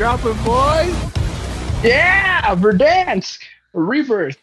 Are 0.00 0.16
we 0.16 0.22
dropping, 0.22 0.44
boys? 0.44 1.84
Yeah, 1.84 2.54
Verdansk, 2.54 3.42
Rebirth. 3.74 4.38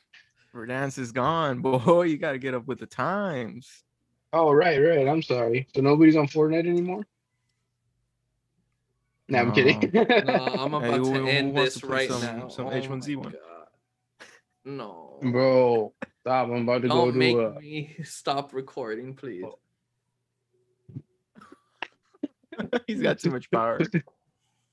Verdansk 0.54 1.00
is 1.00 1.12
gone, 1.12 1.60
boy. 1.64 2.04
You 2.04 2.18
got 2.18 2.34
to 2.34 2.38
get 2.38 2.54
up 2.54 2.68
with 2.68 2.78
the 2.80 2.86
times. 2.86 3.68
Oh, 4.34 4.52
right, 4.52 4.78
right. 4.78 5.08
I'm 5.08 5.24
sorry. 5.24 5.68
So 5.74 5.82
nobody's 5.82 6.16
on 6.16 6.28
Fortnite 6.28 6.68
anymore? 6.68 7.08
No, 9.30 9.40
I'm 9.40 9.52
kidding. 9.52 9.90
No, 9.94 10.04
I'm 10.36 10.76
about 10.76 10.84
Hey, 10.84 10.98
to 10.98 11.04
who 11.04 11.28
end 11.28 11.54
wants 11.56 11.74
this 11.74 11.82
to 11.82 11.88
right 11.88 12.10
some- 12.12 12.22
now. 12.22 12.48
some 12.50 12.68
Oh 12.68 12.72
H1Z1? 12.72 13.34
No. 14.66 15.18
Bro, 15.24 15.94
stop. 16.22 16.50
I'm 16.50 16.70
about 16.70 16.84
to 16.84 16.88
go 16.88 17.06
Don't 17.06 17.14
to 17.14 17.18
make 17.18 17.36
uh, 17.36 17.60
me 17.60 17.96
stop 18.04 18.54
recording, 18.54 19.16
please. 19.16 19.44
Oh. 19.44 19.58
He's 22.86 23.02
got 23.02 23.18
too 23.18 23.32
much 23.32 23.50
power. 23.50 23.80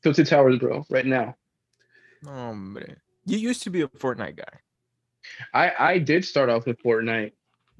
Tilted 0.05 0.27
Towers, 0.27 0.59
bro, 0.59 0.85
right 0.91 1.07
now. 1.07 1.35
Oh, 2.27 2.53
man. 2.53 2.97
You 3.25 3.39
used 3.39 3.63
to 3.63 3.71
be 3.71 3.81
a 3.81 3.89
Fortnite 3.89 4.37
guy. 4.37 4.61
I 5.55 5.73
I 5.79 5.99
did 5.99 6.27
start 6.27 6.51
off 6.51 6.67
with 6.67 6.79
Fortnite, 6.83 7.33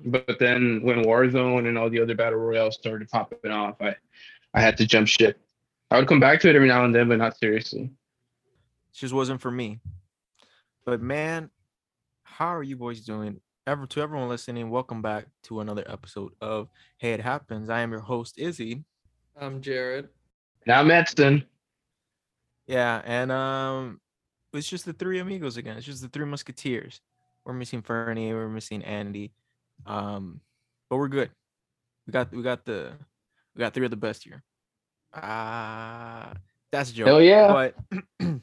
but 0.07 0.39
then 0.41 0.81
when 0.83 1.05
Warzone 1.05 1.69
and 1.69 1.77
all 1.77 1.91
the 1.91 2.01
other 2.01 2.15
battle 2.15 2.39
royales 2.39 2.77
started 2.77 3.11
popping 3.11 3.51
off, 3.51 3.77
I 3.83 3.95
I 4.55 4.63
had 4.63 4.79
to 4.79 4.87
jump 4.87 5.07
ship. 5.07 5.39
I 5.91 5.99
would 5.99 6.09
come 6.09 6.19
back 6.19 6.41
to 6.41 6.49
it 6.49 6.57
every 6.57 6.69
now 6.69 6.87
and 6.87 6.95
then, 6.95 7.11
but 7.11 7.19
not 7.19 7.37
seriously. 7.37 7.83
It 7.83 8.95
just 8.95 9.13
wasn't 9.13 9.43
for 9.43 9.51
me. 9.51 9.81
But 10.87 11.03
man, 11.03 11.51
how 12.23 12.57
are 12.57 12.63
you 12.63 12.77
boys 12.77 13.01
doing? 13.01 13.39
Ever 13.67 13.87
to 13.89 14.01
everyone 14.01 14.31
listening, 14.31 14.71
welcome 14.71 15.03
back 15.03 15.27
to 15.45 15.61
another 15.61 15.85
episode 15.87 16.33
of 16.41 16.71
Hey 16.97 17.13
It 17.13 17.21
Happens. 17.21 17.69
I 17.69 17.81
am 17.81 17.91
your 17.91 18.01
host, 18.01 18.39
Izzy. 18.39 18.85
I'm 19.39 19.61
Jared. 19.61 20.09
Now 20.67 20.83
Metzton. 20.83 21.45
Yeah, 22.67 23.03
and 23.05 23.31
um 23.31 24.01
it's 24.53 24.69
just 24.69 24.85
the 24.85 24.93
three 24.93 25.19
amigos 25.19 25.57
again. 25.57 25.77
It's 25.77 25.87
just 25.87 26.03
the 26.03 26.09
three 26.09 26.27
musketeers. 26.27 27.01
We're 27.45 27.55
missing 27.55 27.83
Fernie, 27.83 28.33
we're 28.33 28.49
missing 28.49 28.83
Andy. 28.85 29.33
Um, 29.87 30.41
but 30.89 30.97
we're 30.97 31.09
good. 31.09 31.31
We 32.07 32.13
got 32.13 32.33
we 32.33 32.43
got 32.43 32.65
the 32.65 32.93
we 33.55 33.61
got 33.61 33.75
three 33.75 33.85
of 33.85 33.91
the 33.91 33.97
best 33.97 34.25
here. 34.25 34.43
Ah, 35.15 36.33
that's 36.73 36.91
a 36.91 36.95
joke. 36.95 37.07
Hell 37.07 37.23
yeah. 37.23 37.53
But 37.53 38.01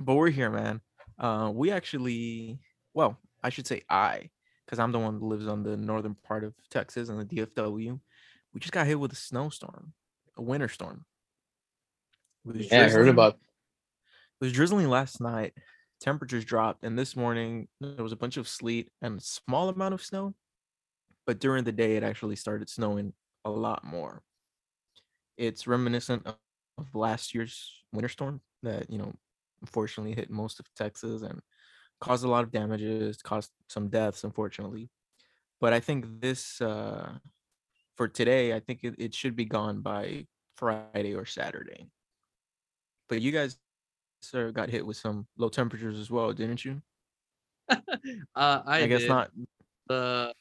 but 0.00 0.14
we're 0.14 0.30
here, 0.30 0.50
man. 0.50 0.80
Uh, 1.18 1.50
we 1.54 1.70
actually, 1.70 2.58
well, 2.94 3.18
I 3.42 3.50
should 3.50 3.66
say 3.66 3.82
I, 3.90 4.30
because 4.64 4.78
I'm 4.78 4.92
the 4.92 4.98
one 4.98 5.18
that 5.18 5.24
lives 5.24 5.46
on 5.46 5.62
the 5.62 5.76
northern 5.76 6.14
part 6.14 6.44
of 6.44 6.54
Texas 6.70 7.08
and 7.08 7.20
the 7.20 7.24
DFW. 7.24 8.00
We 8.54 8.60
just 8.60 8.72
got 8.72 8.86
hit 8.86 8.98
with 8.98 9.12
a 9.12 9.16
snowstorm, 9.16 9.92
a 10.36 10.42
winter 10.42 10.68
storm. 10.68 11.04
Was 12.44 12.70
Yeah, 12.70 12.86
I 12.86 12.88
heard 12.90 13.08
about 13.08 13.34
It 13.34 14.44
was 14.44 14.52
drizzling 14.52 14.88
last 14.88 15.20
night. 15.20 15.54
Temperatures 16.00 16.44
dropped, 16.44 16.84
and 16.84 16.98
this 16.98 17.14
morning 17.14 17.68
there 17.80 18.02
was 18.02 18.12
a 18.12 18.16
bunch 18.16 18.36
of 18.36 18.48
sleet 18.48 18.90
and 19.02 19.18
a 19.18 19.22
small 19.22 19.68
amount 19.68 19.94
of 19.94 20.02
snow. 20.02 20.34
But 21.26 21.40
during 21.40 21.64
the 21.64 21.72
day, 21.72 21.96
it 21.96 22.02
actually 22.02 22.36
started 22.36 22.68
snowing 22.68 23.14
a 23.44 23.50
lot 23.50 23.84
more. 23.84 24.22
It's 25.36 25.66
reminiscent 25.66 26.26
of, 26.26 26.36
of 26.78 26.94
last 26.94 27.34
year's 27.34 27.82
winter 27.92 28.08
storm 28.08 28.40
that 28.62 28.90
you 28.90 28.98
know 28.98 29.12
unfortunately 29.62 30.14
hit 30.14 30.30
most 30.30 30.60
of 30.60 30.72
Texas 30.74 31.22
and 31.22 31.40
caused 32.00 32.24
a 32.24 32.28
lot 32.28 32.44
of 32.44 32.52
damages, 32.52 33.22
caused 33.22 33.52
some 33.68 33.88
deaths, 33.88 34.24
unfortunately. 34.24 34.90
But 35.60 35.72
I 35.74 35.80
think 35.80 36.20
this 36.20 36.60
uh, 36.60 37.18
for 37.96 38.08
today, 38.08 38.54
I 38.54 38.60
think 38.60 38.84
it, 38.84 38.96
it 38.98 39.14
should 39.14 39.36
be 39.36 39.46
gone 39.46 39.82
by 39.82 40.26
Friday 40.56 41.14
or 41.14 41.26
Saturday. 41.26 41.90
But 43.10 43.20
you 43.20 43.32
guys 43.32 43.58
sir 44.22 44.52
got 44.52 44.70
hit 44.70 44.86
with 44.86 44.96
some 44.96 45.26
low 45.36 45.48
temperatures 45.48 45.98
as 45.98 46.10
well, 46.10 46.32
didn't 46.32 46.64
you? 46.64 46.80
Uh, 48.34 48.62
I, 48.66 48.82
I, 48.82 48.86
guess 48.86 49.02
did. 49.02 49.08
not. 49.08 49.30
The 49.88 50.32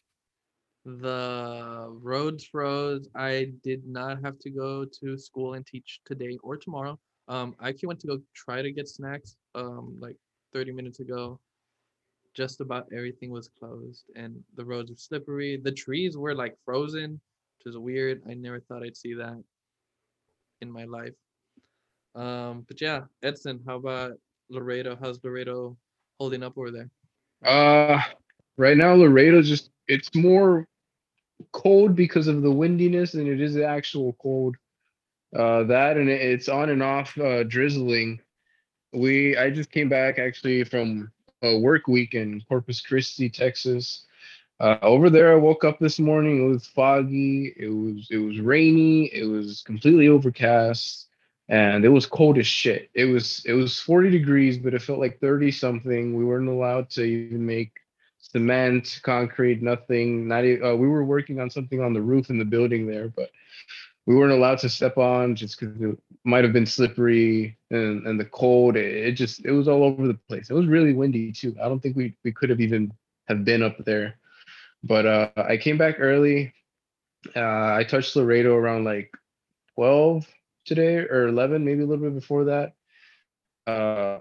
the 0.86 1.88
roads 1.90 2.46
froze. 2.46 3.08
I 3.14 3.52
did 3.64 3.86
not 3.86 4.24
have 4.24 4.40
to 4.40 4.50
go 4.50 4.86
to 4.86 5.18
school 5.18 5.56
and 5.56 5.66
teach 5.66 6.00
today 6.06 6.38
or 6.42 6.58
tomorrow. 6.58 6.98
Um, 7.28 7.56
I 7.60 7.70
actually 7.70 7.88
went 7.88 8.00
to 8.02 8.08
go 8.08 8.22
try 8.34 8.62
to 8.62 8.72
get 8.72 8.88
snacks. 8.88 9.36
Um, 9.54 9.98
like 10.00 10.16
30 10.54 10.72
minutes 10.72 11.00
ago. 11.00 11.40
Just 12.36 12.62
about 12.62 12.88
everything 12.96 13.32
was 13.32 13.50
closed, 13.60 14.06
and 14.16 14.42
the 14.56 14.64
roads 14.64 14.92
were 14.92 14.98
slippery. 14.98 15.58
The 15.58 15.72
trees 15.72 16.16
were 16.18 16.36
like 16.36 16.56
frozen, 16.64 17.20
which 17.58 17.72
is 17.72 17.78
weird. 17.78 18.22
I 18.30 18.36
never 18.36 18.60
thought 18.60 18.84
I'd 18.84 18.96
see 18.96 19.16
that 19.16 19.44
in 20.62 20.72
my 20.72 20.86
life. 20.86 21.16
Um, 22.16 22.66
but 22.68 22.82
yeah, 22.82 23.02
Edson, 23.24 23.62
how 23.66 23.78
about 23.78 24.14
Laredo? 24.50 24.98
How's 25.00 25.24
Laredo 25.24 25.78
holding 26.20 26.44
up 26.44 26.58
over 26.58 26.72
there? 26.72 26.90
Uh, 27.44 28.02
right 28.58 28.78
now 28.78 28.94
Laredo's 28.94 29.48
just 29.48 29.70
it's 29.88 30.14
more 30.14 30.68
cold 31.52 31.96
because 31.96 32.28
of 32.28 32.42
the 32.42 32.52
windiness 32.52 33.14
than 33.14 33.28
it 33.28 33.40
is 33.40 33.54
the 33.54 33.66
actual 33.66 34.14
cold. 34.22 34.56
Uh, 35.36 35.64
that 35.64 35.98
and 35.98 36.10
it's 36.10 36.50
on 36.50 36.70
and 36.70 36.84
off 36.84 37.18
uh, 37.18 37.44
drizzling. 37.44 38.20
We 38.94 39.38
I 39.38 39.50
just 39.52 39.72
came 39.72 39.90
back 39.90 40.20
actually 40.20 40.64
from 40.64 41.12
a 41.44 41.58
work 41.60 41.88
week 41.88 42.16
in 42.16 42.42
Corpus 42.50 42.82
Christi, 42.82 43.30
Texas. 43.30 44.06
Uh, 44.60 44.78
over 44.82 45.10
there, 45.10 45.32
I 45.32 45.36
woke 45.36 45.64
up 45.64 45.80
this 45.80 46.00
morning. 46.00 46.44
It 46.44 46.50
was 46.50 46.68
foggy. 46.68 47.54
It 47.56 47.70
was 47.70 48.08
it 48.10 48.18
was 48.18 48.40
rainy. 48.40 49.06
It 49.14 49.26
was 49.26 49.62
completely 49.66 50.10
overcast, 50.10 51.08
and 51.50 51.84
it 51.84 51.90
was 51.90 52.06
cold 52.06 52.38
as 52.38 52.48
shit. 52.48 52.90
It 52.94 53.06
was 53.06 53.42
it 53.46 53.54
was 53.54 53.80
40 53.80 54.12
degrees, 54.12 54.58
but 54.58 54.74
it 54.74 54.82
felt 54.84 55.00
like 55.00 55.20
30 55.20 55.52
something. 55.52 56.16
We 56.16 56.24
weren't 56.24 56.48
allowed 56.48 56.90
to 56.92 57.04
even 57.04 57.46
make 57.46 57.72
cement, 58.20 59.00
concrete, 59.04 59.62
nothing. 59.62 60.28
Not 60.28 60.46
e- 60.46 60.62
uh, 60.62 60.76
we 60.76 60.88
were 60.88 61.04
working 61.04 61.40
on 61.40 61.50
something 61.50 61.82
on 61.82 61.94
the 61.94 62.02
roof 62.02 62.30
in 62.30 62.38
the 62.38 62.46
building 62.46 62.86
there, 62.86 63.10
but 63.10 63.30
we 64.06 64.16
weren't 64.16 64.32
allowed 64.32 64.60
to 64.60 64.70
step 64.70 64.98
on 64.98 65.36
just 65.36 65.60
because 65.60 65.82
it 65.82 65.98
might 66.24 66.44
have 66.44 66.54
been 66.54 66.66
slippery 66.68 67.58
and, 67.72 68.06
and 68.06 68.20
the 68.20 68.26
cold. 68.26 68.76
It, 68.76 69.08
it 69.08 69.12
just 69.14 69.44
it 69.44 69.52
was 69.52 69.68
all 69.68 69.84
over 69.84 70.08
the 70.08 70.20
place. 70.28 70.52
It 70.52 70.56
was 70.56 70.68
really 70.68 70.94
windy 70.94 71.32
too. 71.32 71.56
I 71.62 71.68
don't 71.68 71.80
think 71.80 71.96
we 71.96 72.14
we 72.24 72.32
could 72.32 72.52
have 72.52 72.62
even 72.62 72.94
have 73.28 73.44
been 73.44 73.64
up 73.64 73.84
there. 73.86 74.20
But 74.84 75.06
uh, 75.08 75.30
I 75.36 75.58
came 75.58 75.80
back 75.80 75.96
early. 76.00 76.54
Uh, 77.36 77.74
I 77.74 77.86
touched 77.90 78.16
Laredo 78.16 78.56
around 78.56 78.84
like 78.86 79.12
12 79.76 80.28
today 80.70 80.98
or 80.98 81.28
11, 81.28 81.66
maybe 81.66 81.84
a 81.84 81.86
little 81.86 82.06
bit 82.06 82.16
before 82.16 82.46
that. 82.46 82.74
Uh, 83.68 84.20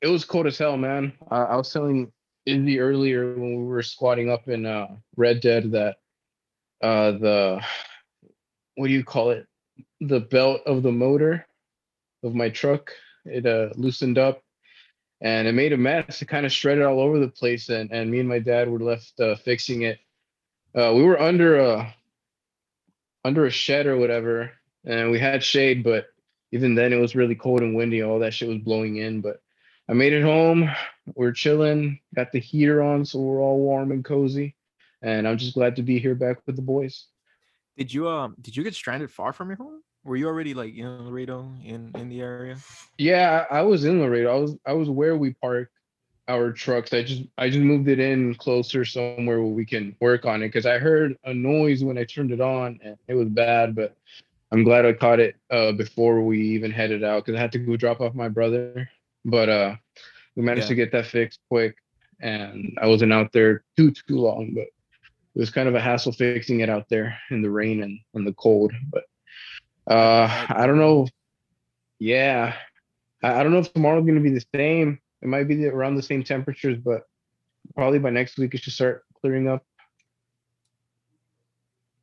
it 0.00 0.06
was 0.06 0.24
cold 0.24 0.46
as 0.46 0.56
hell, 0.56 0.76
man. 0.76 1.12
I, 1.30 1.42
I 1.42 1.56
was 1.56 1.70
telling 1.72 2.10
Izzy 2.46 2.80
earlier 2.80 3.34
when 3.34 3.56
we 3.58 3.64
were 3.64 3.82
squatting 3.82 4.30
up 4.30 4.48
in 4.48 4.64
uh, 4.64 4.88
Red 5.16 5.40
Dead 5.40 5.72
that 5.72 5.96
uh, 6.82 7.12
the 7.12 7.60
what 8.76 8.88
do 8.88 8.92
you 8.92 9.04
call 9.04 9.30
it? 9.30 9.46
The 10.00 10.20
belt 10.20 10.62
of 10.66 10.82
the 10.82 10.90
motor 10.90 11.46
of 12.24 12.34
my 12.34 12.48
truck 12.48 12.92
it 13.24 13.46
uh, 13.46 13.68
loosened 13.76 14.18
up 14.18 14.42
and 15.20 15.46
it 15.46 15.52
made 15.52 15.72
a 15.72 15.76
mess. 15.76 16.20
It 16.20 16.26
kind 16.26 16.44
of 16.44 16.52
shredded 16.52 16.84
all 16.84 17.00
over 17.00 17.18
the 17.18 17.28
place, 17.28 17.68
and 17.68 17.92
and 17.92 18.10
me 18.10 18.20
and 18.20 18.28
my 18.28 18.40
dad 18.40 18.68
were 18.68 18.80
left 18.80 19.18
uh, 19.20 19.36
fixing 19.36 19.82
it. 19.82 19.98
Uh, 20.74 20.92
we 20.94 21.02
were 21.04 21.20
under 21.20 21.58
a 21.58 21.94
under 23.24 23.46
a 23.46 23.50
shed 23.50 23.86
or 23.86 23.96
whatever, 23.96 24.50
and 24.84 25.10
we 25.10 25.18
had 25.18 25.42
shade, 25.42 25.82
but 25.82 26.06
even 26.50 26.74
then 26.74 26.92
it 26.92 27.00
was 27.00 27.14
really 27.16 27.34
cold 27.34 27.62
and 27.62 27.74
windy. 27.74 28.02
All 28.02 28.18
that 28.20 28.34
shit 28.34 28.48
was 28.48 28.58
blowing 28.58 28.96
in, 28.96 29.20
but 29.20 29.40
I 29.88 29.94
made 29.94 30.12
it 30.12 30.22
home. 30.22 30.70
We're 31.14 31.32
chilling, 31.32 32.00
got 32.14 32.32
the 32.32 32.40
heater 32.40 32.82
on, 32.82 33.04
so 33.04 33.20
we're 33.20 33.40
all 33.40 33.58
warm 33.58 33.90
and 33.90 34.04
cozy. 34.04 34.54
And 35.02 35.26
I'm 35.26 35.38
just 35.38 35.54
glad 35.54 35.76
to 35.76 35.82
be 35.82 35.98
here 35.98 36.14
back 36.14 36.38
with 36.46 36.56
the 36.56 36.62
boys. 36.62 37.06
Did 37.76 37.92
you 37.92 38.08
um 38.08 38.36
did 38.40 38.56
you 38.56 38.62
get 38.62 38.74
stranded 38.74 39.10
far 39.10 39.32
from 39.32 39.48
your 39.48 39.56
home? 39.56 39.82
Were 40.04 40.16
you 40.16 40.26
already 40.26 40.54
like 40.54 40.74
in 40.74 41.06
Laredo 41.06 41.52
in 41.64 41.90
in 41.94 42.08
the 42.08 42.20
area? 42.20 42.56
Yeah, 42.98 43.46
I 43.50 43.62
was 43.62 43.84
in 43.84 44.00
Laredo. 44.00 44.30
I 44.30 44.38
was 44.38 44.56
I 44.66 44.72
was 44.74 44.90
where 44.90 45.16
we 45.16 45.32
park 45.34 45.70
our 46.28 46.52
trucks. 46.52 46.92
I 46.92 47.02
just 47.02 47.22
I 47.38 47.48
just 47.48 47.60
moved 47.60 47.88
it 47.88 47.98
in 47.98 48.34
closer 48.34 48.84
somewhere 48.84 49.40
where 49.40 49.52
we 49.52 49.64
can 49.64 49.96
work 50.00 50.24
on 50.24 50.42
it 50.42 50.48
because 50.48 50.66
I 50.66 50.78
heard 50.78 51.16
a 51.24 51.34
noise 51.34 51.82
when 51.82 51.98
I 51.98 52.04
turned 52.04 52.30
it 52.30 52.40
on 52.40 52.78
and 52.84 52.96
it 53.08 53.14
was 53.14 53.28
bad, 53.28 53.74
but 53.74 53.96
I'm 54.52 54.64
glad 54.64 54.84
I 54.86 54.92
caught 54.92 55.18
it 55.18 55.34
uh 55.50 55.72
before 55.72 56.22
we 56.22 56.40
even 56.40 56.70
headed 56.70 57.02
out 57.02 57.24
because 57.24 57.38
I 57.38 57.40
had 57.42 57.52
to 57.52 57.58
go 57.58 57.76
drop 57.76 58.00
off 58.00 58.14
my 58.14 58.28
brother. 58.28 58.88
But 59.24 59.48
uh 59.48 59.76
we 60.36 60.42
managed 60.42 60.64
Yeah. 60.66 60.68
to 60.68 60.74
get 60.74 60.92
that 60.92 61.06
fixed 61.06 61.40
quick 61.50 61.76
and 62.20 62.76
I 62.80 62.86
wasn't 62.86 63.12
out 63.12 63.32
there 63.32 63.64
too 63.76 63.90
too 63.90 64.18
long, 64.18 64.52
but 64.54 64.64
it 64.64 65.38
was 65.38 65.50
kind 65.50 65.68
of 65.68 65.74
a 65.74 65.80
hassle 65.80 66.12
fixing 66.12 66.60
it 66.60 66.68
out 66.68 66.86
there 66.90 67.16
in 67.30 67.40
the 67.42 67.50
rain 67.50 67.82
and, 67.82 67.98
and 68.14 68.26
the 68.26 68.34
cold. 68.34 68.72
But 68.90 69.04
uh 69.90 70.46
I 70.50 70.66
don't 70.66 70.78
know. 70.78 71.08
Yeah. 71.98 72.54
I, 73.22 73.40
I 73.40 73.42
don't 73.42 73.52
know 73.52 73.58
if 73.60 73.72
tomorrow's 73.72 74.04
gonna 74.06 74.20
be 74.20 74.30
the 74.30 74.44
same. 74.54 75.00
It 75.22 75.28
might 75.28 75.44
be 75.48 75.54
the, 75.54 75.68
around 75.68 75.94
the 75.94 76.02
same 76.02 76.22
temperatures, 76.24 76.78
but 76.84 77.02
probably 77.74 78.00
by 78.00 78.10
next 78.10 78.36
week 78.38 78.54
it 78.54 78.60
should 78.62 78.72
start 78.74 79.04
clearing 79.20 79.48
up. 79.48 79.64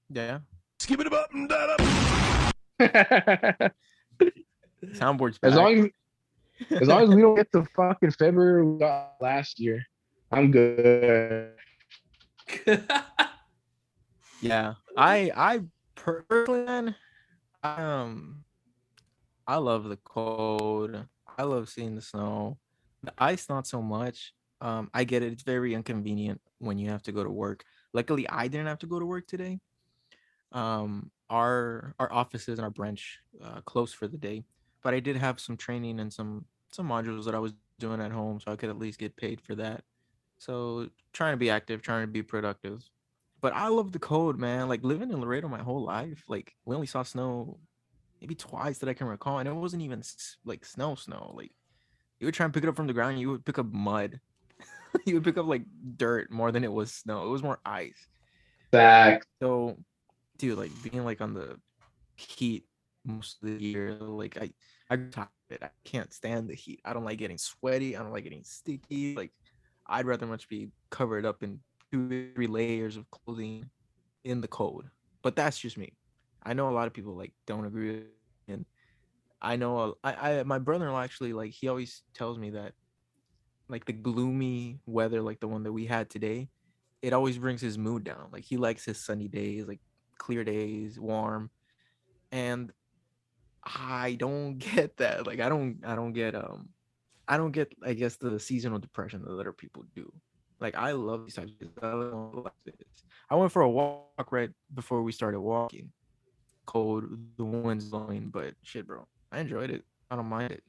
Yeah. 0.10 0.40
Skip 0.80 1.01
it 1.01 1.13
up 1.13 1.31
and 1.34 1.50
that 1.51 2.09
up. 2.80 3.72
Soundboard's 4.94 5.40
as 5.44 5.56
long 5.56 5.80
as 5.80 5.90
As 6.81 6.88
long 6.88 7.04
as 7.04 7.10
we 7.10 7.22
don't 7.22 7.36
get 7.36 7.52
the 7.52 7.66
fucking 7.76 8.12
February 8.12 8.66
we 8.66 8.80
got 8.80 9.16
last 9.22 9.60
year, 9.60 9.86
I'm 10.31 10.52
good. 10.52 11.54
Yeah, 14.42 14.76
I 14.96 15.31
I 15.36 15.60
personally, 15.96 16.64
man, 16.64 16.96
um, 17.62 18.44
I 19.46 19.58
love 19.58 19.84
the 19.86 19.98
cold. 19.98 21.06
I 21.38 21.44
love 21.44 21.70
seeing 21.70 21.96
the 21.96 22.02
snow. 22.02 22.58
The 23.04 23.14
ice, 23.18 23.50
not 23.50 23.68
so 23.68 23.82
much. 23.82 24.34
Um, 24.62 24.90
I 24.94 25.04
get 25.04 25.24
it. 25.24 25.34
It's 25.34 25.44
very 25.44 25.74
inconvenient 25.74 26.42
when 26.60 26.78
you 26.78 26.90
have 26.90 27.04
to 27.04 27.12
go 27.12 27.24
to 27.24 27.30
work. 27.30 27.64
Luckily, 27.94 28.28
I 28.30 28.48
didn't 28.48 28.68
have 28.68 28.80
to 28.80 28.88
go 28.88 29.00
to 29.00 29.06
work 29.06 29.28
today. 29.28 29.60
Um, 30.52 31.12
our 31.30 31.94
our 32.00 32.12
offices 32.12 32.60
and 32.60 32.66
our 32.66 32.70
branch 32.72 33.20
uh, 33.44 33.62
closed 33.62 33.96
for 33.96 34.08
the 34.08 34.18
day, 34.18 34.44
but 34.84 34.94
I 34.94 35.00
did 35.00 35.16
have 35.16 35.40
some 35.40 35.58
training 35.58 36.00
and 36.00 36.12
some 36.12 36.46
some 36.72 36.88
modules 36.88 37.26
that 37.26 37.36
I 37.36 37.40
was 37.40 37.54
doing 37.80 38.02
at 38.02 38.12
home, 38.12 38.40
so 38.40 38.52
I 38.52 38.56
could 38.56 38.70
at 38.70 38.80
least 38.80 39.00
get 39.00 39.16
paid 39.16 39.42
for 39.42 39.56
that. 39.56 39.84
So 40.38 40.90
trying 41.14 41.34
to 41.34 41.38
be 41.38 41.50
active, 41.50 41.81
trying 41.81 42.04
to 42.04 42.12
be 42.12 42.24
productive. 42.24 42.84
But 43.42 43.54
I 43.54 43.68
love 43.70 43.92
the 43.92 44.00
cold, 44.00 44.38
man. 44.38 44.68
Like 44.68 44.84
living 44.84 45.12
in 45.12 45.22
Laredo 45.22 45.48
my 45.48 45.62
whole 45.62 45.84
life. 45.84 46.24
Like 46.28 46.54
we 46.66 46.76
only 46.76 46.88
saw 46.88 47.04
snow 47.04 47.60
maybe 48.22 48.36
twice 48.36 48.80
that 48.80 48.90
I 48.90 48.94
can 48.94 49.08
recall, 49.08 49.40
and 49.40 49.48
it 49.48 49.54
wasn't 49.54 49.84
even 49.84 50.04
like 50.46 50.66
snow, 50.66 50.96
snow. 50.96 51.34
Like 51.36 51.52
you 52.20 52.28
would 52.28 52.34
try 52.34 52.46
and 52.46 52.54
pick 52.54 52.64
it 52.64 52.70
up 52.70 52.75
from 52.75 52.88
the 52.88 52.94
ground, 52.94 53.20
you 53.20 53.32
would 53.32 53.46
pick 53.46 53.60
up 53.60 53.72
mud. 53.72 54.20
you 55.06 55.14
would 55.16 55.24
pick 55.24 55.38
up 55.38 55.46
like 55.46 55.64
dirt 55.98 56.32
more 56.32 56.52
than 56.52 56.64
it 56.64 56.72
was 56.72 56.92
snow. 56.92 57.25
It 57.25 57.30
was 57.30 57.44
more 57.44 57.60
ice. 57.66 58.08
Back. 58.72 59.25
So, 59.42 59.78
dude, 60.39 60.57
like 60.57 60.71
being 60.81 61.06
like 61.06 61.21
on 61.21 61.33
the 61.33 61.59
heat 62.15 62.65
most 63.06 63.38
of 63.44 63.50
the 63.50 63.63
year, 63.63 63.94
like 64.00 64.38
I, 64.41 64.50
I 64.89 64.95
of 64.95 65.27
it. 65.50 65.62
I 65.62 65.69
can't 65.83 66.12
stand 66.12 66.50
the 66.50 66.56
heat. 66.56 66.81
I 66.83 66.94
don't 66.94 67.06
like 67.06 67.19
getting 67.19 67.38
sweaty. 67.38 67.95
I 67.95 68.01
don't 68.01 68.12
like 68.12 68.24
getting 68.24 68.44
sticky. 68.44 69.15
Like, 69.15 69.31
I'd 69.86 70.06
rather 70.06 70.25
much 70.25 70.50
be 70.50 70.71
covered 70.89 71.25
up 71.25 71.44
in 71.44 71.59
two, 71.91 72.31
three 72.33 72.47
layers 72.47 72.97
of 72.97 73.06
clothing 73.12 73.69
in 74.24 74.41
the 74.41 74.47
cold. 74.47 74.86
But 75.21 75.36
that's 75.36 75.59
just 75.59 75.77
me. 75.77 75.94
I 76.41 76.53
know 76.53 76.69
a 76.69 76.71
lot 76.71 76.88
of 76.88 76.94
people 76.94 77.15
like 77.15 77.33
don't 77.45 77.65
agree, 77.65 78.03
and 78.47 78.65
I 79.41 79.57
know 79.57 79.95
I, 80.03 80.39
I 80.39 80.44
my 80.44 80.59
brother-in-law 80.59 81.01
actually 81.01 81.33
like 81.33 81.51
he 81.51 81.68
always 81.68 82.01
tells 82.13 82.39
me 82.39 82.51
that 82.51 82.74
like 83.68 83.86
the 83.86 83.94
gloomy 83.94 84.80
weather 84.86 85.21
like 85.21 85.39
the 85.39 85.47
one 85.47 85.63
that 85.63 85.74
we 85.74 85.86
had 85.86 86.09
today 86.09 86.50
it 87.01 87.13
always 87.13 87.38
brings 87.38 87.62
his 87.62 87.77
mood 87.77 88.03
down. 88.03 88.27
Like 88.31 88.44
he 88.44 88.57
likes 88.57 88.86
his 88.86 89.03
sunny 89.03 89.27
days, 89.27 89.68
like 89.68 89.80
clear 90.19 90.44
days, 90.44 91.00
warm. 91.00 91.50
And 92.31 92.71
I 93.63 94.16
don't 94.19 94.57
get 94.75 94.98
that. 94.98 95.25
Like 95.25 95.39
I 95.39 95.50
don't 95.50 95.80
I 95.83 95.95
don't 95.95 96.13
get 96.13 96.36
um 96.36 96.69
I 97.27 97.38
don't 97.38 97.51
get 97.51 97.74
I 97.83 97.94
guess 97.94 98.18
the 98.18 98.39
seasonal 98.39 98.77
depression 98.77 99.24
that 99.24 99.31
other 99.31 99.51
people 99.51 99.83
do. 99.95 100.12
Like 100.60 100.75
I 100.75 100.92
love 100.92 101.25
these 101.25 101.36
types 101.36 101.51
of 101.81 102.51
this. 102.66 102.75
I 103.30 103.36
went 103.36 103.51
for 103.51 103.62
a 103.62 103.69
walk 103.69 104.31
right 104.31 104.50
before 104.74 105.01
we 105.01 105.12
started 105.12 105.39
walking. 105.39 105.92
Cold, 106.65 107.06
the 107.38 107.45
wind's 107.45 107.86
blowing, 107.86 108.30
but 108.30 108.54
shit, 108.62 108.86
bro. 108.86 109.07
I 109.31 109.39
enjoyed 109.39 109.69
it. 109.69 109.83
I 110.12 110.15
don't 110.15 110.25
mind 110.27 110.51
it. 110.51 110.63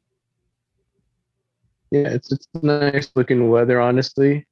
Yeah, 1.91 2.09
it's 2.09 2.31
it's 2.31 2.47
nice 2.63 3.11
looking 3.17 3.51
weather, 3.51 3.81
honestly. 3.81 4.47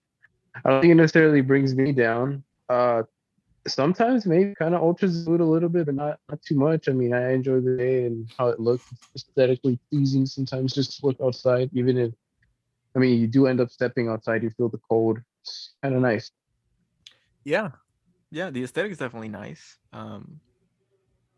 I 0.64 0.70
don't 0.70 0.80
think 0.80 0.90
it 0.92 0.96
necessarily 0.96 1.40
brings 1.40 1.74
me 1.74 1.92
down. 1.92 2.42
Uh 2.68 3.04
sometimes 3.68 4.26
maybe 4.26 4.54
kind 4.54 4.74
of 4.74 4.96
the 4.98 5.24
mood 5.26 5.40
a 5.40 5.44
little 5.44 5.68
bit, 5.68 5.86
but 5.86 5.94
not 5.94 6.18
not 6.28 6.42
too 6.42 6.56
much. 6.56 6.88
I 6.88 6.92
mean, 6.92 7.12
I 7.12 7.32
enjoy 7.32 7.60
the 7.60 7.76
day 7.76 8.06
and 8.06 8.30
how 8.38 8.48
it 8.48 8.60
looks 8.60 8.84
aesthetically 9.14 9.78
pleasing 9.90 10.26
sometimes 10.26 10.74
just 10.74 11.02
look 11.04 11.16
outside, 11.20 11.70
even 11.72 11.96
if 11.98 12.12
I 12.96 12.98
mean 12.98 13.20
you 13.20 13.26
do 13.26 13.46
end 13.46 13.60
up 13.60 13.70
stepping 13.70 14.08
outside, 14.08 14.42
you 14.42 14.50
feel 14.50 14.68
the 14.68 14.80
cold. 14.88 15.18
It's 15.42 15.74
kind 15.82 15.94
of 15.94 16.02
nice. 16.02 16.30
Yeah. 17.44 17.70
Yeah, 18.30 18.50
the 18.50 18.62
aesthetic 18.64 18.92
is 18.92 18.98
definitely 18.98 19.28
nice. 19.28 19.78
Um 19.92 20.40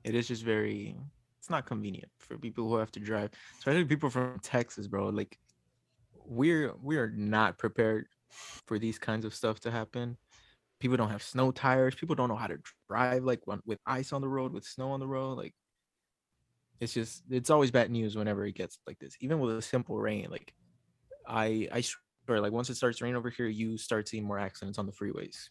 it 0.05 0.15
is 0.15 0.29
just 0.29 0.43
very 0.43 0.97
it's 1.39 1.51
not 1.51 1.67
convenient 1.67 2.11
for 2.19 2.39
people 2.39 2.69
who 2.69 2.77
have 2.77 2.93
to 2.93 3.01
drive, 3.01 3.31
especially 3.59 3.85
people 3.85 4.11
from 4.11 4.39
Texas, 4.41 4.87
bro. 4.87 5.09
Like 5.09 5.39
we're 6.27 6.75
we 6.83 6.97
are 6.99 7.11
not 7.11 7.59
prepared 7.59 8.07
for 8.31 8.79
these 8.79 8.99
kinds 8.99 9.25
of 9.25 9.35
stuff 9.35 9.61
to 9.61 9.71
happen. 9.71 10.17
People 10.81 10.97
don't 10.97 11.11
have 11.11 11.23
snow 11.23 11.53
tires. 11.53 11.95
People 11.95 12.17
don't 12.17 12.29
know 12.29 12.37
how 12.37 12.47
to 12.47 12.59
drive 12.89 13.23
like 13.23 13.41
with 13.67 13.79
ice 13.87 14.15
on 14.15 14.23
the 14.23 14.29
road, 14.29 14.53
with 14.53 14.65
snow 14.65 14.91
on 14.93 15.01
the 15.01 15.07
road. 15.07 15.37
Like 15.37 15.55
it's 16.81 16.95
just 16.95 17.23
it's 17.31 17.51
always 17.51 17.71
bad 17.71 17.91
news 17.91 18.17
whenever 18.17 18.47
it 18.47 18.55
gets 18.55 18.79
like 18.87 18.99
this. 18.99 19.15
Even 19.21 19.41
with 19.41 19.59
a 19.59 19.63
simple 19.63 19.99
rain, 20.01 20.29
like 20.31 20.55
I 21.29 21.69
I 21.71 21.83
swear, 21.83 22.41
like 22.41 22.53
once 22.53 22.71
it 22.71 22.77
starts 22.77 23.03
raining 23.03 23.17
over 23.17 23.29
here, 23.29 23.47
you 23.47 23.77
start 23.77 24.09
seeing 24.09 24.25
more 24.25 24.39
accidents 24.39 24.79
on 24.79 24.87
the 24.87 24.93
freeways. 24.93 25.51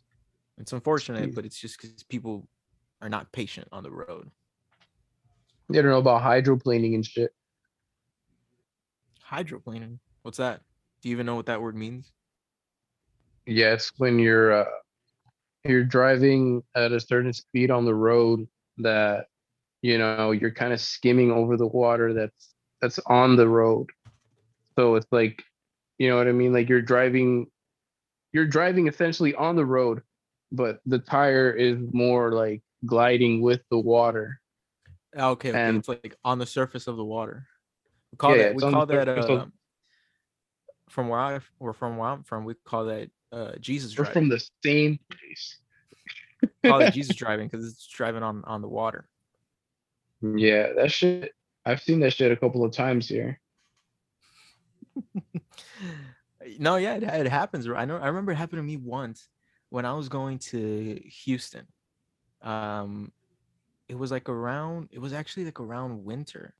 It's 0.57 0.73
unfortunate, 0.73 1.29
Jeez. 1.29 1.35
but 1.35 1.45
it's 1.45 1.59
just 1.59 1.79
because 1.79 2.03
people 2.03 2.47
are 2.99 3.07
not 3.07 3.31
patient 3.31 3.67
on 3.71 3.83
the 3.83 3.91
road. 3.91 4.31
You 5.69 5.81
don't 5.81 5.91
know 5.91 5.99
about 5.99 6.23
hydroplaning 6.23 6.95
and 6.95 7.05
shit. 7.05 7.31
Hydroplaning. 9.23 9.99
What's 10.23 10.39
that? 10.39 10.61
Do 11.03 11.09
you 11.09 11.15
even 11.15 11.27
know 11.27 11.35
what 11.35 11.45
that 11.45 11.61
word 11.61 11.75
means? 11.75 12.11
Yes, 13.45 13.91
when 13.97 14.17
you're 14.17 14.51
uh, 14.51 14.65
you're 15.63 15.83
driving 15.83 16.63
at 16.75 16.91
a 16.91 16.99
certain 16.99 17.33
speed 17.33 17.71
on 17.71 17.85
the 17.85 17.95
road 17.95 18.47
that 18.77 19.27
you 19.81 19.97
know 19.97 20.31
you're 20.31 20.51
kind 20.51 20.73
of 20.73 20.79
skimming 20.79 21.31
over 21.31 21.57
the 21.57 21.67
water 21.67 22.13
that's 22.13 22.53
that's 22.81 22.99
on 23.07 23.35
the 23.35 23.47
road. 23.47 23.89
So 24.77 24.95
it's 24.95 25.07
like, 25.11 25.43
you 25.97 26.09
know 26.09 26.15
what 26.17 26.27
I 26.27 26.31
mean? 26.31 26.53
Like 26.53 26.69
you're 26.69 26.81
driving 26.81 27.47
you're 28.31 28.47
driving 28.47 28.87
essentially 28.87 29.35
on 29.35 29.55
the 29.55 29.65
road, 29.65 30.01
but 30.51 30.79
the 30.85 30.99
tire 30.99 31.51
is 31.51 31.77
more 31.91 32.31
like 32.31 32.61
gliding 32.85 33.41
with 33.41 33.61
the 33.69 33.79
water. 33.79 34.39
Okay, 35.15 35.49
okay. 35.49 35.59
And- 35.59 35.77
it's 35.77 35.89
like 35.89 36.15
on 36.23 36.39
the 36.39 36.45
surface 36.45 36.87
of 36.87 36.95
the 36.95 37.05
water. 37.05 37.47
We 38.11 38.17
call 38.17 38.31
Yeah, 38.31 38.43
that 38.43 38.55
we 38.55 38.57
it's 38.57 38.63
on 38.63 38.71
the 38.71 38.77
call 38.77 38.85
that 38.87 39.09
uh, 39.09 39.45
from 40.89 41.09
where 41.09 41.19
I 41.19 41.39
or 41.59 41.73
from 41.73 41.97
where 41.97 42.09
I'm 42.09 42.23
from, 42.23 42.45
we 42.45 42.55
call 42.65 42.85
that 42.85 43.09
uh 43.31 43.51
Jesus 43.59 43.97
We're 43.97 44.05
driving. 44.05 44.23
from 44.23 44.29
the 44.29 44.49
same 44.63 44.99
place. 45.11 45.57
call 46.65 46.79
it 46.81 46.91
Jesus 46.91 47.15
driving 47.15 47.47
because 47.47 47.67
it's 47.67 47.87
driving 47.87 48.23
on 48.23 48.43
on 48.45 48.61
the 48.61 48.67
water. 48.67 49.07
Yeah, 50.21 50.73
that 50.73 50.91
shit. 50.91 51.33
I've 51.65 51.81
seen 51.81 51.99
that 52.01 52.13
shit 52.13 52.31
a 52.31 52.37
couple 52.37 52.63
of 52.63 52.71
times 52.71 53.07
here. 53.07 53.39
no, 56.59 56.77
yeah, 56.77 56.95
it, 56.95 57.03
it 57.03 57.27
happens. 57.27 57.67
I 57.69 57.85
know. 57.85 57.97
I 57.97 58.07
remember 58.07 58.31
it 58.31 58.35
happened 58.35 58.59
to 58.59 58.63
me 58.63 58.77
once 58.77 59.27
when 59.69 59.85
I 59.85 59.93
was 59.93 60.09
going 60.09 60.39
to 60.39 60.99
Houston. 61.23 61.67
Um, 62.41 63.11
it 63.87 63.97
was 63.97 64.11
like 64.11 64.29
around. 64.29 64.89
It 64.91 64.99
was 64.99 65.13
actually 65.13 65.45
like 65.45 65.59
around 65.59 66.03
winter. 66.03 66.53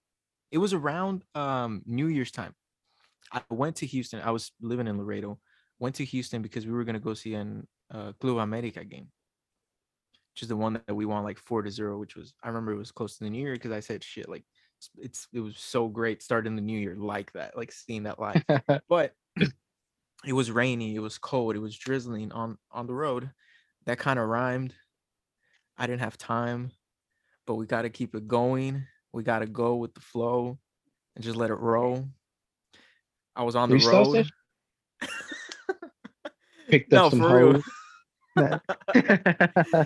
It 0.52 0.58
was 0.58 0.74
around 0.74 1.24
um 1.36 1.82
New 1.86 2.08
Year's 2.08 2.32
time. 2.32 2.56
I 3.32 3.42
went 3.50 3.78
to 3.78 3.86
Houston. 3.86 4.22
I 4.22 4.32
was 4.32 4.52
living 4.62 4.88
in 4.88 4.98
Laredo. 4.98 5.40
Went 5.80 5.96
to 5.96 6.06
Houston 6.06 6.42
because 6.42 6.66
we 6.66 6.74
were 6.74 6.84
gonna 6.84 7.00
go 7.00 7.14
see 7.14 7.34
an 7.34 7.68
uh, 7.94 8.14
Club 8.20 8.38
America 8.38 8.84
game, 8.84 9.08
which 10.34 10.44
is 10.44 10.50
the 10.50 10.56
one 10.56 10.74
that 10.74 10.94
we 10.94 11.06
won 11.06 11.24
like 11.24 11.38
four 11.38 11.62
to 11.62 11.72
zero. 11.72 11.98
Which 11.98 12.16
was 12.16 12.34
I 12.44 12.48
remember 12.48 12.72
it 12.72 12.78
was 12.78 12.92
close 12.92 13.18
to 13.18 13.24
the 13.24 13.30
New 13.30 13.42
Year 13.42 13.54
because 13.54 13.72
I 13.72 13.80
said 13.80 14.04
shit 14.04 14.30
like 14.30 14.44
it's, 14.98 15.28
it 15.34 15.42
was 15.42 15.58
so 15.58 15.88
great 15.88 16.22
starting 16.24 16.56
the 16.56 16.62
New 16.62 16.80
Year 16.80 16.96
like 16.96 17.32
that, 17.34 17.58
like 17.58 17.72
seeing 17.72 18.04
that 18.04 18.20
live. 18.20 18.44
But 18.90 19.14
it 20.26 20.34
was 20.34 20.52
rainy 20.52 20.96
it 20.96 21.00
was 21.00 21.18
cold 21.18 21.56
it 21.56 21.60
was 21.60 21.78
drizzling 21.78 22.32
on 22.34 22.58
on 22.72 22.88
the 22.88 22.94
road. 22.94 23.32
That 23.86 24.00
kind 24.00 24.20
of 24.20 24.28
rhymed. 24.28 24.74
I 25.78 25.88
didn't 25.88 26.02
have 26.02 26.18
time 26.18 26.72
but 27.50 27.56
we 27.56 27.66
got 27.66 27.82
to 27.82 27.90
keep 27.90 28.14
it 28.14 28.28
going. 28.28 28.86
We 29.12 29.24
got 29.24 29.40
to 29.40 29.48
go 29.48 29.78
with 29.78 29.96
the 29.96 30.02
flow 30.02 30.60
and 31.16 31.24
just 31.26 31.36
let 31.36 31.50
it 31.50 31.56
roll. 31.56 32.08
I 33.36 33.42
was 33.42 33.56
on 33.56 33.70
the 33.70 33.78
You 33.78 33.82
saw 33.82 34.04
road 34.04 34.30
Picked 36.70 36.92
no 36.92 37.06
up 37.08 37.12
some 37.12 37.20
for 37.22 37.38
real 37.38 37.62
hoes. 38.38 38.60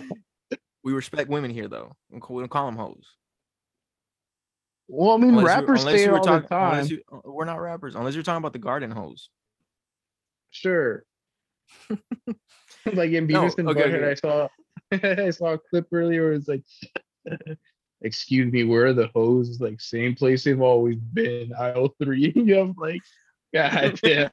we 0.84 0.92
respect 0.92 1.28
women 1.30 1.50
here 1.50 1.66
though 1.68 1.92
we 2.10 2.20
don't- 2.20 2.48
call 2.50 2.66
them 2.66 2.76
hoes 2.76 3.04
well, 4.86 5.12
I 5.12 5.16
mean, 5.16 5.30
Unless 5.30 5.46
rappers 5.46 5.80
unless 5.84 5.96
say 5.96 6.04
you 6.04 6.10
were 6.10 6.18
all 6.18 6.24
talking- 6.24 6.42
the 6.42 6.48
time. 6.48 6.86
you, 6.86 7.00
uh, 7.10 7.20
we're 7.24 7.46
not 7.46 7.60
rappers 7.60 7.94
unless 7.94 8.12
you're 8.14 8.22
talking 8.22 8.36
about 8.38 8.52
the 8.52 8.58
garden 8.58 8.90
hose 8.90 9.30
Sure. 10.50 11.04
like 12.92 13.10
in 13.12 13.26
No, 13.26 13.44
Beavis 13.44 13.58
and 13.58 13.68
okay, 13.70 13.80
Butthead, 13.84 13.94
okay. 13.94 14.10
I 14.10 14.14
saw 14.14 14.48
I 15.26 15.30
saw 15.30 15.54
a 15.54 15.58
clip 15.58 15.86
earlier 15.90 16.24
where 16.24 16.32
it's 16.34 16.46
like 16.48 16.62
excuse 18.02 18.52
me, 18.52 18.64
where 18.64 18.86
are 18.86 18.92
the 18.92 19.08
hoes? 19.14 19.58
Like 19.60 19.80
same 19.80 20.14
place 20.14 20.44
they've 20.44 20.60
always 20.60 20.96
been, 20.96 21.52
aisle 21.58 21.94
three. 22.00 22.32
you 22.36 22.54
have 22.56 22.74
like 22.76 23.00
God 23.54 23.98
damn. 24.02 24.30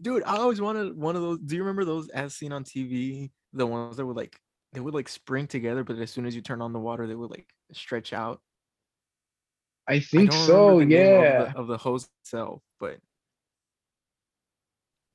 Dude, 0.00 0.22
I 0.24 0.36
always 0.36 0.60
wanted 0.60 0.96
one 0.96 1.16
of 1.16 1.22
those. 1.22 1.38
Do 1.38 1.56
you 1.56 1.62
remember 1.62 1.84
those 1.84 2.08
as 2.10 2.34
seen 2.34 2.52
on 2.52 2.64
TV? 2.64 3.30
The 3.52 3.66
ones 3.66 3.96
that 3.96 4.06
would 4.06 4.16
like 4.16 4.38
they 4.72 4.80
would 4.80 4.94
like 4.94 5.08
spring 5.08 5.46
together, 5.46 5.82
but 5.84 5.98
as 5.98 6.10
soon 6.10 6.26
as 6.26 6.34
you 6.36 6.42
turn 6.42 6.62
on 6.62 6.72
the 6.72 6.78
water, 6.78 7.06
they 7.06 7.14
would 7.16 7.30
like 7.30 7.48
stretch 7.72 8.12
out. 8.12 8.40
I 9.88 9.94
I 9.94 10.00
think 10.00 10.30
don't 10.30 10.46
so. 10.46 10.78
name 10.78 10.86
of 10.86 10.88
Yeah. 10.88 11.52
the, 11.52 11.58
of 11.58 11.66
the 11.66 11.76
hose 11.78 12.08
itself, 12.22 12.62
but 12.78 13.00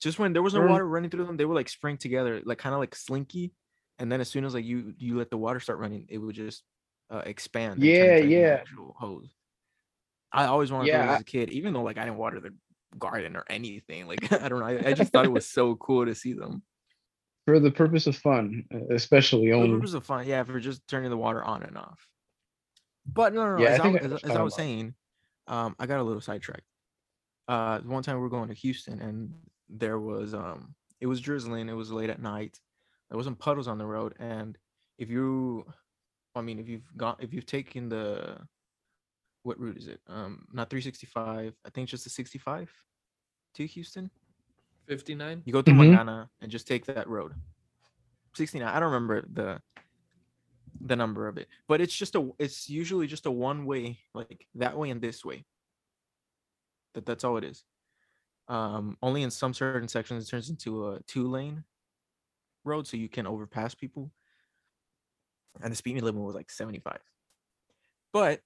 just 0.01 0.19
when 0.19 0.33
there 0.33 0.41
was 0.43 0.53
no 0.53 0.61
water 0.67 0.85
running 0.87 1.09
through 1.09 1.25
them, 1.25 1.37
they 1.37 1.45
were 1.45 1.55
like 1.55 1.69
spring 1.69 1.97
together, 1.97 2.41
like 2.43 2.57
kind 2.57 2.73
of 2.73 2.79
like 2.79 2.95
slinky. 2.95 3.53
And 3.97 4.11
then 4.11 4.19
as 4.19 4.27
soon 4.29 4.43
as 4.43 4.53
like 4.53 4.65
you 4.65 4.93
you 4.97 5.17
let 5.17 5.29
the 5.29 5.37
water 5.37 5.59
start 5.61 5.79
running, 5.79 6.05
it 6.09 6.17
would 6.17 6.35
just 6.35 6.63
uh, 7.09 7.21
expand. 7.25 7.81
Yeah, 7.81 7.93
into, 7.93 8.13
like, 8.15 8.23
an 8.23 8.29
yeah. 8.31 8.63
Hose. 8.97 9.33
I 10.33 10.45
always 10.47 10.71
wanted 10.71 10.87
Yeah, 10.89 11.03
those 11.03 11.11
I- 11.11 11.15
as 11.15 11.21
a 11.21 11.25
kid, 11.25 11.49
even 11.51 11.73
though 11.73 11.83
like 11.83 11.97
I 11.97 12.03
didn't 12.03 12.17
water 12.17 12.41
the 12.41 12.53
garden 12.99 13.35
or 13.35 13.43
anything. 13.49 14.07
Like 14.07 14.31
I 14.41 14.49
don't 14.49 14.59
know, 14.59 14.65
I, 14.65 14.89
I 14.89 14.93
just 14.93 15.11
thought 15.11 15.25
it 15.25 15.31
was 15.31 15.47
so 15.47 15.75
cool 15.75 16.05
to 16.05 16.15
see 16.15 16.33
them. 16.33 16.63
For 17.45 17.59
the 17.59 17.71
purpose 17.71 18.07
of 18.07 18.15
fun, 18.15 18.63
uh, 18.73 18.93
especially 18.93 19.51
only 19.51 19.67
For 19.67 19.73
the 19.73 19.77
purpose 19.79 19.93
of 19.93 20.05
fun, 20.05 20.27
yeah, 20.27 20.43
for 20.43 20.59
just 20.59 20.87
turning 20.87 21.11
the 21.11 21.17
water 21.17 21.43
on 21.43 21.63
and 21.63 21.77
off. 21.77 22.07
But 23.05 23.33
no, 23.33 23.45
no, 23.45 23.57
no. 23.57 23.63
Yeah, 23.63 23.69
as, 23.69 23.79
I, 23.79 23.83
I 23.83 23.87
as, 23.87 24.03
understand 24.03 24.31
as 24.31 24.37
I 24.37 24.41
was 24.41 24.55
saying, 24.55 24.95
um, 25.47 25.75
I 25.79 25.85
got 25.85 25.99
a 25.99 26.03
little 26.03 26.21
sidetracked. 26.21 26.65
Uh, 27.47 27.79
one 27.81 28.01
time 28.01 28.15
we 28.15 28.21
were 28.21 28.29
going 28.29 28.47
to 28.47 28.55
Houston, 28.55 28.99
and 28.99 29.31
there 29.69 29.99
was 29.99 30.33
um, 30.33 30.73
it 30.99 31.07
was 31.07 31.21
drizzling. 31.21 31.69
It 31.69 31.73
was 31.73 31.91
late 31.91 32.09
at 32.09 32.21
night. 32.21 32.59
There 33.09 33.17
was 33.17 33.25
some 33.25 33.35
puddles 33.35 33.67
on 33.67 33.77
the 33.77 33.85
road, 33.85 34.15
and 34.19 34.57
if 34.97 35.09
you, 35.09 35.65
I 36.33 36.41
mean, 36.41 36.57
if 36.57 36.67
you've 36.67 36.97
got, 36.97 37.21
if 37.23 37.33
you've 37.33 37.45
taken 37.45 37.89
the, 37.89 38.39
what 39.45 39.59
route 39.59 39.77
is 39.77 39.87
it? 39.87 40.01
Um, 40.07 40.45
not 40.51 40.69
365. 40.69 41.53
I 41.63 41.69
think 41.69 41.87
just 41.87 42.03
the 42.03 42.09
65 42.09 42.71
to 43.55 43.67
Houston. 43.67 44.09
59. 44.87 45.43
You 45.45 45.53
go 45.53 45.61
through. 45.61 45.75
Mangana 45.75 46.29
and 46.41 46.51
just 46.51 46.67
take 46.67 46.85
that 46.87 47.07
road. 47.07 47.33
69. 48.35 48.67
I 48.67 48.79
don't 48.79 48.91
remember 48.91 49.23
the 49.31 49.61
the 50.81 50.95
number 50.95 51.27
of 51.27 51.37
it, 51.37 51.47
but 51.67 51.79
it's 51.79 51.95
just 51.95 52.15
a 52.15 52.29
it's 52.37 52.69
usually 52.69 53.07
just 53.07 53.25
a 53.25 53.31
one 53.31 53.65
way, 53.65 53.99
like 54.13 54.45
that 54.55 54.77
way 54.77 54.89
and 54.89 55.01
this 55.01 55.23
way. 55.23 55.45
That 56.93 57.05
that's 57.05 57.23
all 57.23 57.37
it 57.37 57.43
is. 57.43 57.63
Um 58.47 58.97
only 59.01 59.23
in 59.23 59.31
some 59.31 59.53
certain 59.53 59.87
sections 59.87 60.25
it 60.25 60.29
turns 60.29 60.49
into 60.49 60.89
a 60.89 60.99
two 61.07 61.27
lane 61.27 61.63
road 62.63 62.87
so 62.87 62.97
you 62.97 63.09
can 63.09 63.25
overpass 63.25 63.73
people. 63.73 64.11
And 65.61 65.71
the 65.71 65.75
speed 65.75 66.01
limit 66.01 66.21
was 66.21 66.35
like 66.35 66.51
75. 66.51 66.99
But 68.11 68.41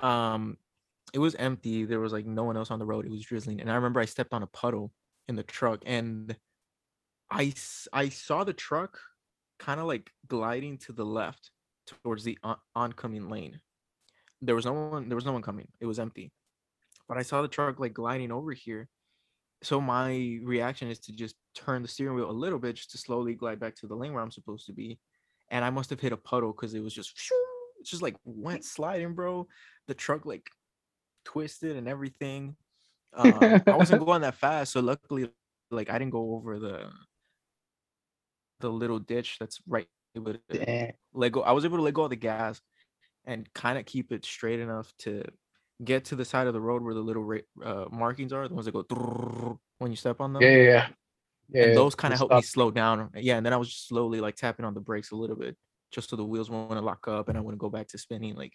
um 0.00 0.56
it 1.12 1.18
was 1.18 1.34
empty. 1.36 1.84
There 1.84 2.00
was 2.00 2.12
like 2.12 2.26
no 2.26 2.44
one 2.44 2.56
else 2.56 2.70
on 2.70 2.78
the 2.78 2.86
road. 2.86 3.06
It 3.06 3.10
was 3.10 3.22
drizzling. 3.22 3.60
And 3.60 3.70
I 3.70 3.74
remember 3.76 4.00
I 4.00 4.04
stepped 4.04 4.32
on 4.32 4.42
a 4.42 4.48
puddle 4.48 4.92
in 5.28 5.36
the 5.36 5.42
truck 5.42 5.82
and 5.86 6.36
I 7.30 7.54
I 7.92 8.08
saw 8.08 8.44
the 8.44 8.52
truck 8.52 8.98
kind 9.58 9.80
of 9.80 9.86
like 9.86 10.10
gliding 10.28 10.78
to 10.78 10.92
the 10.92 11.04
left 11.04 11.50
towards 11.86 12.24
the 12.24 12.38
on- 12.42 12.58
oncoming 12.74 13.28
lane. 13.28 13.60
There 14.42 14.54
was 14.54 14.66
no 14.66 14.72
one 14.72 15.08
there 15.08 15.16
was 15.16 15.24
no 15.24 15.32
one 15.32 15.42
coming. 15.42 15.68
It 15.80 15.86
was 15.86 15.98
empty. 15.98 16.32
But 17.08 17.18
I 17.18 17.22
saw 17.22 17.42
the 17.42 17.48
truck 17.48 17.78
like 17.78 17.94
gliding 17.94 18.32
over 18.32 18.52
here. 18.52 18.88
So 19.62 19.80
my 19.80 20.38
reaction 20.42 20.90
is 20.90 20.98
to 21.00 21.12
just 21.12 21.36
turn 21.54 21.82
the 21.82 21.88
steering 21.88 22.14
wheel 22.14 22.30
a 22.30 22.32
little 22.32 22.58
bit 22.58 22.76
just 22.76 22.90
to 22.90 22.98
slowly 22.98 23.34
glide 23.34 23.58
back 23.58 23.74
to 23.76 23.86
the 23.86 23.94
lane 23.94 24.12
where 24.12 24.22
I'm 24.22 24.30
supposed 24.30 24.66
to 24.66 24.72
be. 24.72 24.98
And 25.50 25.64
I 25.64 25.70
must 25.70 25.90
have 25.90 26.00
hit 26.00 26.12
a 26.12 26.16
puddle 26.16 26.52
because 26.52 26.74
it 26.74 26.82
was 26.82 26.92
just 26.92 27.16
just 27.90 28.02
like 28.02 28.16
went 28.24 28.64
sliding, 28.64 29.14
bro. 29.14 29.46
The 29.88 29.94
truck 29.94 30.26
like 30.26 30.48
twisted 31.24 31.76
and 31.76 31.88
everything. 31.88 32.56
Um, 33.14 33.38
I 33.66 33.76
wasn't 33.76 34.04
going 34.06 34.22
that 34.22 34.34
fast, 34.34 34.72
so 34.72 34.80
luckily, 34.80 35.30
like 35.70 35.90
I 35.90 35.98
didn't 35.98 36.12
go 36.12 36.34
over 36.34 36.58
the 36.58 36.90
the 38.60 38.70
little 38.70 38.98
ditch 38.98 39.36
that's 39.38 39.60
right 39.68 39.86
the 40.14 40.92
let 41.12 41.32
go. 41.32 41.42
I 41.42 41.52
was 41.52 41.64
able 41.64 41.76
to 41.76 41.82
let 41.82 41.94
go 41.94 42.04
of 42.04 42.10
the 42.10 42.16
gas 42.16 42.60
and 43.24 43.52
kind 43.54 43.78
of 43.78 43.84
keep 43.86 44.12
it 44.12 44.24
straight 44.24 44.60
enough 44.60 44.92
to 45.00 45.24
get 45.84 46.06
to 46.06 46.16
the 46.16 46.24
side 46.24 46.46
of 46.46 46.54
the 46.54 46.60
road 46.60 46.82
where 46.82 46.94
the 46.94 47.00
little 47.00 47.38
uh, 47.62 47.84
markings 47.90 48.32
are, 48.32 48.48
the 48.48 48.54
ones 48.54 48.66
that 48.66 48.72
go 48.72 49.58
when 49.78 49.90
you 49.90 49.96
step 49.96 50.20
on 50.20 50.32
them. 50.32 50.42
Yeah, 50.42 50.48
yeah, 50.48 50.62
yeah. 50.62 50.86
yeah 51.50 51.64
and 51.64 51.76
those 51.76 51.94
kind 51.94 52.14
of 52.14 52.18
helped 52.18 52.34
me 52.34 52.42
slow 52.42 52.70
down. 52.70 53.10
Yeah, 53.14 53.36
and 53.36 53.44
then 53.44 53.52
I 53.52 53.56
was 53.56 53.68
just 53.68 53.88
slowly 53.88 54.20
like 54.20 54.36
tapping 54.36 54.64
on 54.64 54.74
the 54.74 54.80
brakes 54.80 55.10
a 55.10 55.16
little 55.16 55.36
bit, 55.36 55.56
just 55.92 56.10
so 56.10 56.16
the 56.16 56.24
wheels 56.24 56.50
wouldn't 56.50 56.84
lock 56.84 57.08
up 57.08 57.28
and 57.28 57.38
I 57.38 57.40
wouldn't 57.40 57.60
go 57.60 57.70
back 57.70 57.88
to 57.88 57.98
spinning. 57.98 58.34
Like, 58.36 58.54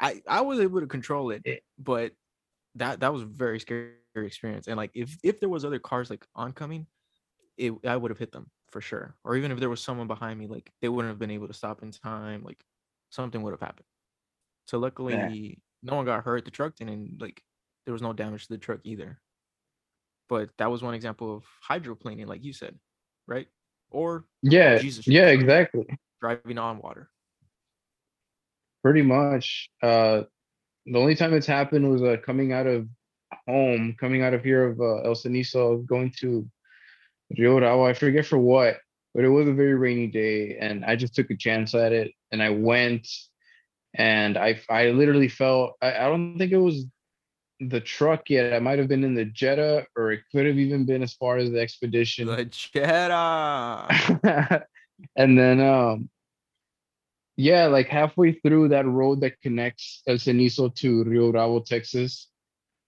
I 0.00 0.22
I 0.28 0.40
was 0.42 0.60
able 0.60 0.80
to 0.80 0.86
control 0.86 1.30
it, 1.30 1.42
Yeah. 1.46 1.56
but 1.78 2.12
that 2.76 3.00
that 3.00 3.12
was 3.12 3.22
a 3.22 3.26
very 3.26 3.60
scary 3.60 3.96
experience. 4.16 4.68
And 4.68 4.76
like, 4.76 4.92
if 4.94 5.18
if 5.22 5.40
there 5.40 5.48
was 5.50 5.64
other 5.64 5.78
cars 5.80 6.10
like 6.10 6.26
oncoming, 6.34 6.86
it 7.58 7.72
I 7.86 7.96
would 7.96 8.10
have 8.10 8.18
hit 8.18 8.32
them 8.32 8.50
for 8.70 8.80
sure. 8.80 9.16
Or 9.24 9.36
even 9.36 9.52
if 9.52 9.60
there 9.60 9.70
was 9.70 9.82
someone 9.82 10.08
behind 10.08 10.38
me, 10.38 10.46
like 10.48 10.72
they 10.82 10.88
wouldn't 10.88 11.10
have 11.12 11.18
been 11.20 11.30
able 11.30 11.48
to 11.48 11.54
stop 11.54 11.82
in 11.82 11.90
time. 11.92 12.42
Like, 12.44 12.64
something 13.10 13.42
would 13.42 13.52
have 13.52 13.60
happened. 13.60 13.86
So 14.66 14.78
luckily, 14.78 15.60
no 15.82 15.96
one 15.96 16.06
got 16.06 16.24
hurt. 16.24 16.44
The 16.44 16.50
truck 16.50 16.76
didn't. 16.76 17.20
Like, 17.20 17.42
there 17.86 17.92
was 17.92 18.02
no 18.02 18.12
damage 18.12 18.46
to 18.46 18.54
the 18.54 18.58
truck 18.58 18.80
either. 18.84 19.20
But 20.28 20.50
that 20.58 20.70
was 20.70 20.82
one 20.82 20.94
example 20.94 21.36
of 21.36 21.44
hydroplaning, 21.68 22.26
like 22.26 22.42
you 22.44 22.52
said, 22.52 22.78
right? 23.26 23.48
Or 23.90 24.26
Yeah, 24.42 24.78
Jesus 24.78 25.06
yeah, 25.06 25.26
exactly. 25.28 25.86
Driving 26.22 26.58
on 26.58 26.78
water. 26.78 27.10
Pretty 28.82 29.02
much. 29.02 29.68
Uh, 29.82 30.22
the 30.86 30.98
only 30.98 31.14
time 31.14 31.34
it's 31.34 31.46
happened 31.46 31.90
was 31.90 32.02
uh, 32.02 32.16
coming 32.24 32.52
out 32.52 32.66
of 32.66 32.88
home, 33.46 33.94
coming 33.98 34.22
out 34.22 34.34
of 34.34 34.42
here 34.42 34.68
of 34.68 34.80
uh, 34.80 35.02
El 35.02 35.14
Cenizo, 35.14 35.84
going 35.84 36.12
to 36.20 36.48
Rio 37.36 37.58
Bravo. 37.58 37.84
I 37.84 37.92
forget 37.92 38.26
for 38.26 38.38
what, 38.38 38.78
but 39.14 39.24
it 39.24 39.28
was 39.28 39.48
a 39.48 39.52
very 39.52 39.74
rainy 39.74 40.06
day, 40.06 40.56
and 40.60 40.84
I 40.84 40.96
just 40.96 41.14
took 41.14 41.30
a 41.30 41.36
chance 41.36 41.74
at 41.74 41.92
it, 41.92 42.12
and 42.30 42.42
I 42.42 42.50
went, 42.50 43.08
and 43.94 44.38
I 44.38 44.60
I 44.68 44.90
literally 44.90 45.28
felt 45.28 45.74
I, 45.82 45.96
I 45.96 46.04
don't 46.08 46.38
think 46.38 46.52
it 46.52 46.58
was 46.58 46.86
the 47.60 47.80
truck 47.80 48.28
yet. 48.28 48.52
I 48.52 48.58
might 48.58 48.78
have 48.78 48.88
been 48.88 49.04
in 49.04 49.14
the 49.14 49.24
Jetta, 49.24 49.86
or 49.96 50.12
it 50.12 50.22
could 50.32 50.46
have 50.46 50.58
even 50.58 50.84
been 50.84 51.02
as 51.02 51.14
far 51.14 51.36
as 51.36 51.50
the 51.50 51.60
expedition. 51.60 52.26
The 52.26 52.44
Jetta. 52.46 53.86
and 55.16 55.38
then 55.38 55.60
um 55.60 56.08
yeah 57.36 57.66
like 57.66 57.88
halfway 57.88 58.32
through 58.32 58.68
that 58.68 58.86
road 58.86 59.20
that 59.20 59.40
connects 59.40 60.02
el 60.06 60.16
cenizo 60.16 60.74
to 60.74 61.04
rio 61.04 61.32
bravo 61.32 61.60
texas 61.60 62.28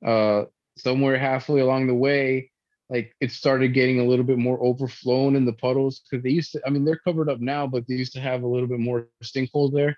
uh 0.06 0.44
somewhere 0.76 1.18
halfway 1.18 1.60
along 1.60 1.86
the 1.86 1.94
way 1.94 2.50
like 2.90 3.14
it 3.20 3.30
started 3.30 3.72
getting 3.72 4.00
a 4.00 4.04
little 4.04 4.24
bit 4.24 4.38
more 4.38 4.62
overflown 4.62 5.36
in 5.36 5.44
the 5.46 5.52
puddles 5.54 6.00
because 6.10 6.22
they 6.22 6.30
used 6.30 6.52
to 6.52 6.60
i 6.66 6.70
mean 6.70 6.84
they're 6.84 6.98
covered 6.98 7.30
up 7.30 7.40
now 7.40 7.66
but 7.66 7.86
they 7.88 7.94
used 7.94 8.12
to 8.12 8.20
have 8.20 8.42
a 8.42 8.46
little 8.46 8.68
bit 8.68 8.78
more 8.80 9.08
sinkholes 9.22 9.72
there. 9.72 9.96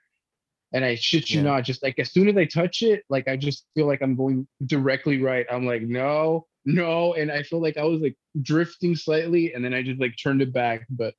And 0.73 0.85
i 0.85 0.94
shit 0.94 1.30
you 1.30 1.38
Yeah. 1.40 1.50
not 1.50 1.64
just 1.64 1.82
like 1.82 1.99
as 1.99 2.12
soon 2.12 2.28
as 2.28 2.37
i 2.37 2.44
touch 2.44 2.82
it 2.82 3.04
like 3.08 3.28
i 3.28 3.37
just 3.37 3.66
feel 3.75 3.87
like 3.87 4.02
i'm 4.02 4.14
going 4.16 4.46
directly 4.64 5.20
right. 5.20 5.46
I'm 5.50 5.66
like 5.66 5.82
no 5.82 6.46
no. 6.64 7.14
And 7.14 7.30
i 7.30 7.42
feel 7.42 7.61
like 7.62 7.76
i 7.76 7.85
was 7.85 8.00
like 8.00 8.16
drifting 8.42 8.94
slightly 8.96 9.54
and 9.54 9.64
then 9.64 9.73
i 9.75 9.82
just 9.82 10.00
like 10.00 10.14
turned 10.20 10.42
it 10.42 10.52
back. 10.52 10.87
But 10.90 11.14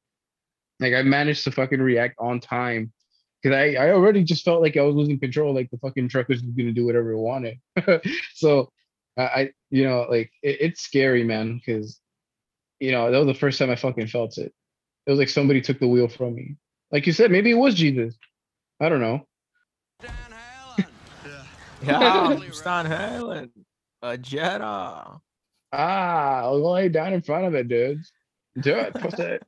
like 0.79 0.93
I 0.93 1.01
managed 1.03 1.43
to 1.45 1.51
fucking 1.51 1.81
react 1.81 2.15
on 2.19 2.39
time 2.39 2.91
because 3.41 3.55
I, 3.55 3.73
I 3.73 3.91
already 3.91 4.23
just 4.23 4.43
felt 4.43 4.61
like 4.61 4.77
I 4.77 4.81
was 4.81 4.95
losing 4.95 5.19
control. 5.19 5.53
Like 5.53 5.69
the 5.71 5.77
fucking 5.77 6.09
truck 6.09 6.27
was 6.27 6.41
gonna 6.41 6.71
do 6.71 6.85
whatever 6.85 7.11
it 7.11 7.17
wanted. 7.17 7.59
so 8.33 8.71
I, 9.17 9.21
I, 9.23 9.49
you 9.69 9.83
know, 9.83 10.05
like 10.09 10.31
it, 10.43 10.57
it's 10.61 10.81
scary, 10.81 11.23
man. 11.23 11.55
Because 11.57 11.99
you 12.79 12.91
know 12.91 13.11
that 13.11 13.17
was 13.17 13.27
the 13.27 13.39
first 13.39 13.59
time 13.59 13.69
I 13.69 13.75
fucking 13.75 14.07
felt 14.07 14.37
it. 14.37 14.53
It 15.05 15.11
was 15.11 15.19
like 15.19 15.29
somebody 15.29 15.61
took 15.61 15.79
the 15.79 15.87
wheel 15.87 16.07
from 16.07 16.35
me. 16.35 16.57
Like 16.91 17.07
you 17.07 17.13
said, 17.13 17.31
maybe 17.31 17.51
it 17.51 17.55
was 17.55 17.75
Jesus. 17.75 18.15
I 18.79 18.89
don't 18.89 19.01
know. 19.01 19.25
yeah, 21.83 22.39
Stan 22.51 22.85
Helen. 22.85 23.51
A 24.03 24.17
Jetta. 24.17 25.19
Ah, 25.73 26.39
I'll 26.41 26.61
go 26.61 26.71
lay 26.71 26.87
down 26.89 27.13
in 27.13 27.21
front 27.21 27.45
of 27.45 27.55
it, 27.55 27.67
dudes. 27.67 28.11
Do 28.61 28.75
it. 28.75 28.93
Push 28.93 29.19
it. 29.19 29.43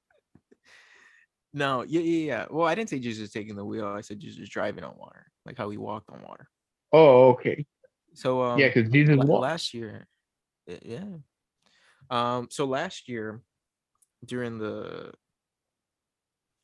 No, 1.54 1.82
yeah, 1.84 2.02
yeah, 2.02 2.26
yeah. 2.26 2.46
Well, 2.50 2.68
I 2.68 2.76
didn't 2.76 2.90
say 2.90 3.00
Jesus 3.00 3.32
taking 3.32 3.56
the 3.56 3.66
wheel. 3.66 3.88
I 3.88 4.02
said 4.02 4.20
Jesus 4.20 4.48
driving 4.50 4.84
on 4.84 4.96
water, 4.98 5.32
like 5.46 5.58
how 5.58 5.70
he 5.70 5.78
walked 5.78 6.10
on 6.10 6.22
water. 6.22 6.48
Oh, 6.92 7.30
okay. 7.32 7.66
So 8.14 8.42
um, 8.44 8.60
Yeah, 8.60 8.68
because 8.70 8.90
Jesus 8.92 9.18
la- 9.18 9.26
walked. 9.26 9.42
last 9.42 9.74
year, 9.74 10.08
yeah. 10.84 11.06
Um, 12.10 12.48
so 12.52 12.66
last 12.66 13.08
year, 13.08 13.42
during 14.26 14.58
the 14.60 15.14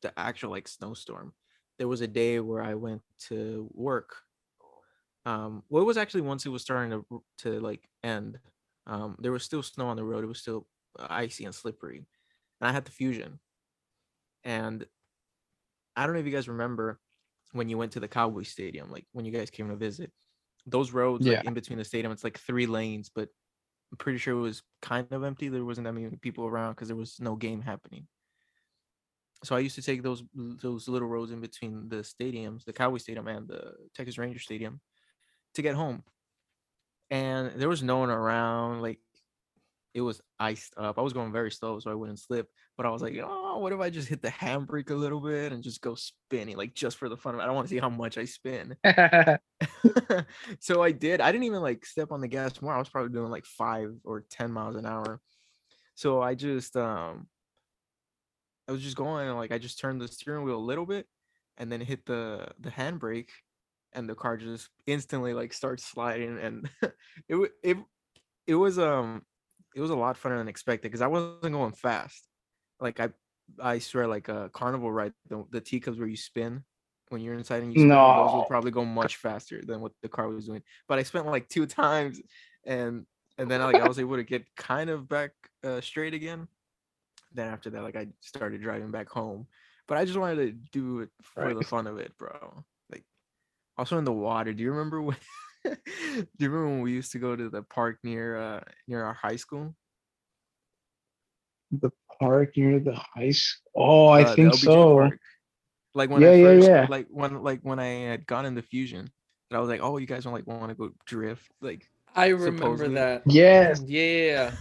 the 0.02 0.18
actual 0.18 0.50
like 0.50 0.68
snowstorm, 0.68 1.34
there 1.78 1.88
was 1.88 2.00
a 2.00 2.06
day 2.08 2.40
where 2.40 2.62
I 2.62 2.74
went 2.74 3.02
to 3.28 3.68
work. 3.72 4.16
Um, 5.24 5.64
well, 5.68 5.82
it 5.82 5.86
was 5.86 5.96
actually 5.96 6.20
once 6.22 6.46
it 6.46 6.50
was 6.50 6.62
starting 6.62 6.90
to 7.10 7.24
to 7.38 7.60
like 7.60 7.88
end. 8.04 8.38
Um, 8.86 9.16
there 9.18 9.32
was 9.32 9.42
still 9.42 9.62
snow 9.62 9.88
on 9.88 9.96
the 9.96 10.04
road. 10.04 10.22
It 10.22 10.28
was 10.28 10.40
still 10.40 10.68
uh, 10.98 11.06
icy 11.10 11.44
and 11.44 11.54
slippery, 11.54 11.98
and 12.60 12.68
I 12.68 12.72
had 12.72 12.84
the 12.84 12.92
fusion. 12.92 13.40
And 14.46 14.86
I 15.96 16.06
don't 16.06 16.14
know 16.14 16.20
if 16.20 16.26
you 16.26 16.32
guys 16.32 16.48
remember 16.48 17.00
when 17.52 17.68
you 17.68 17.76
went 17.76 17.92
to 17.92 18.00
the 18.00 18.08
Cowboy 18.08 18.44
Stadium, 18.44 18.90
like 18.90 19.04
when 19.12 19.24
you 19.24 19.32
guys 19.32 19.50
came 19.50 19.68
to 19.68 19.76
visit. 19.76 20.12
Those 20.66 20.92
roads, 20.92 21.26
like 21.26 21.44
in 21.44 21.54
between 21.54 21.78
the 21.78 21.84
stadium, 21.84 22.12
it's 22.12 22.24
like 22.24 22.38
three 22.38 22.66
lanes, 22.66 23.10
but 23.14 23.28
I'm 23.92 23.98
pretty 23.98 24.18
sure 24.18 24.36
it 24.36 24.40
was 24.40 24.62
kind 24.82 25.06
of 25.10 25.24
empty. 25.24 25.48
There 25.48 25.64
wasn't 25.64 25.84
that 25.84 25.92
many 25.92 26.08
people 26.16 26.46
around 26.46 26.72
because 26.72 26.88
there 26.88 26.96
was 26.96 27.20
no 27.20 27.36
game 27.36 27.60
happening. 27.60 28.06
So 29.44 29.54
I 29.54 29.60
used 29.60 29.76
to 29.76 29.82
take 29.82 30.02
those 30.02 30.24
those 30.34 30.88
little 30.88 31.08
roads 31.08 31.30
in 31.30 31.40
between 31.40 31.88
the 31.88 31.96
stadiums, 31.96 32.64
the 32.64 32.72
Cowboy 32.72 32.98
Stadium 32.98 33.28
and 33.28 33.46
the 33.46 33.74
Texas 33.94 34.18
Ranger 34.18 34.40
Stadium, 34.40 34.80
to 35.54 35.62
get 35.62 35.74
home, 35.74 36.02
and 37.10 37.52
there 37.56 37.68
was 37.68 37.82
no 37.82 37.98
one 37.98 38.10
around. 38.10 38.82
Like 38.82 38.98
it 39.96 40.02
was 40.02 40.20
iced 40.38 40.74
up. 40.76 40.98
I 40.98 41.00
was 41.00 41.14
going 41.14 41.32
very 41.32 41.50
slow 41.50 41.80
so 41.80 41.90
I 41.90 41.94
wouldn't 41.94 42.20
slip. 42.20 42.48
But 42.76 42.84
I 42.84 42.90
was 42.90 43.00
like, 43.00 43.18
oh, 43.24 43.58
what 43.60 43.72
if 43.72 43.80
I 43.80 43.88
just 43.88 44.08
hit 44.08 44.20
the 44.20 44.28
handbrake 44.28 44.90
a 44.90 44.94
little 44.94 45.22
bit 45.22 45.52
and 45.52 45.62
just 45.62 45.80
go 45.80 45.94
spinning, 45.94 46.58
like 46.58 46.74
just 46.74 46.98
for 46.98 47.08
the 47.08 47.16
fun 47.16 47.32
of 47.32 47.40
it? 47.40 47.42
I 47.42 47.46
don't 47.46 47.54
want 47.54 47.66
to 47.66 47.74
see 47.74 47.80
how 47.80 47.88
much 47.88 48.18
I 48.18 48.26
spin. 48.26 48.76
so 50.60 50.82
I 50.82 50.92
did. 50.92 51.22
I 51.22 51.32
didn't 51.32 51.44
even 51.44 51.62
like 51.62 51.86
step 51.86 52.12
on 52.12 52.20
the 52.20 52.28
gas 52.28 52.60
more. 52.60 52.74
I 52.74 52.78
was 52.78 52.90
probably 52.90 53.14
doing 53.14 53.30
like 53.30 53.46
five 53.46 53.94
or 54.04 54.26
ten 54.28 54.52
miles 54.52 54.76
an 54.76 54.84
hour. 54.84 55.18
So 55.94 56.20
I 56.20 56.34
just 56.34 56.76
um 56.76 57.26
I 58.68 58.72
was 58.72 58.82
just 58.82 58.96
going 58.96 59.30
like 59.30 59.52
I 59.52 59.56
just 59.56 59.80
turned 59.80 60.02
the 60.02 60.08
steering 60.08 60.44
wheel 60.44 60.56
a 60.56 60.58
little 60.58 60.84
bit 60.84 61.06
and 61.56 61.72
then 61.72 61.80
hit 61.80 62.04
the 62.04 62.48
the 62.60 62.70
handbrake 62.70 63.30
and 63.94 64.06
the 64.06 64.14
car 64.14 64.36
just 64.36 64.68
instantly 64.86 65.32
like 65.32 65.54
starts 65.54 65.86
sliding 65.86 66.38
and 66.38 66.68
it 67.30 67.50
it 67.62 67.78
it 68.46 68.54
was 68.56 68.78
um 68.78 69.22
it 69.76 69.80
was 69.80 69.90
a 69.90 69.94
lot 69.94 70.18
funner 70.20 70.38
than 70.38 70.48
expected 70.48 70.88
because 70.88 71.02
I 71.02 71.06
wasn't 71.06 71.52
going 71.52 71.72
fast. 71.72 72.26
Like 72.80 72.98
I 72.98 73.10
I 73.62 73.78
swear 73.78 74.08
like 74.08 74.28
a 74.28 74.50
carnival 74.52 74.90
ride 74.90 75.12
the, 75.28 75.44
the 75.50 75.60
teacups 75.60 75.98
where 75.98 76.08
you 76.08 76.16
spin 76.16 76.64
when 77.10 77.20
you're 77.20 77.34
inside 77.34 77.62
and 77.62 77.72
you 77.72 77.80
spin 77.80 77.90
those 77.90 78.32
will 78.32 78.44
probably 78.44 78.70
go 78.70 78.84
much 78.84 79.16
faster 79.16 79.60
than 79.64 79.80
what 79.80 79.92
the 80.02 80.08
car 80.08 80.28
was 80.28 80.46
doing. 80.46 80.62
But 80.88 80.98
I 80.98 81.02
spent 81.02 81.26
like 81.26 81.48
two 81.48 81.66
times 81.84 82.20
and 82.64 83.04
and 83.38 83.50
then 83.50 83.60
like 83.60 83.76
I 83.76 83.86
was 83.86 83.98
able 83.98 84.16
to 84.16 84.24
get 84.24 84.46
kind 84.56 84.88
of 84.88 85.08
back 85.08 85.32
uh, 85.62 85.82
straight 85.82 86.14
again. 86.14 86.48
Then 87.34 87.48
after 87.48 87.68
that, 87.70 87.82
like 87.82 87.96
I 87.96 88.08
started 88.20 88.62
driving 88.62 88.90
back 88.90 89.10
home. 89.10 89.46
But 89.86 89.98
I 89.98 90.06
just 90.06 90.18
wanted 90.18 90.36
to 90.36 90.52
do 90.72 91.00
it 91.00 91.10
for 91.22 91.52
the 91.52 91.62
fun 91.62 91.86
of 91.86 91.98
it, 91.98 92.16
bro. 92.18 92.64
Like 92.90 93.04
also 93.76 93.98
in 93.98 94.04
the 94.04 94.12
water. 94.12 94.54
Do 94.54 94.62
you 94.62 94.70
remember 94.70 95.02
when 95.02 95.18
do 96.14 96.26
you 96.38 96.50
remember 96.50 96.68
when 96.68 96.80
we 96.82 96.92
used 96.92 97.12
to 97.12 97.18
go 97.18 97.34
to 97.36 97.48
the 97.48 97.62
park 97.62 97.98
near 98.04 98.36
uh 98.36 98.60
near 98.88 99.02
our 99.04 99.14
high 99.14 99.36
school? 99.36 99.74
the 101.72 101.90
park 102.20 102.56
near 102.56 102.78
the 102.78 102.94
high 102.94 103.30
school. 103.30 103.62
Oh, 103.76 104.08
I 104.08 104.22
Uh, 104.22 104.34
think 104.36 104.54
so. 104.54 104.96
park. 104.96 105.18
Like 105.94 106.10
when 106.10 106.22
Yeah, 106.22 106.30
I 106.30 106.36
yeah, 106.36 106.52
first 106.52 106.68
yeah. 106.68 106.86
like 106.88 107.06
when 107.10 107.42
like 107.42 107.60
when 107.62 107.78
I 107.78 107.86
had 108.10 108.26
gotten 108.26 108.54
the 108.54 108.62
fusion, 108.62 109.00
and 109.50 109.56
I 109.56 109.60
was 109.60 109.68
like, 109.68 109.80
oh, 109.82 109.96
you 109.98 110.06
guys 110.06 110.24
don't 110.24 110.32
like 110.32 110.46
want 110.46 110.68
to 110.68 110.74
go 110.74 110.90
drift, 111.06 111.50
like 111.60 111.88
I 112.14 112.28
remember 112.28 112.54
Supposedly. 112.54 112.94
that. 112.94 113.22
Yes. 113.26 113.82
Yeah. 113.86 114.52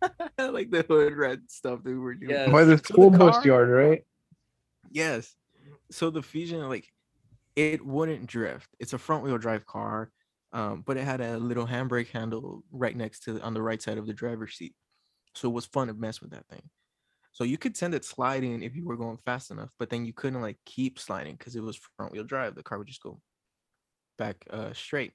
like 0.38 0.70
the 0.70 0.82
hood 0.88 1.14
red 1.14 1.50
stuff 1.50 1.82
that 1.82 1.90
we 1.90 1.98
were 1.98 2.14
doing. 2.14 2.30
Yes. 2.32 2.52
By 2.52 2.64
the 2.64 2.78
So 2.78 2.84
school 2.84 3.10
bus 3.10 3.44
yard, 3.44 3.68
right? 3.68 4.04
Yes. 4.90 5.34
So 5.90 6.10
the 6.10 6.22
Fusion, 6.22 6.66
like, 6.68 6.88
it 7.56 7.84
wouldn't 7.84 8.26
drift. 8.26 8.68
It's 8.78 8.92
a 8.92 8.98
front 8.98 9.24
wheel 9.24 9.38
drive 9.38 9.66
car, 9.66 10.10
um, 10.52 10.82
but 10.82 10.96
it 10.96 11.04
had 11.04 11.20
a 11.20 11.38
little 11.38 11.66
handbrake 11.66 12.08
handle 12.10 12.62
right 12.72 12.96
next 12.96 13.20
to 13.24 13.40
on 13.42 13.54
the 13.54 13.62
right 13.62 13.80
side 13.82 13.98
of 13.98 14.06
the 14.06 14.14
driver's 14.14 14.54
seat. 14.56 14.74
So 15.34 15.50
it 15.50 15.54
was 15.54 15.66
fun 15.66 15.88
to 15.88 15.94
mess 15.94 16.20
with 16.22 16.32
that 16.32 16.48
thing. 16.48 16.70
So 17.32 17.44
you 17.44 17.58
could 17.58 17.76
send 17.76 17.94
it 17.94 18.04
sliding 18.04 18.62
if 18.62 18.76
you 18.76 18.86
were 18.86 18.96
going 18.96 19.18
fast 19.18 19.50
enough, 19.52 19.70
but 19.78 19.90
then 19.90 20.06
you 20.06 20.12
couldn't 20.14 20.42
like 20.42 20.58
keep 20.66 20.98
sliding 20.98 21.36
because 21.36 21.56
it 21.56 21.62
was 21.62 21.76
front 21.96 22.12
wheel 22.12 22.24
drive. 22.24 22.54
The 22.56 22.62
car 22.64 22.78
would 22.78 22.88
just 22.88 23.02
go 23.02 23.20
back 24.18 24.46
uh 24.50 24.72
straight. 24.72 25.14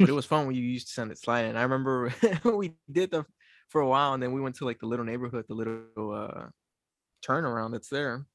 But 0.00 0.10
it 0.10 0.12
was 0.14 0.26
fun 0.26 0.46
when 0.46 0.56
you 0.56 0.62
used 0.62 0.88
to 0.88 0.92
send 0.92 1.10
it 1.12 1.18
sliding. 1.18 1.56
I 1.56 1.62
remember 1.62 2.12
we 2.44 2.76
did 2.90 3.10
the 3.10 3.24
for 3.68 3.80
a 3.80 3.88
while, 3.88 4.12
and 4.14 4.22
then 4.22 4.32
we 4.32 4.40
went 4.40 4.56
to 4.56 4.64
like 4.64 4.78
the 4.80 4.86
little 4.86 5.04
neighborhood, 5.04 5.46
the 5.48 5.54
little 5.54 6.12
uh 6.12 6.48
turnaround 7.26 7.72
that's 7.72 7.88
there 7.90 8.26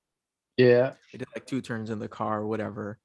Yeah. 0.57 0.95
we 1.11 1.19
did 1.19 1.27
like 1.35 1.45
two 1.45 1.61
turns 1.61 1.89
in 1.89 1.99
the 1.99 2.07
car 2.07 2.41
or 2.41 2.47
whatever 2.47 2.99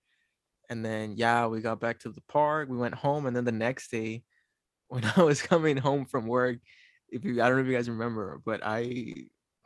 and 0.70 0.84
then 0.84 1.14
yeah 1.16 1.46
we 1.46 1.60
got 1.60 1.80
back 1.80 1.98
to 1.98 2.08
the 2.10 2.20
park 2.28 2.68
we 2.68 2.76
went 2.76 2.94
home 2.94 3.26
and 3.26 3.36
then 3.36 3.44
the 3.44 3.52
next 3.52 3.90
day 3.90 4.22
when 4.88 5.04
i 5.16 5.22
was 5.22 5.42
coming 5.42 5.76
home 5.76 6.04
from 6.04 6.26
work 6.26 6.58
if 7.08 7.24
you 7.24 7.42
i 7.42 7.48
don't 7.48 7.56
know 7.56 7.62
if 7.62 7.68
you 7.68 7.74
guys 7.74 7.88
remember 7.88 8.40
but 8.44 8.60
i 8.64 9.12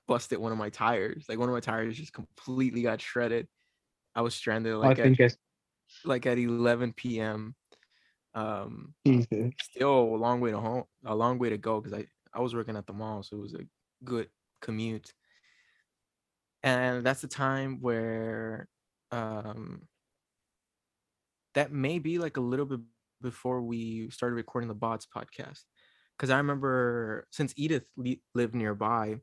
busted 0.06 0.38
one 0.38 0.52
of 0.52 0.58
my 0.58 0.70
tires 0.70 1.24
like 1.28 1.38
one 1.38 1.48
of 1.48 1.54
my 1.54 1.60
tires 1.60 1.96
just 1.96 2.12
completely 2.12 2.82
got 2.82 3.00
shredded 3.00 3.46
i 4.14 4.22
was 4.22 4.34
stranded 4.34 4.72
I 4.72 4.76
like 4.76 4.98
at, 4.98 5.20
I 5.20 5.30
like 6.04 6.24
at 6.26 6.38
11 6.38 6.94
p.m 6.94 7.54
um 8.34 8.94
Jesus. 9.06 9.52
still 9.60 9.90
a 9.90 10.16
long 10.16 10.40
way 10.40 10.50
to 10.50 10.58
home 10.58 10.84
a 11.04 11.14
long 11.14 11.38
way 11.38 11.50
to 11.50 11.58
go 11.58 11.80
because 11.80 11.98
i 11.98 12.06
i 12.32 12.40
was 12.40 12.54
working 12.54 12.76
at 12.76 12.86
the 12.86 12.92
mall 12.92 13.22
so 13.22 13.36
it 13.36 13.40
was 13.40 13.54
a 13.54 13.64
good 14.04 14.28
commute 14.62 15.12
and 16.62 17.04
that's 17.04 17.20
the 17.20 17.28
time 17.28 17.80
where 17.80 18.68
um 19.10 19.82
that 21.54 21.72
may 21.72 21.98
be 21.98 22.18
like 22.18 22.36
a 22.36 22.42
little 22.42 22.66
bit 22.66 22.80
before 23.20 23.62
we 23.62 24.08
started 24.10 24.36
recording 24.36 24.68
the 24.68 24.74
bots 24.74 25.06
podcast 25.06 25.62
because 26.16 26.30
i 26.30 26.36
remember 26.36 27.26
since 27.30 27.52
edith 27.56 27.84
li- 27.96 28.22
lived 28.34 28.54
nearby 28.54 29.16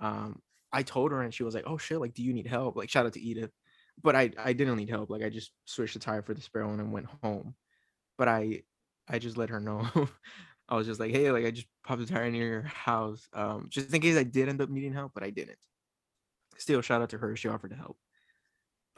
um 0.00 0.40
i 0.72 0.82
told 0.82 1.10
her 1.12 1.22
and 1.22 1.32
she 1.32 1.42
was 1.42 1.54
like 1.54 1.64
oh 1.66 1.78
shit 1.78 2.00
like 2.00 2.14
do 2.14 2.22
you 2.22 2.32
need 2.32 2.46
help? 2.46 2.76
Like 2.76 2.90
shout 2.90 3.06
out 3.06 3.14
to 3.14 3.20
edith 3.20 3.50
but 4.02 4.14
i 4.14 4.30
i 4.38 4.52
didn't 4.52 4.76
need 4.76 4.90
help 4.90 5.10
like 5.10 5.22
i 5.22 5.28
just 5.28 5.52
switched 5.64 5.94
the 5.94 6.00
tire 6.00 6.22
for 6.22 6.34
the 6.34 6.40
spare 6.40 6.66
one 6.66 6.80
and 6.80 6.92
went 6.92 7.06
home 7.22 7.54
but 8.16 8.28
i 8.28 8.62
i 9.08 9.18
just 9.18 9.36
let 9.36 9.50
her 9.50 9.60
know. 9.60 9.88
I 10.70 10.76
was 10.76 10.86
just 10.86 11.00
like 11.00 11.12
hey 11.12 11.30
like 11.30 11.46
i 11.46 11.50
just 11.50 11.66
popped 11.82 12.00
the 12.00 12.06
tire 12.06 12.30
near 12.30 12.46
your 12.46 12.62
house 12.62 13.26
um 13.32 13.68
just 13.70 13.94
in 13.94 14.02
case 14.02 14.18
i 14.18 14.22
did 14.22 14.50
end 14.50 14.60
up 14.60 14.68
needing 14.68 14.92
help 14.92 15.12
but 15.14 15.22
i 15.22 15.30
didn't. 15.30 15.58
Still 16.58 16.82
shout 16.82 17.00
out 17.00 17.10
to 17.10 17.18
her 17.18 17.36
she 17.36 17.48
offered 17.48 17.70
to 17.70 17.76
help 17.76 17.96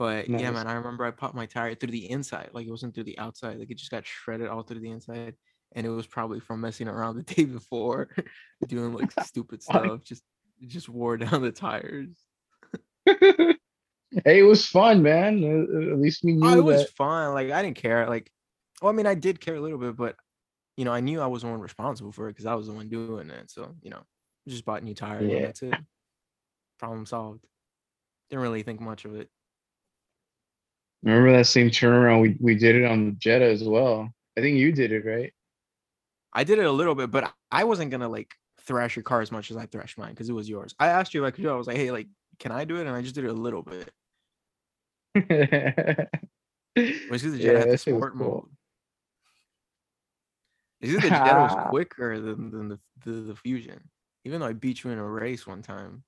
but 0.01 0.31
yeah 0.31 0.51
man 0.51 0.67
i 0.67 0.73
remember 0.73 1.05
i 1.05 1.11
popped 1.11 1.35
my 1.35 1.45
tire 1.45 1.75
through 1.75 1.91
the 1.91 2.11
inside 2.11 2.49
like 2.55 2.67
it 2.67 2.71
wasn't 2.71 2.93
through 2.95 3.05
the 3.05 3.19
outside 3.19 3.59
like 3.59 3.71
it 3.71 3.77
just 3.77 3.91
got 3.91 4.07
shredded 4.07 4.49
all 4.49 4.63
through 4.63 4.81
the 4.81 4.91
inside 4.91 5.35
and 5.77 5.87
it 5.87 5.91
was 5.91 6.07
probably 6.07 6.41
from 6.41 6.63
messing 6.63 6.89
around 6.89 7.17
the 7.17 7.23
day 7.35 7.45
before 7.45 8.09
doing 8.67 8.95
like 8.95 9.13
stupid 9.23 9.63
stuff 9.63 10.03
just 10.03 10.23
just 10.67 10.91
wore 10.91 11.17
down 11.17 11.41
the 11.43 11.53
tires. 11.53 12.17
Hey, 14.25 14.41
it 14.41 14.43
was 14.43 14.67
fun, 14.67 15.05
man. 15.05 15.45
At 15.93 16.01
least 16.01 16.25
we 16.25 16.33
knew 16.33 16.49
oh, 16.49 16.59
it 16.59 16.65
was 16.65 16.91
fun 16.91 17.33
like 17.33 17.53
i 17.53 17.63
didn't 17.63 17.77
care 17.77 18.09
like 18.09 18.29
well 18.83 18.93
i 18.93 18.97
mean 18.97 19.07
i 19.07 19.15
did 19.15 19.41
care 19.41 19.55
a 19.55 19.61
little 19.61 19.79
bit 19.79 19.97
but 19.97 20.17
you 20.77 20.85
know 20.85 20.93
i 20.93 20.99
knew 20.99 21.21
i 21.21 21.29
was 21.29 21.43
the 21.43 21.49
one 21.49 21.61
responsible 21.61 22.11
for 22.11 22.27
it 22.27 22.33
because 22.33 22.45
i 22.45 22.55
was 22.55 22.67
the 22.67 22.73
one 22.73 22.89
doing 22.89 23.31
it 23.31 23.49
so 23.53 23.73
you 23.83 23.91
know 23.91 24.03
just 24.49 24.65
bought 24.65 24.83
new 24.83 24.95
tires 24.97 25.31
Yeah. 25.31 25.43
that's 25.43 25.63
it. 25.63 25.75
Problem 26.81 27.07
solved. 27.07 27.47
Didn't 28.31 28.43
really 28.43 28.65
think 28.65 28.81
much 28.81 29.05
of 29.05 29.15
it 29.15 29.29
Remember 31.03 31.33
that 31.33 31.47
same 31.47 31.71
turnaround? 31.71 32.21
We 32.21 32.37
we 32.41 32.55
did 32.55 32.77
it 32.77 32.85
on 32.85 33.07
the 33.07 33.13
Jetta 33.13 33.47
as 33.47 33.65
well. 33.65 34.13
I 34.37 34.41
think 34.41 34.59
you 34.59 34.73
did 34.73 34.93
it, 34.93 35.05
right? 35.05 35.33
I 36.33 36.45
did 36.45 36.59
it 36.59 36.65
a 36.67 36.71
little 36.73 36.95
bit, 36.95 37.11
but 37.11 37.33
I 37.51 37.65
wasn't 37.65 37.91
gonna 37.91 38.09
like 38.09 38.35
thrash 38.63 38.97
your 38.97 39.03
car 39.03 39.21
as 39.21 39.33
much 39.33 39.51
as 39.51 39.57
I 39.57 39.67
thrashed 39.67 39.99
mine 39.99 40.11
because 40.11 40.29
it 40.29 40.35
was 40.35 40.49
yours. 40.49 40.75
I 40.79 40.89
asked 40.89 41.15
you 41.15 41.25
if 41.25 41.29
I 41.29 41.31
could 41.31 41.43
do 41.43 41.51
it. 41.51 41.55
I 41.55 41.57
was 41.57 41.67
like, 41.67 41.77
hey, 41.77 41.91
like, 41.91 42.07
can 42.39 42.53
I 42.53 42.65
do 42.65 42.77
it? 42.77 42.87
And 42.87 42.91
I 42.91 43.03
just 43.03 43.15
did 43.15 43.25
it 43.25 43.31
a 43.31 43.33
little 43.33 43.63
bit. 43.63 43.91
yeah, 45.31 46.05
Which 46.77 47.25
is 47.25 47.33
the 47.33 47.39
Jetta 47.39 47.59
had 47.59 47.69
the 47.69 47.73
was 47.73 47.81
sport 47.81 48.13
cool. 48.17 48.29
mode. 48.31 48.49
Is 50.81 50.95
the 50.95 51.09
Jetta 51.11 51.41
was 51.41 51.57
quicker 51.71 52.21
than, 52.21 52.51
than 52.51 52.69
the, 52.69 52.79
the 53.05 53.11
the 53.11 53.35
Fusion, 53.35 53.81
even 54.25 54.41
though 54.41 54.47
I 54.47 54.53
beat 54.53 54.85
you 54.85 54.91
in 54.91 54.99
a 54.99 55.05
race 55.05 55.47
one 55.47 55.63
time. 55.63 56.05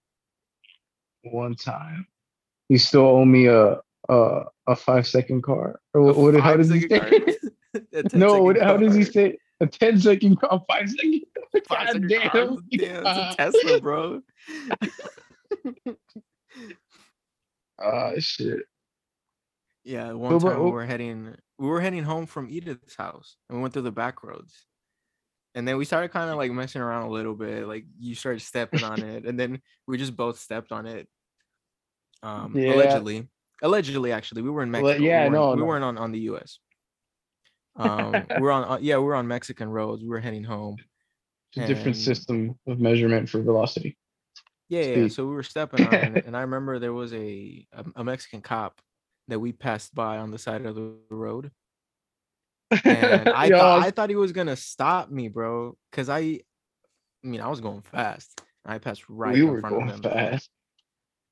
One 1.25 1.55
time, 1.55 2.07
you 2.69 2.79
still 2.79 3.03
owe 3.07 3.25
me 3.25 3.47
a 3.47 3.81
a 4.09 4.43
a 4.67 4.77
five 4.77 5.07
second 5.07 5.43
car. 5.43 5.81
Or 5.95 6.11
A 6.11 6.13
what? 6.13 6.35
how 6.41 6.57
does 6.57 6.71
he 6.71 6.81
say? 6.83 6.99
car- 6.99 7.11
a 7.95 8.03
10 8.03 8.21
no, 8.21 8.43
what, 8.43 8.61
how 8.61 8.77
does 8.77 8.95
he 8.95 9.05
say? 9.05 9.39
A 9.61 9.67
10 9.67 10.01
second 10.01 10.37
car, 10.41 10.63
five 10.69 10.91
second. 10.91 11.23
Five 11.69 11.87
God 11.87 11.87
second 11.93 12.09
damn. 12.09 12.31
car. 12.31 12.57
Damn, 12.71 13.07
it's 13.07 13.35
a 13.35 13.37
Tesla, 13.37 13.81
bro. 13.81 14.23
Ah, 17.81 18.13
shit. 18.19 18.61
Yeah, 19.85 20.13
one 20.13 20.39
but- 20.39 20.51
time 20.53 20.63
we 20.65 20.71
were 20.71 20.87
heading 20.87 21.35
we 21.59 21.69
were 21.69 21.81
heading 21.81 22.03
home 22.05 22.27
from 22.27 22.49
Edith's 22.51 22.97
house 22.97 23.37
and 23.49 23.59
we 23.59 23.63
went 23.63 23.73
through 23.75 23.83
the 23.83 23.93
back 23.93 24.23
roads. 24.23 24.65
And 25.55 25.69
then 25.69 25.77
we 25.77 25.85
started 25.85 26.09
kind 26.11 26.31
of 26.31 26.37
like 26.37 26.51
messing 26.51 26.81
around 26.81 27.03
a 27.05 27.11
little 27.11 27.35
bit. 27.35 27.67
Like 27.69 27.85
you 27.99 28.15
started 28.15 28.41
stepping 28.41 28.83
on 28.83 29.03
it, 29.03 29.27
and 29.27 29.39
then 29.39 29.61
we 29.87 29.99
just 29.99 30.17
both 30.17 30.39
stepped 30.39 30.73
on 30.73 30.87
it. 30.87 31.07
Um 32.23 32.57
Yeah. 32.57 32.75
allegedly. 32.75 33.29
Allegedly, 33.63 34.13
actually. 34.13 34.43
We 34.43 34.51
were 34.51 34.63
in 34.63 34.73
Well, 34.73 34.83
Mexico. 34.83 35.05
yeah, 35.05 35.29
we 35.29 35.31
weren't, 35.37 35.57
no, 35.59 35.63
we 35.63 35.63
weren't 35.69 35.85
on, 35.85 35.99
on 35.99 36.13
the 36.13 36.19
US. 36.31 36.59
Um 37.77 38.13
we 38.13 38.41
we're 38.41 38.51
on 38.51 38.65
uh, 38.65 38.79
yeah, 38.83 38.99
we're 38.99 39.15
on 39.15 39.27
Mexican 39.27 39.69
roads. 39.71 40.03
We 40.03 40.09
were 40.11 40.21
heading 40.21 40.45
home. 40.45 40.77
It's 41.57 41.65
a 41.65 41.67
different 41.75 41.97
system 41.97 42.59
of 42.67 42.81
measurement 42.81 43.31
for 43.31 43.41
velocity. 43.41 43.97
Yeah, 44.69 44.83
yeah. 44.83 45.09
So 45.09 45.27
we 45.27 45.33
were 45.35 45.43
stepping 45.43 45.87
on 45.87 45.95
it, 46.17 46.25
and 46.27 46.37
I 46.37 46.43
remember 46.43 46.79
there 46.79 46.93
was 46.93 47.15
a, 47.15 47.67
a 47.73 47.85
a 47.97 48.05
Mexican 48.05 48.43
cop 48.43 48.81
that 49.29 49.39
we 49.39 49.53
passed 49.53 49.95
by 49.95 50.19
on 50.19 50.31
the 50.31 50.39
side 50.39 50.67
of 50.67 50.75
the 50.75 50.95
road, 51.09 51.51
and 52.85 53.29
I 53.43 53.47
Yo, 53.47 53.57
thought 53.59 53.83
I 53.83 53.91
thought 53.91 54.11
he 54.11 54.17
was 54.17 54.33
gonna 54.33 54.57
stop 54.57 55.11
me, 55.11 55.29
bro, 55.29 55.77
because 55.91 56.09
I, 56.11 56.19
I 56.21 56.41
mean, 57.23 57.41
I 57.41 57.49
was 57.49 57.61
going 57.61 57.81
fast. 57.83 58.39
I 58.67 58.79
passed 58.79 59.09
right 59.09 59.35
we 59.35 59.41
in 59.43 59.49
were 59.49 59.61
front 59.61 59.77
going 59.77 59.89
of 59.89 59.97
him. 59.97 60.03
fast. 60.03 60.51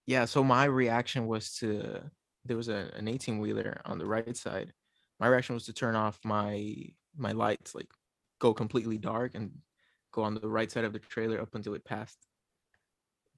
Yeah, 0.07 0.25
so 0.25 0.43
my 0.43 0.65
reaction 0.65 1.27
was 1.27 1.55
to 1.57 2.11
there 2.45 2.57
was 2.57 2.69
a, 2.69 2.91
an 2.97 3.09
18 3.09 3.39
wheeler 3.39 3.81
on 3.85 3.99
the 3.99 4.07
right 4.07 4.37
side, 4.37 4.73
my 5.19 5.27
reaction 5.27 5.55
was 5.55 5.67
to 5.67 5.73
turn 5.73 5.95
off 5.95 6.19
my 6.25 6.75
my 7.17 7.33
lights, 7.33 7.75
like 7.75 7.89
go 8.41 8.55
completely 8.55 8.97
dark 8.97 9.35
and 9.35 9.51
go 10.13 10.23
on 10.23 10.35
the 10.35 10.49
right 10.49 10.71
side 10.71 10.85
of 10.85 10.93
the 10.93 10.99
trailer 10.99 11.41
up 11.41 11.55
until 11.55 11.75
it 11.75 11.85
passed. 11.85 12.19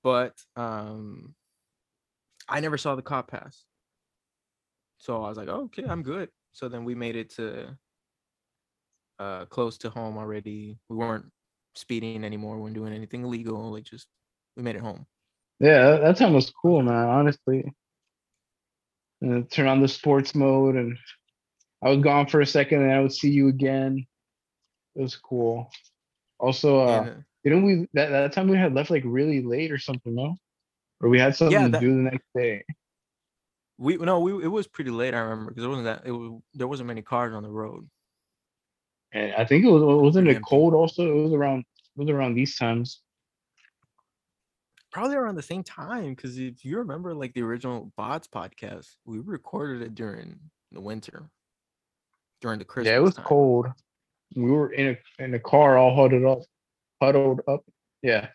But 0.02 0.34
um 0.56 1.34
I 2.48 2.60
never 2.60 2.78
saw 2.78 2.94
the 2.94 3.02
cop 3.02 3.30
pass. 3.30 3.64
So 4.98 5.22
I 5.22 5.28
was 5.28 5.38
like, 5.38 5.48
oh, 5.48 5.64
okay, 5.64 5.84
I'm 5.84 6.02
good. 6.02 6.28
So 6.52 6.68
then 6.68 6.84
we 6.84 6.94
made 6.94 7.16
it 7.16 7.30
to 7.36 7.76
uh 9.18 9.44
close 9.46 9.78
to 9.78 9.90
home 9.90 10.16
already. 10.16 10.78
We 10.88 10.96
weren't 10.96 11.26
speeding 11.74 12.24
anymore, 12.24 12.56
we 12.56 12.62
weren't 12.62 12.74
doing 12.74 12.92
anything 12.92 13.24
illegal, 13.24 13.72
like 13.72 13.84
just 13.84 14.06
we 14.56 14.62
made 14.62 14.76
it 14.76 14.82
home. 14.82 15.06
Yeah, 15.58 15.90
that, 15.90 16.02
that 16.02 16.16
time 16.16 16.34
was 16.34 16.50
cool, 16.50 16.82
man. 16.82 17.08
Honestly, 17.08 17.64
and 19.22 19.50
turn 19.50 19.68
on 19.68 19.80
the 19.80 19.88
sports 19.88 20.34
mode, 20.34 20.74
and 20.74 20.98
I 21.82 21.90
was 21.90 22.02
gone 22.02 22.26
for 22.26 22.40
a 22.40 22.46
second, 22.46 22.82
and 22.82 22.92
I 22.92 23.00
would 23.00 23.12
see 23.12 23.30
you 23.30 23.48
again. 23.48 24.06
It 24.94 25.02
was 25.02 25.16
cool. 25.16 25.70
Also, 26.38 26.80
uh, 26.80 26.84
uh, 26.84 27.14
didn't 27.44 27.64
we 27.64 27.86
that, 27.94 28.10
that 28.10 28.32
time 28.32 28.48
we 28.48 28.56
had 28.58 28.74
left 28.74 28.90
like 28.90 29.04
really 29.06 29.40
late 29.42 29.72
or 29.72 29.78
something, 29.78 30.14
no? 30.14 30.36
Or 31.00 31.08
we 31.08 31.18
had 31.18 31.34
something 31.36 31.60
Yeah, 31.60 31.68
to 31.68 31.80
do 31.80 31.96
the 31.96 32.10
next 32.10 32.26
day. 32.34 32.64
we 33.78 33.96
no, 33.96 34.20
we 34.20 34.44
it 34.44 34.48
was 34.48 34.66
pretty 34.66 34.90
late, 34.90 35.14
I 35.14 35.20
remember, 35.20 35.50
because 35.50 35.64
it 35.64 35.68
wasn't 35.68 35.86
that 35.86 36.02
it 36.04 36.12
was 36.12 36.40
there 36.54 36.68
wasn't 36.68 36.88
many 36.88 37.02
cars 37.02 37.34
on 37.34 37.42
the 37.42 37.48
road. 37.48 37.88
And 39.12 39.32
I 39.34 39.44
think 39.44 39.64
it 39.64 39.70
was 39.70 39.82
wasn't 39.82 40.28
it 40.28 40.42
cold 40.42 40.74
also? 40.74 41.02
It 41.06 41.22
was 41.22 41.32
around 41.32 41.60
it 41.60 42.00
was 42.00 42.10
around 42.10 42.34
these 42.34 42.56
times. 42.56 43.00
Probably 44.92 45.16
around 45.16 45.36
the 45.36 45.42
same 45.42 45.62
time, 45.62 46.14
because 46.14 46.38
if 46.38 46.64
you 46.64 46.78
remember 46.78 47.14
like 47.14 47.32
the 47.34 47.42
original 47.42 47.90
Bots 47.96 48.28
podcast, 48.28 48.88
we 49.06 49.18
recorded 49.20 49.82
it 49.82 49.94
during 49.94 50.38
the 50.70 50.80
winter. 50.80 51.30
During 52.42 52.58
the 52.58 52.64
Christmas. 52.64 52.90
yeah, 52.90 52.96
it 52.98 53.02
was 53.02 53.14
time. 53.14 53.24
cold. 53.24 53.66
We 54.34 54.50
were 54.50 54.72
in 54.72 54.96
a 55.18 55.22
in 55.24 55.34
a 55.34 55.38
car 55.38 55.78
all 55.78 55.94
huddled 55.94 56.24
up, 56.24 56.38
huddled 57.00 57.40
up. 57.48 57.64
Yeah. 58.02 58.28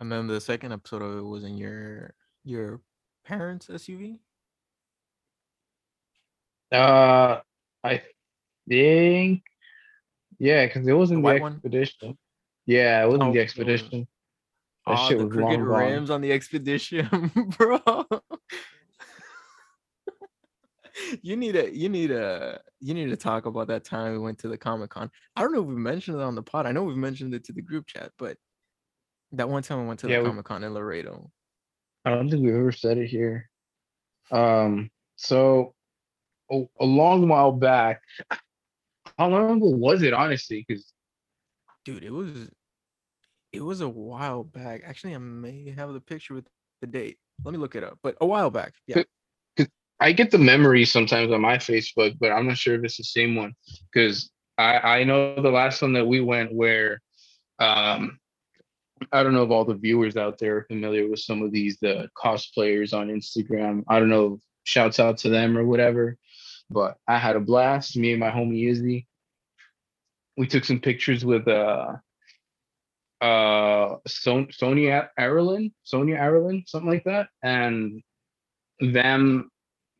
And 0.00 0.10
then 0.10 0.26
the 0.26 0.40
second 0.40 0.72
episode 0.72 1.02
of 1.02 1.18
it 1.18 1.22
was 1.22 1.44
in 1.44 1.58
your 1.58 2.14
your 2.44 2.80
parents' 3.24 3.66
SUV. 3.66 4.18
Uh, 6.72 7.40
I 7.82 8.02
think, 8.68 9.42
yeah, 10.38 10.66
because 10.66 10.86
it 10.86 10.92
wasn't 10.92 11.24
the, 11.24 11.38
one? 11.40 11.54
expedition. 11.54 12.16
Yeah, 12.66 13.02
it 13.02 13.06
wasn't 13.06 13.24
Oh, 13.24 13.32
the 13.32 13.40
expedition. 13.40 14.06
That 14.86 14.92
Ah, 14.98 15.08
shit 15.08 15.18
the 15.18 15.24
was 15.26 15.32
crooked 15.34 15.58
long 15.60 15.66
gone. 15.68 15.78
rims 15.92 16.10
on 16.10 16.20
the 16.20 16.32
expedition, 16.32 17.06
bro. 17.58 17.80
you 21.22 21.36
need 21.36 21.56
a 21.56 21.74
you 21.74 21.88
need 21.88 22.10
a 22.10 22.60
you 22.80 22.94
need 22.94 23.10
to 23.10 23.16
talk 23.16 23.46
about 23.46 23.68
that 23.68 23.84
time 23.84 24.12
we 24.12 24.18
went 24.18 24.38
to 24.38 24.48
the 24.48 24.58
Comic 24.58 24.90
Con. 24.90 25.10
I 25.36 25.42
don't 25.42 25.52
know 25.52 25.60
if 25.60 25.66
we 25.66 25.74
mentioned 25.74 26.18
it 26.18 26.22
on 26.22 26.34
the 26.34 26.42
pod. 26.42 26.66
I 26.66 26.72
know 26.72 26.82
we've 26.84 26.96
mentioned 26.96 27.34
it 27.34 27.44
to 27.44 27.52
the 27.52 27.62
group 27.62 27.86
chat, 27.86 28.10
but 28.18 28.36
that 29.32 29.48
one 29.48 29.62
time 29.62 29.80
we 29.82 29.86
went 29.86 30.00
to 30.00 30.08
Yeah, 30.08 30.20
the 30.20 30.26
Comic 30.28 30.44
Con 30.46 30.64
in 30.64 30.74
Laredo. 30.74 31.30
I 32.04 32.10
don't 32.10 32.28
think 32.30 32.42
we've 32.44 32.54
ever 32.54 32.72
said 32.72 32.98
it 32.98 33.06
here. 33.08 33.48
Um, 34.30 34.90
so 35.16 35.74
a, 36.50 36.62
a 36.80 36.84
long 36.84 37.28
while 37.28 37.52
back, 37.52 38.00
how 39.18 39.28
long 39.28 39.58
ago 39.58 39.68
was 39.68 40.02
it, 40.02 40.12
honestly? 40.14 40.64
Because 40.66 40.92
Dude, 41.84 42.04
it 42.04 42.10
was 42.12 42.50
it 43.52 43.62
was 43.62 43.80
a 43.80 43.88
while 43.88 44.44
back. 44.44 44.82
Actually, 44.84 45.14
I 45.14 45.18
may 45.18 45.74
have 45.76 45.92
the 45.92 46.00
picture 46.00 46.34
with 46.34 46.46
the 46.80 46.86
date. 46.86 47.18
Let 47.44 47.52
me 47.52 47.58
look 47.58 47.74
it 47.74 47.84
up. 47.84 47.98
But 48.02 48.16
a 48.20 48.26
while 48.26 48.50
back. 48.50 48.74
Yeah. 48.86 49.02
I 50.02 50.12
get 50.12 50.30
the 50.30 50.38
memories 50.38 50.90
sometimes 50.90 51.30
on 51.30 51.42
my 51.42 51.58
Facebook, 51.58 52.16
but 52.18 52.32
I'm 52.32 52.48
not 52.48 52.56
sure 52.56 52.74
if 52.74 52.84
it's 52.84 52.96
the 52.96 53.04
same 53.04 53.36
one. 53.36 53.54
Because 53.92 54.30
I 54.56 55.00
I 55.00 55.04
know 55.04 55.40
the 55.40 55.50
last 55.50 55.82
one 55.82 55.92
that 55.92 56.06
we 56.06 56.20
went 56.20 56.54
where, 56.54 57.02
um, 57.58 58.18
I 59.12 59.22
don't 59.22 59.34
know 59.34 59.42
if 59.42 59.50
all 59.50 59.64
the 59.64 59.74
viewers 59.74 60.16
out 60.16 60.38
there 60.38 60.56
are 60.56 60.64
familiar 60.64 61.08
with 61.08 61.20
some 61.20 61.42
of 61.42 61.52
these 61.52 61.78
the 61.80 62.08
cosplayers 62.16 62.94
on 62.94 63.08
Instagram. 63.08 63.84
I 63.88 63.98
don't 63.98 64.08
know, 64.08 64.40
shouts 64.64 65.00
out 65.00 65.18
to 65.18 65.28
them 65.28 65.58
or 65.58 65.66
whatever. 65.66 66.16
But 66.70 66.96
I 67.06 67.18
had 67.18 67.36
a 67.36 67.40
blast. 67.40 67.96
Me 67.96 68.12
and 68.12 68.20
my 68.20 68.30
homie 68.30 68.70
Izzy. 68.70 69.06
We 70.36 70.46
took 70.46 70.64
some 70.64 70.80
pictures 70.80 71.26
with 71.26 71.46
uh 71.46 71.96
uh 73.20 73.96
Son- 74.06 74.48
Sonia 74.50 75.10
Arlen, 75.18 75.72
Sonia 75.82 76.16
Arlen, 76.16 76.64
something 76.66 76.88
like 76.90 77.04
that, 77.04 77.28
and 77.42 78.02
them 78.80 79.50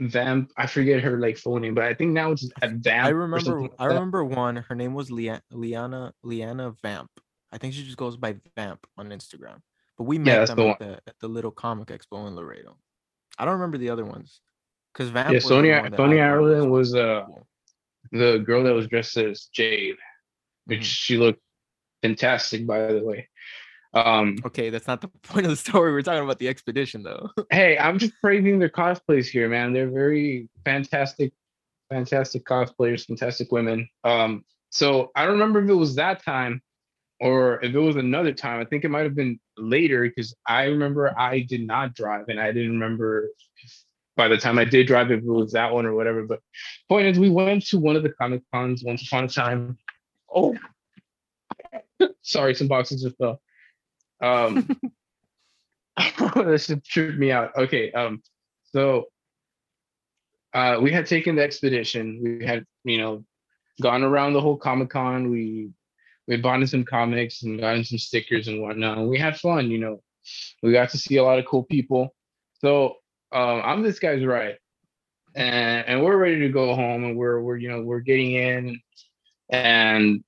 Vamp. 0.01 0.51
I 0.57 0.67
forget 0.67 1.03
her 1.03 1.19
like 1.19 1.37
full 1.37 1.59
name, 1.59 1.75
but 1.75 1.85
I 1.85 1.93
think 1.93 2.13
now 2.13 2.31
it's 2.33 2.49
at 2.63 2.73
Vamp. 2.73 3.07
I 3.07 3.11
remember 3.11 3.61
like 3.61 3.73
I 3.79 3.87
remember 3.87 4.25
one. 4.25 4.57
Her 4.57 4.75
name 4.75 4.95
was 4.95 5.11
Lia- 5.11 5.43
Liana 5.51 6.15
Liana 6.23 6.73
Vamp. 6.83 7.11
I 7.53 7.59
think 7.59 7.75
she 7.75 7.85
just 7.85 7.99
goes 7.99 8.17
by 8.17 8.37
Vamp 8.57 8.87
on 8.97 9.11
Instagram. 9.11 9.61
But 9.99 10.05
we 10.05 10.19
met 10.19 10.47
that's 10.47 10.51
them 10.55 10.57
the 10.57 10.69
at 10.71 10.79
the 10.79 10.93
at 11.09 11.15
the 11.21 11.29
little 11.29 11.51
comic 11.51 11.89
expo 11.89 12.27
in 12.27 12.35
Laredo. 12.35 12.79
I 13.39 13.45
don't 13.45 13.55
remember 13.55 13.77
the 13.77 13.91
other 13.91 14.07
ones. 14.07 14.41
Because 14.95 15.11
Vamp 15.11 15.33
Yeah, 15.35 15.41
Sonia 15.41 15.81
one 15.83 15.91
that 15.91 16.01
I 16.01 16.03
Sonia 16.05 16.23
Arlen 16.23 16.71
was 16.71 16.95
uh 16.95 17.27
the 18.13 18.39
girl 18.39 18.65
that 18.65 18.73
was 18.73 18.87
dressed 18.87 19.19
as 19.19 19.51
Jade, 19.53 19.97
which 20.65 20.81
Mhm. 20.81 20.85
she 20.85 21.19
looked 21.19 21.43
fantastic 22.03 22.67
by 22.67 22.93
the 22.93 23.03
way. 23.03 23.29
Um 23.95 24.37
Okay, 24.45 24.71
that's 24.71 24.87
not 24.87 25.01
the 25.01 25.09
point 25.23 25.47
of 25.47 25.51
the 25.51 25.57
story. 25.57 25.93
We're 25.93 26.03
talking 26.03 26.25
about 26.25 26.39
the 26.39 26.49
expedition 26.49 27.03
though. 27.03 27.31
hey, 27.51 27.79
I'm 27.79 27.99
just 27.99 28.15
praising 28.21 28.59
their 28.59 28.69
cosplays 28.69 29.27
here, 29.27 29.49
man. 29.49 29.73
They're 29.73 29.91
very 29.91 30.49
fantastic, 30.65 31.33
fantastic 31.91 32.45
cosplayers, 32.45 33.07
fantastic 33.07 33.51
women. 33.53 33.89
Um, 34.05 34.45
so 34.71 35.11
I 35.17 35.25
don't 35.25 35.33
remember 35.33 35.63
if 35.63 35.69
it 35.69 35.75
was 35.75 35.97
that 35.97 36.25
time 36.25 36.63
or 37.21 37.63
if 37.63 37.75
it 37.75 37.79
was 37.79 37.97
another 37.97 38.33
time. 38.33 38.61
I 38.61 38.65
think 38.65 38.85
it 38.85 38.89
might 38.89 39.03
have 39.03 39.15
been 39.15 39.39
later 39.59 40.03
because 40.03 40.35
I 40.47 40.65
remember 40.65 41.19
I 41.19 41.41
did 41.41 41.67
not 41.67 41.95
drive 41.95 42.29
and 42.29 42.41
I 42.41 42.53
didn't 42.53 42.73
remember 42.73 43.29
by 44.17 44.29
the 44.29 44.37
time 44.37 44.59
I 44.59 44.65
did 44.65 44.87
drive 44.87 45.11
if 45.11 45.21
it 45.21 45.27
was 45.27 45.53
that 45.53 45.73
one 45.73 45.87
or 45.87 45.95
whatever. 45.95 46.25
But 46.25 46.41
point 46.89 47.07
is, 47.07 47.19
we 47.19 47.31
went 47.31 47.67
to 47.67 47.79
one 47.79 47.97
of 47.97 48.03
the 48.03 48.11
comic 48.11 48.43
cons 48.53 48.83
once 48.85 49.07
upon 49.07 49.25
a 49.25 49.29
time. 49.29 49.79
Oh, 50.35 50.57
sorry, 52.23 52.55
some 52.55 52.69
boxes 52.69 53.03
just 53.03 53.17
fell. 53.17 53.41
Um, 54.23 54.69
this 56.37 56.67
just 56.67 56.85
tripped 56.85 57.19
me 57.19 57.33
out. 57.33 57.57
Okay, 57.57 57.93
um, 57.93 58.23
so 58.73 59.07
uh, 60.55 60.79
we 60.81 60.93
had 60.93 61.07
taken 61.07 61.37
the 61.37 61.43
expedition. 61.43 62.21
We 62.23 62.45
had, 62.45 62.65
you 62.85 62.99
know, 62.99 63.25
gone 63.81 64.03
around 64.03 64.33
the 64.33 64.41
whole 64.41 64.57
Comic 64.57 64.91
Con. 64.91 65.31
We 65.31 65.71
we 66.27 66.37
bought 66.37 66.61
in 66.61 66.67
some 66.67 66.85
comics 66.85 67.43
and 67.43 67.61
gotten 67.61 67.85
some 67.85 67.99
stickers 67.99 68.49
and 68.49 68.63
whatnot. 68.63 68.99
And 68.99 69.09
we 69.09 69.19
had 69.19 69.39
fun, 69.39 69.71
you 69.71 69.79
know. 69.79 70.03
We 70.63 70.73
got 70.73 70.91
to 70.91 70.99
see 70.99 71.17
a 71.17 71.25
lot 71.25 71.39
of 71.39 71.47
cool 71.47 71.65
people. 71.65 72.15
So 72.61 72.97
um, 73.33 73.63
I'm 73.65 73.83
this 73.83 73.99
guy's 73.99 74.25
right, 74.25 74.57
and 75.35 75.87
and 75.87 76.05
we're 76.05 76.17
ready 76.17 76.41
to 76.41 76.49
go 76.49 76.75
home, 76.75 77.05
and 77.05 77.17
we're 77.17 77.41
we're 77.41 77.57
you 77.57 77.71
know 77.71 77.83
we're 77.83 78.01
getting 78.01 78.33
in, 78.33 78.81
and 79.49 80.23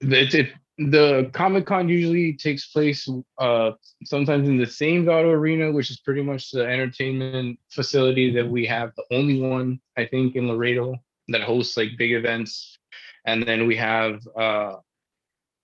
it's 0.00 0.34
it, 0.34 0.52
the 0.90 1.30
Comic 1.32 1.66
Con 1.66 1.88
usually 1.88 2.34
takes 2.34 2.66
place 2.66 3.08
uh 3.38 3.72
sometimes 4.04 4.48
in 4.48 4.56
the 4.56 4.66
Sames 4.66 5.08
Auto 5.08 5.30
Arena, 5.30 5.70
which 5.70 5.90
is 5.90 6.00
pretty 6.00 6.22
much 6.22 6.50
the 6.50 6.64
entertainment 6.66 7.58
facility 7.70 8.32
that 8.32 8.48
we 8.48 8.66
have, 8.66 8.92
the 8.96 9.04
only 9.16 9.40
one 9.40 9.80
I 9.96 10.06
think 10.06 10.36
in 10.36 10.48
Laredo 10.48 10.96
that 11.28 11.42
hosts 11.42 11.76
like 11.76 11.98
big 11.98 12.12
events. 12.12 12.78
And 13.26 13.42
then 13.46 13.66
we 13.66 13.76
have 13.76 14.20
uh 14.36 14.76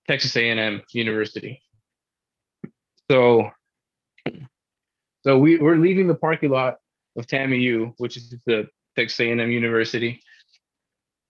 Texas 0.07 0.37
A&M 0.37 0.83
University. 0.93 1.61
So 3.11 3.51
so 5.25 5.39
we, 5.39 5.59
we're 5.59 5.77
leaving 5.77 6.07
the 6.07 6.15
parking 6.15 6.51
lot 6.51 6.77
of 7.17 7.27
TAMU, 7.27 7.93
which 7.99 8.17
is 8.17 8.35
the 8.47 8.69
Texas 8.97 9.21
A&M 9.21 9.51
University. 9.51 10.23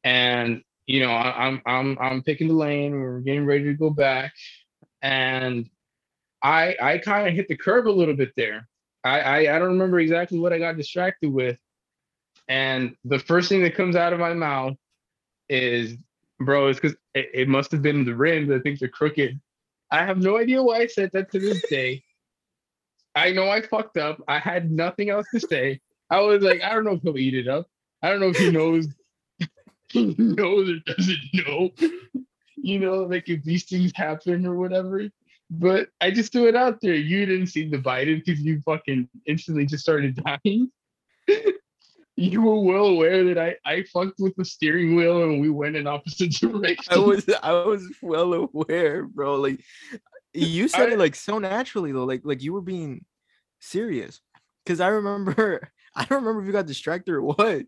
And 0.04 0.62
you 0.88 1.00
know, 1.00 1.10
I, 1.10 1.46
I'm 1.46 1.62
I'm 1.66 1.98
I'm 2.00 2.22
picking 2.22 2.48
the 2.48 2.54
lane. 2.54 2.98
We're 2.98 3.20
getting 3.20 3.44
ready 3.44 3.64
to 3.64 3.74
go 3.74 3.90
back, 3.90 4.32
and 5.02 5.68
I 6.42 6.76
I 6.80 6.98
kind 6.98 7.28
of 7.28 7.34
hit 7.34 7.46
the 7.46 7.58
curb 7.58 7.86
a 7.86 7.90
little 7.90 8.16
bit 8.16 8.32
there. 8.36 8.66
I, 9.04 9.20
I 9.20 9.36
I 9.54 9.58
don't 9.58 9.68
remember 9.68 10.00
exactly 10.00 10.38
what 10.38 10.54
I 10.54 10.58
got 10.58 10.78
distracted 10.78 11.30
with, 11.30 11.58
and 12.48 12.96
the 13.04 13.18
first 13.18 13.50
thing 13.50 13.62
that 13.62 13.74
comes 13.74 13.96
out 13.96 14.14
of 14.14 14.18
my 14.18 14.32
mouth 14.32 14.76
is, 15.50 15.94
"Bro, 16.40 16.68
it's 16.68 16.80
because 16.80 16.96
it, 17.14 17.28
it 17.34 17.48
must 17.48 17.70
have 17.72 17.82
been 17.82 18.06
the 18.06 18.16
rims. 18.16 18.50
I 18.50 18.58
think 18.58 18.80
they're 18.80 18.88
crooked." 18.88 19.38
I 19.90 20.06
have 20.06 20.18
no 20.18 20.38
idea 20.38 20.62
why 20.62 20.78
I 20.78 20.86
said 20.86 21.10
that 21.12 21.30
to 21.32 21.38
this 21.38 21.62
day. 21.68 22.02
I 23.14 23.32
know 23.32 23.50
I 23.50 23.60
fucked 23.60 23.98
up. 23.98 24.22
I 24.26 24.38
had 24.38 24.70
nothing 24.70 25.10
else 25.10 25.26
to 25.34 25.40
say. 25.40 25.80
I 26.10 26.20
was 26.20 26.42
like, 26.42 26.62
I 26.62 26.74
don't 26.74 26.84
know 26.84 26.92
if 26.92 27.02
he'll 27.02 27.16
eat 27.18 27.34
it 27.34 27.48
up. 27.48 27.66
I 28.02 28.10
don't 28.10 28.20
know 28.20 28.28
if 28.28 28.36
he 28.36 28.50
knows 28.50 28.86
knows 30.18 30.68
or 30.70 30.94
doesn't 30.94 31.18
know. 31.34 31.70
You 32.56 32.80
know, 32.80 33.04
like 33.04 33.28
if 33.28 33.42
these 33.44 33.64
things 33.64 33.92
happen 33.94 34.46
or 34.46 34.56
whatever. 34.56 35.08
But 35.50 35.88
I 36.00 36.10
just 36.10 36.32
threw 36.32 36.46
it 36.48 36.56
out 36.56 36.78
there. 36.82 36.94
You 36.94 37.24
didn't 37.24 37.46
seem 37.46 37.70
to 37.72 37.78
bite 37.78 38.08
it 38.08 38.24
because 38.24 38.40
you 38.40 38.60
fucking 38.60 39.08
instantly 39.26 39.64
just 39.64 39.82
started 39.82 40.20
dying. 40.22 40.70
you 42.16 42.42
were 42.42 42.60
well 42.60 42.86
aware 42.86 43.24
that 43.24 43.38
I 43.38 43.54
I 43.64 43.84
fucked 43.84 44.18
with 44.18 44.34
the 44.36 44.44
steering 44.44 44.96
wheel 44.96 45.22
and 45.22 45.40
we 45.40 45.50
went 45.50 45.76
in 45.76 45.86
opposite 45.86 46.30
directions. 46.40 46.88
I 46.90 46.98
was 46.98 47.28
I 47.42 47.52
was 47.52 47.88
well 48.02 48.34
aware, 48.34 49.04
bro. 49.04 49.36
Like 49.36 49.62
you 50.34 50.68
said 50.68 50.90
I- 50.90 50.92
it 50.92 50.98
like 50.98 51.14
so 51.14 51.38
naturally 51.38 51.92
though, 51.92 52.04
like 52.04 52.22
like 52.24 52.42
you 52.42 52.52
were 52.52 52.60
being 52.60 53.04
serious. 53.60 54.20
Cause 54.66 54.80
I 54.80 54.88
remember 54.88 55.70
I 55.94 56.04
don't 56.04 56.24
remember 56.24 56.42
if 56.42 56.46
you 56.46 56.52
got 56.52 56.66
distracted 56.66 57.12
or 57.12 57.22
what, 57.22 57.62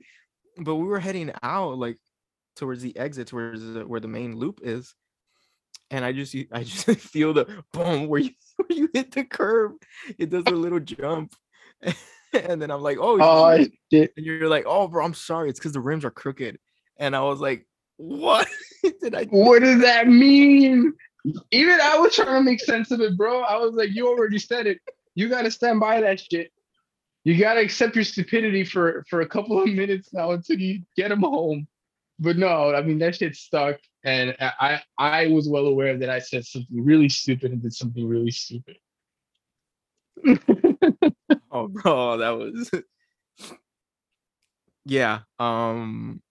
but 0.58 0.74
we 0.76 0.84
were 0.86 1.00
heading 1.00 1.32
out 1.42 1.78
like 1.78 1.96
towards 2.60 2.82
the 2.82 2.96
exit, 2.96 3.26
towards 3.26 3.60
the, 3.72 3.86
where 3.86 4.00
the 4.00 4.08
main 4.08 4.36
loop 4.36 4.60
is. 4.62 4.94
And 5.90 6.04
I 6.04 6.12
just 6.12 6.36
I 6.52 6.62
just 6.64 6.86
feel 7.00 7.32
the 7.32 7.64
boom 7.72 8.06
where 8.06 8.20
you 8.20 8.30
where 8.56 8.78
you 8.78 8.88
hit 8.94 9.10
the 9.10 9.24
curb. 9.24 9.72
It 10.18 10.30
does 10.30 10.44
a 10.46 10.50
little 10.50 10.80
jump. 10.80 11.34
And 12.32 12.62
then 12.62 12.70
I'm 12.70 12.80
like, 12.80 12.96
oh, 13.00 13.18
Oh 13.20 13.48
and 14.14 14.24
you're 14.24 14.48
like, 14.48 14.62
oh, 14.64 14.86
bro, 14.86 15.04
I'm 15.04 15.14
sorry. 15.14 15.50
It's 15.50 15.58
because 15.58 15.72
the 15.72 15.80
rims 15.80 16.04
are 16.04 16.12
crooked. 16.12 16.60
And 16.96 17.16
I 17.16 17.22
was 17.22 17.40
like, 17.40 17.66
what 17.96 18.46
did 19.02 19.16
I? 19.16 19.24
What 19.24 19.62
does 19.62 19.80
that 19.80 20.06
mean? 20.06 20.92
Even 21.50 21.80
I 21.82 21.98
was 21.98 22.14
trying 22.14 22.28
to 22.28 22.40
make 22.42 22.60
sense 22.60 22.92
of 22.92 23.00
it, 23.00 23.16
bro. 23.16 23.40
I 23.40 23.56
was 23.56 23.74
like, 23.74 23.90
you 23.92 24.06
already 24.06 24.38
said 24.38 24.68
it. 24.68 24.78
You 25.16 25.28
gotta 25.28 25.50
stand 25.50 25.80
by 25.80 26.00
that 26.02 26.20
shit. 26.20 26.52
You 27.24 27.36
gotta 27.36 27.60
accept 27.60 27.96
your 27.96 28.04
stupidity 28.04 28.64
for 28.64 29.04
for 29.10 29.22
a 29.22 29.28
couple 29.28 29.60
of 29.60 29.68
minutes 29.68 30.14
now 30.14 30.30
until 30.30 30.60
you 30.60 30.82
get 30.96 31.10
him 31.10 31.22
home. 31.22 31.66
But 32.20 32.36
no, 32.36 32.74
I 32.74 32.82
mean 32.82 32.98
that 32.98 33.16
shit 33.16 33.34
stuck, 33.34 33.80
and 34.04 34.36
I 34.38 34.82
I 34.98 35.28
was 35.28 35.48
well 35.48 35.66
aware 35.66 35.96
that 35.96 36.10
I 36.10 36.18
said 36.18 36.44
something 36.44 36.84
really 36.84 37.08
stupid 37.08 37.50
and 37.50 37.62
did 37.62 37.72
something 37.72 38.06
really 38.06 38.30
stupid. 38.30 38.76
Oh, 41.52 41.66
bro, 41.68 42.18
that 42.18 42.30
was. 42.30 42.70
yeah. 44.84 45.20
Um. 45.38 46.22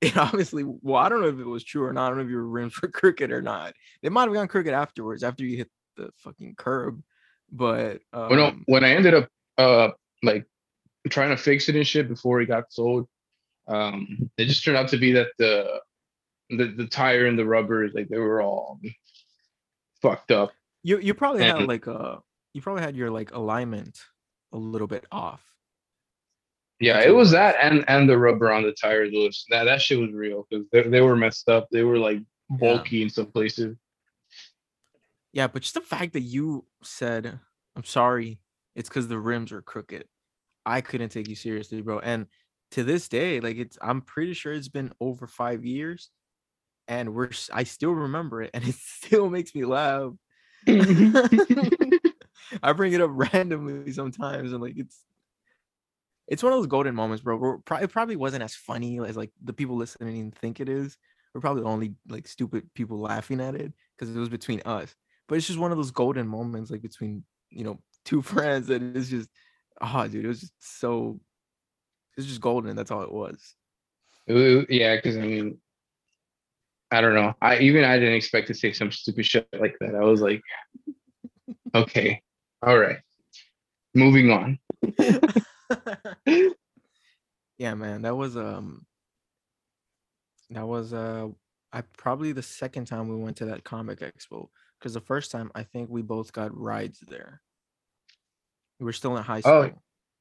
It 0.00 0.18
obviously. 0.18 0.64
Well, 0.64 0.96
I 0.96 1.08
don't 1.08 1.22
know 1.22 1.28
if 1.28 1.38
it 1.38 1.46
was 1.46 1.64
true 1.64 1.86
or 1.86 1.92
not. 1.94 2.04
I 2.04 2.08
don't 2.08 2.18
know 2.18 2.24
if 2.24 2.30
you 2.30 2.36
were 2.36 2.46
rims 2.46 2.74
for 2.74 2.88
crooked 2.88 3.32
or 3.32 3.40
not. 3.40 3.72
They 4.02 4.10
might 4.10 4.24
have 4.24 4.34
gone 4.34 4.48
crooked 4.48 4.74
afterwards, 4.74 5.22
after 5.22 5.44
you 5.44 5.56
hit 5.56 5.70
the 5.96 6.10
fucking 6.18 6.56
curb. 6.58 7.02
But 7.50 8.00
um, 8.12 8.28
when 8.28 8.38
I, 8.38 8.54
when 8.66 8.84
I 8.84 8.90
ended 8.90 9.14
up 9.14 9.28
uh 9.56 9.90
like 10.22 10.44
trying 11.08 11.30
to 11.30 11.38
fix 11.38 11.70
it 11.70 11.76
and 11.76 11.86
shit 11.86 12.08
before 12.08 12.42
it 12.42 12.46
got 12.46 12.70
sold, 12.70 13.08
um, 13.66 14.30
it 14.36 14.46
just 14.46 14.64
turned 14.64 14.76
out 14.76 14.88
to 14.88 14.96
be 14.96 15.12
that 15.12 15.28
the 15.38 15.80
the, 16.50 16.66
the 16.76 16.86
tire 16.86 17.26
and 17.26 17.38
the 17.38 17.46
rubber 17.46 17.84
is 17.84 17.94
like 17.94 18.08
they 18.08 18.18
were 18.18 18.42
all 18.42 18.78
fucked 20.02 20.30
up. 20.30 20.52
you 20.82 20.98
you 20.98 21.14
probably 21.14 21.42
had 21.42 21.66
like 21.66 21.88
uh 21.88 22.16
you 22.52 22.60
probably 22.60 22.82
had 22.82 22.96
your 22.96 23.10
like 23.10 23.32
alignment 23.32 23.98
a 24.52 24.58
little 24.58 24.86
bit 24.86 25.06
off. 25.10 25.42
Yeah, 26.80 27.00
it 27.00 27.14
was 27.14 27.30
that 27.30 27.56
and 27.60 27.84
and 27.88 28.08
the 28.08 28.18
rubber 28.18 28.52
on 28.52 28.62
the 28.62 28.72
tires 28.72 29.10
was 29.12 29.44
that 29.50 29.64
that 29.64 29.80
shit 29.80 29.98
was 29.98 30.12
real 30.12 30.46
because 30.48 30.66
they, 30.70 30.82
they 30.82 31.00
were 31.00 31.16
messed 31.16 31.48
up. 31.48 31.68
They 31.70 31.82
were 31.82 31.98
like 31.98 32.20
bulky 32.50 33.02
in 33.02 33.10
some 33.10 33.26
places. 33.26 33.76
Yeah, 35.32 35.48
but 35.48 35.62
just 35.62 35.74
the 35.74 35.80
fact 35.80 36.12
that 36.12 36.20
you 36.20 36.64
said, 36.82 37.40
"I'm 37.74 37.84
sorry," 37.84 38.38
it's 38.76 38.88
because 38.88 39.08
the 39.08 39.18
rims 39.18 39.50
are 39.50 39.62
crooked. 39.62 40.04
I 40.66 40.80
couldn't 40.80 41.08
take 41.10 41.28
you 41.28 41.34
seriously, 41.34 41.80
bro. 41.80 41.98
And 41.98 42.26
to 42.74 42.84
this 42.84 43.08
day, 43.08 43.40
like 43.40 43.56
it's, 43.56 43.78
I'm 43.80 44.00
pretty 44.00 44.34
sure 44.34 44.52
it's 44.52 44.68
been 44.68 44.92
over 45.00 45.26
five 45.26 45.64
years, 45.64 46.10
and 46.88 47.14
we're, 47.14 47.30
i 47.52 47.64
still 47.64 47.92
remember 47.92 48.42
it, 48.42 48.50
and 48.54 48.66
it 48.66 48.74
still 48.74 49.30
makes 49.30 49.54
me 49.54 49.64
laugh. 49.64 50.12
I 50.66 50.72
bring 52.72 52.92
it 52.92 53.00
up 53.00 53.10
randomly 53.12 53.92
sometimes, 53.92 54.52
and 54.52 54.62
like 54.62 54.74
it's, 54.76 55.04
it's 56.26 56.42
one 56.42 56.52
of 56.52 56.58
those 56.58 56.66
golden 56.66 56.94
moments, 56.94 57.22
bro. 57.22 57.62
It 57.80 57.92
probably 57.92 58.16
wasn't 58.16 58.42
as 58.42 58.54
funny 58.54 58.98
as 58.98 59.16
like 59.16 59.30
the 59.42 59.52
people 59.52 59.76
listening 59.76 60.32
think 60.32 60.60
it 60.60 60.68
is. 60.68 60.96
We're 61.34 61.40
probably 61.40 61.62
the 61.62 61.68
only 61.68 61.94
like 62.08 62.26
stupid 62.26 62.68
people 62.74 63.00
laughing 63.00 63.40
at 63.40 63.54
it 63.54 63.72
because 63.96 64.14
it 64.14 64.18
was 64.18 64.28
between 64.28 64.62
us. 64.64 64.94
But 65.28 65.36
it's 65.36 65.46
just 65.46 65.58
one 65.58 65.70
of 65.70 65.76
those 65.76 65.90
golden 65.90 66.28
moments, 66.28 66.70
like 66.70 66.82
between 66.82 67.24
you 67.50 67.64
know 67.64 67.80
two 68.04 68.22
friends, 68.22 68.68
that 68.68 68.82
it's 68.82 69.08
just, 69.08 69.28
oh, 69.80 70.08
dude, 70.08 70.24
it 70.24 70.28
was 70.28 70.40
just 70.40 70.52
so, 70.60 71.20
it's 72.16 72.26
just 72.26 72.40
golden. 72.40 72.76
That's 72.76 72.90
all 72.90 73.02
it 73.02 73.12
was. 73.12 73.54
It 74.26 74.32
wa- 74.34 74.66
yeah, 74.68 74.96
because 74.96 75.16
I 75.16 75.20
mean, 75.20 75.58
I 76.90 77.00
don't 77.00 77.14
know. 77.14 77.34
I 77.40 77.58
even 77.58 77.84
I 77.84 77.98
didn't 77.98 78.14
expect 78.14 78.48
to 78.48 78.54
say 78.54 78.72
some 78.72 78.90
stupid 78.90 79.26
shit 79.26 79.48
like 79.58 79.76
that. 79.80 79.94
I 79.94 80.04
was 80.04 80.20
like, 80.20 80.42
okay, 81.74 82.22
all 82.62 82.78
right, 82.78 82.98
moving 83.94 84.30
on. 84.30 84.58
yeah, 87.58 87.74
man, 87.74 88.02
that 88.02 88.16
was 88.16 88.36
um, 88.36 88.86
that 90.50 90.66
was 90.66 90.92
uh, 90.92 91.28
I 91.72 91.82
probably 91.96 92.32
the 92.32 92.42
second 92.42 92.86
time 92.86 93.08
we 93.08 93.16
went 93.16 93.36
to 93.38 93.46
that 93.46 93.64
comic 93.64 94.00
expo 94.00 94.48
because 94.78 94.94
the 94.94 95.00
first 95.00 95.30
time 95.30 95.50
I 95.54 95.64
think 95.64 95.90
we 95.90 96.02
both 96.02 96.32
got 96.32 96.56
rides 96.56 97.02
there. 97.08 97.40
We 98.78 98.84
were 98.84 98.92
still 98.92 99.16
in 99.16 99.22
high 99.22 99.40
school, 99.40 99.52
Oh. 99.52 99.70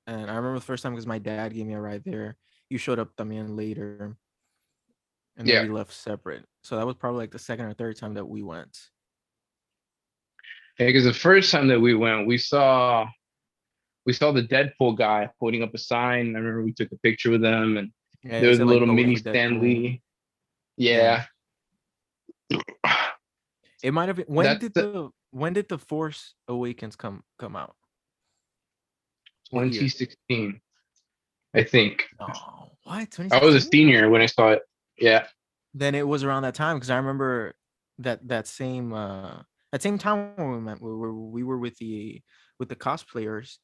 And 0.07 0.29
I 0.29 0.35
remember 0.35 0.59
the 0.59 0.65
first 0.65 0.83
time 0.83 0.93
because 0.93 1.07
my 1.07 1.19
dad 1.19 1.53
gave 1.53 1.65
me 1.65 1.73
a 1.73 1.79
ride 1.79 2.03
there. 2.03 2.35
You 2.69 2.77
showed 2.77 2.99
up 2.99 3.15
también 3.15 3.55
later, 3.57 4.17
and 5.37 5.47
then 5.47 5.55
Yeah. 5.55 5.63
we 5.63 5.69
left 5.69 5.93
separate. 5.93 6.45
So 6.63 6.75
that 6.77 6.85
was 6.85 6.95
probably 6.95 7.19
like 7.19 7.31
the 7.31 7.39
second 7.39 7.65
or 7.65 7.73
third 7.73 7.95
time 7.97 8.13
that 8.15 8.25
we 8.25 8.41
went. 8.43 8.77
Yeah, 10.79 10.87
because 10.87 11.03
the 11.05 11.13
first 11.13 11.51
time 11.51 11.67
that 11.67 11.79
we 11.79 11.93
went, 11.93 12.27
we 12.27 12.37
saw 12.37 13.07
we 14.05 14.11
saw 14.11 14.33
the 14.33 14.43
Deadpool 14.43 14.97
guy 14.97 15.29
holding 15.39 15.63
up 15.63 15.73
a 15.73 15.77
sign. 15.77 16.35
I 16.35 16.39
remember 16.39 16.61
we 16.63 16.73
took 16.73 16.91
a 16.91 16.97
picture 16.97 17.29
with 17.31 17.41
him, 17.43 17.77
and 17.77 17.93
Yeah, 18.21 18.41
there 18.41 18.49
was 18.49 18.57
a 18.57 18.61
said, 18.61 18.67
like, 18.67 18.73
little 18.79 18.93
mini 18.93 19.15
Stan 19.15 19.61
Lee. 19.61 19.61
Deadpool." 19.61 19.61
Stan 19.61 19.61
Lee. 19.61 20.01
Yeah. 20.75 21.25
It 23.81 23.91
might 23.93 24.07
have 24.07 24.17
been 24.17 24.25
when 24.27 24.45
That's 24.45 24.59
did 24.59 24.73
the- 24.73 24.81
the 24.91 25.09
when 25.31 25.53
did 25.53 25.67
the 25.69 25.77
Force 25.77 26.35
Awakens 26.47 26.95
come 26.95 27.23
come 27.37 27.55
out? 27.55 27.75
What 29.53 29.65
year? 29.71 29.81
2016, 29.81 30.59
I 31.53 31.63
think. 31.63 32.05
Oh, 32.19 32.71
what? 32.83 33.19
I 33.31 33.45
was 33.45 33.55
a 33.55 33.61
senior 33.61 34.09
when 34.09 34.21
I 34.21 34.25
saw 34.25 34.49
it. 34.49 34.61
Yeah. 34.97 35.27
Then 35.73 35.95
it 35.95 36.07
was 36.07 36.23
around 36.23 36.43
that 36.43 36.55
time 36.55 36.77
because 36.77 36.89
I 36.89 36.97
remember 36.97 37.53
that 37.99 38.27
that 38.27 38.47
same 38.47 38.93
uh 38.93 39.43
that 39.71 39.81
same 39.83 39.97
time 39.99 40.35
when 40.35 40.51
we 40.51 40.59
met 40.59 40.81
we 40.81 40.89
were 40.95 41.13
we 41.13 41.43
were 41.43 41.57
with 41.59 41.77
the 41.77 42.21
with 42.59 42.69
the 42.69 42.75
cosplayers. 42.75 43.57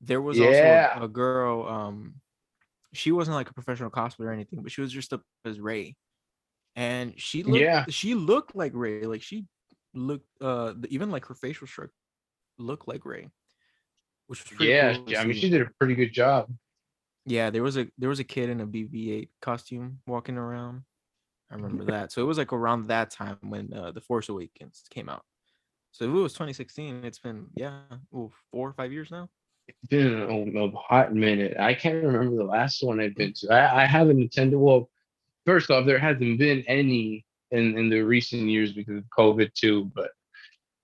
There 0.00 0.22
was 0.22 0.38
Yeah. 0.38 0.46
also 0.46 1.00
a, 1.02 1.04
a 1.04 1.08
girl. 1.08 1.66
Um, 1.68 2.20
she 2.92 3.12
wasn't 3.12 3.36
like 3.36 3.50
a 3.50 3.54
professional 3.54 3.90
cosplayer 3.90 4.26
or 4.26 4.32
anything, 4.32 4.62
but 4.62 4.72
she 4.72 4.80
was 4.80 4.92
dressed 4.92 5.12
up 5.12 5.22
as 5.44 5.60
Rey, 5.60 5.96
and 6.76 7.18
she 7.20 7.42
looked 7.42 7.60
Yeah. 7.60 7.84
she 7.88 8.14
looked 8.14 8.54
like 8.56 8.72
Rey. 8.74 9.02
Like 9.04 9.22
she 9.22 9.46
looked 9.92 10.26
uh 10.40 10.74
even 10.88 11.10
like 11.10 11.26
her 11.26 11.34
facial 11.34 11.66
structure 11.66 11.92
looked 12.58 12.88
like 12.88 13.04
Rey. 13.04 13.28
Which 14.26 14.42
was 14.42 14.56
pretty 14.56 14.72
Yeah. 14.72 14.94
cool 14.94 15.04
yeah, 15.08 15.20
I 15.20 15.24
mean, 15.24 15.36
she 15.36 15.50
did 15.50 15.62
a 15.62 15.70
pretty 15.78 15.94
good 15.94 16.12
job. 16.12 16.52
Yeah, 17.26 17.50
there 17.50 17.62
was 17.62 17.76
a 17.76 17.86
there 17.98 18.08
was 18.08 18.20
a 18.20 18.24
kid 18.24 18.50
in 18.50 18.60
a 18.60 18.66
BB-8 18.66 19.28
costume 19.40 20.00
walking 20.06 20.36
around. 20.36 20.82
I 21.50 21.54
remember 21.54 21.84
that. 21.92 22.12
So 22.12 22.22
it 22.22 22.26
was 22.26 22.38
like 22.38 22.52
around 22.52 22.88
that 22.88 23.10
time 23.10 23.38
when 23.42 23.72
uh, 23.72 23.92
the 23.92 24.00
Force 24.00 24.28
Awakens 24.28 24.84
came 24.90 25.08
out. 25.08 25.24
So 25.92 26.04
it 26.04 26.08
was 26.08 26.32
2016, 26.32 27.04
it's 27.04 27.20
been 27.20 27.46
yeah, 27.54 27.80
ooh, 28.14 28.32
four 28.50 28.68
or 28.68 28.72
five 28.72 28.92
years 28.92 29.10
now. 29.10 29.28
It's 29.68 29.78
been 29.88 30.20
a, 30.20 30.64
a 30.64 30.70
hot 30.72 31.14
minute. 31.14 31.56
I 31.58 31.72
can't 31.72 32.04
remember 32.04 32.36
the 32.36 32.44
last 32.44 32.82
one 32.82 33.00
I've 33.00 33.14
been 33.14 33.32
to. 33.34 33.52
I, 33.52 33.82
I 33.82 33.86
have 33.86 34.10
a 34.10 34.12
Nintendo. 34.12 34.58
Well, 34.58 34.90
first 35.46 35.70
off, 35.70 35.86
there 35.86 35.98
hasn't 35.98 36.38
been 36.38 36.64
any 36.66 37.24
in, 37.50 37.78
in 37.78 37.88
the 37.88 38.00
recent 38.00 38.42
years 38.42 38.72
because 38.72 38.98
of 38.98 39.04
COVID 39.16 39.54
too. 39.54 39.90
But 39.94 40.10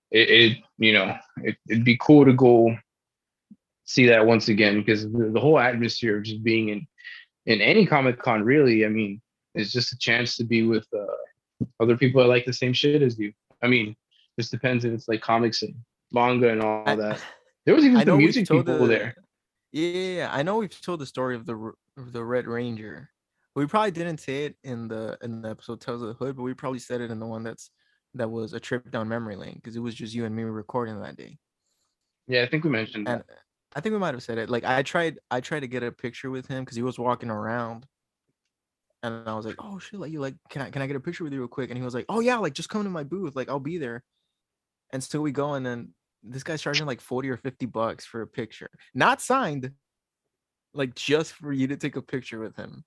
it, 0.09 0.29
it 0.29 0.57
you 0.77 0.93
know, 0.93 1.15
it, 1.43 1.57
it'd 1.69 1.83
be 1.85 1.97
cool 2.01 2.25
to 2.25 2.33
go 2.33 2.75
see 3.91 4.07
that 4.07 4.25
once 4.25 4.47
again 4.47 4.79
because 4.79 5.03
the, 5.11 5.31
the 5.33 5.39
whole 5.39 5.59
atmosphere 5.59 6.17
of 6.17 6.23
just 6.23 6.43
being 6.43 6.69
in 6.69 6.87
in 7.45 7.59
any 7.61 7.85
Comic 7.85 8.19
Con 8.21 8.43
really. 8.43 8.85
I 8.85 8.89
mean, 8.89 9.21
it's 9.55 9.71
just 9.71 9.91
a 9.93 9.97
chance 9.97 10.37
to 10.37 10.43
be 10.43 10.63
with 10.63 10.87
uh, 10.95 11.65
other 11.79 11.97
people 11.97 12.21
that 12.21 12.27
like 12.27 12.45
the 12.45 12.53
same 12.53 12.73
shit 12.73 13.01
as 13.01 13.19
you. 13.19 13.33
I 13.61 13.67
mean, 13.67 13.95
just 14.39 14.51
depends 14.51 14.85
if 14.85 14.93
it's 14.93 15.07
like 15.07 15.21
comics 15.21 15.61
and 15.63 15.75
manga 16.11 16.49
and 16.49 16.61
all 16.61 16.83
I- 16.85 16.95
that. 16.95 17.21
There 17.65 17.75
was 17.75 17.85
even 17.87 17.97
I 17.97 18.05
some 18.05 18.17
music 18.17 18.47
people 18.47 18.63
the- 18.63 18.87
there. 18.87 19.15
Yeah, 19.73 20.29
I 20.31 20.43
know 20.43 20.57
we've 20.57 20.81
told 20.81 20.99
the 20.99 21.05
story 21.05 21.35
of 21.35 21.45
the 21.45 21.71
the 21.97 22.23
Red 22.23 22.47
Ranger. 22.47 23.09
We 23.55 23.65
probably 23.67 23.91
didn't 23.91 24.19
say 24.19 24.45
it 24.45 24.55
in 24.63 24.87
the 24.87 25.17
in 25.21 25.41
the 25.41 25.49
episode 25.49 25.81
Tales 25.81 26.01
of 26.01 26.07
the 26.07 26.13
Hood, 26.13 26.35
but 26.37 26.43
we 26.43 26.53
probably 26.53 26.79
said 26.79 27.01
it 27.01 27.11
in 27.11 27.19
the 27.19 27.25
one 27.25 27.43
that's 27.43 27.69
that 28.15 28.29
was 28.29 28.53
a 28.53 28.59
trip 28.59 28.89
down 28.91 29.07
memory 29.07 29.35
lane 29.35 29.55
because 29.55 29.75
it 29.75 29.79
was 29.79 29.95
just 29.95 30.13
you 30.13 30.25
and 30.25 30.35
me 30.35 30.43
recording 30.43 30.99
that 31.01 31.15
day. 31.17 31.37
Yeah, 32.27 32.43
I 32.43 32.47
think 32.47 32.63
we 32.63 32.69
mentioned 32.69 33.07
and 33.07 33.19
that. 33.21 33.25
I 33.73 33.79
think 33.79 33.93
we 33.93 33.99
might 33.99 34.13
have 34.13 34.23
said 34.23 34.37
it. 34.37 34.49
Like 34.49 34.63
I 34.63 34.83
tried, 34.83 35.19
I 35.29 35.39
tried 35.39 35.61
to 35.61 35.67
get 35.67 35.83
a 35.83 35.91
picture 35.91 36.29
with 36.29 36.47
him 36.47 36.63
because 36.63 36.75
he 36.75 36.83
was 36.83 36.99
walking 36.99 37.29
around, 37.29 37.85
and 39.03 39.27
I 39.27 39.35
was 39.35 39.45
like, 39.45 39.55
"Oh 39.59 39.79
shit, 39.79 39.99
like 39.99 40.11
you 40.11 40.19
like, 40.19 40.35
can 40.49 40.61
I 40.61 40.69
can 40.69 40.81
I 40.81 40.87
get 40.87 40.95
a 40.95 40.99
picture 40.99 41.23
with 41.23 41.33
you 41.33 41.39
real 41.39 41.47
quick?" 41.47 41.69
And 41.69 41.77
he 41.77 41.83
was 41.83 41.93
like, 41.93 42.05
"Oh 42.09 42.19
yeah, 42.19 42.37
like 42.37 42.53
just 42.53 42.69
come 42.69 42.83
to 42.83 42.89
my 42.89 43.03
booth, 43.03 43.35
like 43.35 43.49
I'll 43.49 43.59
be 43.59 43.77
there." 43.77 44.03
And 44.91 45.03
so 45.03 45.21
we 45.21 45.31
go, 45.31 45.53
and 45.53 45.65
then 45.65 45.93
this 46.23 46.43
guy's 46.43 46.61
charging 46.61 46.85
like 46.85 47.01
forty 47.01 47.29
or 47.29 47.37
fifty 47.37 47.65
bucks 47.65 48.05
for 48.05 48.21
a 48.21 48.27
picture, 48.27 48.69
not 48.93 49.21
signed, 49.21 49.71
like 50.73 50.95
just 50.95 51.33
for 51.33 51.51
you 51.53 51.67
to 51.67 51.77
take 51.77 51.95
a 51.95 52.01
picture 52.01 52.39
with 52.39 52.55
him. 52.55 52.83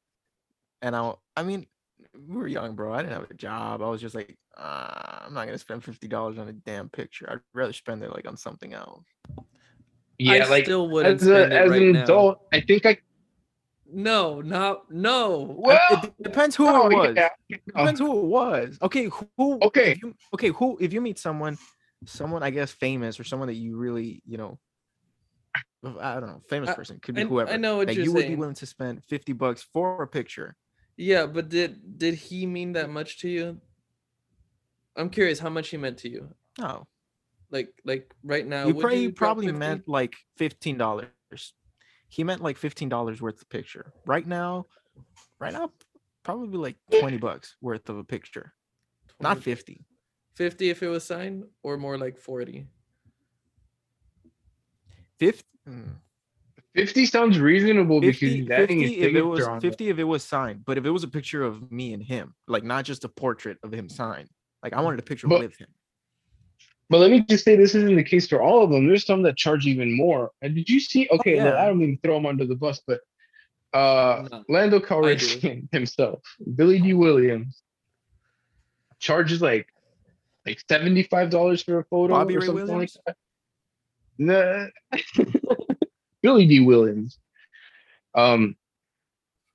And 0.82 0.94
I, 0.94 1.14
I 1.36 1.42
mean, 1.42 1.66
we 2.28 2.36
were 2.36 2.46
young, 2.46 2.74
bro. 2.74 2.92
I 2.92 2.98
didn't 2.98 3.14
have 3.14 3.30
a 3.30 3.34
job. 3.34 3.82
I 3.82 3.88
was 3.88 4.00
just 4.00 4.14
like, 4.14 4.36
uh, 4.56 5.20
I'm 5.26 5.34
not 5.34 5.46
gonna 5.46 5.58
spend 5.58 5.82
fifty 5.82 6.08
dollars 6.08 6.38
on 6.38 6.48
a 6.48 6.52
damn 6.52 6.88
picture. 6.90 7.28
I'd 7.30 7.40
rather 7.54 7.72
spend 7.72 8.02
it 8.02 8.12
like 8.14 8.28
on 8.28 8.36
something 8.36 8.74
else. 8.74 9.04
Yeah, 10.18 10.44
I 10.44 10.48
like 10.48 10.64
still 10.64 10.88
wouldn't 10.88 11.20
as, 11.22 11.26
a, 11.28 11.52
as 11.52 11.70
right 11.70 11.82
an 11.82 11.92
now. 11.92 12.02
adult, 12.04 12.38
I 12.52 12.60
think 12.60 12.86
I 12.86 12.98
No, 13.92 14.40
not 14.40 14.90
no. 14.90 15.42
I- 15.50 15.54
well 15.90 16.04
it 16.04 16.22
depends 16.22 16.54
who 16.56 16.68
it 16.68 16.94
was. 16.94 17.14
yeah, 17.16 17.28
Depends 17.66 18.00
who 18.00 18.18
it 18.20 18.24
was. 18.24 18.78
Okay, 18.82 19.10
who? 19.36 19.58
Okay. 19.62 19.96
you- 20.02 20.14
okay, 20.34 20.48
who? 20.48 20.78
If 20.80 20.92
you 20.92 21.00
meet 21.00 21.18
someone, 21.18 21.58
someone 22.06 22.42
I 22.42 22.50
guess 22.50 22.70
famous 22.72 23.18
or 23.18 23.24
someone 23.24 23.48
that 23.48 23.54
you 23.54 23.76
really, 23.76 24.22
you 24.26 24.38
know, 24.38 24.58
I 26.00 26.14
don't 26.20 26.28
know, 26.28 26.42
famous 26.48 26.70
I- 26.70 26.74
person 26.74 26.98
could 27.02 27.14
be 27.14 27.22
I- 27.22 27.24
I 27.52 27.56
know 27.56 27.76
what 27.78 27.88
that 27.88 27.96
you 27.96 28.12
would 28.12 28.26
be 28.28 28.36
willing 28.36 28.54
to 28.56 28.66
spend 28.66 29.04
fifty 29.04 29.32
bucks 29.32 29.62
for 29.72 30.02
a 30.02 30.06
picture. 30.08 30.56
Yeah, 30.96 31.26
but 31.26 31.48
did 31.48 31.98
did 31.98 32.14
he 32.14 32.46
mean 32.46 32.72
that 32.74 32.88
much 32.88 33.18
to 33.18 33.28
you? 33.28 33.60
I'm 34.96 35.10
curious 35.10 35.40
how 35.40 35.48
much 35.50 35.70
he 35.70 35.76
meant 35.76 35.98
to 35.98 36.08
you. 36.08 36.32
No, 36.58 36.86
Like 37.54 37.72
like 37.84 38.12
right 38.24 38.44
now. 38.44 38.66
you 38.66 38.74
probably 38.74 39.02
you 39.02 39.12
probably 39.12 39.52
meant 39.52 39.88
like 39.88 40.14
fifteen 40.36 40.76
dollars. 40.76 41.08
He 42.08 42.24
meant 42.24 42.42
like 42.42 42.56
fifteen 42.58 42.88
dollars 42.88 43.22
worth 43.22 43.40
of 43.40 43.48
picture. 43.48 43.92
Right 44.06 44.26
now, 44.26 44.66
right 45.38 45.52
now, 45.52 45.70
probably 46.24 46.58
like 46.58 46.76
twenty 46.98 47.16
bucks 47.16 47.54
worth 47.60 47.88
of 47.88 47.96
a 47.96 48.02
picture, 48.02 48.52
not 49.20 49.34
20. 49.34 49.42
fifty. 49.42 49.84
50 50.34 50.68
if 50.68 50.82
it 50.82 50.88
was 50.88 51.04
signed 51.04 51.44
or 51.62 51.76
more 51.76 51.96
like 51.96 52.18
40. 52.18 52.66
Fifty. 55.20 55.44
mm, 55.68 55.90
50 56.74 57.06
sounds 57.06 57.38
reasonable 57.38 58.00
50, 58.00 58.10
because 58.10 58.34
he's 58.34 58.48
50 58.48 59.00
if 59.00 59.14
it 59.14 59.22
was 59.22 59.38
signature 59.38 59.50
on 59.52 59.58
it. 59.58 59.60
50 59.60 59.88
if 59.90 59.98
it 60.00 60.04
was 60.04 60.24
signed 60.24 60.64
but 60.64 60.76
if 60.76 60.84
it 60.84 60.90
was 60.90 61.04
a 61.04 61.08
picture 61.08 61.44
of 61.44 61.70
me 61.70 61.92
and 61.92 62.02
him 62.02 62.34
like 62.48 62.64
not 62.64 62.84
just 62.84 63.04
a 63.04 63.08
portrait 63.08 63.58
of 63.62 63.72
him 63.72 63.88
signed 63.88 64.28
like 64.64 64.72
i 64.72 64.80
wanted 64.80 64.98
a 64.98 65.04
picture 65.04 65.28
But- 65.28 65.40
with 65.40 65.56
him 65.56 65.68
But 66.90 66.98
let 66.98 67.10
me 67.10 67.22
just 67.28 67.44
say 67.44 67.56
this 67.56 67.74
isn't 67.74 67.96
the 67.96 68.04
case 68.04 68.28
for 68.28 68.42
all 68.42 68.62
of 68.62 68.70
them. 68.70 68.86
There's 68.86 69.06
some 69.06 69.22
that 69.22 69.36
charge 69.36 69.66
even 69.66 69.96
more. 69.96 70.30
And 70.42 70.54
did 70.54 70.68
you 70.68 70.80
see? 70.80 71.08
Okay, 71.10 71.40
Oh, 71.40 71.44
yeah. 71.44 71.62
I 71.62 71.66
don't 71.66 71.78
mean 71.78 71.96
to 71.96 72.00
throw 72.02 72.16
him 72.18 72.26
under 72.26 72.44
the 72.44 72.54
bus, 72.56 72.82
but 72.86 73.00
uh 73.72 74.28
No, 74.30 74.44
Lando 74.48 74.78
do. 74.78 74.86
Calrissian 74.86 75.68
himself, 75.72 76.20
Billy 76.54 76.78
Dee 76.80 76.92
Williams, 76.92 77.62
charges 79.00 79.40
like 79.42 79.66
like 80.46 80.62
seventy 80.68 81.02
five 81.04 81.30
dollars 81.30 81.62
for 81.62 81.78
a 81.80 81.84
photo 81.84 82.14
Bobby 82.14 82.36
or 82.36 82.40
Ray 82.40 82.46
something 82.46 82.66
Williams? 82.66 82.96
like 83.06 83.16
that. 83.16 83.16
Nah. 84.18 84.66
Billy 86.22 86.46
Dee 86.46 86.60
Williams. 86.60 87.18
Um, 88.14 88.56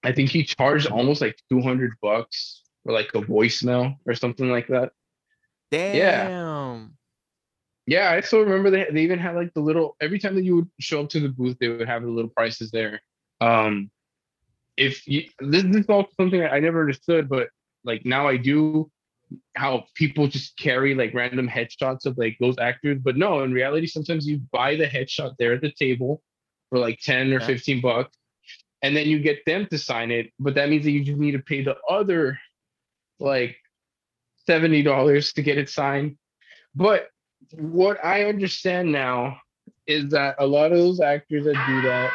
I 0.03 0.11
think 0.11 0.29
he 0.29 0.43
charged 0.43 0.87
almost 0.87 1.21
like 1.21 1.37
two 1.49 1.61
hundred 1.61 1.93
bucks 2.01 2.63
for 2.83 2.91
like 2.91 3.09
a 3.15 3.21
voicemail 3.21 3.95
or 4.05 4.15
something 4.15 4.49
like 4.49 4.67
that. 4.67 4.91
damn 5.71 5.95
Yeah, 5.95 6.85
I 7.97 8.21
still 8.21 8.41
remember 8.41 8.69
they 8.69 8.87
they 8.91 9.01
even 9.01 9.19
had 9.19 9.35
like 9.35 9.53
the 9.53 9.61
little 9.61 9.95
every 10.01 10.19
time 10.19 10.35
that 10.35 10.43
you 10.43 10.55
would 10.57 10.69
show 10.79 11.01
up 11.01 11.09
to 11.09 11.19
the 11.19 11.29
booth, 11.29 11.57
they 11.59 11.69
would 11.69 11.87
have 11.87 12.03
the 12.03 12.09
little 12.09 12.29
prices 12.29 12.71
there. 12.71 13.01
Um 13.41 13.89
if 14.77 15.07
you 15.07 15.23
this, 15.39 15.63
this 15.63 15.75
is 15.77 15.85
all 15.89 16.07
something 16.19 16.41
I 16.43 16.59
never 16.59 16.79
understood, 16.81 17.27
but 17.29 17.49
like 17.83 18.05
now 18.05 18.27
I 18.27 18.37
do 18.37 18.91
how 19.55 19.85
people 19.95 20.27
just 20.27 20.57
carry 20.57 20.95
like 20.95 21.13
random 21.13 21.47
headshots 21.47 22.05
of 22.05 22.17
like 22.17 22.37
those 22.39 22.57
actors. 22.59 22.99
But 23.01 23.17
no, 23.17 23.43
in 23.43 23.53
reality, 23.53 23.87
sometimes 23.87 24.27
you 24.27 24.41
buy 24.51 24.75
the 24.75 24.87
headshot 24.87 25.35
there 25.37 25.53
at 25.53 25.61
the 25.61 25.71
table 25.71 26.21
for 26.69 26.79
like 26.79 26.99
10 26.99 27.27
or 27.33 27.39
Yeah. 27.39 27.47
15 27.47 27.81
bucks, 27.81 28.17
and 28.81 28.95
then 28.95 29.07
you 29.07 29.19
get 29.19 29.45
them 29.45 29.67
to 29.67 29.77
sign 29.77 30.11
it. 30.11 30.31
But 30.39 30.55
that 30.55 30.69
means 30.69 30.85
that 30.85 30.91
you 30.91 31.03
just 31.03 31.19
need 31.19 31.31
to 31.31 31.39
pay 31.39 31.63
the 31.63 31.77
other 31.89 32.39
like 33.19 33.57
$70 34.47 35.33
to 35.33 35.41
get 35.41 35.57
it 35.57 35.69
signed. 35.69 36.17
But 36.73 37.07
what 37.53 38.03
I 38.03 38.25
understand 38.25 38.91
now 38.91 39.37
is 39.87 40.09
that 40.11 40.35
a 40.39 40.45
lot 40.45 40.71
of 40.71 40.77
those 40.77 40.99
actors 40.99 41.45
that 41.45 41.65
do 41.65 41.81
that, 41.81 42.13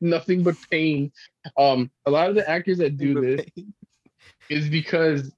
nothing 0.00 0.42
but 0.42 0.56
pain. 0.70 1.12
Um, 1.58 1.90
a 2.06 2.10
lot 2.10 2.28
of 2.28 2.34
the 2.34 2.48
actors 2.48 2.78
that 2.78 2.98
do 2.98 3.18
this 3.18 3.44
is 4.48 4.68
because 4.68 5.32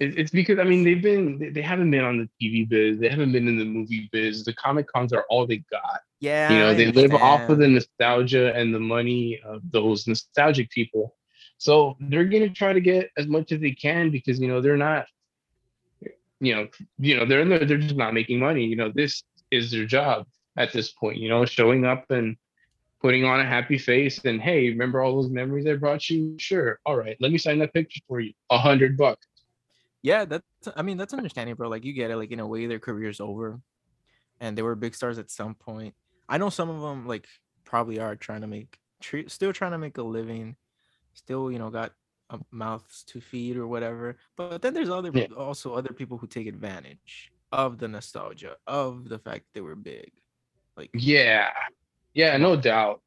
it's 0.00 0.30
because 0.30 0.58
I 0.58 0.64
mean 0.64 0.84
they've 0.84 1.02
been 1.02 1.38
they- 1.38 1.50
they 1.50 1.62
haven't 1.62 1.90
been 1.90 2.04
on 2.04 2.18
the 2.18 2.28
TV 2.40 2.64
biz, 2.68 2.98
they 3.00 3.08
haven't 3.08 3.32
been 3.32 3.48
in 3.48 3.58
the 3.58 3.64
movie 3.64 4.08
biz. 4.12 4.44
The 4.44 4.54
comic 4.54 4.86
cons 4.88 5.12
are 5.12 5.24
all 5.30 5.46
they 5.46 5.64
got. 5.70 6.00
yeah 6.20 6.48
You 6.48 6.58
know, 6.58 6.74
they 6.74 6.92
live 6.92 7.14
off 7.14 7.48
of 7.48 7.58
the 7.58 7.68
nostalgia 7.68 8.54
and 8.54 8.74
the 8.74 8.80
money 8.80 9.40
of 9.44 9.62
those 9.70 10.06
nostalgic 10.08 10.70
people. 10.70 11.16
So 11.58 11.96
they're 12.00 12.24
gonna 12.24 12.50
try 12.50 12.72
to 12.72 12.80
get 12.80 13.10
as 13.16 13.26
much 13.26 13.52
as 13.52 13.60
they 13.60 13.72
can 13.72 14.10
because 14.10 14.40
you 14.40 14.48
know 14.48 14.60
they're 14.60 14.76
not, 14.76 15.06
you 16.46 16.54
know, 16.56 16.68
you 16.98 17.16
know 17.16 17.24
they're 17.26 17.40
in 17.40 17.48
the, 17.48 17.58
they're 17.64 17.78
just 17.78 17.96
not 17.96 18.14
making 18.14 18.38
money. 18.40 18.64
You 18.64 18.76
know, 18.76 18.92
this 18.94 19.22
is 19.50 19.70
their 19.70 19.86
job 19.86 20.26
at 20.56 20.72
this 20.72 20.92
point. 20.92 21.18
You 21.18 21.28
know, 21.28 21.44
showing 21.44 21.84
up 21.84 22.10
and 22.10 22.36
putting 23.00 23.24
on 23.24 23.40
a 23.40 23.44
happy 23.44 23.78
face 23.78 24.18
and 24.24 24.40
hey, 24.40 24.68
remember 24.70 25.02
all 25.02 25.14
those 25.20 25.30
memories 25.30 25.66
I 25.66 25.74
brought 25.74 26.08
you? 26.08 26.34
Sure, 26.38 26.78
all 26.86 26.96
right, 26.96 27.16
let 27.20 27.30
me 27.32 27.38
sign 27.38 27.58
that 27.60 27.72
picture 27.74 28.00
for 28.08 28.20
you. 28.20 28.32
A 28.50 28.58
hundred 28.58 28.96
bucks. 28.96 29.26
yeah 30.02 30.24
that's 30.24 30.44
i 30.76 30.82
mean 30.82 30.96
that's 30.98 31.14
understanding 31.14 31.54
bro 31.54 31.68
like 31.68 31.84
you 31.84 31.92
get 31.92 32.10
it 32.10 32.16
like 32.16 32.30
in 32.30 32.40
a 32.40 32.46
way 32.46 32.66
their 32.66 32.78
career's 32.78 33.20
over 33.20 33.60
and 34.40 34.56
they 34.56 34.62
were 34.62 34.74
big 34.74 34.94
stars 34.94 35.18
at 35.18 35.30
some 35.30 35.54
point 35.54 35.94
i 36.28 36.36
know 36.38 36.50
some 36.50 36.68
of 36.68 36.80
them 36.82 37.06
like 37.06 37.26
probably 37.64 37.98
are 37.98 38.14
trying 38.16 38.42
to 38.42 38.46
make 38.46 38.78
still 39.28 39.52
trying 39.52 39.72
to 39.72 39.78
make 39.78 39.96
a 39.98 40.02
living 40.02 40.56
still 41.14 41.50
you 41.50 41.58
know 41.58 41.70
got 41.70 41.92
mouths 42.50 43.04
to 43.04 43.20
feed 43.20 43.56
or 43.56 43.66
whatever 43.66 44.16
but 44.36 44.60
then 44.62 44.74
there's 44.74 44.90
other 44.90 45.10
Yeah. 45.14 45.26
also 45.36 45.74
other 45.74 45.92
people 45.92 46.18
who 46.18 46.26
take 46.26 46.46
advantage 46.46 47.30
of 47.52 47.78
the 47.78 47.86
nostalgia 47.88 48.56
of 48.66 49.08
the 49.08 49.18
fact 49.18 49.44
they 49.54 49.60
were 49.60 49.76
big 49.76 50.10
like 50.76 50.90
Yeah, 50.94 51.50
yeah, 52.14 52.36
no 52.36 52.56
doubt. 52.56 53.00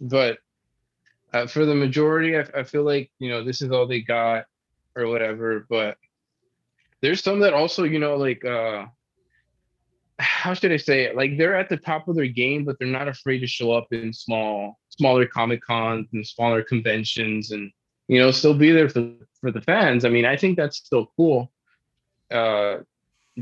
But 0.00 0.38
uh, 1.32 1.46
for 1.46 1.64
the 1.64 1.74
majority, 1.74 2.36
I, 2.36 2.44
I 2.54 2.62
feel 2.64 2.82
like 2.82 3.10
you 3.18 3.30
know 3.30 3.42
this 3.44 3.62
is 3.62 3.70
all 3.70 3.86
they 3.86 4.00
got 4.00 4.44
or 4.94 5.06
whatever. 5.06 5.66
But 5.70 5.96
there's 7.00 7.22
some 7.22 7.40
that 7.40 7.54
also, 7.54 7.84
you 7.84 7.98
know, 7.98 8.16
like 8.16 8.44
uh, 8.44 8.86
how 10.18 10.54
should 10.54 10.72
I 10.72 10.76
say 10.76 11.04
it? 11.04 11.16
Like 11.16 11.36
they're 11.38 11.56
at 11.56 11.68
the 11.68 11.76
top 11.76 12.08
of 12.08 12.16
their 12.16 12.26
game, 12.28 12.64
but 12.64 12.76
they're 12.78 12.88
not 12.88 13.08
afraid 13.08 13.40
to 13.40 13.46
show 13.46 13.72
up 13.72 13.86
in 13.90 14.12
small, 14.12 14.78
smaller 14.88 15.26
comic 15.26 15.62
cons 15.62 16.08
and 16.12 16.26
smaller 16.26 16.62
conventions, 16.62 17.52
and 17.52 17.70
you 18.08 18.20
know, 18.20 18.30
still 18.30 18.54
be 18.54 18.72
there 18.72 18.88
for 18.88 19.12
for 19.40 19.50
the 19.50 19.60
fans. 19.60 20.04
I 20.04 20.08
mean, 20.08 20.24
I 20.24 20.36
think 20.36 20.56
that's 20.56 20.76
still 20.78 21.12
cool. 21.16 21.50
Uh, 22.30 22.78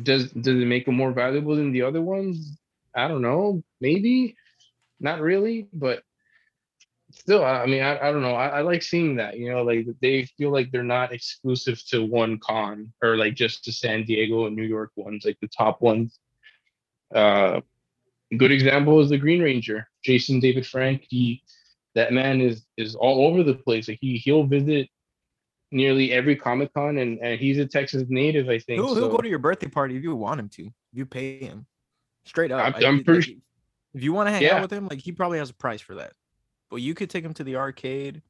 does 0.03 0.31
does 0.33 0.61
it 0.61 0.67
make 0.67 0.87
them 0.87 0.97
more 0.97 1.13
valuable 1.13 1.57
than 1.57 1.73
the 1.73 1.83
other 1.83 2.03
ones? 2.03 2.59
I 2.95 3.09
don't 3.09 3.23
know, 3.23 3.63
maybe, 3.81 4.37
not 5.01 5.21
really, 5.21 5.67
but 5.73 6.05
still, 7.11 7.45
I 7.45 7.67
mean, 7.67 7.83
I, 7.83 7.99
I 7.99 8.13
don't 8.13 8.23
know. 8.23 8.35
I, 8.35 8.59
I 8.59 8.61
like 8.63 8.83
seeing 8.83 9.17
that, 9.17 9.39
you 9.39 9.51
know, 9.51 9.63
like 9.63 9.87
they 10.01 10.25
feel 10.37 10.51
like 10.51 10.71
they're 10.71 10.83
not 10.83 11.13
exclusive 11.13 11.83
to 11.89 12.05
one 12.05 12.39
con 12.39 12.93
or 13.03 13.17
like 13.17 13.35
just 13.35 13.65
to 13.65 13.73
San 13.73 14.05
Diego 14.05 14.47
and 14.47 14.57
New 14.57 14.65
York 14.65 14.91
ones, 14.97 15.25
like 15.25 15.39
the 15.41 15.49
top 15.49 15.81
ones. 15.81 16.19
Uh, 17.15 17.61
good 18.37 18.53
example 18.53 19.01
is 19.01 19.11
the 19.11 19.19
Green 19.19 19.43
Ranger, 19.43 19.89
Jason 20.03 20.41
David 20.41 20.67
Frank. 20.67 21.07
He, 21.09 21.43
that 21.95 22.13
man 22.13 22.41
is 22.41 22.65
is 22.77 22.95
all 22.95 23.27
over 23.27 23.43
the 23.43 23.55
place. 23.55 23.89
Like 23.89 23.99
he 24.01 24.17
he'll 24.17 24.45
visit 24.45 24.89
nearly 25.71 26.13
every 26.13 26.37
Comic 26.37 26.73
Con, 26.75 26.99
and 26.99 27.19
and 27.21 27.39
he's 27.41 27.59
a 27.59 27.67
Texas 27.67 28.05
native, 28.09 28.49
I 28.49 28.59
think. 28.59 28.81
he'll, 28.83 28.95
he'll 28.95 29.09
go 29.11 29.19
to 29.19 29.29
your 29.29 29.39
birthday 29.39 29.69
party 29.69 29.97
if 29.97 30.03
you 30.03 30.15
want 30.15 30.39
him 30.41 30.49
to 30.51 30.63
if 30.67 30.73
you 30.93 31.07
pay 31.07 31.39
him 31.39 31.67
straight 32.25 32.51
up 32.53 32.61
I'm- 32.63 32.75
I- 32.77 32.87
I'm 32.87 32.97
like, 32.99 33.07
pretty 33.07 33.41
if 33.95 34.03
you 34.03 34.13
want 34.13 34.27
to 34.29 34.33
hang 34.33 34.43
Yeah. 34.43 34.57
out 34.57 34.63
with 34.63 34.73
him 34.73 34.89
like 34.89 35.01
he 35.01 35.13
probably 35.13 35.39
has 35.39 35.51
a 35.51 35.55
price 35.55 35.81
for 35.81 35.95
that 35.97 36.13
but 36.71 36.77
you 36.77 36.95
could 36.95 37.11
take 37.11 37.25
him 37.25 37.35
to 37.35 37.45
the 37.45 37.57
arcade 37.57 38.23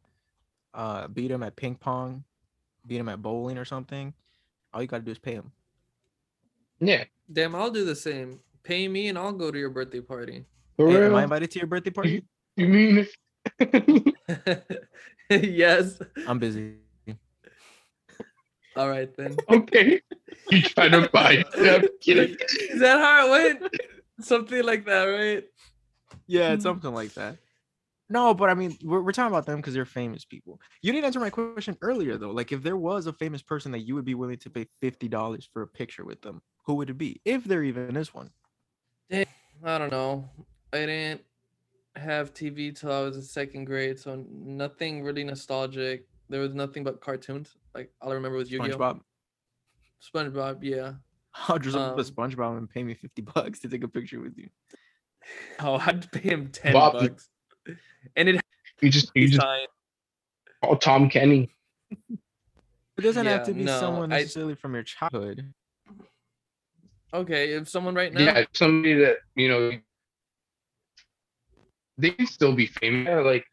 uh 0.75 1.07
beat 1.09 1.31
him 1.31 1.43
at 1.43 1.55
ping 1.57 1.75
pong 1.77 2.25
beat 2.87 2.97
him 2.99 3.09
at 3.09 3.23
bowling 3.23 3.57
or 3.59 3.65
something 3.65 4.13
all 4.73 4.83
you 4.83 4.89
got 4.89 4.99
to 4.99 5.05
do 5.05 5.11
is 5.13 5.19
pay 5.19 5.35
him 5.35 5.53
yeah, 6.81 7.05
Damn, 7.33 7.55
I'll 7.55 7.71
do 7.71 7.85
the 7.85 7.95
same. 7.97 8.41
Pay 8.65 8.89
me 8.89 9.09
and 9.09 9.17
I'll 9.17 9.33
go 9.33 9.51
to 9.51 9.59
your 9.59 9.71
birthday 9.71 10.01
party. 10.01 10.45
for 10.77 10.91
Hey, 10.91 11.05
am 11.07 11.15
i 11.15 11.23
invited 11.23 11.51
to 11.53 11.59
your 11.61 11.69
birthday 11.69 11.91
party 11.99 12.25
You 12.57 12.69
mean 12.69 13.07
yes. 15.31 15.99
i'm 16.27 16.39
busy 16.39 16.77
All 18.77 18.89
right 18.91 19.15
then. 19.17 19.37
okay? 19.49 20.01
You 20.51 20.61
trying 20.63 20.91
to 20.99 21.09
buy? 21.13 21.45
Yeah, 21.59 21.77
I'm 21.77 21.85
kidding. 22.01 22.37
Is 22.71 22.81
that 22.81 22.99
how 22.99 23.27
it 23.29 23.31
went? 23.31 23.73
Something 24.21 24.65
like 24.65 24.85
that, 24.87 25.05
right? 25.05 25.45
yeah 26.27 26.53
it's 26.53 26.61
Mm. 26.65 26.69
something 26.69 26.95
like 26.95 27.13
that 27.15 27.37
no 28.09 28.35
but 28.35 28.49
i 28.49 28.55
mean 28.55 28.77
we're, 28.85 29.01
we're 29.03 29.13
talking 29.13 29.33
about 29.33 29.47
them 29.47 29.57
because 29.57 29.75
they're 29.75 29.85
famous 29.85 30.25
people 30.25 30.61
you 30.83 30.93
didn't 30.93 31.05
answer 31.07 31.19
my 31.19 31.31
question 31.31 31.77
earlier 31.83 32.17
though 32.17 32.31
like 32.31 32.53
if 32.53 32.63
there 32.63 32.77
was 32.77 33.07
a 33.07 33.13
famous 33.13 33.43
person 33.43 33.73
that 33.73 33.81
you 33.81 33.95
would 33.95 34.05
be 34.05 34.15
willing 34.15 34.37
to 34.39 34.49
pay 34.51 34.67
$50 34.83 35.49
for 35.53 35.63
a 35.63 35.67
picture 35.67 36.05
with 36.05 36.21
them 36.23 36.41
who 36.67 36.75
would 36.75 36.89
it 36.91 36.99
be 36.99 37.21
if 37.25 37.43
there 37.45 37.63
even 37.65 37.97
is 37.97 38.15
one 38.15 38.31
I 39.11 39.79
don't 39.79 39.91
know. 39.91 40.29
I 40.73 40.79
didn't. 40.87 41.21
Have 41.97 42.35
TV 42.35 42.75
till 42.79 42.93
I 42.93 43.01
was 43.01 43.17
in 43.17 43.23
second 43.23 43.65
grade, 43.67 43.99
so 43.99 44.25
nothing 44.31 45.03
really 45.03 45.25
nostalgic. 45.25 46.07
There 46.29 46.41
was 46.41 46.55
nothing 46.55 46.83
but 46.85 47.01
cartoons. 47.01 47.55
Like 47.75 47.91
all 48.01 48.11
I 48.11 48.15
remember 48.15 48.39
was 48.39 48.51
Yu-Gi-Oh. 48.51 48.77
SpongeBob. 48.77 49.01
SpongeBob, 50.15 50.59
yeah. 50.63 50.93
I'll 51.49 51.59
dress 51.59 51.75
up 51.75 51.95
Um, 51.95 52.01
as 52.01 52.11
SpongeBob 52.11 52.59
and 52.59 52.69
pay 52.71 52.83
me 52.83 52.95
fifty 52.95 53.23
bucks 53.23 53.59
to 53.61 53.69
take 53.69 53.85
a 53.85 53.89
picture 53.89 54.21
with 54.21 54.37
you. 54.39 54.49
Oh, 55.61 55.77
I'd 55.77 56.11
pay 56.13 56.21
him 56.31 56.51
ten 56.53 56.75
Bob- 56.75 56.93
bucks, 56.95 57.29
and 58.15 58.29
it 58.29 58.41
You 58.83 58.91
just 58.91 59.11
you 59.15 59.29
just 59.29 59.41
signed. 59.41 59.69
call 60.63 60.77
Tom 60.77 61.09
Kenny. 61.09 61.49
It 61.91 63.01
doesn't 63.01 63.25
have 63.25 63.45
to 63.47 63.55
be 63.55 63.65
no, 63.65 63.81
someone 63.81 64.13
I- 64.13 64.19
necessarily 64.21 64.55
from 64.55 64.75
your 64.75 64.83
childhood. 64.83 65.51
Okay, 67.15 67.53
if 67.55 67.69
someone 67.69 67.95
right 67.95 68.13
now, 68.13 68.21
Yeah, 68.21 68.45
somebody 68.53 68.95
that 68.95 69.17
you 69.35 69.49
know 69.49 69.71
they 71.99 72.11
can 72.11 72.27
still 72.27 72.53
be 72.53 72.67
famous. 72.67 73.09
Yeah, 73.09 73.21
like 73.21 73.45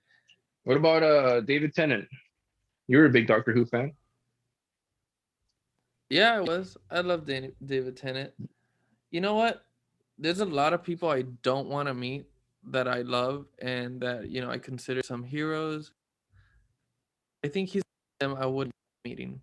what 0.63 0.77
about 0.77 1.03
uh 1.03 1.41
David 1.41 1.73
Tennant? 1.73 2.07
You're 2.87 3.05
a 3.05 3.09
big 3.09 3.27
Doctor 3.27 3.53
Who 3.53 3.65
fan. 3.65 3.93
Yeah, 6.09 6.35
I 6.35 6.41
was. 6.41 6.77
I 6.89 7.01
love 7.01 7.25
David 7.25 7.95
Tennant. 7.95 8.33
You 9.11 9.21
know 9.21 9.35
what? 9.35 9.63
There's 10.17 10.41
a 10.41 10.45
lot 10.45 10.73
of 10.73 10.83
people 10.83 11.09
I 11.09 11.23
don't 11.41 11.67
want 11.67 11.87
to 11.87 11.93
meet 11.93 12.25
that 12.69 12.87
I 12.87 13.01
love 13.01 13.45
and 13.59 13.99
that 14.01 14.29
you 14.29 14.41
know 14.41 14.49
I 14.49 14.57
consider 14.57 15.01
some 15.03 15.23
heroes. 15.23 15.91
I 17.43 17.47
think 17.47 17.69
he's 17.69 17.83
them 18.19 18.35
I 18.39 18.45
would 18.45 18.69
be 19.03 19.09
meeting. 19.09 19.41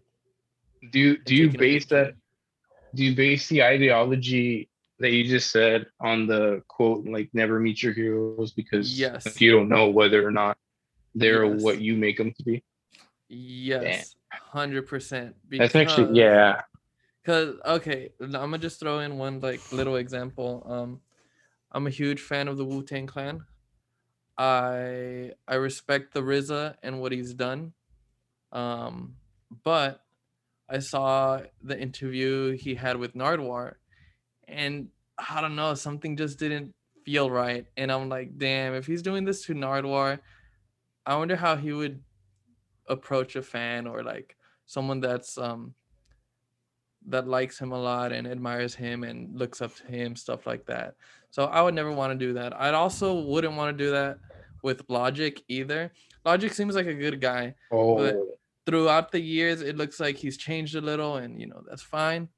Do 0.92 0.98
you 0.98 1.18
do 1.18 1.34
you 1.34 1.50
base 1.50 1.86
that 1.86 2.14
do 2.94 3.04
you 3.04 3.14
base 3.14 3.48
the 3.48 3.62
ideology 3.62 4.68
that 5.00 5.12
you 5.12 5.24
just 5.24 5.50
said 5.50 5.86
on 6.00 6.26
the 6.26 6.62
quote 6.68 7.04
like 7.06 7.28
never 7.32 7.60
meet 7.60 7.82
your 7.82 7.92
heroes 7.92 8.52
because 8.52 8.98
Yes. 8.98 9.40
you 9.40 9.52
don't 9.52 9.68
know 9.68 9.88
whether 9.88 10.26
or 10.26 10.30
not 10.30 10.56
they're 11.14 11.44
Yes. 11.44 11.62
what 11.62 11.80
you 11.80 11.96
make 11.96 12.16
them 12.16 12.32
to 12.32 12.42
be 12.42 12.62
Yes, 13.28 14.16
hundred 14.32 14.86
percent. 14.86 15.36
that's 15.50 15.74
actually 15.76 16.18
yeah 16.18 16.62
Cause 17.26 17.56
okay, 17.66 18.08
I'm 18.20 18.30
gonna 18.30 18.56
just 18.58 18.80
throw 18.80 19.00
in 19.00 19.18
one 19.18 19.40
like 19.40 19.60
little 19.70 19.96
example. 19.96 20.64
Um, 20.66 21.00
I'm 21.70 21.86
a 21.86 21.90
huge 21.90 22.22
fan 22.22 22.48
of 22.48 22.56
the 22.56 22.64
Wu 22.64 22.82
Tang 22.82 23.06
Clan. 23.06 23.42
I 24.38 25.32
I 25.46 25.56
respect 25.56 26.14
the 26.14 26.22
RZA 26.22 26.76
and 26.82 27.00
what 27.02 27.12
he's 27.12 27.34
done. 27.34 27.74
Um, 28.50 29.16
but 29.62 30.00
I 30.70 30.78
saw 30.78 31.42
the 31.62 31.78
interview 31.78 32.56
he 32.56 32.74
had 32.76 32.96
with 32.96 33.12
Nardwuar, 33.14 33.74
and 34.48 34.88
I 35.18 35.40
don't 35.40 35.56
know, 35.56 35.74
something 35.74 36.16
just 36.16 36.38
didn't 36.38 36.72
feel 37.04 37.30
right. 37.30 37.66
And 37.76 37.90
I'm 37.90 38.08
like, 38.08 38.36
damn, 38.38 38.74
if 38.74 38.86
he's 38.86 39.02
doing 39.02 39.24
this 39.24 39.44
to 39.46 39.54
Nardwuar, 39.54 40.18
I 41.06 41.16
wonder 41.16 41.36
how 41.36 41.56
he 41.56 41.72
would 41.72 42.02
approach 42.88 43.36
a 43.36 43.42
fan 43.42 43.86
or 43.86 44.02
like 44.02 44.36
someone 44.66 45.00
that's 45.00 45.36
um 45.38 45.74
that 47.06 47.26
likes 47.26 47.58
him 47.58 47.72
a 47.72 47.78
lot 47.80 48.12
and 48.12 48.26
admires 48.26 48.74
him 48.74 49.04
and 49.04 49.34
looks 49.38 49.62
up 49.62 49.74
to 49.76 49.86
him, 49.86 50.14
stuff 50.14 50.46
like 50.46 50.66
that. 50.66 50.94
So 51.30 51.44
I 51.44 51.62
would 51.62 51.74
never 51.74 51.92
want 51.92 52.12
to 52.12 52.26
do 52.26 52.34
that. 52.34 52.58
I'd 52.60 52.74
also 52.74 53.20
wouldn't 53.22 53.54
want 53.54 53.76
to 53.76 53.84
do 53.84 53.90
that 53.92 54.18
with 54.62 54.82
Logic 54.88 55.42
either. 55.48 55.92
Logic 56.24 56.52
seems 56.52 56.74
like 56.74 56.86
a 56.86 56.94
good 56.94 57.20
guy. 57.20 57.54
oh 57.72 58.26
Throughout 58.66 59.10
the 59.10 59.20
years, 59.20 59.62
it 59.62 59.78
looks 59.78 59.98
like 59.98 60.16
he's 60.16 60.36
changed 60.36 60.74
a 60.74 60.80
little, 60.82 61.16
and 61.16 61.40
you 61.40 61.46
know 61.46 61.62
that's 61.66 61.80
fine. 61.80 62.28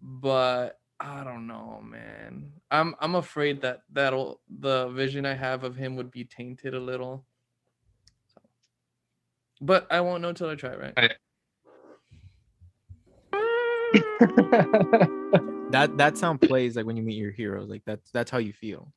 But 0.00 0.80
I 1.04 1.24
don't 1.24 1.48
know, 1.48 1.82
man. 1.84 2.52
I'm 2.70 2.94
I'm 3.00 3.16
afraid 3.16 3.60
that 3.62 3.82
that'll 3.92 4.40
the 4.48 4.88
vision 4.90 5.26
I 5.26 5.34
have 5.34 5.64
of 5.64 5.74
him 5.74 5.96
would 5.96 6.12
be 6.12 6.24
tainted 6.24 6.74
a 6.74 6.80
little. 6.80 7.26
So, 8.32 8.40
but 9.60 9.88
I 9.90 10.00
won't 10.00 10.22
know 10.22 10.32
till 10.32 10.48
I 10.48 10.54
try, 10.54 10.76
right? 10.76 10.94
That 15.72 15.96
that 15.96 16.18
sound 16.18 16.40
plays 16.42 16.76
like 16.76 16.84
when 16.86 16.96
you 16.96 17.02
meet 17.02 17.16
your 17.16 17.32
heroes. 17.32 17.68
Like 17.70 17.82
that's 17.86 18.10
that's 18.12 18.30
how 18.30 18.38
you 18.38 18.52
feel. 18.52 18.92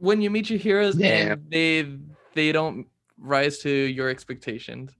when 0.00 0.20
you 0.20 0.28
meet 0.30 0.50
your 0.50 0.58
heroes 0.58 0.98
Yeah. 0.98 1.34
and 1.34 1.50
they 1.50 1.86
they 2.34 2.50
don't 2.50 2.88
rise 3.18 3.58
to 3.58 3.70
your 3.70 4.08
expectations. 4.08 4.90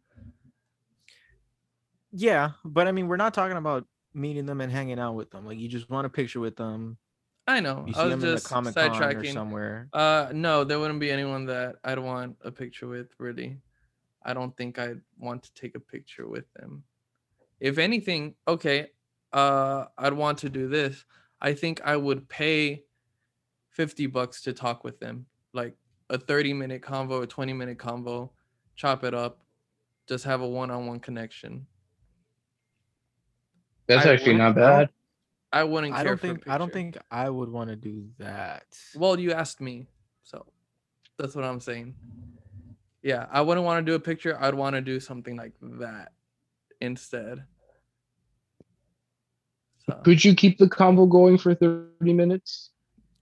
Yeah, 2.12 2.50
but 2.64 2.86
I 2.86 2.92
mean, 2.92 3.08
we're 3.08 3.16
not 3.16 3.34
talking 3.34 3.56
about 3.56 3.86
meeting 4.14 4.46
them 4.46 4.60
and 4.60 4.70
hanging 4.70 4.98
out 4.98 5.14
with 5.14 5.30
them. 5.30 5.44
Like 5.44 5.58
you 5.58 5.68
just 5.68 5.90
want 5.90 6.06
a 6.06 6.10
picture 6.10 6.40
with 6.40 6.56
them. 6.56 6.96
I 7.46 7.60
know. 7.60 7.84
You 7.86 7.92
I 7.96 8.04
was 8.04 8.10
them 8.10 8.12
in 8.12 8.20
the 8.20 8.32
just 8.34 8.48
Comic 8.48 8.74
Con 8.74 8.90
or 8.90 8.94
sidetracking. 8.94 9.32
somewhere. 9.32 9.88
Uh, 9.92 10.28
no, 10.32 10.64
there 10.64 10.78
wouldn't 10.78 11.00
be 11.00 11.10
anyone 11.10 11.46
that 11.46 11.76
I'd 11.84 11.98
want 11.98 12.36
a 12.42 12.50
picture 12.50 12.88
with. 12.88 13.08
Really, 13.18 13.58
I 14.22 14.32
don't 14.32 14.56
think 14.56 14.78
I'd 14.78 15.02
want 15.18 15.42
to 15.42 15.52
take 15.54 15.74
a 15.74 15.80
picture 15.80 16.26
with 16.26 16.50
them. 16.54 16.84
If 17.60 17.76
anything, 17.76 18.34
okay, 18.48 18.88
uh, 19.32 19.86
I'd 19.98 20.14
want 20.14 20.38
to 20.38 20.48
do 20.48 20.68
this. 20.68 21.04
I 21.40 21.52
think 21.52 21.82
I 21.84 21.96
would 21.96 22.28
pay 22.28 22.84
fifty 23.68 24.06
bucks 24.06 24.40
to 24.42 24.54
talk 24.54 24.84
with 24.84 24.98
them, 25.00 25.26
like 25.52 25.76
a 26.08 26.16
thirty-minute 26.16 26.80
convo, 26.80 27.22
a 27.22 27.26
twenty-minute 27.26 27.76
convo, 27.76 28.30
chop 28.74 29.04
it 29.04 29.12
up, 29.12 29.42
just 30.08 30.24
have 30.24 30.40
a 30.40 30.48
one-on-one 30.48 31.00
connection. 31.00 31.66
That's 33.87 34.07
I 34.07 34.12
actually 34.14 34.35
not 34.35 34.55
wouldn't- 34.55 34.64
I 34.66 34.70
don't- 34.70 34.87
bad 34.87 34.91
I 35.53 35.62
wouldn't 35.62 35.93
care. 35.95 36.01
I 36.01 36.05
don't 36.05 36.16
for 36.16 36.26
think 36.26 36.49
I 36.49 36.59
don't 36.59 36.72
think 36.72 36.97
I 37.12 37.30
would 37.30 37.49
want 37.49 37.70
to 37.70 37.76
do 37.76 38.09
that. 38.18 38.64
Well, 38.97 39.20
you 39.20 39.30
asked 39.32 39.61
me, 39.61 39.87
so 40.24 40.45
that's 41.16 41.37
what 41.37 41.45
I'm 41.45 41.61
saying. 41.61 41.95
Yeah, 43.03 43.28
I 43.30 43.41
wouldn't 43.41 43.64
want 43.64 43.85
to 43.87 43.89
do 43.89 43.95
a 43.95 44.01
picture. 44.01 44.37
I'd 44.43 44.55
want 44.55 44.74
to 44.74 44.80
do 44.80 44.99
something 44.99 45.37
like 45.37 45.53
that 45.62 46.12
instead. 46.80 47.45
So, 49.87 50.01
could 50.03 50.24
you 50.24 50.35
keep 50.35 50.59
the 50.59 50.68
combo 50.68 51.07
going 51.07 51.39
for 51.39 51.55
30 51.55 52.12
minutes 52.14 52.70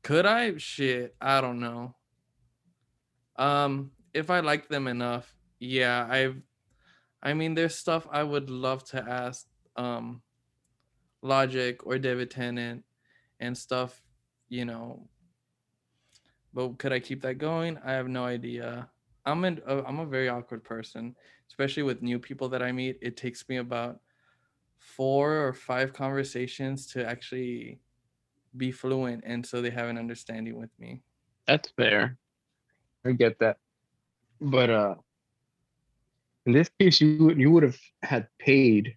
could 0.03 0.27
I? 0.27 0.57
Shit, 0.57 1.15
I 1.21 1.41
don't 1.41 1.61
know. 1.61 1.95
Um, 3.37 3.93
if 4.15 4.31
I 4.31 4.41
like 4.41 4.69
them 4.69 4.89
enough, 4.89 5.33
yeah, 5.61 6.07
I've. 6.11 6.43
I 7.23 7.35
mean, 7.35 7.55
there's 7.55 7.77
stuff 7.77 8.07
I 8.11 8.23
would 8.25 8.51
love 8.51 8.83
to 8.87 9.01
ask, 9.01 9.47
um, 9.77 10.23
Logic 11.23 11.87
or 11.87 11.99
David 11.99 12.31
Tennant, 12.31 12.85
and 13.41 13.57
stuff, 13.57 14.03
you 14.49 14.65
know. 14.65 15.09
But 16.55 16.79
could 16.79 16.93
I 16.93 17.01
keep 17.01 17.23
that 17.23 17.39
going? 17.39 17.79
I 17.85 17.93
have 17.93 18.09
no 18.09 18.25
idea. 18.25 18.89
I'm 19.25 19.45
an 19.45 19.61
uh, 19.67 19.83
I'm 19.87 20.01
a 20.01 20.07
very 20.07 20.29
awkward 20.29 20.65
person, 20.65 21.15
especially 21.49 21.85
with 21.85 22.03
new 22.03 22.19
people 22.19 22.49
that 22.51 22.63
I 22.63 22.73
meet. 22.73 22.99
It 23.01 23.17
takes 23.17 23.49
me 23.49 23.57
about 23.57 24.01
four 24.79 25.47
or 25.47 25.53
five 25.53 25.93
conversations 25.93 26.87
to 26.89 27.07
actually 27.07 27.79
be 28.57 28.71
fluent 28.71 29.23
and 29.25 29.47
so 29.47 29.63
they 29.63 29.71
have 29.71 29.89
an 29.89 29.97
understanding 29.97 30.59
with 30.59 30.71
me. 30.79 31.03
That's 31.47 31.71
fair. 31.71 32.19
I 33.05 33.13
get 33.13 33.39
that. 33.39 33.59
But 34.41 34.71
uh 34.71 34.95
in 36.47 36.53
this 36.53 36.69
case 36.79 37.01
you 37.01 37.25
would 37.25 37.39
you 37.39 37.51
would 37.51 37.63
have 37.63 37.79
had 38.03 38.29
paid. 38.39 38.97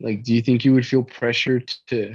Like 0.00 0.22
do 0.22 0.34
you 0.34 0.42
think 0.42 0.64
you 0.64 0.72
would 0.74 0.86
feel 0.86 1.02
pressure 1.02 1.60
to, 1.88 2.14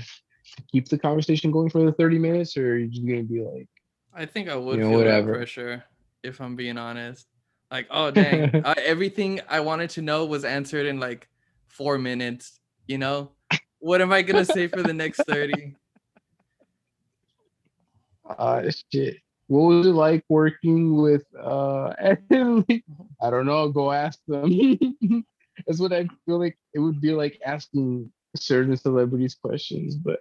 keep 0.71 0.87
the 0.87 0.97
conversation 0.97 1.51
going 1.51 1.69
for 1.69 1.83
the 1.83 1.91
30 1.91 2.17
minutes 2.17 2.55
or 2.55 2.73
are 2.73 2.77
you 2.77 2.87
just 2.87 3.05
gonna 3.05 3.23
be 3.23 3.41
like 3.41 3.67
I 4.13 4.25
think 4.25 4.47
I 4.47 4.55
would 4.55 4.79
know, 4.79 4.89
feel 4.89 4.99
whatever. 4.99 5.31
that 5.31 5.37
pressure 5.37 5.83
if 6.23 6.39
I'm 6.39 6.55
being 6.55 6.77
honest. 6.77 7.27
Like, 7.69 7.87
oh 7.91 8.09
dang, 8.11 8.61
I, 8.65 8.73
everything 8.73 9.41
I 9.49 9.59
wanted 9.59 9.89
to 9.91 10.01
know 10.01 10.25
was 10.25 10.45
answered 10.45 10.85
in 10.85 10.99
like 10.99 11.27
four 11.67 11.97
minutes. 11.97 12.59
You 12.87 12.99
know, 12.99 13.31
what 13.79 14.01
am 14.01 14.13
I 14.13 14.21
gonna 14.21 14.45
say 14.45 14.67
for 14.67 14.81
the 14.81 14.93
next 14.93 15.23
thirty? 15.23 15.75
uh 18.37 18.63
shit. 18.91 19.17
What 19.47 19.61
was 19.61 19.87
it 19.87 19.91
like 19.91 20.23
working 20.29 20.95
with 20.95 21.25
uh 21.37 21.93
Emily? 22.31 22.83
I 23.21 23.29
don't 23.29 23.45
know, 23.45 23.69
go 23.69 23.91
ask 23.91 24.19
them. 24.27 24.49
That's 25.67 25.79
what 25.79 25.93
I 25.93 26.07
feel 26.25 26.39
like 26.39 26.57
it 26.73 26.79
would 26.79 27.01
be 27.01 27.11
like 27.11 27.39
asking 27.45 28.11
certain 28.35 28.75
celebrities 28.77 29.35
questions, 29.35 29.95
but 29.95 30.19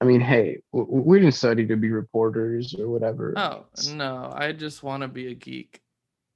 I 0.00 0.06
mean, 0.06 0.20
hey, 0.20 0.62
we 0.72 1.20
didn't 1.20 1.34
study 1.34 1.66
to 1.66 1.76
be 1.76 1.90
reporters 1.90 2.74
or 2.74 2.88
whatever. 2.88 3.34
Oh 3.36 3.66
no, 3.92 4.32
I 4.34 4.52
just 4.52 4.82
want 4.82 5.02
to 5.02 5.08
be 5.08 5.28
a 5.28 5.34
geek 5.34 5.80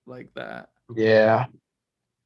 like 0.06 0.32
that. 0.34 0.70
Yeah. 0.94 1.46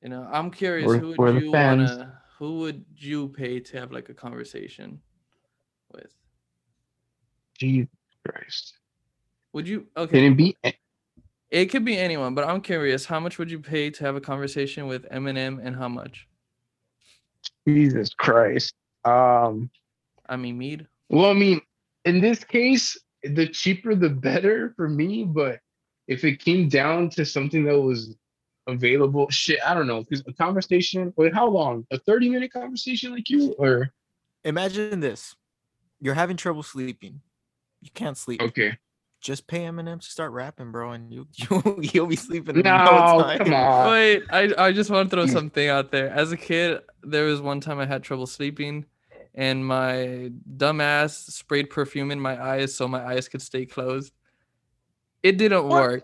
You 0.03 0.09
know, 0.09 0.29
I'm 0.31 0.51
curious. 0.51 0.87
We're- 0.87 0.99
who 1.01 1.15
would 1.17 1.43
you 1.43 1.53
fans. 1.53 1.91
wanna? 1.91 2.21
Who 2.39 2.59
would 2.61 2.85
you 2.97 3.29
pay 3.29 3.59
to 3.61 3.81
have 3.81 3.91
like 3.91 4.09
a 4.09 4.15
conversation 4.15 5.01
with? 5.93 6.13
Jesus 7.59 7.89
Christ. 8.27 8.79
Would 9.53 9.67
you? 9.67 9.87
Okay. 9.97 10.13
Can 10.23 10.33
it 10.33 10.37
be 10.37 10.57
it 11.51 11.67
could 11.67 11.85
be 11.85 11.97
anyone, 11.97 12.35
but 12.35 12.47
I'm 12.47 12.61
curious. 12.61 13.07
How 13.07 13.21
much 13.21 13.39
would 13.39 13.51
you 13.51 13.59
pay 13.59 13.91
to 13.91 14.05
have 14.05 14.17
a 14.17 14.21
conversation 14.21 14.87
with 14.87 15.09
Eminem, 15.11 15.59
and 15.63 15.75
how 15.75 15.89
much? 15.89 16.27
Jesus 17.67 18.13
Christ? 18.15 18.75
Um, 19.05 19.71
I 20.29 20.37
mean, 20.37 20.59
Mead. 20.59 20.87
well, 21.09 21.31
I 21.31 21.35
mean, 21.35 21.61
in 22.05 22.21
this 22.21 22.45
case, 22.45 22.99
the 23.23 23.47
cheaper 23.47 23.95
the 23.95 24.11
better 24.11 24.73
for 24.77 24.89
me. 24.89 25.25
But 25.25 25.61
if 26.07 26.25
it 26.25 26.41
came 26.41 26.69
down 26.69 27.11
to 27.11 27.25
something 27.25 27.65
that 27.65 27.79
was 27.79 28.15
available, 28.67 29.29
shit, 29.31 29.59
I 29.65 29.75
don't 29.75 29.87
know. 29.87 30.03
Because 30.03 30.23
a 30.27 30.33
conversation, 30.33 31.13
wait, 31.17 31.35
how 31.35 31.49
long? 31.49 31.87
A 31.91 31.99
30 31.99 32.29
minute 32.29 32.53
conversation 32.53 33.13
like 33.13 33.29
you? 33.31 33.55
Or 33.59 33.91
Imagine 34.45 35.01
this: 35.01 35.35
you're 36.01 36.15
having 36.15 36.37
trouble 36.37 36.63
sleeping, 36.63 37.23
you 37.81 37.91
can't 37.95 38.17
sleep. 38.17 38.43
okay. 38.43 38.77
Just 39.21 39.49
pay 39.49 39.61
Eminem 39.65 40.01
to 40.01 40.07
start 40.07 40.31
rapping, 40.33 40.71
bro, 40.71 40.93
and 40.93 41.13
you 41.13 41.27
you 41.51 41.79
you'll 41.93 42.07
be 42.07 42.17
sleeping. 42.17 42.57
in 42.57 42.63
No, 42.63 42.77
no 42.85 43.23
time. 43.23 43.39
come 43.39 43.53
on. 43.55 43.91
Wait, 43.91 44.23
I 44.31 44.55
I 44.57 44.73
just 44.73 44.91
want 44.91 45.11
to 45.11 45.17
throw 45.17 45.25
Mm. 45.25 45.33
something 45.33 45.69
out 45.69 45.91
there. 45.91 46.09
As 46.09 46.31
a 46.33 46.37
kid, 46.37 46.81
there 47.03 47.25
was 47.25 47.41
one 47.41 47.61
time 47.61 47.81
I 47.81 47.87
had 47.87 48.05
trouble 48.05 48.27
sleeping, 48.29 48.85
and 49.35 49.67
my 49.67 50.31
dumbass 50.57 51.31
sprayed 51.33 51.69
perfume 51.71 52.11
in 52.13 52.21
my 52.21 52.41
eyes 52.41 52.75
so 52.77 52.87
my 52.87 53.05
eyes 53.05 53.29
could 53.29 53.43
stay 53.43 53.67
closed. 53.67 54.13
It 55.23 55.37
didn't 55.37 55.65
What? 55.67 55.83
work. 55.83 56.03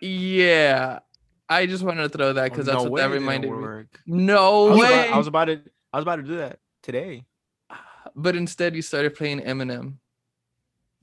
Yeah, 0.00 0.98
I 1.48 1.64
just 1.64 1.82
wanted 1.82 2.02
to 2.02 2.08
throw 2.10 2.34
that 2.34 2.44
Oh, 2.44 2.48
because 2.50 2.66
that's 2.66 2.84
no 2.84 2.90
what 2.90 2.98
that 2.98 3.08
way 3.10 3.16
it 3.16 3.20
reminded 3.20 3.50
me. 3.50 3.84
No 4.06 4.66
I 4.66 4.70
was, 4.70 4.78
way. 4.80 4.88
about, 4.88 5.14
I 5.14 5.16
was 5.18 5.26
about 5.26 5.44
to 5.46 5.62
I 5.92 5.96
was 5.96 6.02
about 6.02 6.16
to 6.16 6.22
do 6.22 6.36
that 6.36 6.58
today. 6.82 7.24
but 8.14 8.36
instead, 8.36 8.76
you 8.76 8.82
started 8.82 9.14
playing 9.14 9.40
Eminem. 9.40 9.94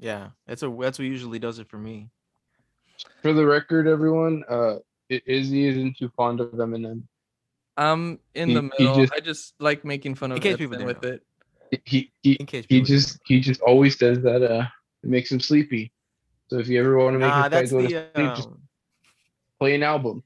Yeah, 0.03 0.31
that's 0.45 0.63
a 0.63 0.77
that's 0.81 0.99
what 0.99 1.05
usually 1.05 1.39
does 1.39 1.59
it 1.59 1.69
for 1.69 1.77
me. 1.77 2.09
For 3.21 3.31
the 3.31 3.45
record, 3.45 3.87
everyone, 3.87 4.43
uh, 4.49 4.75
I- 5.09 5.21
Izzy 5.25 5.65
isn't 5.67 5.95
too 5.97 6.09
fond 6.17 6.41
of 6.41 6.49
Eminem. 6.51 7.03
I'm 7.77 8.19
in 8.35 8.49
He- 8.49 8.55
the 8.55 8.61
middle. 8.63 8.95
just- 8.97 9.13
I 9.13 9.21
just 9.21 9.53
like 9.61 9.85
making 9.85 10.15
fun 10.15 10.31
In 10.33 10.37
of 10.37 10.43
case 10.43 10.55
it 10.55 10.57
people 10.57 10.73
didn't 10.77 10.87
with 10.87 11.03
know. 11.03 11.17
it. 11.71 11.81
He 11.85 12.11
he 12.21 12.33
In 12.33 12.45
case 12.45 12.65
he 12.67 12.79
people- 12.81 12.85
just 12.87 13.19
he 13.25 13.39
just 13.39 13.61
always 13.61 13.97
says 13.97 14.21
that 14.23 14.43
uh 14.43 14.65
it 15.03 15.09
makes 15.09 15.31
him 15.31 15.39
sleepy. 15.39 15.93
So 16.49 16.57
if 16.59 16.67
you 16.67 16.81
ever 16.81 16.97
want 16.97 17.13
to 17.15 17.19
make 17.19 17.29
Nah, 17.29 17.35
him 17.35 17.41
try 17.43 17.47
that's 17.49 17.69
to 17.69 17.75
go 17.75 17.81
to 17.87 17.87
the 17.87 18.11
sleep, 18.13 18.35
just 18.35 18.47
um, 18.49 18.61
play 19.57 19.73
an 19.73 19.83
album, 19.83 20.21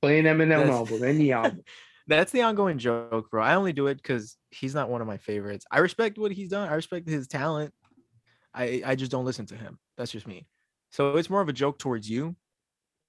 play 0.00 0.18
an 0.18 0.24
Eminem 0.24 0.48
That's- 0.48 0.70
album, 0.70 1.04
any 1.04 1.30
album. 1.30 1.62
that's 2.08 2.32
the 2.32 2.40
ongoing 2.40 2.78
joke, 2.78 3.30
bro. 3.30 3.42
I 3.42 3.54
only 3.54 3.74
do 3.74 3.86
it 3.86 3.96
because 3.96 4.38
he's 4.50 4.74
not 4.74 4.88
one 4.88 5.02
of 5.02 5.06
my 5.06 5.18
favorites. 5.18 5.66
I 5.70 5.80
respect 5.80 6.16
what 6.16 6.32
he's 6.32 6.48
done. 6.48 6.70
I 6.70 6.74
respect 6.74 7.06
his 7.06 7.28
talent. 7.28 7.74
I 8.54 8.82
I 8.84 8.94
just 8.94 9.10
don't 9.10 9.24
listen 9.24 9.46
to 9.46 9.56
him. 9.56 9.78
That's 9.96 10.12
just 10.12 10.26
me. 10.26 10.46
So 10.90 11.16
it's 11.16 11.30
more 11.30 11.40
of 11.40 11.48
a 11.48 11.52
joke 11.52 11.78
towards 11.78 12.08
you 12.08 12.36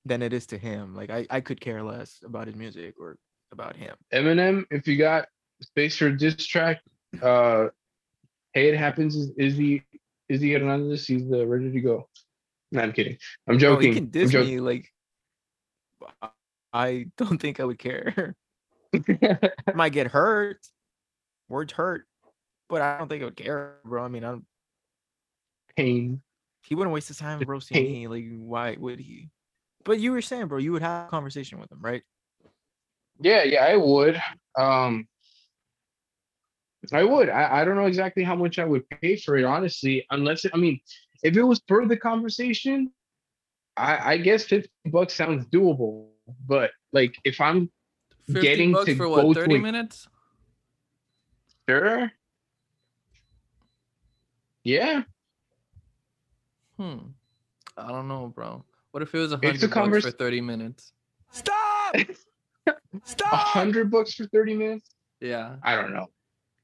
than 0.06 0.22
it 0.22 0.34
is 0.34 0.46
to 0.48 0.58
him. 0.58 0.96
Like 0.96 1.10
I 1.10 1.26
I 1.30 1.42
could 1.42 1.62
care 1.62 1.84
less 1.84 2.20
about 2.26 2.48
his 2.48 2.56
music 2.56 2.96
or 3.00 3.18
about 3.52 3.76
him. 3.76 3.96
Eminem, 4.14 4.66
if 4.72 4.88
you 4.88 4.98
got 4.98 5.28
space 5.62 5.98
for 5.98 6.08
a 6.08 6.18
diss 6.18 6.46
track, 6.46 6.82
uh, 7.22 7.68
hey, 8.54 8.70
it 8.70 8.78
happens. 8.78 9.16
Is 9.38 9.56
he 9.58 9.76
is 9.76 10.42
Izzy 10.42 10.54
Izzy 10.54 10.54
Hernandez? 10.54 11.08
He's 11.08 11.32
uh, 11.32 11.46
ready 11.46 11.72
to 11.72 11.82
go. 11.82 12.10
No, 12.72 12.82
I'm 12.82 12.92
kidding. 12.92 13.18
I'm 13.48 13.60
joking. 13.60 13.90
he 13.90 13.94
can 13.96 14.04
I'm 14.06 14.10
diss 14.10 14.32
joking. 14.32 14.56
me 14.56 14.60
like. 14.60 14.92
I- 16.74 17.06
don't 17.18 17.40
think 17.40 17.60
I 17.60 17.64
would 17.64 17.80
care. 17.80 18.36
I 18.94 19.52
might 19.76 19.94
get 19.94 20.08
hurt. 20.08 20.60
Words 21.48 21.72
hurt, 21.74 22.06
but 22.70 22.82
I 22.82 22.98
don't 22.98 23.08
think 23.08 23.22
I 23.22 23.26
would 23.26 23.38
care, 23.38 23.76
bro. 23.86 24.04
I 24.04 24.08
mean, 24.08 24.24
I 24.24 24.32
don't, 24.32 24.46
Pain. 25.76 26.22
he 26.64 26.76
wouldn't 26.76 26.94
waste 26.94 27.08
his 27.10 27.18
time 27.18 27.40
Just 27.40 27.50
roasting 27.50 27.78
hate. 27.78 27.92
me. 27.92 28.08
Like, 28.08 28.26
why 28.38 28.76
would 28.80 29.00
he? 29.00 29.30
But 29.84 30.00
you 30.00 30.12
were 30.12 30.22
saying, 30.22 30.48
bro, 30.48 30.58
you 30.58 30.72
would 30.72 30.82
have 30.82 31.08
a 31.08 31.10
conversation 31.10 31.60
with 31.60 31.72
him, 31.72 31.80
right? 31.82 32.02
Yeah, 33.20 33.44
yeah, 33.44 33.64
I 33.66 33.76
would. 33.76 34.20
Um, 34.58 35.08
I 36.94 37.04
would. 37.04 37.30
I, 37.30 37.62
I 37.62 37.66
don't 37.66 37.76
know 37.76 37.86
exactly 37.86 38.24
how 38.24 38.36
much 38.36 38.58
I 38.60 38.66
would 38.66 38.88
pay 38.90 39.16
for 39.18 39.38
it, 39.38 39.44
honestly, 39.46 40.06
unless 40.12 40.46
it, 40.46 40.52
I 40.54 40.58
mean, 40.58 40.80
if 41.24 41.36
it 41.38 41.44
was 41.44 41.62
for 41.68 41.86
the 41.88 41.98
conversation, 41.98 42.92
I, 43.78 44.14
I 44.14 44.18
guess 44.18 44.44
50 44.46 44.70
bucks 44.88 45.14
sounds 45.14 45.46
doable. 45.48 46.10
But 46.48 46.72
like 46.94 47.16
if 47.24 47.40
I'm 47.42 47.72
50 48.28 48.42
Getting 48.42 48.72
bucks 48.74 48.86
to 48.86 48.96
for 48.96 49.06
go 49.08 49.28
what? 49.28 49.34
to 49.36 49.42
30 49.42 49.56
a- 49.56 49.60
minutes? 49.60 50.08
sure. 51.70 52.12
Yeah, 54.64 55.04
Hmm. 56.78 56.98
I 57.78 57.90
don't 57.90 58.08
know, 58.08 58.28
bro. 58.28 58.64
What 58.92 59.04
if 59.04 59.14
it 59.14 59.20
was 59.20 59.32
a 59.34 59.40
It's 59.42 59.64
a 59.64 59.68
hundred 59.68 59.70
bucks 59.70 59.74
convers- 59.74 60.04
for 60.06 60.12
30 60.12 60.42
minutes? 60.42 60.94
Stop! 61.32 61.96
a 62.68 63.36
hundred 63.36 63.92
bucks 63.92 64.14
for 64.14 64.26
30 64.28 64.56
minutes. 64.56 64.90
Yeah. 65.20 65.56
I 65.64 65.76
don't 65.76 65.94
know. 65.94 66.08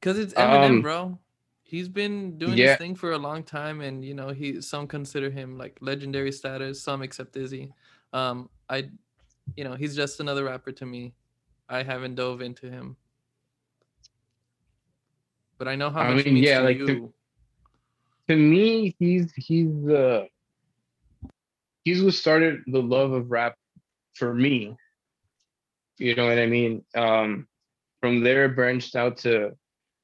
Cause 0.01 0.17
it's 0.17 0.33
Eminem, 0.33 0.65
Um, 0.69 0.81
bro. 0.81 1.19
He's 1.63 1.87
been 1.87 2.37
doing 2.37 2.57
yeah. 2.57 2.67
this 2.67 2.77
thing 2.79 2.95
for 2.95 3.11
a 3.13 3.17
long 3.17 3.43
time, 3.43 3.79
and 3.81 4.03
you 4.03 4.13
know, 4.13 4.29
he 4.29 4.59
some 4.61 4.87
consider 4.87 5.29
him 5.29 5.57
like 5.57 5.77
legendary 5.79 6.31
status, 6.33 6.81
some 6.81 7.01
accept 7.01 7.37
Izzy. 7.37 7.71
Um, 8.11 8.49
I, 8.69 8.89
you 9.55 9.63
know, 9.63 9.75
he's 9.75 9.95
just 9.95 10.19
another 10.19 10.43
rapper 10.45 10.71
to 10.73 10.85
me. 10.85 11.13
I 11.69 11.83
haven't 11.83 12.15
dove 12.15 12.41
into 12.41 12.69
him, 12.69 12.97
but 15.57 15.67
I 15.69 15.75
know 15.75 15.89
how 15.89 16.01
I 16.01 16.13
much 16.13 16.23
he 16.23 16.25
mean, 16.25 16.33
means 16.35 16.47
yeah, 16.47 16.59
to 16.59 16.63
like, 16.65 16.77
you. 16.77 16.87
to- 16.87 17.13
To 18.29 18.35
me, 18.35 18.95
he's 18.99 19.31
he's 19.35 19.67
the 19.67 20.27
he's 21.83 22.01
what 22.03 22.13
started 22.13 22.61
the 22.67 22.81
love 22.81 23.11
of 23.11 23.31
rap 23.31 23.55
for 24.15 24.33
me. 24.33 24.75
You 25.97 26.15
know 26.15 26.27
what 26.27 26.39
I 26.39 26.45
mean? 26.45 26.83
Um, 26.95 27.47
from 27.99 28.23
there, 28.23 28.49
branched 28.49 28.95
out 28.95 29.17
to 29.19 29.51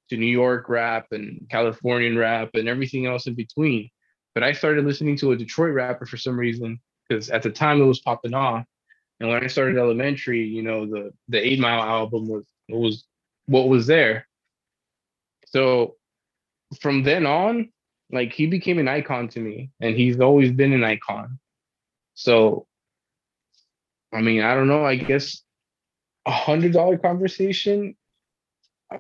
to 0.10 0.18
New 0.18 0.26
York 0.26 0.70
rap 0.70 1.08
and 1.12 1.48
Californian 1.50 2.18
rap 2.18 2.52
and 2.54 2.68
everything 2.68 3.06
else 3.06 3.28
in 3.28 3.36
between. 3.36 3.90
But 4.34 4.44
I 4.44 4.54
started 4.54 4.86
listening 4.86 5.18
to 5.18 5.32
a 5.32 5.38
Detroit 5.38 5.74
rapper 5.74 6.06
for 6.06 6.18
some 6.18 6.40
reason 6.40 6.80
because 7.08 7.30
at 7.30 7.44
the 7.44 7.50
time 7.50 7.82
it 7.82 7.86
was 7.86 8.00
popping 8.00 8.34
off. 8.34 8.66
And 9.20 9.30
when 9.30 9.44
I 9.44 9.48
started 9.48 9.78
elementary, 9.78 10.46
you 10.46 10.62
know, 10.62 10.86
the 10.86 11.12
the 11.28 11.46
Eight 11.46 11.60
Mile 11.60 11.82
album 11.82 12.28
was 12.28 12.46
was 12.70 13.06
what 13.48 13.68
was 13.68 13.88
there. 13.88 14.28
So 15.48 15.96
from 16.82 17.04
then 17.04 17.26
on, 17.26 17.72
like 18.12 18.34
he 18.34 18.48
became 18.48 18.80
an 18.80 18.88
icon 18.88 19.28
to 19.30 19.40
me, 19.40 19.72
and 19.82 19.96
he's 19.96 20.20
always 20.20 20.52
been 20.52 20.74
an 20.74 20.84
icon. 20.84 21.40
So, 22.14 22.68
I 24.14 24.22
mean, 24.22 24.42
I 24.42 24.56
don't 24.56 24.68
know. 24.68 24.86
I 24.86 24.96
guess 24.96 25.44
a 26.26 26.32
hundred 26.32 26.74
dollar 26.74 26.98
conversation. 26.98 27.96
Uh, 28.92 29.00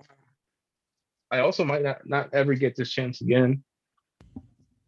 I 1.31 1.39
also 1.39 1.63
might 1.63 1.83
not 1.83 2.07
not 2.07 2.33
ever 2.33 2.53
get 2.53 2.75
this 2.75 2.91
chance 2.91 3.21
again, 3.21 3.63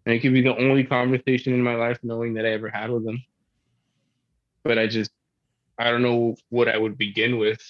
and 0.06 0.16
it 0.16 0.20
could 0.20 0.34
be 0.34 0.42
the 0.42 0.56
only 0.58 0.84
conversation 0.84 1.54
in 1.54 1.62
my 1.62 1.76
life 1.76 2.00
knowing 2.04 2.34
that 2.36 2.46
I 2.46 2.50
ever 2.50 2.70
had 2.70 2.90
with 2.90 3.08
him. 3.08 3.24
But 4.64 4.78
I 4.78 4.88
just, 4.88 5.12
I 5.78 5.90
don't 5.90 6.02
know 6.02 6.36
what 6.50 6.68
I 6.68 6.78
would 6.78 6.98
begin 6.98 7.38
with. 7.38 7.62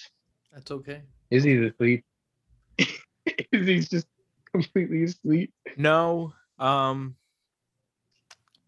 That's 0.52 0.70
okay. 0.70 1.02
Is 1.30 1.44
he 1.44 1.64
asleep? 1.64 2.04
Is 2.78 3.66
he 3.66 3.80
just 3.80 4.06
completely 4.52 5.04
asleep? 5.04 5.52
No. 5.76 6.32
Um 6.60 7.16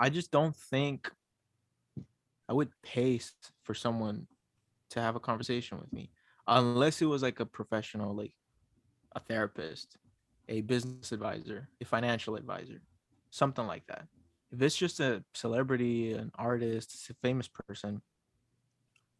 I 0.00 0.10
just 0.10 0.32
don't 0.32 0.56
think 0.56 1.12
I 2.48 2.52
would 2.52 2.70
pay 2.82 3.20
for 3.62 3.74
someone 3.74 4.26
to 4.90 5.00
have 5.00 5.14
a 5.16 5.20
conversation 5.20 5.78
with 5.78 5.92
me 5.92 6.10
unless 6.46 7.00
it 7.00 7.06
was 7.06 7.22
like 7.22 7.40
a 7.40 7.46
professional 7.46 8.14
like 8.14 8.34
a 9.14 9.20
therapist, 9.20 9.96
a 10.48 10.62
business 10.62 11.12
advisor, 11.12 11.68
a 11.80 11.84
financial 11.84 12.36
advisor, 12.36 12.82
something 13.30 13.66
like 13.66 13.86
that. 13.86 14.08
If 14.50 14.60
it's 14.60 14.76
just 14.76 15.00
a 15.00 15.24
celebrity, 15.34 16.12
an 16.14 16.30
artist, 16.34 17.10
a 17.10 17.14
famous 17.22 17.48
person, 17.48 18.02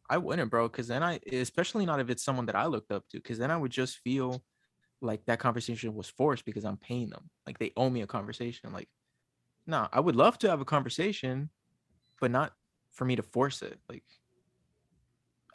I 0.09 0.17
wouldn't, 0.17 0.51
bro, 0.51 0.67
because 0.67 0.87
then 0.87 1.01
I, 1.01 1.19
especially 1.31 1.85
not 1.85 1.99
if 1.99 2.09
it's 2.09 2.23
someone 2.23 2.45
that 2.47 2.55
I 2.55 2.65
looked 2.65 2.91
up 2.91 3.07
to, 3.09 3.17
because 3.17 3.37
then 3.37 3.51
I 3.51 3.57
would 3.57 3.71
just 3.71 3.99
feel 3.99 4.43
like 5.03 5.25
that 5.25 5.39
conversation 5.39 5.93
was 5.93 6.09
forced 6.09 6.45
because 6.45 6.65
I'm 6.65 6.77
paying 6.77 7.09
them. 7.09 7.29
Like 7.45 7.59
they 7.59 7.71
owe 7.75 7.89
me 7.89 8.01
a 8.01 8.07
conversation. 8.07 8.71
Like, 8.71 8.87
no, 9.67 9.87
I 9.91 9.99
would 9.99 10.15
love 10.15 10.37
to 10.39 10.49
have 10.49 10.61
a 10.61 10.65
conversation, 10.65 11.49
but 12.19 12.31
not 12.31 12.53
for 12.91 13.05
me 13.05 13.15
to 13.15 13.23
force 13.23 13.61
it. 13.61 13.79
Like, 13.89 14.03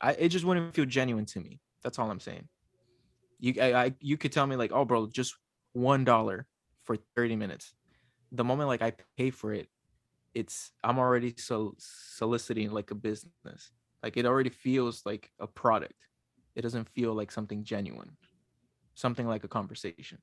I 0.00 0.12
it 0.12 0.28
just 0.28 0.44
wouldn't 0.44 0.74
feel 0.74 0.84
genuine 0.84 1.26
to 1.26 1.40
me. 1.40 1.60
That's 1.82 1.98
all 1.98 2.10
I'm 2.10 2.20
saying. 2.20 2.48
You 3.40 3.54
I, 3.60 3.72
I 3.72 3.94
you 4.00 4.16
could 4.16 4.32
tell 4.32 4.46
me 4.46 4.56
like, 4.56 4.72
oh, 4.72 4.84
bro, 4.84 5.06
just 5.06 5.34
one 5.72 6.04
dollar 6.04 6.46
for 6.84 6.96
30 7.16 7.36
minutes. 7.36 7.74
The 8.32 8.44
moment 8.44 8.68
like 8.68 8.82
I 8.82 8.92
pay 9.16 9.30
for 9.30 9.52
it, 9.52 9.68
it's 10.34 10.70
I'm 10.84 10.98
already 10.98 11.34
so 11.36 11.74
soliciting 11.78 12.70
like 12.70 12.90
a 12.90 12.94
business. 12.94 13.70
Like 14.02 14.16
it 14.16 14.26
already 14.26 14.50
feels 14.50 15.02
like 15.06 15.30
a 15.40 15.46
product. 15.46 15.94
It 16.54 16.62
doesn't 16.62 16.88
feel 16.90 17.14
like 17.14 17.30
something 17.30 17.64
genuine, 17.64 18.16
something 18.98 19.26
like 19.26 19.44
a 19.44 19.48
conversation. 19.48 20.18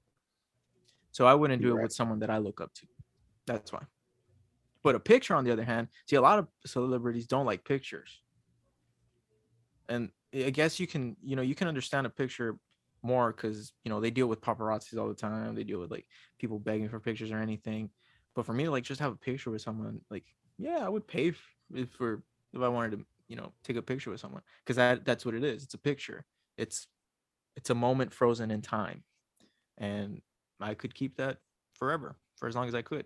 So 1.11 1.25
I 1.25 1.33
wouldn't 1.33 1.61
do 1.61 1.69
You're 1.69 1.77
it 1.77 1.79
right. 1.79 1.83
with 1.83 1.93
someone 1.93 2.19
that 2.19 2.29
I 2.29 2.39
look 2.39 2.59
up 2.59 2.73
to. 2.73 2.87
That's 3.47 3.71
why. 3.71 3.83
But 4.83 4.95
a 4.95 4.99
picture, 4.99 5.33
on 5.33 5.45
the 5.45 5.51
other 5.51 5.63
hand, 5.63 5.87
see 6.07 6.17
a 6.17 6.21
lot 6.21 6.39
of 6.39 6.47
celebrities 6.65 7.25
don't 7.25 7.45
like 7.45 7.63
pictures. 7.63 8.21
And 9.87 10.09
I 10.33 10.49
guess 10.49 10.79
you 10.79 10.87
can, 10.87 11.15
you 11.23 11.37
know, 11.37 11.41
you 11.41 11.55
can 11.55 11.69
understand 11.69 12.05
a 12.05 12.09
picture 12.09 12.59
more 13.01 13.31
because 13.31 13.71
you 13.83 13.89
know 13.89 14.01
they 14.01 14.11
deal 14.11 14.27
with 14.27 14.41
paparazzis 14.41 14.99
all 14.99 15.07
the 15.07 15.13
time. 15.13 15.55
They 15.55 15.63
deal 15.63 15.79
with 15.79 15.91
like 15.91 16.05
people 16.37 16.59
begging 16.59 16.89
for 16.89 16.99
pictures 16.99 17.31
or 17.31 17.37
anything. 17.37 17.89
But 18.35 18.45
for 18.45 18.53
me, 18.53 18.65
to, 18.65 18.71
like 18.71 18.83
just 18.83 18.99
have 18.99 19.13
a 19.13 19.17
picture 19.17 19.51
with 19.51 19.61
someone, 19.61 20.01
like 20.09 20.25
yeah, 20.57 20.79
I 20.85 20.89
would 20.89 21.07
pay 21.07 21.31
for 21.97 22.23
if 22.53 22.61
I 22.61 22.67
wanted 22.67 22.91
to, 22.99 23.05
you 23.29 23.37
know, 23.37 23.53
take 23.63 23.77
a 23.77 23.81
picture 23.81 24.09
with 24.09 24.19
someone 24.19 24.41
because 24.63 24.75
that 24.75 25.05
that's 25.05 25.25
what 25.25 25.35
it 25.35 25.43
is. 25.43 25.63
It's 25.63 25.75
a 25.75 25.79
picture. 25.79 26.25
It's 26.57 26.87
it's 27.55 27.69
a 27.69 27.75
moment 27.75 28.13
frozen 28.13 28.51
in 28.51 28.61
time, 28.61 29.03
and 29.77 30.21
I 30.59 30.73
could 30.73 30.93
keep 30.93 31.17
that 31.17 31.37
forever 31.73 32.17
for 32.37 32.47
as 32.47 32.55
long 32.55 32.67
as 32.67 32.75
I 32.75 32.81
could. 32.81 33.05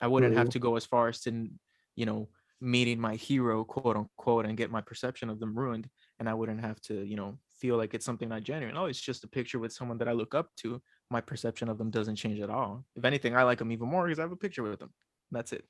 I 0.00 0.08
wouldn't 0.08 0.36
have 0.36 0.48
mm-hmm. 0.48 0.52
to 0.52 0.58
go 0.58 0.76
as 0.76 0.84
far 0.84 1.08
as 1.08 1.20
to, 1.22 1.48
you 1.94 2.06
know, 2.06 2.28
meeting 2.60 3.00
my 3.00 3.14
hero, 3.14 3.64
quote 3.64 3.96
unquote, 3.96 4.46
and 4.46 4.56
get 4.56 4.70
my 4.70 4.80
perception 4.80 5.30
of 5.30 5.38
them 5.38 5.56
ruined. 5.56 5.88
And 6.18 6.28
I 6.28 6.34
wouldn't 6.34 6.60
have 6.60 6.80
to, 6.82 7.04
you 7.04 7.16
know, 7.16 7.38
feel 7.58 7.76
like 7.76 7.94
it's 7.94 8.04
something 8.04 8.28
not 8.28 8.42
genuine. 8.42 8.76
Oh, 8.76 8.86
it's 8.86 9.00
just 9.00 9.24
a 9.24 9.28
picture 9.28 9.58
with 9.58 9.72
someone 9.72 9.98
that 9.98 10.08
I 10.08 10.12
look 10.12 10.34
up 10.34 10.48
to. 10.58 10.80
My 11.10 11.20
perception 11.20 11.68
of 11.68 11.78
them 11.78 11.90
doesn't 11.90 12.16
change 12.16 12.40
at 12.40 12.50
all. 12.50 12.84
If 12.96 13.04
anything, 13.04 13.36
I 13.36 13.42
like 13.44 13.58
them 13.58 13.72
even 13.72 13.88
more 13.88 14.04
because 14.04 14.18
I 14.18 14.22
have 14.22 14.32
a 14.32 14.36
picture 14.36 14.62
with 14.62 14.80
them. 14.80 14.92
That's 15.30 15.52
it. 15.52 15.64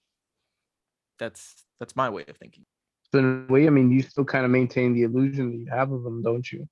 That's 1.18 1.64
that's 1.78 1.96
my 1.96 2.10
way 2.10 2.24
of 2.26 2.36
thinking. 2.36 2.64
So 3.12 3.18
in 3.18 3.46
a 3.48 3.52
way, 3.52 3.66
I 3.66 3.70
mean, 3.70 3.90
you 3.90 4.02
still 4.02 4.24
kind 4.24 4.44
of 4.44 4.50
maintain 4.50 4.94
the 4.94 5.02
illusion 5.02 5.50
that 5.50 5.58
you 5.58 5.66
have 5.70 5.92
of 5.92 6.02
them, 6.02 6.22
don't 6.22 6.50
you? 6.50 6.66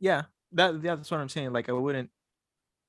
Yeah, 0.00 0.24
that 0.52 0.82
that's 0.82 1.10
what 1.10 1.20
I'm 1.20 1.28
saying. 1.28 1.52
Like 1.52 1.68
I 1.68 1.72
wouldn't 1.72 2.10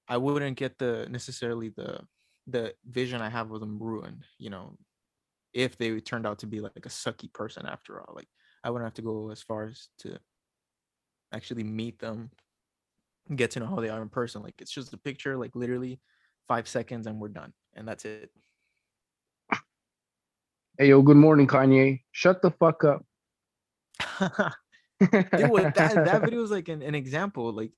I 0.07 0.17
wouldn't 0.17 0.57
get 0.57 0.77
the 0.77 1.07
necessarily 1.09 1.69
the 1.69 2.01
the 2.47 2.73
vision 2.85 3.21
I 3.21 3.29
have 3.29 3.51
of 3.51 3.59
them 3.61 3.79
ruined, 3.79 4.25
you 4.37 4.49
know, 4.49 4.75
if 5.53 5.77
they 5.77 5.99
turned 5.99 6.27
out 6.27 6.39
to 6.39 6.47
be 6.47 6.59
like 6.59 6.85
a 6.85 6.89
sucky 6.89 7.31
person 7.31 7.65
after 7.65 8.01
all. 8.01 8.13
Like 8.15 8.27
I 8.63 8.69
wouldn't 8.69 8.87
have 8.87 8.95
to 8.95 9.01
go 9.01 9.31
as 9.31 9.41
far 9.41 9.65
as 9.65 9.87
to 9.99 10.19
actually 11.31 11.63
meet 11.63 11.99
them, 11.99 12.31
get 13.35 13.51
to 13.51 13.59
know 13.59 13.67
how 13.67 13.77
they 13.77 13.89
are 13.89 14.01
in 14.01 14.09
person. 14.09 14.41
Like 14.41 14.55
it's 14.59 14.71
just 14.71 14.93
a 14.93 14.97
picture, 14.97 15.37
like 15.37 15.55
literally 15.55 15.99
five 16.47 16.67
seconds 16.67 17.07
and 17.07 17.19
we're 17.19 17.29
done. 17.29 17.53
And 17.75 17.87
that's 17.87 18.05
it. 18.05 18.31
Hey, 20.81 20.87
yo, 20.87 21.01
good 21.01 21.17
morning, 21.17 21.45
Kanye. 21.45 22.03
Shut 22.13 22.41
the 22.41 22.51
fuck 22.51 22.85
up. 22.85 23.05
Dude, 25.01 25.11
that 25.11 25.73
that 25.75 26.21
video 26.23 26.41
is 26.41 26.51
like 26.51 26.69
an, 26.69 26.81
an 26.81 26.95
example. 26.95 27.51
Like 27.51 27.73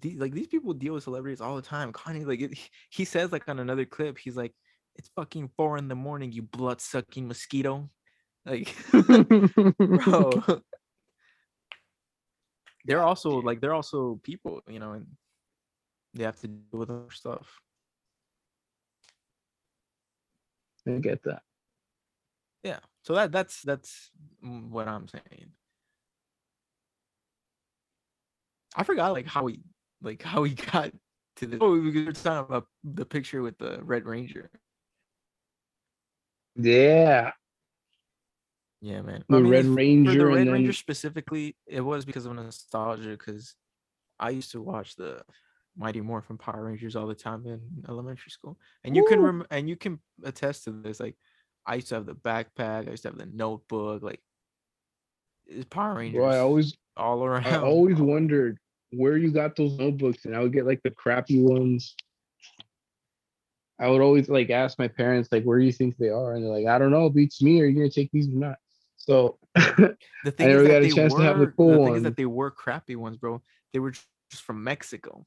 these 0.00 0.18
like 0.18 0.32
these 0.32 0.46
people 0.46 0.72
deal 0.72 0.94
with 0.94 1.04
celebrities 1.04 1.42
all 1.42 1.56
the 1.56 1.60
time. 1.60 1.92
Kanye, 1.92 2.26
like 2.26 2.40
it, 2.40 2.58
he 2.90 3.04
says 3.04 3.30
like 3.30 3.46
on 3.46 3.58
another 3.58 3.84
clip, 3.84 4.16
he's 4.16 4.38
like, 4.38 4.54
"It's 4.96 5.10
fucking 5.16 5.50
four 5.54 5.76
in 5.76 5.88
the 5.88 5.94
morning, 5.94 6.32
you 6.32 6.40
blood 6.40 6.80
sucking 6.80 7.28
mosquito." 7.28 7.90
Like, 8.46 8.74
bro, 8.90 10.30
they're 12.86 13.02
also 13.02 13.42
like 13.42 13.60
they're 13.60 13.74
also 13.74 14.18
people, 14.22 14.62
you 14.66 14.78
know, 14.78 14.92
and 14.92 15.06
they 16.14 16.24
have 16.24 16.40
to 16.40 16.48
deal 16.48 16.80
with 16.80 16.88
other 16.88 17.10
stuff. 17.10 17.60
I 20.88 20.92
get 20.92 21.22
that. 21.24 21.42
Yeah, 22.62 22.78
so 23.02 23.14
that 23.14 23.32
that's 23.32 23.62
that's 23.62 24.10
what 24.42 24.86
I'm 24.88 25.08
saying. 25.08 25.50
I 28.76 28.84
forgot 28.84 29.12
like 29.12 29.26
how 29.26 29.44
we 29.44 29.60
like 30.02 30.22
how 30.30 30.42
we 30.42 30.50
got 30.54 30.92
to 31.36 31.46
the. 31.46 31.58
Oh, 31.60 31.72
we 31.72 32.04
were 32.04 32.12
talking 32.12 32.38
about 32.54 32.66
the 32.84 33.04
picture 33.06 33.42
with 33.42 33.58
the 33.58 33.80
Red 33.82 34.04
Ranger. 34.06 34.50
Yeah, 36.56 37.32
Yeah, 38.82 39.02
man. 39.02 39.24
the 39.28 39.42
Red 39.42 39.60
if- 39.60 39.66
for 39.66 39.74
Ranger 39.76 40.18
the 40.18 40.26
Red 40.26 40.46
then 40.46 40.52
Ranger 40.52 40.72
specifically, 40.72 41.56
it 41.66 41.80
was 41.80 42.04
because 42.04 42.26
of 42.26 42.34
nostalgia. 42.34 43.10
Because 43.10 43.54
I 44.18 44.30
used 44.30 44.50
to 44.52 44.60
watch 44.60 44.96
the 44.96 45.22
Mighty 45.76 46.00
Morphin 46.00 46.36
Power 46.36 46.64
Rangers 46.64 46.96
all 46.96 47.06
the 47.06 47.14
time 47.14 47.46
in 47.46 47.60
elementary 47.88 48.30
school, 48.30 48.58
and 48.84 48.94
you 48.96 49.06
can 49.06 49.20
rem- 49.20 49.46
and 49.50 49.68
you 49.68 49.76
can 49.76 50.00
attest 50.24 50.64
to 50.64 50.72
this. 50.72 51.00
Like, 51.00 51.16
I 51.70 51.76
used 51.76 51.86
to 51.90 51.94
have 51.94 52.06
the 52.06 52.16
backpack. 52.16 52.88
I 52.88 52.90
used 52.90 53.04
to 53.04 53.10
have 53.10 53.18
the 53.18 53.26
notebook. 53.26 54.02
Like, 54.02 54.20
it's 55.46 55.66
Power 55.66 55.94
Rangers 55.94 56.18
bro, 56.18 56.28
I 56.28 56.38
always, 56.38 56.76
all 56.96 57.24
around. 57.24 57.46
I 57.46 57.58
always 57.58 57.96
wondered 57.96 58.58
where 58.90 59.16
you 59.16 59.30
got 59.30 59.54
those 59.54 59.78
notebooks, 59.78 60.24
and 60.24 60.34
I 60.34 60.40
would 60.40 60.52
get 60.52 60.66
like 60.66 60.82
the 60.82 60.90
crappy 60.90 61.40
ones. 61.40 61.94
I 63.78 63.88
would 63.88 64.00
always 64.00 64.28
like 64.28 64.50
ask 64.50 64.80
my 64.80 64.88
parents 64.88 65.28
like, 65.30 65.44
"Where 65.44 65.60
do 65.60 65.64
you 65.64 65.70
think 65.70 65.96
they 65.96 66.08
are?" 66.08 66.34
And 66.34 66.44
they're 66.44 66.52
like, 66.52 66.66
"I 66.66 66.76
don't 66.76 66.90
know. 66.90 67.08
Beats 67.08 67.40
me. 67.40 67.60
Are 67.62 67.66
you 67.66 67.76
gonna 67.76 67.88
take 67.88 68.10
these 68.10 68.26
or 68.26 68.32
not?" 68.32 68.56
So 68.96 69.38
the 69.54 69.96
thing 70.24 70.48
never 70.48 70.62
is 70.62 70.66
that 70.66 70.72
got 70.72 70.78
a 70.78 70.80
they 70.80 70.90
chance 70.90 71.12
were, 71.12 71.20
to 71.20 71.24
have 71.24 71.38
the 71.38 71.46
the 71.46 71.52
cool 71.52 71.76
thing 71.76 71.86
is 71.86 71.90
ones. 71.90 72.02
that 72.02 72.16
they 72.16 72.26
were 72.26 72.50
crappy 72.50 72.96
ones, 72.96 73.16
bro. 73.16 73.40
They 73.72 73.78
were 73.78 73.92
just 73.92 74.42
from 74.42 74.64
Mexico. 74.64 75.24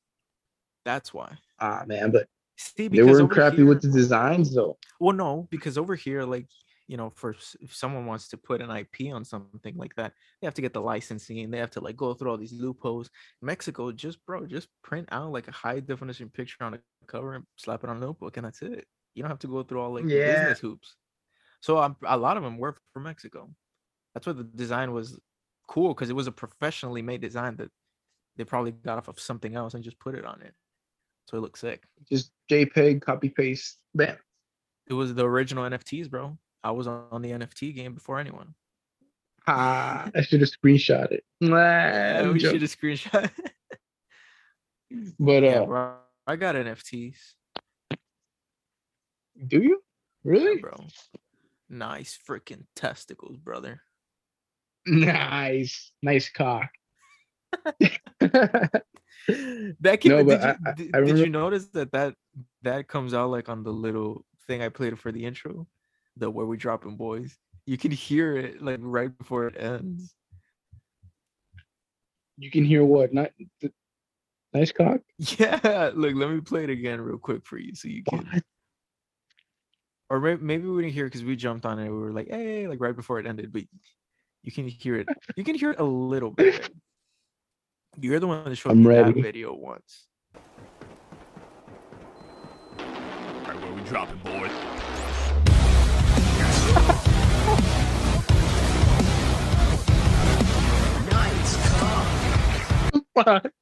That's 0.83 1.13
why. 1.13 1.37
ah 1.61 1.83
man, 1.87 2.11
but 2.11 2.27
See, 2.57 2.87
they 2.87 3.03
weren't 3.03 3.31
crappy 3.31 3.57
here, 3.57 3.65
with 3.65 3.81
the 3.81 3.89
designs 3.89 4.53
though. 4.53 4.77
Well, 4.99 5.15
no, 5.15 5.47
because 5.49 5.77
over 5.77 5.95
here, 5.95 6.23
like 6.23 6.47
you 6.87 6.97
know, 6.97 7.11
for 7.15 7.35
if 7.61 7.73
someone 7.73 8.05
wants 8.05 8.27
to 8.29 8.37
put 8.37 8.61
an 8.61 8.69
IP 8.69 9.13
on 9.13 9.23
something 9.23 9.75
like 9.77 9.95
that, 9.95 10.13
they 10.41 10.47
have 10.47 10.53
to 10.55 10.61
get 10.61 10.73
the 10.73 10.81
licensing. 10.81 11.49
They 11.49 11.57
have 11.57 11.71
to 11.71 11.79
like 11.79 11.95
go 11.95 12.13
through 12.13 12.31
all 12.31 12.37
these 12.37 12.53
loopholes. 12.53 13.09
Mexico, 13.41 13.91
just 13.91 14.23
bro, 14.25 14.45
just 14.45 14.67
print 14.83 15.07
out 15.11 15.31
like 15.31 15.47
a 15.47 15.51
high 15.51 15.79
definition 15.79 16.29
picture 16.29 16.63
on 16.63 16.73
a 16.73 16.79
cover 17.07 17.33
and 17.33 17.45
slap 17.55 17.83
it 17.83 17.89
on 17.89 17.97
a 17.97 17.99
notebook, 17.99 18.37
and 18.37 18.45
that's 18.45 18.61
it. 18.61 18.85
You 19.15 19.23
don't 19.23 19.29
have 19.29 19.39
to 19.39 19.47
go 19.47 19.63
through 19.63 19.81
all 19.81 19.93
like 19.93 20.05
Yeah. 20.05 20.25
business 20.25 20.59
hoops. 20.59 20.95
So 21.61 21.77
um, 21.79 21.95
a 22.05 22.17
lot 22.17 22.37
of 22.37 22.43
them 22.43 22.57
were 22.57 22.75
from 22.93 23.03
Mexico. 23.03 23.49
That's 24.13 24.27
why 24.27 24.33
the 24.33 24.43
design 24.43 24.91
was 24.91 25.19
cool 25.67 25.93
because 25.93 26.09
it 26.09 26.15
was 26.15 26.27
a 26.27 26.31
professionally 26.31 27.01
made 27.01 27.21
design 27.21 27.55
that 27.57 27.69
they 28.35 28.43
probably 28.43 28.71
got 28.71 28.97
off 28.97 29.07
of 29.07 29.19
something 29.19 29.55
else 29.55 29.73
and 29.73 29.83
just 29.83 29.99
put 29.99 30.15
it 30.15 30.25
on 30.25 30.41
it. 30.41 30.53
So 31.25 31.37
it 31.37 31.41
looks 31.41 31.61
sick. 31.61 31.83
Just 32.09 32.31
JPEG, 32.51 33.01
copy 33.01 33.29
paste, 33.29 33.77
bam. 33.95 34.17
It 34.87 34.93
was 34.93 35.13
the 35.13 35.25
original 35.25 35.63
NFTs, 35.63 36.09
bro. 36.09 36.37
I 36.63 36.71
was 36.71 36.87
on 36.87 37.21
the 37.21 37.31
NFT 37.31 37.75
game 37.75 37.93
before 37.93 38.19
anyone. 38.19 38.53
Ah, 39.47 40.09
I 40.15 40.21
should 40.21 40.41
have 40.41 40.49
screenshot 40.49 41.11
it. 41.11 41.23
Nah, 41.41 41.55
Yeah, 41.57 42.29
we 42.29 42.39
should 42.39 42.61
have 42.61 42.77
screenshot. 42.77 43.29
But 45.19 45.41
yeah, 45.41 45.61
uh, 45.61 45.65
bro. 45.65 45.95
I 46.27 46.35
got 46.35 46.53
NFTs, 46.53 47.15
do 49.47 49.61
you 49.61 49.81
yeah, 50.23 50.31
really? 50.31 50.59
bro. 50.59 50.75
Nice 51.69 52.17
freaking 52.27 52.65
testicles, 52.75 53.37
brother. 53.37 53.81
Nice, 54.85 55.93
nice 56.01 56.29
cock. 56.29 56.69
That 59.79 60.01
came. 60.01 60.11
No, 60.11 60.23
did, 60.23 60.41
you, 60.41 60.47
I- 60.47 60.57
I- 60.65 60.73
did, 60.73 60.95
I 60.95 60.99
did 61.01 61.17
you 61.19 61.29
notice 61.29 61.67
that 61.67 61.91
that 61.91 62.15
that 62.63 62.87
comes 62.87 63.13
out 63.13 63.29
like 63.29 63.49
on 63.49 63.63
the 63.63 63.71
little 63.71 64.25
thing 64.47 64.61
I 64.61 64.69
played 64.69 64.99
for 64.99 65.11
the 65.11 65.25
intro, 65.25 65.67
the 66.17 66.29
where 66.29 66.45
we 66.45 66.57
dropping 66.57 66.97
boys. 66.97 67.37
You 67.65 67.77
can 67.77 67.91
hear 67.91 68.35
it 68.35 68.61
like 68.61 68.79
right 68.81 69.15
before 69.17 69.47
it 69.47 69.55
ends. 69.57 70.13
you 72.37 72.51
can 72.51 72.65
hear 72.65 72.83
what? 72.83 73.13
Not 73.13 73.31
th- 73.61 73.73
nice 74.53 74.71
cock. 74.71 74.99
Yeah, 75.17 75.91
look, 75.95 76.15
let 76.15 76.29
me 76.29 76.41
play 76.41 76.65
it 76.65 76.69
again 76.69 76.99
real 76.99 77.17
quick 77.17 77.45
for 77.45 77.57
you 77.57 77.73
so 77.75 77.87
you 77.87 78.03
can. 78.03 78.19
What? 78.31 78.43
or 80.09 80.19
maybe 80.19 80.67
we 80.67 80.83
didn't 80.83 80.93
hear 80.93 81.05
because 81.05 81.23
we 81.23 81.35
jumped 81.35 81.65
on 81.65 81.79
it. 81.79 81.85
We 81.89 81.97
were 81.97 82.11
like, 82.11 82.27
"Hey!" 82.29 82.67
like 82.67 82.79
right 82.81 82.95
before 82.95 83.19
it 83.19 83.25
ended, 83.25 83.51
but 83.53 83.63
you 84.43 84.51
can 84.51 84.67
hear 84.67 84.95
it. 84.97 85.07
You 85.35 85.43
can 85.43 85.55
hear 85.55 85.71
it 85.71 85.79
a 85.79 85.83
little 85.85 86.29
bit. 86.29 86.69
You're 87.99 88.19
the 88.19 88.27
one 88.27 88.43
that 88.43 88.55
showed 88.55 88.71
I'm 88.71 88.83
me 88.83 88.89
that 88.95 89.13
video 89.15 89.53
once. 89.53 90.07
Alright, 92.79 93.61
where 93.61 93.73
we 93.73 93.81
dropping, 93.81 94.17
boy? 94.17 94.49
Fuck. 103.15 103.51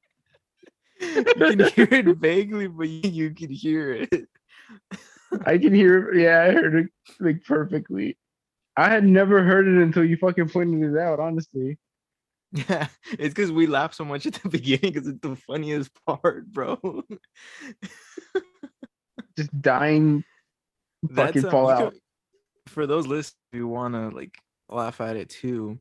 You 1.02 1.24
can 1.24 1.58
hear 1.74 1.88
it 1.90 2.16
vaguely, 2.18 2.68
but 2.68 2.88
you, 2.88 3.10
you 3.10 3.30
can 3.34 3.50
hear 3.50 3.92
it. 3.92 4.28
I 5.44 5.58
can 5.58 5.74
hear. 5.74 6.10
It. 6.10 6.22
Yeah, 6.22 6.42
I 6.42 6.52
heard 6.52 6.76
it 6.76 6.90
like 7.18 7.44
perfectly. 7.44 8.16
I 8.76 8.88
had 8.88 9.04
never 9.04 9.42
heard 9.42 9.66
it 9.66 9.82
until 9.82 10.04
you 10.04 10.16
fucking 10.16 10.50
pointed 10.50 10.94
it 10.94 10.98
out. 10.98 11.18
Honestly, 11.18 11.76
Yeah, 12.52 12.88
it's 13.12 13.34
because 13.34 13.50
we 13.50 13.66
laugh 13.66 13.94
so 13.94 14.04
much 14.04 14.26
at 14.26 14.34
the 14.34 14.48
beginning 14.50 14.92
because 14.92 15.08
it's 15.08 15.20
the 15.20 15.36
funniest 15.36 15.90
part, 16.06 16.46
bro. 16.52 16.78
just 19.36 19.60
dying. 19.60 20.24
Fucking 21.14 21.44
um, 21.46 21.50
fall 21.50 21.66
you 21.66 21.70
out. 21.72 21.92
could- 21.92 22.00
for 22.68 22.86
those 22.86 23.06
listeners 23.06 23.34
who 23.52 23.66
want 23.66 23.94
to 23.94 24.08
like 24.14 24.34
laugh 24.68 25.00
at 25.00 25.16
it 25.16 25.28
too, 25.28 25.80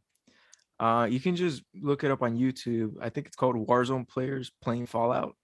uh, 0.80 1.08
you 1.10 1.20
can 1.20 1.36
just 1.36 1.62
look 1.80 2.04
it 2.04 2.10
up 2.12 2.22
on 2.24 2.38
YouTube. 2.38 2.96
I 3.02 3.10
think 3.10 3.28
it's 3.28 3.36
called 3.36 3.56
Warzone 3.68 4.08
Players 4.08 4.52
Playing 4.64 4.88
Fallout. 4.88 5.36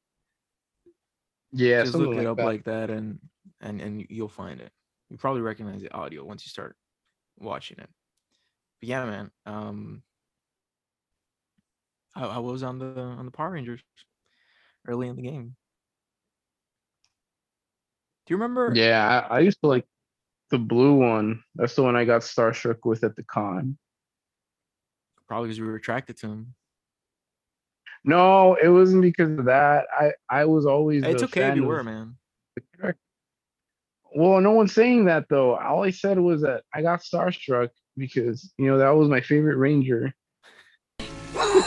Yeah, 1.51 1.83
just 1.83 1.95
look 1.95 2.13
it 2.15 2.19
like 2.19 2.27
up 2.27 2.37
that. 2.37 2.45
like 2.45 2.63
that, 2.65 2.89
and 2.89 3.19
and 3.61 3.79
and 3.81 4.05
you'll 4.09 4.27
find 4.29 4.59
it. 4.61 4.71
You 5.09 5.17
probably 5.17 5.41
recognize 5.41 5.81
the 5.81 5.93
audio 5.93 6.23
once 6.25 6.45
you 6.45 6.49
start 6.49 6.75
watching 7.39 7.77
it. 7.79 7.89
But 8.81 8.89
yeah, 8.89 9.05
man. 9.05 9.31
Um, 9.45 10.03
I, 12.17 12.25
I 12.25 12.37
was 12.39 12.63
on 12.63 12.79
the 12.79 12.99
on 12.99 13.25
the 13.25 13.31
Power 13.31 13.51
Rangers 13.51 13.81
early 14.87 15.07
in 15.07 15.15
the 15.15 15.21
game. 15.21 15.55
Do 18.25 18.33
you 18.33 18.37
remember? 18.37 18.73
Yeah, 18.73 19.27
I, 19.29 19.37
I 19.37 19.39
used 19.39 19.61
to 19.61 19.67
like 19.67 19.85
the 20.49 20.57
blue 20.57 20.95
one. 20.95 21.43
That's 21.55 21.75
the 21.75 21.83
one 21.83 21.95
I 21.95 22.05
got 22.05 22.21
starstruck 22.21 22.79
with 22.83 23.03
at 23.03 23.15
the 23.15 23.23
con. 23.23 23.77
Probably 25.27 25.49
because 25.49 25.61
we 25.61 25.67
were 25.67 25.75
attracted 25.75 26.17
to 26.17 26.27
him. 26.27 26.55
No, 28.03 28.55
it 28.55 28.69
wasn't 28.69 29.01
because 29.01 29.37
of 29.37 29.45
that. 29.45 29.85
I 29.97 30.13
I 30.29 30.45
was 30.45 30.65
always. 30.65 31.03
It's 31.03 31.23
okay 31.23 31.49
if 31.49 31.55
you 31.55 31.65
were, 31.65 31.83
man. 31.83 32.15
Well, 34.15 34.41
no 34.41 34.51
one's 34.51 34.73
saying 34.73 35.05
that 35.05 35.25
though. 35.29 35.55
All 35.57 35.83
I 35.83 35.91
said 35.91 36.17
was 36.17 36.41
that 36.41 36.63
I 36.73 36.81
got 36.81 37.01
starstruck 37.01 37.69
because 37.97 38.51
you 38.57 38.67
know 38.67 38.79
that 38.79 38.89
was 38.95 39.09
my 39.09 39.21
favorite 39.21 39.57
ranger. 39.57 40.13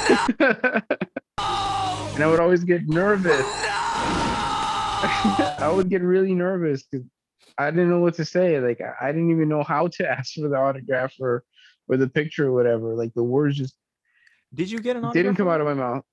and 2.15 2.23
I 2.25 2.27
would 2.27 2.41
always 2.41 2.65
get 2.65 2.89
nervous. 2.89 3.45
I 5.59 5.73
would 5.75 5.89
get 5.89 6.03
really 6.03 6.35
nervous 6.35 6.83
because 6.83 7.07
I 7.59 7.71
didn't 7.71 7.91
know 7.91 8.01
what 8.01 8.15
to 8.15 8.25
say. 8.25 8.59
Like 8.61 8.81
I, 8.81 9.13
didn't 9.13 9.31
even 9.31 9.49
know 9.49 9.63
how 9.63 9.89
to 9.89 10.09
ask 10.11 10.35
for 10.35 10.49
the 10.49 10.57
autograph 10.57 11.15
or 11.21 11.45
or 11.89 11.97
the 11.97 12.09
picture 12.09 12.49
or 12.49 12.53
whatever. 12.53 12.95
Like 12.95 13.13
the 13.15 13.23
words 13.23 13.57
just 13.57 13.75
Did 14.55 14.71
you 14.71 14.81
get 14.81 14.97
an 14.97 15.11
didn't 15.13 15.37
come 15.37 15.49
out 15.49 15.61
of 15.61 15.67
my 15.67 15.75
mouth. 15.75 16.05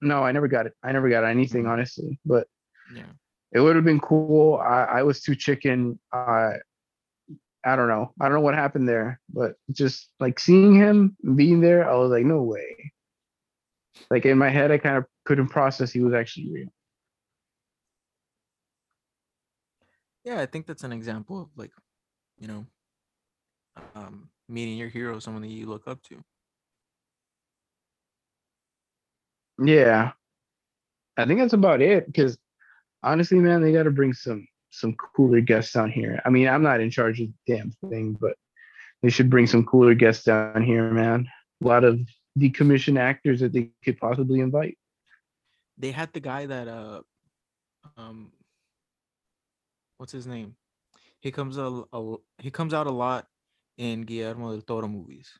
No, 0.00 0.22
I 0.22 0.32
never 0.32 0.48
got 0.48 0.66
it. 0.66 0.74
I 0.82 0.92
never 0.92 1.08
got 1.08 1.24
anything, 1.24 1.64
Mm. 1.64 1.70
honestly. 1.70 2.18
But? 2.26 2.46
Yeah. 2.94 3.06
it 3.52 3.60
would 3.60 3.76
have 3.76 3.84
been 3.84 4.00
cool. 4.00 4.56
I, 4.56 4.84
I 4.84 5.02
was 5.02 5.22
too 5.22 5.34
chicken. 5.34 5.98
I 6.12 6.56
I 7.64 7.76
don't 7.76 7.88
know. 7.88 8.12
I 8.20 8.26
don't 8.26 8.34
know 8.34 8.40
what 8.42 8.54
happened 8.54 8.86
there, 8.86 9.20
but 9.32 9.54
just 9.72 10.10
like 10.20 10.38
seeing 10.38 10.74
him 10.74 11.16
being 11.34 11.60
there, 11.60 11.88
I 11.88 11.94
was 11.96 12.10
like, 12.10 12.26
no 12.26 12.42
way. 12.42 12.92
Like 14.10 14.26
in 14.26 14.38
my 14.38 14.50
head, 14.50 14.70
I 14.70 14.78
kind 14.78 14.96
of 14.96 15.04
couldn't 15.24 15.48
process 15.48 15.92
he 15.92 16.00
was 16.00 16.14
actually 16.14 16.50
real. 16.50 16.68
Yeah, 20.24 20.40
I 20.40 20.46
think 20.46 20.66
that's 20.66 20.84
an 20.84 20.92
example 20.92 21.42
of 21.42 21.48
like, 21.56 21.70
you 22.38 22.48
know, 22.48 22.66
um, 23.94 24.28
meeting 24.48 24.76
your 24.78 24.88
hero, 24.88 25.18
someone 25.18 25.42
that 25.42 25.48
you 25.48 25.66
look 25.66 25.86
up 25.86 26.02
to. 26.04 26.22
Yeah. 29.62 30.12
I 31.16 31.26
think 31.26 31.40
that's 31.40 31.52
about 31.52 31.80
it. 31.82 32.06
Because 32.06 32.38
honestly, 33.02 33.38
man, 33.38 33.62
they 33.62 33.72
got 33.72 33.84
to 33.84 33.90
bring 33.90 34.12
some 34.12 34.46
some 34.70 34.94
cooler 35.14 35.40
guests 35.40 35.72
down 35.72 35.90
here. 35.90 36.20
I 36.24 36.30
mean, 36.30 36.48
I'm 36.48 36.62
not 36.62 36.80
in 36.80 36.90
charge 36.90 37.20
of 37.20 37.28
the 37.28 37.54
damn 37.54 37.70
thing, 37.88 38.16
but 38.20 38.34
they 39.02 39.10
should 39.10 39.30
bring 39.30 39.46
some 39.46 39.64
cooler 39.64 39.94
guests 39.94 40.24
down 40.24 40.62
here, 40.62 40.90
man. 40.90 41.28
A 41.62 41.66
lot 41.66 41.84
of 41.84 42.00
decommissioned 42.38 42.98
actors 42.98 43.40
that 43.40 43.52
they 43.52 43.70
could 43.84 43.98
possibly 43.98 44.40
invite. 44.40 44.78
They 45.78 45.90
had 45.90 46.12
the 46.12 46.20
guy 46.20 46.46
that 46.46 46.68
uh, 46.68 47.00
um, 47.96 48.32
what's 49.98 50.12
his 50.12 50.26
name? 50.26 50.56
He 51.20 51.30
comes 51.30 51.56
a, 51.56 51.84
a 51.92 52.16
he 52.38 52.50
comes 52.50 52.74
out 52.74 52.86
a 52.86 52.92
lot 52.92 53.26
in 53.78 54.02
Guillermo 54.02 54.52
del 54.52 54.62
Toro 54.62 54.88
movies. 54.88 55.30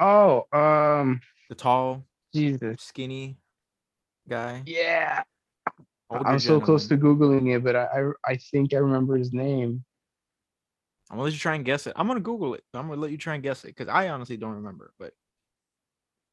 Oh, 0.00 0.46
um, 0.52 1.20
The 1.48 1.54
tall, 1.54 2.04
Jesus. 2.34 2.82
skinny 2.82 3.38
guy. 4.28 4.62
Yeah. 4.66 5.22
I'm 6.10 6.38
so 6.38 6.60
close 6.60 6.86
to. 6.88 6.96
Googling 6.96 7.54
it, 7.54 7.64
but 7.64 7.76
I, 7.76 7.84
I 7.84 8.32
I 8.32 8.36
think 8.36 8.74
I 8.74 8.78
remember 8.78 9.16
his 9.16 9.32
name. 9.32 9.84
I'm 11.14 11.18
gonna 11.18 11.26
let 11.26 11.32
you 11.32 11.38
try 11.38 11.54
and 11.54 11.64
guess 11.64 11.86
it. 11.86 11.92
I'm 11.94 12.08
gonna 12.08 12.18
Google 12.18 12.54
it. 12.54 12.64
I'm 12.74 12.88
gonna 12.88 13.00
let 13.00 13.12
you 13.12 13.18
try 13.18 13.34
and 13.34 13.42
guess 13.42 13.62
it 13.62 13.68
because 13.68 13.86
I 13.86 14.08
honestly 14.08 14.36
don't 14.36 14.56
remember. 14.56 14.92
But 14.98 15.12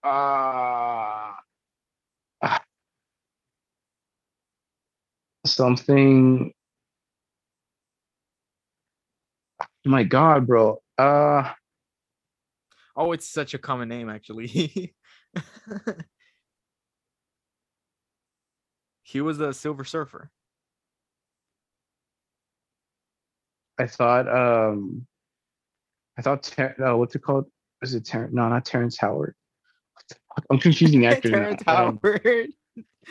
Uh, 0.04 1.38
ah. 2.42 2.42
something. 5.46 6.52
My 9.86 10.04
God, 10.04 10.48
bro. 10.48 10.82
Uh, 10.98 11.54
oh, 12.96 13.12
it's 13.12 13.28
such 13.28 13.54
a 13.54 13.60
common 13.60 13.88
name 13.88 14.10
actually. 14.10 14.48
he 19.04 19.22
was 19.22 19.40
a 19.40 19.54
Silver 19.54 19.86
Surfer. 19.86 20.32
I 23.82 23.88
thought, 23.88 24.28
um, 24.30 25.06
I 26.18 26.22
thought, 26.22 26.44
Ter- 26.44 26.76
uh, 26.86 26.96
what's 26.98 27.16
it 27.16 27.24
called? 27.24 27.46
Is 27.82 27.96
it 27.96 28.06
Terrence? 28.06 28.32
No, 28.34 28.48
not 28.48 28.64
Terrence 28.64 28.98
Howard. 28.98 29.34
What 29.96 30.06
the 30.08 30.16
fuck? 30.36 30.46
I'm 30.52 30.60
confusing 30.60 31.06
actors. 31.12 31.32
now. 31.32 31.38
Terrence 31.40 31.64
Um, 31.68 32.00
Howard. 32.04 32.50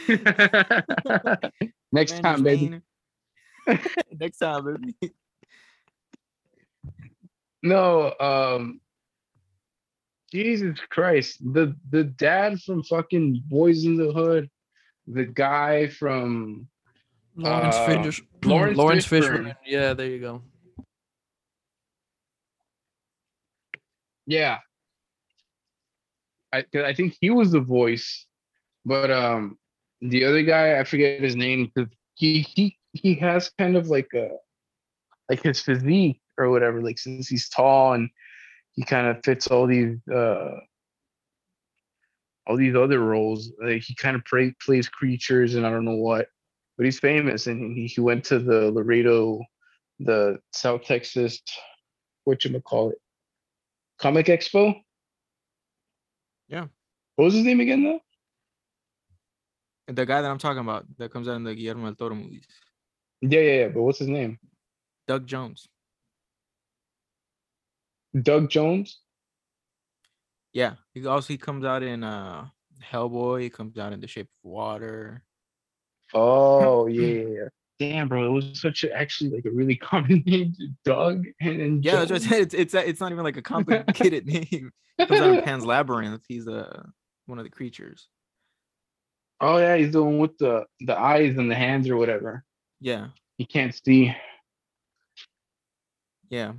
Next 1.93 2.13
Man, 2.13 2.23
time, 2.23 2.35
his 2.37 2.43
baby. 2.43 2.81
Next 4.21 4.39
time, 4.39 4.65
baby. 5.01 5.13
No, 7.63 8.15
um 8.21 8.81
Jesus 10.33 10.79
Christ. 10.89 11.39
The 11.53 11.75
the 11.91 12.05
dad 12.05 12.61
from 12.61 12.85
fucking 12.85 13.43
Boys 13.49 13.85
in 13.85 13.97
the 13.97 14.13
Hood, 14.13 14.49
the 15.09 15.25
guy 15.25 15.89
from 15.89 16.69
Laurence 17.37 17.75
Uh, 17.77 17.87
Fishburne. 17.87 18.27
Laurence 18.45 18.79
Laurence 18.79 19.07
Fishburne. 19.07 19.45
Fishburne. 19.47 19.57
Yeah, 19.67 19.93
there 19.95 20.07
you 20.07 20.21
go. 20.21 20.43
Yeah. 24.31 24.59
I 26.53 26.65
I 26.75 26.95
think 26.95 27.17
he 27.21 27.31
was 27.31 27.51
the 27.51 27.61
voice, 27.61 28.27
but 28.85 29.11
um 29.11 29.59
the 30.01 30.25
other 30.25 30.43
guy, 30.43 30.79
I 30.79 30.85
forget 30.85 31.21
his 31.21 31.37
name, 31.37 31.71
because 31.75 31.91
he 32.15 32.41
he 32.41 32.79
he 32.93 33.15
has 33.17 33.51
kind 33.59 33.77
of 33.77 33.89
like 33.89 34.09
a 34.15 34.31
like 35.29 35.43
his 35.43 35.61
physique 35.61 36.21
or 36.39 36.51
whatever, 36.51 36.81
like 36.81 36.99
since 36.99 37.29
he's 37.29 37.49
tall 37.49 37.93
and 37.95 38.09
he 38.73 38.85
kind 38.85 39.07
of 39.09 39.23
fits 39.25 39.49
all 39.49 39.67
these 39.67 39.99
uh 40.09 40.57
all 42.47 42.57
these 42.57 42.77
other 42.77 43.01
roles. 43.01 43.53
Like 43.63 43.83
he 43.83 43.95
kind 43.95 44.17
of 44.17 44.25
play, 44.25 44.55
plays 44.65 44.89
creatures 44.89 45.55
and 45.55 45.67
I 45.67 45.71
don't 45.71 45.85
know 45.85 45.97
what, 45.97 46.29
but 46.77 46.85
he's 46.85 46.99
famous 47.01 47.47
and 47.47 47.77
he, 47.77 47.87
he 47.87 48.01
went 48.01 48.25
to 48.27 48.39
the 48.39 48.71
Laredo, 48.71 49.41
the 49.99 50.39
South 50.53 50.85
Texas, 50.85 51.41
what 52.25 52.45
you 52.45 52.61
call 52.61 52.91
it, 52.91 52.99
Comic 54.01 54.27
Expo. 54.27 54.75
Yeah. 56.49 56.67
What 57.17 57.27
was 57.27 57.35
his 57.35 57.45
name 57.45 57.61
again 57.61 57.85
though? 57.85 58.01
The 59.93 60.07
guy 60.07 60.23
that 60.23 60.31
I'm 60.31 60.39
talking 60.39 60.61
about 60.61 60.87
that 60.99 61.13
comes 61.13 61.29
out 61.29 61.37
in 61.37 61.45
the 61.45 61.55
Guillermo 61.55 61.87
del 61.87 61.95
Toro 61.97 62.15
movies, 62.15 62.47
Yeah, 63.21 63.41
yeah, 63.41 63.53
yeah. 63.53 63.69
But 63.69 63.83
what's 63.83 63.99
his 63.99 64.09
name? 64.09 64.39
Doug 65.07 65.27
Jones. 65.27 65.69
Doug 68.23 68.49
Jones. 68.49 69.01
Yeah, 70.53 70.75
he 70.95 71.07
also 71.07 71.33
he 71.33 71.39
comes 71.39 71.65
out 71.65 71.83
in 71.83 72.03
uh 72.03 72.47
Hellboy. 72.83 73.43
He 73.43 73.51
comes 73.51 73.77
out 73.79 73.93
in 73.93 74.01
The 74.01 74.07
Shape 74.09 74.29
of 74.45 74.51
Water. 74.51 75.25
Oh 76.15 76.87
yeah. 76.87 77.49
Damn, 77.81 78.09
bro, 78.09 78.27
it 78.27 78.29
was 78.29 78.61
such 78.61 78.85
a 78.85 78.93
actually 78.97 79.31
like 79.31 79.47
a 79.47 79.51
really 79.51 79.75
common 79.91 80.23
name, 80.27 80.55
Doug 80.85 81.25
and, 81.41 81.61
and 81.61 81.85
Yeah, 81.85 82.05
that's 82.05 82.11
what 82.13 82.17
I 82.17 82.19
Jones. 82.19 82.29
said. 82.31 82.41
It's 82.43 82.55
it's 82.55 82.75
it's 82.75 83.01
not 83.01 83.11
even 83.11 83.25
like 83.25 83.37
a 83.39 83.43
complicated 83.43 84.27
name. 84.27 84.71
He 84.99 85.07
comes 85.07 85.21
out 85.21 85.35
in 85.35 85.43
Pan's 85.43 85.65
Labyrinth. 85.67 86.23
He's 86.29 86.47
uh 86.47 86.83
one 87.27 87.39
of 87.39 87.45
the 87.45 87.51
creatures. 87.51 88.07
Oh 89.41 89.57
yeah, 89.57 89.77
he's 89.77 89.93
the 89.93 90.03
one 90.05 90.19
with 90.19 90.37
the 90.39 90.67
the 90.81 90.97
eyes 90.99 91.37
and 91.39 91.51
the 91.51 91.55
hands 91.55 91.89
or 91.89 91.97
whatever. 91.97 92.45
Yeah, 92.81 93.09
He 93.39 93.47
can't 93.47 93.75
see. 93.75 94.15
yeah. 96.29 96.53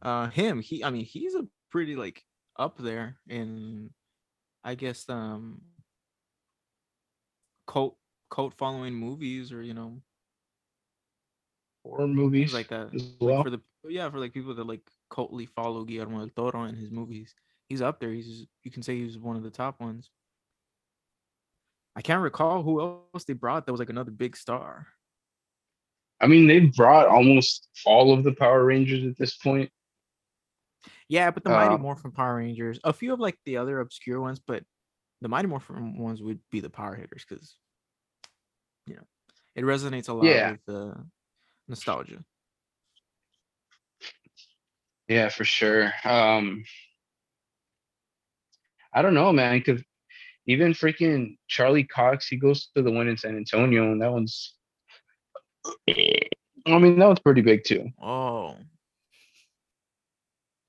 Uh, 0.00 0.28
him. 0.30 0.60
He. 0.60 0.82
I 0.82 0.90
mean, 0.90 1.04
he's 1.04 1.34
a 1.34 1.46
pretty 1.70 1.94
like 1.96 2.22
up 2.58 2.76
there 2.78 3.16
in, 3.28 3.90
I 4.64 4.74
guess 4.74 5.06
um. 5.08 5.60
Cult 7.68 7.96
cult 8.32 8.54
following 8.54 8.94
movies 8.94 9.52
or 9.52 9.62
you 9.62 9.74
know 9.74 10.00
Horror 11.84 12.06
movies 12.08 12.54
like 12.54 12.68
that. 12.68 12.94
as 12.94 13.04
like 13.20 13.44
for 13.44 13.50
the 13.50 13.60
yeah 13.88 14.08
for 14.08 14.18
like 14.18 14.32
people 14.32 14.54
that 14.54 14.66
like 14.66 14.80
cultly 15.10 15.46
follow 15.46 15.84
Guillermo 15.84 16.26
del 16.26 16.50
Toro 16.50 16.62
and 16.64 16.78
his 16.78 16.90
movies. 16.90 17.34
He's 17.68 17.82
up 17.82 18.00
there. 18.00 18.10
He's 18.10 18.46
you 18.64 18.70
can 18.70 18.82
say 18.82 18.96
he's 18.96 19.18
one 19.18 19.36
of 19.36 19.42
the 19.42 19.50
top 19.50 19.80
ones. 19.80 20.10
I 21.94 22.00
can't 22.00 22.22
recall 22.22 22.62
who 22.62 22.80
else 22.80 23.24
they 23.24 23.34
brought 23.34 23.66
that 23.66 23.72
was 23.72 23.80
like 23.80 23.90
another 23.90 24.10
big 24.12 24.36
star. 24.36 24.86
I 26.20 26.26
mean, 26.26 26.46
they 26.46 26.60
brought 26.60 27.08
almost 27.08 27.68
all 27.84 28.14
of 28.14 28.22
the 28.24 28.32
Power 28.32 28.64
Rangers 28.64 29.04
at 29.04 29.18
this 29.18 29.36
point. 29.36 29.70
Yeah, 31.08 31.30
but 31.32 31.42
the 31.44 31.50
Mighty 31.50 31.74
Uh, 31.74 31.78
Morphin 31.78 32.12
Power 32.12 32.36
Rangers, 32.36 32.78
a 32.84 32.92
few 32.92 33.12
of 33.12 33.20
like 33.20 33.36
the 33.44 33.56
other 33.58 33.80
obscure 33.80 34.20
ones, 34.20 34.40
but 34.40 34.62
the 35.20 35.28
Mighty 35.28 35.48
Morphin 35.48 35.98
ones 35.98 36.22
would 36.22 36.38
be 36.50 36.60
the 36.60 36.70
power 36.70 36.94
hitters 36.94 37.24
because 37.28 37.56
you 38.86 38.94
know 38.94 39.02
it 39.54 39.64
resonates 39.64 40.08
a 40.08 40.12
lot 40.12 40.24
Yeah. 40.26 40.52
with 40.52 40.64
the 40.66 40.94
nostalgia. 41.68 42.24
Yeah, 45.08 45.28
for 45.28 45.44
sure. 45.44 45.92
Um, 46.04 46.64
I 48.94 49.02
don't 49.02 49.14
know, 49.14 49.32
man, 49.32 49.58
because 49.58 49.82
even 50.46 50.72
freaking 50.72 51.36
Charlie 51.48 51.84
Cox, 51.84 52.28
he 52.28 52.36
goes 52.36 52.68
to 52.76 52.82
the 52.82 52.90
one 52.90 53.08
in 53.08 53.16
San 53.16 53.36
Antonio, 53.36 53.92
and 53.92 54.00
that 54.02 54.12
one's. 54.12 54.54
I 55.88 56.78
mean, 56.78 56.98
that 56.98 57.06
one's 57.06 57.20
pretty 57.20 57.42
big 57.42 57.64
too. 57.64 57.88
Oh. 58.00 58.56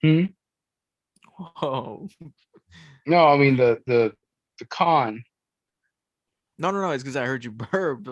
Hmm? 0.01 0.26
Oh. 1.61 2.07
No, 3.07 3.28
I 3.28 3.38
mean 3.38 3.57
the 3.57 3.82
the 3.88 4.14
the 4.59 4.66
con. 4.66 5.24
No, 6.58 6.72
no, 6.72 6.82
no. 6.82 6.91
It's 6.91 7.04
because 7.04 7.16
I 7.16 7.26
heard 7.26 7.43
you 7.43 7.51
burp. 7.72 8.08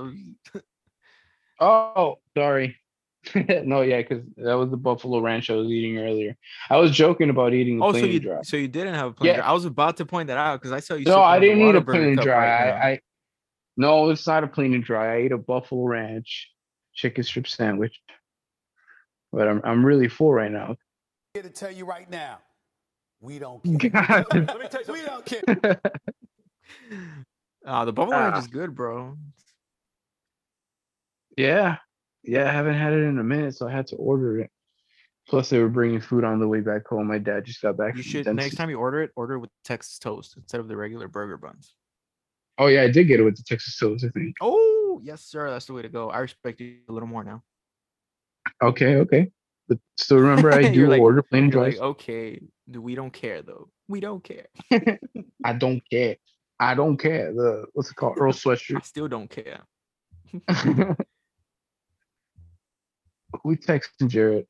Oh, 1.60 2.16
sorry. 2.38 2.78
no, 3.36 3.82
yeah, 3.82 3.98
because 4.02 4.24
that 4.38 4.54
was 4.56 4.72
the 4.72 4.78
Buffalo 4.78 5.20
Ranch 5.20 5.52
I 5.52 5.54
was 5.54 5.68
eating 5.70 6.00
earlier. 6.00 6.36
I 6.72 6.78
was 6.78 6.90
joking 6.90 7.30
about 7.30 7.54
eating 7.54 7.78
the 7.78 7.86
Oh, 7.86 7.92
so 7.92 8.00
you 8.00 8.20
dry. 8.20 8.42
so 8.42 8.58
you 8.58 8.68
didn't 8.68 8.96
have 8.96 9.08
a 9.10 9.12
plain 9.14 9.30
Yeah. 9.30 9.38
dry. 9.38 9.46
I 9.48 9.52
was 9.52 9.66
about 9.66 9.98
to 9.98 10.06
point 10.08 10.28
that 10.28 10.38
out 10.38 10.60
because 10.60 10.72
I 10.72 10.80
saw 10.80 10.96
you. 10.96 11.06
No, 11.06 11.22
I 11.22 11.40
didn't 11.40 11.62
eat 11.62 11.76
a 11.76 11.82
Whataburger 11.82 11.86
plain 11.92 12.16
cup 12.16 12.24
dry. 12.26 12.36
right. 12.48 12.72
I, 12.74 12.90
I 12.94 13.00
no, 13.78 14.10
it's 14.10 14.26
not 14.26 14.44
a 14.44 14.48
plain 14.48 14.74
and 14.74 14.84
dry. 14.84 15.14
I 15.14 15.18
ate 15.18 15.32
a 15.32 15.38
Buffalo 15.38 15.86
Ranch 15.86 16.52
chicken 16.96 17.24
strip 17.24 17.48
sandwich. 17.48 18.00
But 19.32 19.48
I'm 19.48 19.62
I'm 19.64 19.86
really 19.86 20.08
full 20.08 20.34
right 20.34 20.52
now. 20.52 20.76
here 21.36 21.44
to 21.44 21.50
tell 21.50 21.72
you 21.72 21.86
right 21.86 22.10
now, 22.10 22.40
we 23.22 23.38
don't 23.38 23.64
care. 23.80 24.26
Let 24.32 24.60
me 24.60 24.68
tell 24.68 24.82
you, 24.86 24.94
we 24.94 25.02
don't 25.04 25.26
care. 25.26 25.80
Ah, 27.66 27.86
the 27.86 27.94
Buffalo 27.94 28.18
Ranch 28.20 28.36
Ah. 28.36 28.40
is 28.40 28.48
good, 28.48 28.74
bro. 28.76 29.18
yeah, 31.38 31.78
yeah, 32.24 32.48
I 32.50 32.52
haven't 32.52 32.76
had 32.76 32.94
it 32.94 33.04
in 33.04 33.20
a 33.20 33.24
minute, 33.24 33.56
so 33.56 33.68
I 33.68 33.72
had 33.72 33.88
to 33.88 33.96
order 33.96 34.40
it. 34.40 34.52
Plus, 35.30 35.50
they 35.50 35.60
were 35.60 35.70
bringing 35.70 36.02
food 36.02 36.24
on 36.24 36.40
the 36.40 36.48
way 36.48 36.60
back 36.62 36.88
home. 36.88 37.08
My 37.08 37.18
dad 37.20 37.46
just 37.46 37.62
got 37.62 37.78
back. 37.78 37.96
You 37.96 38.04
should 38.04 38.26
next 38.36 38.56
time 38.56 38.70
you 38.70 38.78
order 38.80 39.02
it, 39.04 39.12
order 39.16 39.36
it 39.36 39.40
with 39.40 39.52
Texas 39.64 39.98
toast 40.00 40.36
instead 40.36 40.60
of 40.60 40.68
the 40.68 40.76
regular 40.76 41.08
burger 41.08 41.38
buns. 41.38 41.74
Oh 42.58 42.68
yeah, 42.68 42.82
I 42.82 42.90
did 42.90 43.06
get 43.06 43.20
it 43.20 43.24
with 43.24 43.38
the 43.38 43.44
Texas 43.44 43.78
toast. 43.78 44.04
I 44.04 44.10
think. 44.10 44.36
Oh, 44.42 45.00
yes, 45.04 45.22
sir. 45.24 45.50
That's 45.50 45.66
the 45.66 45.74
way 45.74 45.84
to 45.84 45.90
go. 45.90 46.10
I 46.10 46.20
respect 46.20 46.60
you 46.60 46.78
a 46.90 46.92
little 46.92 47.08
more 47.08 47.24
now. 47.24 47.44
Okay, 48.62 48.96
okay. 48.98 49.32
But 49.70 49.78
still, 49.98 50.18
remember, 50.18 50.52
I 50.52 50.64
do 50.74 50.88
like- 50.88 51.00
order 51.00 51.22
plain 51.22 51.50
dry. 51.50 51.68
like, 51.70 51.80
okay, 51.80 52.42
we 52.68 52.96
don't 52.96 53.14
care 53.14 53.42
though. 53.42 53.70
We 53.88 54.00
don't 54.00 54.24
care. 54.24 54.48
I 55.46 55.54
don't 55.54 55.82
care. 55.90 56.16
I 56.62 56.76
don't 56.76 56.96
care. 56.98 57.34
The 57.34 57.66
what's 57.74 57.90
it 57.90 57.96
called? 57.96 58.20
Earl 58.20 58.34
Sweatshirt. 58.34 58.78
I 58.78 58.82
still 58.82 59.08
don't 59.08 59.28
care. 59.28 59.62
Who 63.44 63.56
texting 63.58 64.08
Jared? 64.08 64.46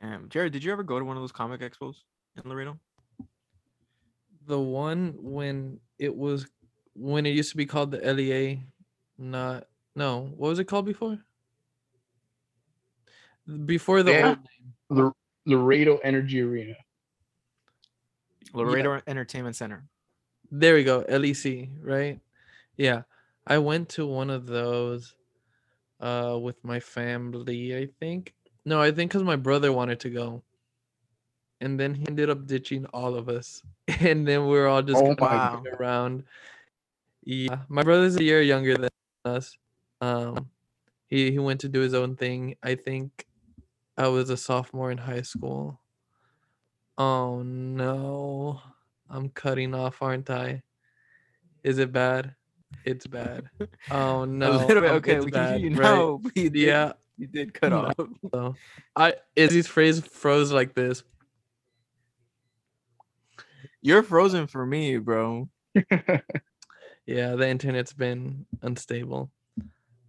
Damn, 0.00 0.28
Jared, 0.30 0.52
did 0.54 0.64
you 0.64 0.72
ever 0.72 0.82
go 0.82 0.98
to 0.98 1.04
one 1.04 1.18
of 1.18 1.22
those 1.22 1.32
comic 1.32 1.60
expos 1.60 1.96
in 2.42 2.48
Laredo? 2.48 2.78
The 4.46 4.58
one 4.58 5.14
when 5.18 5.78
it 5.98 6.16
was 6.16 6.46
when 6.94 7.26
it 7.26 7.34
used 7.34 7.50
to 7.50 7.58
be 7.58 7.66
called 7.66 7.90
the 7.90 7.98
LEA, 7.98 8.62
not 9.18 9.64
no. 9.94 10.32
What 10.36 10.48
was 10.48 10.58
it 10.58 10.64
called 10.64 10.86
before? 10.86 11.18
Before 13.64 14.02
the 14.02 14.12
Yeah. 14.12 14.28
old 14.28 14.38
name. 14.38 14.74
the 14.90 15.12
Laredo 15.46 15.98
Energy 15.98 16.40
Arena. 16.42 16.74
Laredo 18.52 19.00
Entertainment 19.06 19.56
Center. 19.56 19.84
There 20.50 20.74
we 20.74 20.84
go, 20.84 21.04
LEC, 21.08 21.68
right? 21.82 22.20
Yeah. 22.76 23.02
I 23.46 23.58
went 23.58 23.88
to 23.90 24.06
one 24.06 24.30
of 24.30 24.46
those 24.46 25.14
uh 26.00 26.38
with 26.40 26.62
my 26.64 26.80
family, 26.80 27.76
I 27.76 27.86
think. 28.00 28.34
No, 28.64 28.80
I 28.80 28.90
think 28.92 29.10
cuz 29.12 29.22
my 29.22 29.36
brother 29.36 29.72
wanted 29.72 30.00
to 30.00 30.10
go. 30.10 30.42
And 31.60 31.78
then 31.78 31.94
he 31.94 32.06
ended 32.06 32.30
up 32.30 32.46
ditching 32.46 32.86
all 32.86 33.14
of 33.14 33.28
us. 33.28 33.62
And 34.00 34.26
then 34.26 34.46
we 34.48 34.58
are 34.58 34.66
all 34.68 34.82
just 34.82 35.02
Oh 35.02 35.14
kind 35.16 35.66
of 35.66 35.80
around. 35.80 36.24
Yeah. 37.24 37.64
My 37.68 37.82
brother's 37.82 38.16
a 38.16 38.22
year 38.24 38.40
younger 38.42 38.76
than 38.76 38.90
us. 39.24 39.56
Um 40.00 40.50
he 41.08 41.30
he 41.30 41.38
went 41.38 41.60
to 41.60 41.68
do 41.68 41.80
his 41.80 41.94
own 41.94 42.16
thing. 42.16 42.56
I 42.62 42.74
think 42.74 43.26
I 43.98 44.06
was 44.08 44.30
a 44.30 44.36
sophomore 44.36 44.92
in 44.92 44.98
high 44.98 45.22
school. 45.22 45.80
Oh 46.96 47.42
no. 47.42 48.60
I'm 49.10 49.28
cutting 49.30 49.74
off, 49.74 50.00
aren't 50.02 50.30
I? 50.30 50.62
Is 51.64 51.78
it 51.78 51.92
bad? 51.92 52.34
It's 52.84 53.06
bad. 53.08 53.50
Oh 53.90 54.24
no. 54.26 54.66
bit. 54.68 54.76
Okay, 54.78 55.16
it's 55.16 55.24
we 55.24 55.30
can 55.32 55.40
bad, 55.40 55.60
you 55.60 55.74
right? 55.74 56.18
You 56.36 56.48
did, 56.50 56.56
Yeah. 56.56 56.92
you 57.16 57.26
did 57.26 57.52
cut 57.52 57.70
No. 57.70 57.86
off. 57.86 58.08
So 58.32 58.54
I 58.94 59.14
Izzy's 59.34 59.66
phrase 59.66 60.00
froze 60.00 60.52
like 60.52 60.74
this. 60.74 61.02
You're 63.82 64.02
frozen 64.04 64.46
for 64.46 64.64
me, 64.64 64.98
bro. 64.98 65.48
Yeah, 67.06 67.36
the 67.36 67.48
internet's 67.48 67.92
been 67.92 68.46
unstable. 68.62 69.30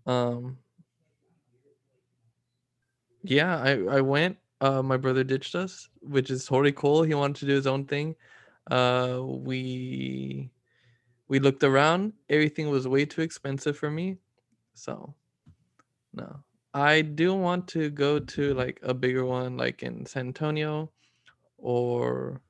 Um 0.05 0.57
Yeah, 3.23 3.57
I 3.57 3.71
I 3.97 4.01
went. 4.01 4.37
Uh 4.61 4.81
my 4.83 4.97
brother 4.97 5.23
ditched 5.23 5.55
us, 5.55 5.89
which 6.01 6.29
is 6.31 6.45
totally 6.45 6.71
cool. 6.73 7.03
He 7.03 7.13
wanted 7.13 7.37
to 7.37 7.45
do 7.45 7.55
his 7.55 7.67
own 7.67 7.85
thing. 7.85 8.15
Uh 8.69 9.21
we 9.23 10.51
we 11.27 11.39
looked 11.39 11.63
around. 11.63 12.13
Everything 12.29 12.69
was 12.69 12.87
way 12.87 13.05
too 13.05 13.21
expensive 13.21 13.77
for 13.77 13.89
me. 13.91 14.17
So 14.73 15.15
no. 16.13 16.43
I 16.73 17.01
do 17.01 17.33
want 17.33 17.67
to 17.69 17.89
go 17.89 18.19
to 18.19 18.53
like 18.53 18.79
a 18.83 18.93
bigger 18.93 19.25
one 19.25 19.57
like 19.57 19.83
in 19.83 20.05
San 20.05 20.27
Antonio 20.27 20.91
or 21.57 22.41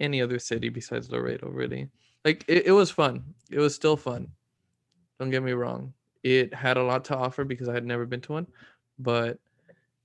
any 0.00 0.20
other 0.22 0.38
city 0.38 0.68
besides 0.68 1.10
Laredo, 1.10 1.48
really. 1.48 1.88
Like 2.24 2.44
it, 2.48 2.66
it 2.66 2.72
was 2.72 2.90
fun. 2.90 3.34
It 3.50 3.58
was 3.58 3.74
still 3.74 3.96
fun. 3.96 4.28
Don't 5.18 5.30
get 5.30 5.42
me 5.42 5.52
wrong. 5.52 5.94
It 6.22 6.54
had 6.54 6.76
a 6.76 6.82
lot 6.82 7.04
to 7.06 7.16
offer 7.16 7.44
because 7.44 7.68
I 7.68 7.74
had 7.74 7.86
never 7.86 8.06
been 8.06 8.20
to 8.22 8.32
one, 8.32 8.46
but 8.98 9.38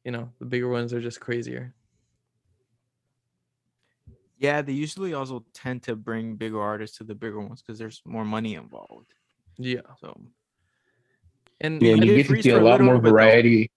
you 0.08 0.12
know, 0.12 0.30
the 0.39 0.45
bigger 0.45 0.70
ones 0.70 0.93
are 0.93 1.01
just 1.01 1.20
crazier. 1.20 1.76
Yeah, 4.39 4.62
they 4.62 4.72
usually 4.72 5.14
also 5.14 5.43
tend 5.53 5.84
to 5.84 5.97
bring 5.97 6.38
bigger 6.38 6.62
artists 6.62 6.97
to 6.99 7.03
the 7.03 7.14
bigger 7.14 7.41
ones 7.41 7.62
because 7.62 7.78
there's 7.78 8.01
more 8.05 8.24
money 8.24 8.55
involved. 8.55 9.14
Yeah. 9.58 9.82
So 9.99 10.18
And 11.60 11.82
Yeah, 11.82 11.95
you 11.95 12.16
get 12.16 12.28
to 12.28 12.41
see 12.41 12.51
a 12.51 12.58
a 12.58 12.64
lot 12.64 12.80
more 12.80 12.99
variety. 13.01 13.70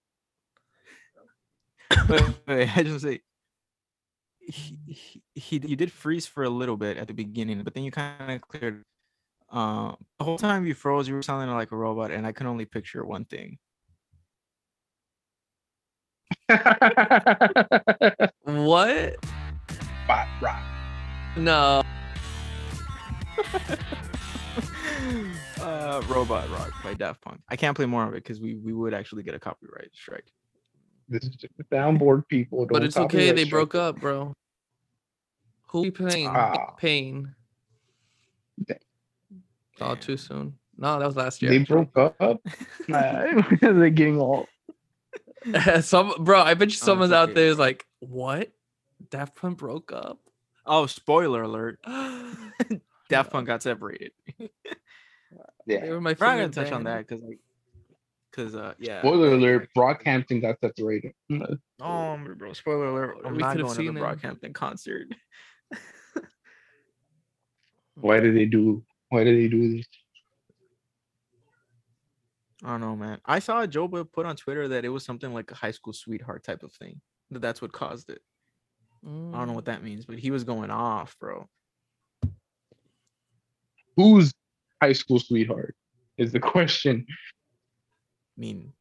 wait, 2.07 2.23
wait, 2.47 2.77
I 2.77 2.83
just 2.83 3.03
say 3.03 3.19
he, 4.39 4.77
he, 4.87 5.21
he 5.35 5.61
you 5.65 5.75
did 5.75 5.91
freeze 5.91 6.27
for 6.27 6.45
a 6.45 6.49
little 6.49 6.77
bit 6.77 6.95
at 6.95 7.07
the 7.09 7.13
beginning, 7.13 7.61
but 7.63 7.73
then 7.73 7.83
you 7.83 7.91
kind 7.91 8.31
of 8.31 8.39
cleared. 8.39 8.85
Uh, 9.51 9.95
the 10.17 10.23
whole 10.23 10.37
time 10.37 10.65
you 10.65 10.73
froze, 10.73 11.09
you 11.09 11.13
were 11.13 11.21
sounding 11.21 11.53
like 11.53 11.73
a 11.73 11.75
robot, 11.75 12.09
and 12.09 12.25
I 12.25 12.31
can 12.31 12.47
only 12.47 12.63
picture 12.63 13.03
one 13.05 13.25
thing. 13.25 13.57
what? 18.43 19.15
Bot 20.07 20.27
rock. 20.41 20.63
No. 21.37 21.83
uh, 25.61 26.01
Robot 26.07 26.49
Rock 26.49 26.71
by 26.83 26.93
Daft 26.93 27.21
Punk. 27.21 27.41
I 27.49 27.55
can't 27.55 27.75
play 27.75 27.85
more 27.85 28.03
of 28.05 28.13
it 28.13 28.23
because 28.23 28.41
we 28.41 28.55
we 28.55 28.73
would 28.73 28.93
actually 28.93 29.23
get 29.23 29.33
a 29.35 29.39
copyright 29.39 29.89
strike. 29.93 30.31
This 31.07 31.23
is 31.23 31.35
just 31.35 31.57
the 31.57 31.63
soundboard 31.65 32.27
people. 32.27 32.65
But 32.65 32.79
don't 32.79 32.83
it's 32.85 32.97
okay, 32.97 33.31
they 33.31 33.45
strike 33.45 33.49
broke 33.49 33.75
up, 33.75 33.99
bro. 33.99 34.33
Who 35.67 35.81
we 35.81 35.91
paying? 35.91 36.27
Ah. 36.27 36.73
Paying. 36.77 37.33
Dang. 38.65 38.77
Oh, 39.79 39.95
too 39.95 40.17
soon. 40.17 40.57
No, 40.77 40.99
that 40.99 41.05
was 41.05 41.15
last 41.15 41.41
year. 41.41 41.51
They 41.51 41.57
year. 41.57 41.65
broke 41.65 41.97
up. 42.19 42.39
Nah, 42.87 43.41
They're 43.61 43.89
getting 43.89 44.19
all. 44.19 44.47
Some 45.81 46.13
bro, 46.19 46.41
I 46.41 46.53
bet 46.53 46.69
you 46.69 46.77
Oh, 46.81 46.85
someone's 46.85 47.11
out 47.11 47.33
there 47.33 47.47
is 47.47 47.57
like, 47.59 47.85
what? 47.99 48.51
Daft 49.09 49.35
Punk 49.35 49.57
broke 49.57 49.91
up. 49.91 50.19
Oh, 50.65 50.85
spoiler 50.85 51.43
alert! 51.43 51.79
Daft 53.09 53.31
Punk 53.31 53.47
got 53.47 53.63
separated. 53.63 54.11
They 54.39 54.49
Yeah. 55.67 55.89
were 55.89 56.01
my 56.01 56.15
We're 56.19 56.25
not 56.27 56.31
gonna 56.33 56.49
favorite 56.49 56.53
touch 56.53 56.71
on 56.71 56.83
that 56.85 57.07
because 57.07 57.23
like, 57.23 57.39
because 58.31 58.55
uh, 58.55 58.73
yeah. 58.79 59.01
Spoiler 59.01 59.33
alert: 59.33 59.69
Brockhampton 59.75 60.41
got 60.41 60.59
separated. 60.59 61.13
Oh, 61.81 62.17
bro! 62.37 62.53
Spoiler 62.53 62.85
alert! 62.85 63.17
I'm 63.25 63.33
We 63.33 63.39
not 63.39 63.53
could've 63.53 63.67
going 63.67 63.77
to 63.77 63.81
the 63.83 63.87
seen 63.87 63.93
them. 63.95 64.03
Brockhampton 64.03 64.53
concert. 64.53 65.07
Why 67.95 68.19
did 68.19 68.35
they 68.35 68.45
do? 68.45 68.83
Why 69.09 69.23
did 69.23 69.37
they 69.37 69.47
do 69.47 69.77
this? 69.77 69.85
I 72.63 72.69
don't 72.71 72.81
know, 72.81 72.95
man. 72.95 73.19
I 73.25 73.39
saw 73.39 73.65
Joba 73.65 74.05
put 74.11 74.25
on 74.25 74.35
Twitter 74.35 74.67
that 74.67 74.85
it 74.85 74.89
was 74.89 75.03
something 75.03 75.33
like 75.33 75.49
a 75.51 75.55
high 75.55 75.71
school 75.71 75.93
sweetheart 75.93 76.43
type 76.43 76.61
of 76.63 76.71
thing. 76.73 77.01
That 77.31 77.41
that's 77.41 77.61
what 77.61 77.71
caused 77.71 78.09
it. 78.09 78.21
I 79.03 79.07
don't 79.07 79.31
know 79.47 79.53
Mm. 79.53 79.55
what 79.55 79.65
that 79.65 79.83
means, 79.83 80.05
but 80.05 80.19
he 80.19 80.29
was 80.29 80.43
going 80.43 80.69
off, 80.69 81.17
bro. 81.19 81.49
Who's 83.97 84.31
high 84.81 84.93
school 84.93 85.19
sweetheart? 85.19 85.75
Is 86.17 86.31
the 86.31 86.39
question. 86.53 87.05
I 87.09 88.39
mean, 88.39 88.73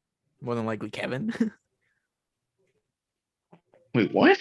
more 0.43 0.55
than 0.55 0.67
likely 0.67 0.91
Kevin. 0.91 1.33
Wait, 3.95 4.13
what? 4.13 4.39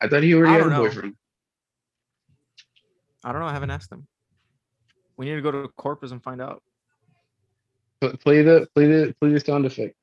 I 0.00 0.08
thought 0.08 0.22
he 0.22 0.34
already 0.34 0.52
had 0.52 0.66
a 0.66 0.70
know. 0.70 0.82
boyfriend. 0.82 1.14
I 3.24 3.32
don't 3.32 3.40
know. 3.40 3.48
I 3.48 3.52
haven't 3.52 3.70
asked 3.70 3.90
him. 3.90 4.06
We 5.16 5.24
need 5.26 5.36
to 5.36 5.42
go 5.42 5.50
to 5.50 5.68
Corpus 5.76 6.12
and 6.12 6.22
find 6.22 6.40
out. 6.42 6.62
Pl- 8.00 8.16
Play 8.18 8.42
the 8.42 8.68
play 8.74 8.86
the 8.86 9.14
play 9.20 9.32
the 9.32 9.40
sound 9.40 9.66
effect. 9.66 9.94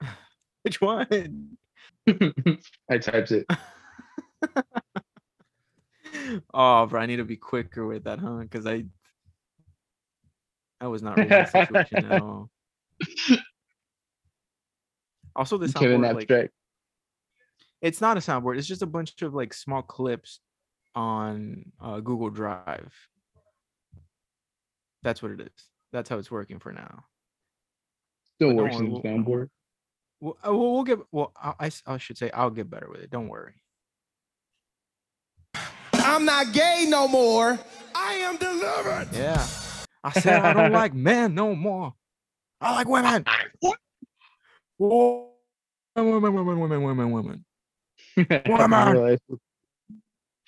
Which 0.62 0.80
one? 0.80 1.56
I 2.90 2.98
typed 2.98 3.32
it. 3.32 3.46
oh, 6.54 6.86
bro, 6.86 7.00
I 7.00 7.06
need 7.06 7.16
to 7.16 7.24
be 7.24 7.36
quicker 7.36 7.86
with 7.86 8.04
that, 8.04 8.18
huh? 8.18 8.36
Because 8.36 8.66
I, 8.66 8.84
I 10.80 10.86
was 10.88 11.02
not 11.02 11.16
reading 11.18 11.30
the 11.30 11.44
situation 11.46 12.04
at 12.10 12.20
all. 12.22 12.50
Also, 15.36 15.56
the 15.56 15.66
soundboard, 15.68 16.14
like, 16.28 16.50
it's 17.80 18.00
not 18.00 18.16
a 18.16 18.20
soundboard. 18.20 18.58
It's 18.58 18.66
just 18.66 18.82
a 18.82 18.86
bunch 18.86 19.22
of 19.22 19.34
like 19.34 19.54
small 19.54 19.82
clips 19.82 20.40
on 20.96 21.70
uh, 21.80 22.00
Google 22.00 22.28
Drive. 22.28 22.92
That's 25.04 25.22
what 25.22 25.30
it 25.30 25.40
is. 25.40 25.64
That's 25.92 26.08
how 26.08 26.18
it's 26.18 26.30
working 26.30 26.58
for 26.58 26.72
now. 26.72 27.04
Still 28.36 28.48
but 28.50 28.54
don't 28.54 28.56
works 28.56 28.76
worry, 28.76 28.86
in 28.86 28.92
the 28.92 29.00
we'll- 29.00 29.02
soundboard. 29.02 29.48
Well, 30.20 30.36
uh, 30.46 30.52
we'll, 30.52 30.72
we'll 30.74 30.84
get. 30.84 30.98
Well, 31.12 31.32
I, 31.40 31.54
I 31.60 31.66
s- 31.66 31.82
I 31.86 31.96
should 31.98 32.18
say 32.18 32.30
I'll 32.32 32.50
get 32.50 32.68
better 32.68 32.88
with 32.90 33.00
it. 33.02 33.10
Don't 33.10 33.28
worry. 33.28 33.54
I'm 35.94 36.24
not 36.24 36.52
gay 36.52 36.86
no 36.88 37.06
more. 37.06 37.58
I 37.94 38.14
am 38.14 38.36
delivered. 38.36 39.08
Yeah. 39.12 39.46
I 40.02 40.12
said 40.18 40.40
I 40.40 40.52
don't 40.54 40.72
like 40.72 40.92
men 40.94 41.34
no 41.34 41.54
more. 41.54 41.94
I 42.60 42.74
like 42.74 42.88
women. 42.88 43.24
Whoa. 44.78 45.30
Women, 45.94 46.22
women, 46.22 46.46
women, 46.58 46.82
women, 46.82 47.10
women. 47.12 47.44
I 48.16 48.66
man. 48.66 48.92
realized- 48.92 49.22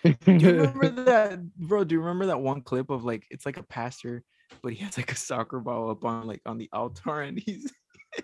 Do 0.04 0.16
you 0.26 0.50
remember 0.62 0.88
that, 1.04 1.54
bro? 1.56 1.84
Do 1.84 1.94
you 1.94 2.00
remember 2.00 2.26
that 2.26 2.40
one 2.40 2.62
clip 2.62 2.90
of 2.90 3.04
like 3.04 3.26
it's 3.30 3.44
like 3.46 3.56
a 3.58 3.62
pastor, 3.62 4.24
but 4.62 4.72
he 4.72 4.84
has 4.84 4.96
like 4.96 5.12
a 5.12 5.16
soccer 5.16 5.60
ball 5.60 5.90
up 5.90 6.04
on 6.04 6.26
like 6.26 6.40
on 6.46 6.58
the 6.58 6.68
altar, 6.72 7.20
and 7.22 7.38
he's 7.38 7.72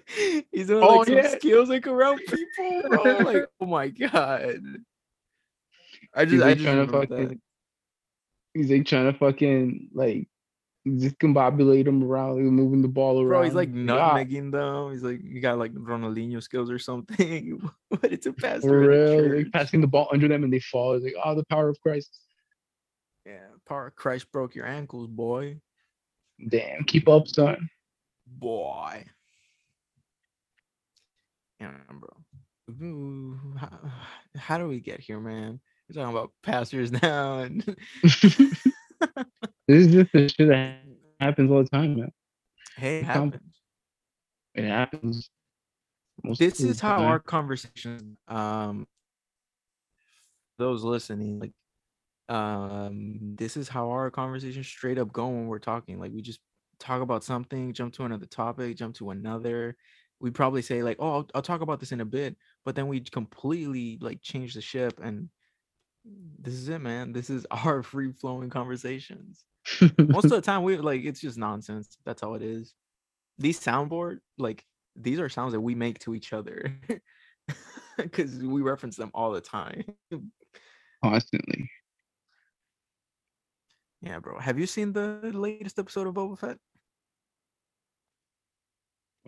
he's 0.52 0.66
doing 0.68 0.82
Oh, 0.82 0.96
like 0.98 1.06
some 1.08 1.16
yeah. 1.16 1.28
skills 1.28 1.68
like 1.68 1.86
around 1.86 2.18
people, 2.18 2.82
bro. 2.88 3.18
Like, 3.18 3.46
oh 3.60 3.66
my 3.66 3.88
god. 3.88 4.60
I 6.14 6.24
He's 6.24 6.32
just, 6.32 6.42
I 6.44 6.48
like 6.48 6.58
just 6.58 6.64
trying 6.64 6.86
to 6.86 6.92
fucking. 6.92 7.28
that. 7.28 7.38
He's 8.54 8.70
like 8.70 8.86
trying 8.86 9.12
to 9.12 9.18
fucking 9.18 9.90
like 9.92 10.28
discombobulate 10.86 11.86
him 11.86 12.02
around, 12.02 12.36
like, 12.36 12.44
moving 12.44 12.80
the 12.80 12.88
ball 12.88 13.20
around. 13.20 13.28
Bro, 13.28 13.42
he's 13.42 13.54
like 13.54 13.72
nutmegging 13.72 14.52
them. 14.52 14.92
He's 14.92 15.02
like, 15.02 15.20
you 15.22 15.40
got 15.40 15.58
like 15.58 15.74
Ronaldinho 15.74 16.42
skills 16.42 16.70
or 16.70 16.78
something. 16.78 17.60
but 17.90 18.12
it's 18.12 18.26
a 18.26 18.32
pastor. 18.32 18.68
for 18.68 18.78
real, 18.80 19.36
like 19.36 19.52
passing 19.52 19.80
the 19.80 19.86
ball 19.86 20.08
under 20.12 20.28
them 20.28 20.44
and 20.44 20.52
they 20.52 20.60
fall. 20.60 20.94
It's 20.94 21.04
like, 21.04 21.14
oh, 21.22 21.34
the 21.34 21.44
power 21.44 21.68
of 21.68 21.80
Christ. 21.80 22.18
Yeah, 23.26 23.46
power 23.68 23.88
of 23.88 23.96
Christ 23.96 24.30
broke 24.32 24.54
your 24.54 24.66
ankles, 24.66 25.08
boy. 25.08 25.60
Damn, 26.48 26.84
keep 26.84 27.08
up, 27.08 27.28
son. 27.28 27.68
Boy. 28.26 29.04
Yeah, 31.60 31.72
bro. 31.90 32.10
Ooh, 32.82 33.38
how, 33.58 33.78
how 34.36 34.58
do 34.58 34.68
we 34.68 34.80
get 34.80 35.00
here, 35.00 35.20
man? 35.20 35.60
We're 35.88 36.02
talking 36.02 36.16
about 36.16 36.32
pastors 36.42 36.92
now, 37.02 37.38
and 37.40 37.64
This 39.68 39.86
is 39.86 39.92
just 39.92 40.12
the 40.12 40.28
shit 40.28 40.48
that 40.48 40.76
happens 41.18 41.50
all 41.50 41.62
the 41.62 41.68
time, 41.68 41.96
man. 41.96 42.12
hey, 42.76 42.98
it 42.98 43.04
happens. 43.04 43.60
It 44.54 44.64
happens. 44.64 45.28
This 46.38 46.60
is 46.60 46.80
how 46.80 46.96
time. 46.96 47.06
our 47.06 47.18
conversation, 47.18 48.16
um, 48.28 48.86
those 50.58 50.82
listening, 50.84 51.40
like, 51.40 51.52
um, 52.28 53.36
this 53.36 53.56
is 53.56 53.68
how 53.68 53.90
our 53.90 54.10
conversation 54.10 54.64
straight 54.64 54.98
up 54.98 55.12
go 55.12 55.28
when 55.28 55.46
we're 55.46 55.58
talking. 55.58 55.98
Like, 55.98 56.12
we 56.12 56.22
just 56.22 56.40
talk 56.78 57.02
about 57.02 57.24
something, 57.24 57.72
jump 57.72 57.94
to 57.94 58.04
another 58.04 58.26
topic, 58.26 58.76
jump 58.76 58.94
to 58.96 59.10
another. 59.10 59.76
We 60.20 60.30
probably 60.30 60.62
say 60.62 60.82
like, 60.82 60.96
"Oh, 60.98 61.12
I'll, 61.12 61.28
I'll 61.34 61.42
talk 61.42 61.60
about 61.60 61.80
this 61.80 61.92
in 61.92 62.00
a 62.00 62.04
bit," 62.04 62.36
but 62.64 62.74
then 62.74 62.88
we 62.88 63.00
completely 63.00 63.98
like 64.00 64.22
change 64.22 64.54
the 64.54 64.62
ship, 64.62 64.98
and 65.02 65.28
this 66.40 66.54
is 66.54 66.68
it, 66.68 66.80
man. 66.80 67.12
This 67.12 67.30
is 67.30 67.46
our 67.50 67.82
free 67.82 68.12
flowing 68.12 68.50
conversations. 68.50 69.44
Most 69.98 70.24
of 70.26 70.30
the 70.30 70.40
time, 70.40 70.62
we 70.62 70.76
like 70.78 71.04
it's 71.04 71.20
just 71.20 71.38
nonsense. 71.38 71.98
That's 72.04 72.22
how 72.22 72.34
it 72.34 72.42
is. 72.42 72.74
These 73.38 73.60
soundboard, 73.60 74.18
like 74.38 74.64
these 74.94 75.20
are 75.20 75.28
sounds 75.28 75.52
that 75.52 75.60
we 75.60 75.74
make 75.74 75.98
to 76.00 76.14
each 76.14 76.32
other 76.32 76.78
because 77.98 78.36
we 78.36 78.62
reference 78.62 78.96
them 78.96 79.10
all 79.12 79.32
the 79.32 79.40
time. 79.40 79.84
constantly. 81.04 81.68
Yeah, 84.06 84.20
bro. 84.20 84.38
Have 84.38 84.56
you 84.56 84.68
seen 84.68 84.92
the 84.92 85.18
latest 85.34 85.80
episode 85.80 86.06
of 86.06 86.14
Boba 86.14 86.38
Fett? 86.38 86.58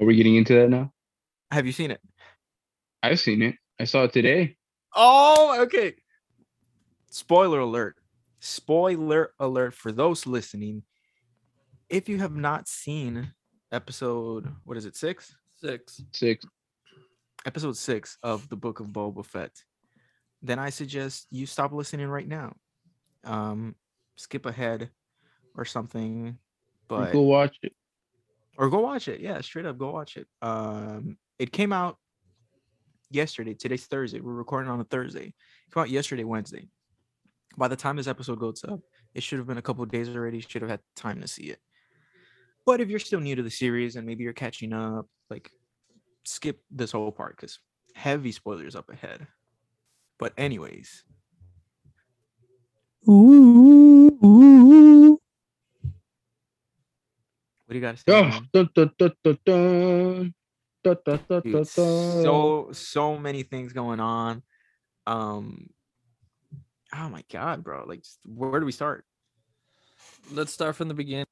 Are 0.01 0.07
we 0.07 0.15
getting 0.15 0.37
into 0.37 0.55
that 0.55 0.71
now? 0.71 0.93
Have 1.51 1.67
you 1.67 1.73
seen 1.73 1.91
it? 1.91 2.01
I've 3.03 3.19
seen 3.19 3.43
it. 3.43 3.57
I 3.81 3.85
saw 3.85 4.05
it 4.05 4.13
today. 4.13 4.57
Oh, 4.95 5.63
okay. 5.63 5.95
Spoiler 7.11 7.59
alert. 7.59 7.97
Spoiler 8.39 9.33
alert 9.41 9.75
for 9.75 9.91
those 9.91 10.29
listening. 10.29 10.85
If 11.89 12.09
you 12.09 12.19
have 12.19 12.37
not 12.37 12.69
seen 12.69 13.33
episode, 13.73 14.55
what 14.63 14.77
is 14.77 14.85
it, 14.85 14.95
six? 14.95 15.35
Six. 15.61 16.05
Six. 16.13 16.47
Episode 17.45 17.77
six 17.77 18.17
of 18.23 18.49
the 18.49 18.57
Book 18.57 18.79
of 18.79 18.87
Boba 18.89 19.27
Fett, 19.27 19.61
then 20.41 20.61
I 20.61 20.71
suggest 20.71 21.27
you 21.33 21.47
stop 21.47 21.73
listening 21.73 22.07
right 22.07 22.29
now. 22.29 22.55
Um, 23.25 23.75
skip 24.19 24.45
ahead 24.47 24.91
or 25.57 25.65
something, 25.65 26.37
but 26.89 27.13
Go 27.13 27.23
watch 27.23 27.57
it. 27.63 27.73
or 28.59 28.69
go 28.69 28.81
watch 28.81 29.07
it. 29.09 29.21
Yeah, 29.21 29.41
straight 29.41 29.65
up, 29.65 29.79
go 29.79 29.91
watch 29.93 30.17
it. 30.17 30.27
Um, 30.43 31.17
it 31.39 31.53
came 31.53 31.73
out 31.73 31.97
yesterday. 33.11 33.55
Today's 33.55 33.87
Thursday. 33.87 34.21
We're 34.21 34.33
recording 34.35 34.71
on 34.71 34.81
a 34.81 34.85
Thursday. 34.85 35.27
It 35.29 35.75
came 35.75 35.83
out 35.83 35.89
yesterday, 35.91 36.25
Wednesday. 36.25 36.69
By 37.57 37.69
the 37.69 37.77
time 37.77 37.97
this 37.97 38.07
episode 38.09 38.39
goes 38.41 38.63
up, 38.65 38.81
it 39.15 39.23
should 39.23 39.39
have 39.39 39.47
been 39.47 39.59
a 39.59 39.63
couple 39.63 39.83
of 39.85 39.91
days 39.91 40.09
already. 40.09 40.41
Should 40.41 40.63
have 40.63 40.71
had 40.71 40.81
time 40.97 41.21
to 41.21 41.29
see 41.29 41.45
it. 41.45 41.59
But 42.67 42.81
if 42.81 42.89
you're 42.89 42.99
still 42.99 43.21
new 43.21 43.35
to 43.37 43.43
the 43.43 43.51
series 43.51 43.97
and 43.97 44.07
maybe 44.07 44.25
you're 44.25 44.33
catching 44.33 44.73
up, 44.73 45.07
like 45.31 45.51
skip 46.25 46.61
this 46.71 46.93
whole 46.93 47.11
part 47.13 47.37
because 47.37 47.59
heavy 47.95 48.33
spoilers 48.33 48.77
up 48.77 48.91
ahead. 48.91 49.27
But 50.19 50.35
anyways. 50.37 51.05
What 54.21 55.19
do 57.71 57.75
you 57.75 57.81
got 57.81 57.97
to 57.97 57.99
say? 57.99 58.05
Oh, 58.09 58.41
dun, 58.53 58.69
dun, 58.75 58.91
dun, 58.99 59.13
Dude, 59.25 59.45
dun, 60.85 61.19
dun. 61.45 61.65
so 61.65 62.69
so 62.73 63.19
many 63.19 63.43
things 63.43 63.73
going 63.73 64.01
on 64.01 64.43
um 65.07 65.69
oh 66.95 67.09
my 67.09 67.23
god 67.31 67.63
bro 67.63 67.85
like 67.87 68.03
just, 68.03 68.21
where 68.25 68.61
do 68.61 68.65
we 68.65 68.73
start 68.73 69.05
Let's 70.31 70.53
start 70.53 70.77
from 70.77 70.89
the 70.89 70.95
beginning 70.95 71.27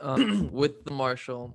um, 0.00 0.50
with 0.52 0.84
the 0.84 0.90
Marshal. 0.90 1.54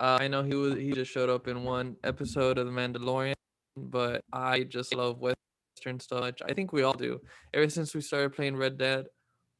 Uh, 0.00 0.16
I 0.20 0.28
know 0.28 0.42
he 0.42 0.54
was 0.54 0.74
he 0.74 0.92
just 0.92 1.10
showed 1.10 1.28
up 1.28 1.48
in 1.48 1.64
one 1.64 1.96
episode 2.02 2.56
of 2.56 2.66
The 2.66 2.72
Mandalorian, 2.72 3.34
but 3.76 4.22
I 4.32 4.62
just 4.62 4.94
love 4.94 5.18
Western 5.20 6.00
stuff. 6.00 6.20
much. 6.20 6.40
I 6.48 6.54
think 6.54 6.72
we 6.72 6.82
all 6.82 6.94
do. 6.94 7.20
Ever 7.52 7.68
since 7.68 7.94
we 7.94 8.00
started 8.00 8.32
playing 8.32 8.56
Red 8.56 8.78
Dead, 8.78 9.06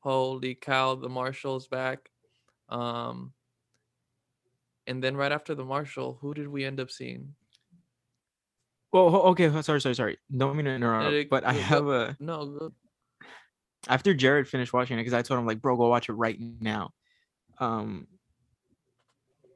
holy 0.00 0.54
cow, 0.54 0.94
the 0.94 1.08
Marshal's 1.08 1.66
back. 1.66 2.10
Um, 2.68 3.32
and 4.86 5.02
then 5.02 5.16
right 5.16 5.32
after 5.32 5.54
the 5.54 5.64
Marshal, 5.64 6.18
who 6.20 6.34
did 6.34 6.48
we 6.48 6.64
end 6.64 6.80
up 6.80 6.90
seeing? 6.90 7.34
well 8.90 9.14
okay 9.16 9.50
sorry 9.60 9.82
sorry 9.82 9.94
sorry 9.94 10.16
don't 10.34 10.56
mean 10.56 10.64
to 10.64 10.70
interrupt 10.70 11.12
it- 11.12 11.28
but 11.28 11.44
i 11.44 11.52
go- 11.52 11.58
have 11.60 11.86
a 11.88 12.16
No, 12.18 12.46
go- 12.46 12.72
after 13.86 14.14
jared 14.14 14.48
finished 14.48 14.72
watching 14.72 14.96
it 14.98 15.02
because 15.02 15.12
i 15.12 15.20
told 15.20 15.38
him 15.38 15.44
like 15.46 15.60
bro 15.60 15.76
go 15.76 15.88
watch 15.88 16.08
it 16.08 16.14
right 16.14 16.38
now 16.40 16.94
um 17.58 18.06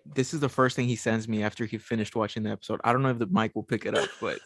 this 0.05 0.35
is 0.35 0.41
the 0.41 0.51
first 0.51 0.77
thing 0.77 0.87
he 0.87 0.97
sends 0.97 1.27
me 1.29 1.43
after 1.43 1.65
he 1.65 1.79
finished 1.79 2.15
watching 2.15 2.43
the 2.43 2.51
episode 2.51 2.79
i 2.85 2.93
don't 2.93 3.01
know 3.01 3.09
if 3.09 3.19
the 3.19 3.27
mic 3.29 3.55
will 3.55 3.63
pick 3.63 3.87
it 3.87 3.97
up 3.97 4.11
but 4.21 4.39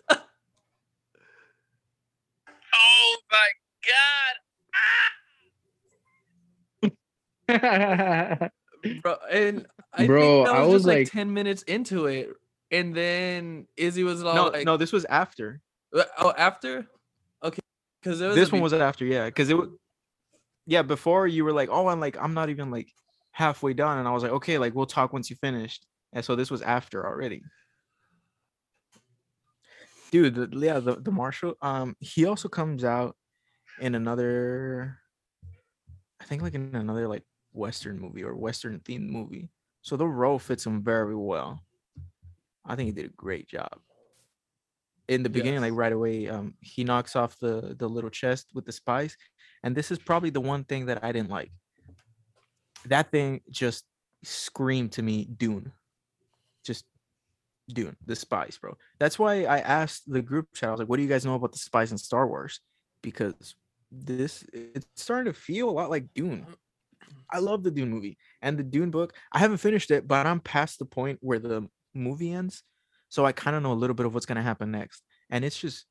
Oh 2.78 3.16
my 3.32 3.48
god! 6.82 6.92
bro. 9.02 9.16
And 9.30 9.66
I 9.92 10.06
Bro, 10.06 10.20
think 10.20 10.46
that 10.46 10.54
I 10.54 10.60
was, 10.60 10.72
was 10.72 10.82
just 10.82 10.86
like, 10.86 10.98
like- 10.98 11.12
ten 11.12 11.32
minutes 11.32 11.62
into 11.62 12.06
it, 12.06 12.30
and 12.70 12.94
then 12.94 13.66
Izzy 13.76 14.04
was 14.04 14.22
all 14.22 14.34
no 14.34 14.46
like, 14.48 14.66
no 14.66 14.76
this 14.76 14.92
was 14.92 15.04
after 15.06 15.60
"Uh, 15.94 16.04
"Oh, 16.18 16.32
after, 16.36 16.86
okay." 17.42 17.60
Because 18.02 18.18
this 18.18 18.52
one 18.52 18.60
was 18.60 18.72
after 18.72 19.04
yeah 19.04 19.26
because 19.26 19.50
it 19.50 19.56
was 19.56 19.68
yeah 20.66 20.82
before 20.82 21.26
you 21.26 21.44
were 21.44 21.52
like 21.52 21.68
oh 21.72 21.88
i'm 21.88 21.98
like 21.98 22.16
i'm 22.20 22.34
not 22.34 22.50
even 22.50 22.70
like 22.70 22.88
halfway 23.32 23.72
done 23.72 23.98
and 23.98 24.06
i 24.06 24.12
was 24.12 24.22
like 24.22 24.32
okay 24.32 24.58
like 24.58 24.74
we'll 24.76 24.86
talk 24.86 25.12
once 25.12 25.28
you 25.28 25.34
finished 25.36 25.86
and 26.12 26.24
so 26.24 26.36
this 26.36 26.50
was 26.50 26.62
after 26.62 27.04
already 27.04 27.42
dude. 30.10 30.34
The, 30.34 30.58
yeah, 30.58 30.78
the 30.78 30.96
the 30.96 31.10
Marshal. 31.12 31.54
Um, 31.62 31.96
he 32.00 32.24
also 32.24 32.48
comes 32.48 32.84
out 32.84 33.16
in 33.80 33.94
another. 33.94 34.98
I 36.20 36.24
think 36.24 36.42
like 36.42 36.54
in 36.54 36.74
another 36.74 37.08
like 37.08 37.22
Western 37.56 37.98
movie 37.98 38.22
or 38.22 38.34
Western 38.34 38.78
themed 38.80 39.08
movie. 39.08 39.48
So 39.82 39.96
the 39.96 40.06
role 40.06 40.38
fits 40.38 40.66
him 40.66 40.82
very 40.82 41.16
well. 41.16 41.60
I 42.64 42.74
think 42.74 42.86
he 42.86 42.92
did 42.92 43.06
a 43.06 43.14
great 43.16 43.48
job. 43.48 43.78
In 45.08 45.22
the 45.22 45.30
beginning, 45.30 45.60
like 45.60 45.72
right 45.72 45.92
away, 45.92 46.28
um, 46.28 46.54
he 46.60 46.82
knocks 46.82 47.14
off 47.14 47.38
the 47.38 47.76
the 47.78 47.88
little 47.88 48.10
chest 48.10 48.48
with 48.54 48.64
the 48.64 48.72
spice, 48.72 49.16
and 49.62 49.76
this 49.76 49.92
is 49.92 50.00
probably 50.00 50.30
the 50.30 50.40
one 50.40 50.64
thing 50.64 50.86
that 50.86 51.04
I 51.04 51.12
didn't 51.12 51.30
like. 51.30 51.52
That 52.86 53.12
thing 53.12 53.40
just 53.48 53.84
screamed 54.24 54.92
to 54.92 55.02
me, 55.02 55.24
Dune. 55.26 55.70
Just 56.64 56.86
Dune, 57.68 57.96
the 58.04 58.16
spice, 58.16 58.58
bro. 58.58 58.76
That's 58.98 59.16
why 59.16 59.44
I 59.44 59.60
asked 59.60 60.10
the 60.10 60.22
group 60.22 60.48
chat. 60.54 60.70
I 60.70 60.72
was 60.72 60.80
like, 60.80 60.88
"What 60.88 60.96
do 60.96 61.04
you 61.04 61.08
guys 61.08 61.24
know 61.24 61.36
about 61.36 61.52
the 61.52 61.58
spice 61.58 61.92
in 61.92 61.98
Star 61.98 62.26
Wars?" 62.26 62.60
Because 63.00 63.54
this 63.92 64.44
it's 64.52 64.86
starting 64.96 65.32
to 65.32 65.38
feel 65.38 65.70
a 65.70 65.70
lot 65.70 65.90
like 65.90 66.12
Dune. 66.14 66.46
I 67.30 67.38
love 67.38 67.62
the 67.62 67.70
Dune 67.70 67.90
movie 67.90 68.18
and 68.42 68.58
the 68.58 68.62
Dune 68.62 68.90
book. 68.90 69.14
I 69.32 69.38
haven't 69.38 69.58
finished 69.58 69.90
it, 69.90 70.06
but 70.06 70.26
I'm 70.26 70.40
past 70.40 70.78
the 70.78 70.84
point 70.84 71.18
where 71.20 71.38
the 71.38 71.68
movie 71.94 72.32
ends, 72.32 72.62
so 73.08 73.24
I 73.24 73.32
kind 73.32 73.56
of 73.56 73.62
know 73.62 73.72
a 73.72 73.74
little 73.74 73.94
bit 73.94 74.06
of 74.06 74.14
what's 74.14 74.26
gonna 74.26 74.42
happen 74.42 74.70
next. 74.70 75.02
And 75.30 75.44
it's 75.44 75.58
just, 75.58 75.86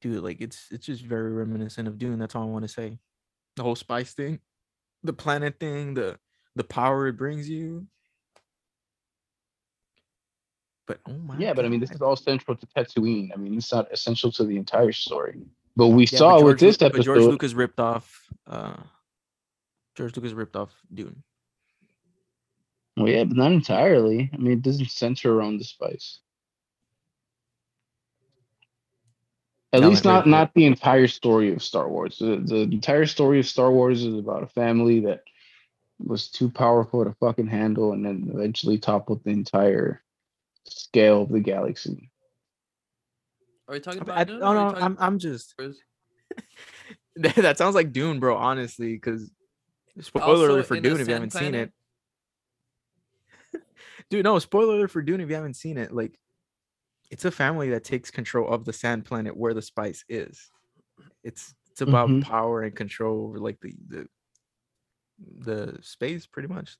dude, 0.00 0.22
like 0.22 0.40
it's 0.40 0.66
it's 0.70 0.86
just 0.86 1.02
very 1.04 1.32
reminiscent 1.32 1.88
of 1.88 1.98
Dune. 1.98 2.18
That's 2.18 2.34
all 2.34 2.42
I 2.42 2.46
want 2.46 2.64
to 2.64 2.68
say. 2.68 2.98
The 3.56 3.62
whole 3.62 3.76
spice 3.76 4.12
thing, 4.14 4.40
the 5.02 5.12
planet 5.12 5.58
thing, 5.58 5.94
the 5.94 6.18
the 6.56 6.64
power 6.64 7.06
it 7.08 7.16
brings 7.16 7.48
you. 7.48 7.86
But 10.86 11.00
oh 11.06 11.12
my, 11.12 11.38
Yeah, 11.38 11.52
but 11.52 11.64
I 11.64 11.68
mean, 11.68 11.80
this 11.80 11.90
is 11.90 12.00
all 12.00 12.16
central 12.16 12.56
to 12.56 12.66
Tatooine. 12.66 13.30
I 13.34 13.36
mean, 13.36 13.56
it's 13.58 13.72
not 13.72 13.92
essential 13.92 14.32
to 14.32 14.44
the 14.44 14.56
entire 14.56 14.92
story. 14.92 15.42
But 15.76 15.88
we 15.88 16.06
Yeah, 16.10 16.18
saw 16.18 16.34
with 16.36 16.58
George 16.58 16.62
Lu- 16.62 16.68
this 16.68 16.76
but 16.78 16.86
episode. 16.86 17.04
George 17.04 17.20
Lucas 17.22 17.52
ripped 17.54 17.78
off. 17.78 18.26
uh 18.46 18.74
George 19.98 20.16
Lucas 20.16 20.32
ripped 20.32 20.56
off 20.56 20.72
Dune. 20.94 21.24
Well, 22.96 23.08
yeah, 23.08 23.24
but 23.24 23.36
not 23.36 23.52
entirely. 23.52 24.30
I 24.32 24.38
mean, 24.38 24.52
it 24.54 24.62
doesn't 24.62 24.90
center 24.90 25.34
around 25.34 25.58
the 25.58 25.64
spice. 25.64 26.20
At 29.72 29.82
No, 29.82 29.90
least 29.90 30.04
like, 30.04 30.04
not 30.06 30.26
right, 30.30 30.30
not 30.30 30.54
the 30.54 30.66
entire 30.66 31.08
story 31.08 31.52
of 31.52 31.62
Star 31.62 31.88
Wars. 31.88 32.18
The 32.18 32.36
the 32.44 32.62
entire 32.62 33.06
story 33.06 33.40
of 33.40 33.46
Star 33.46 33.70
Wars 33.72 34.04
is 34.04 34.14
about 34.16 34.44
a 34.44 34.48
family 34.48 35.00
that 35.00 35.24
was 36.00 36.28
too 36.30 36.50
powerful 36.50 37.04
to 37.04 37.14
fucking 37.20 37.48
handle, 37.48 37.92
and 37.92 38.04
then 38.06 38.30
eventually 38.32 38.78
toppled 38.78 39.24
the 39.24 39.30
entire 39.30 40.02
scale 40.66 41.22
of 41.22 41.30
the 41.30 41.40
galaxy. 41.40 42.10
Are 43.68 43.74
we 43.74 43.80
talking 43.80 44.00
I- 44.00 44.02
about? 44.02 44.18
I, 44.18 44.24
Dune 44.24 44.40
no, 44.40 44.52
or 44.52 44.54
no, 44.54 44.68
talking 44.68 44.84
I'm 44.84 44.96
I'm 45.00 45.18
just 45.18 45.54
that 47.16 47.34
that 47.36 47.58
sounds 47.58 47.74
like 47.74 47.92
Dune, 47.92 48.20
bro. 48.20 48.36
Honestly, 48.36 48.94
because 48.94 49.30
spoiler 50.02 50.50
alert 50.50 50.66
for 50.66 50.76
Dune 50.76 51.00
if 51.00 51.08
you 51.08 51.14
haven't 51.14 51.32
seen 51.32 51.54
it. 51.54 51.72
Dude, 54.10 54.24
no 54.24 54.38
spoiler 54.38 54.74
alert 54.74 54.90
for 54.90 55.02
Dune 55.02 55.20
if 55.20 55.28
you 55.28 55.34
haven't 55.34 55.54
seen 55.54 55.76
it. 55.76 55.92
Like, 55.92 56.18
it's 57.10 57.24
a 57.24 57.30
family 57.30 57.70
that 57.70 57.84
takes 57.84 58.10
control 58.10 58.48
of 58.52 58.64
the 58.64 58.72
sand 58.72 59.04
planet 59.06 59.36
where 59.36 59.54
the 59.54 59.62
spice 59.62 60.04
is. 60.08 60.50
It's 61.24 61.54
it's 61.70 61.82
about 61.82 62.20
Mhm. 62.20 62.20
power 62.20 62.62
and 62.62 62.76
control 62.76 63.26
over 63.26 63.38
like 63.40 63.60
the 63.60 63.74
the 63.88 64.08
the 65.18 65.78
space, 65.82 66.26
pretty 66.26 66.48
much. 66.48 66.76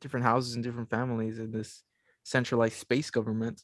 Different 0.00 0.24
houses 0.24 0.54
and 0.54 0.64
different 0.64 0.90
families 0.90 1.38
in 1.38 1.50
this 1.50 1.84
centralized 2.24 2.76
space 2.76 3.10
government. 3.10 3.62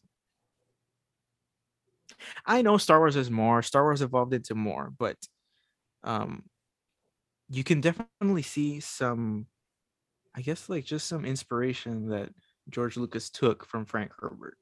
I 2.46 2.62
know 2.62 2.76
Star 2.78 2.98
Wars 3.00 3.16
is 3.16 3.30
more. 3.30 3.62
Star 3.62 3.82
Wars 3.84 4.02
evolved 4.02 4.34
into 4.34 4.54
more, 4.54 4.90
but 4.90 5.18
um 6.04 6.44
you 7.50 7.64
can 7.64 7.80
definitely 7.80 8.42
see 8.42 8.80
some 8.80 9.46
I 10.36 10.40
guess 10.40 10.68
like 10.68 10.84
just 10.84 11.06
some 11.06 11.24
inspiration 11.24 12.08
that 12.08 12.30
George 12.70 12.96
Lucas 12.96 13.30
took 13.30 13.64
from 13.64 13.84
Frank 13.84 14.10
Herbert. 14.18 14.56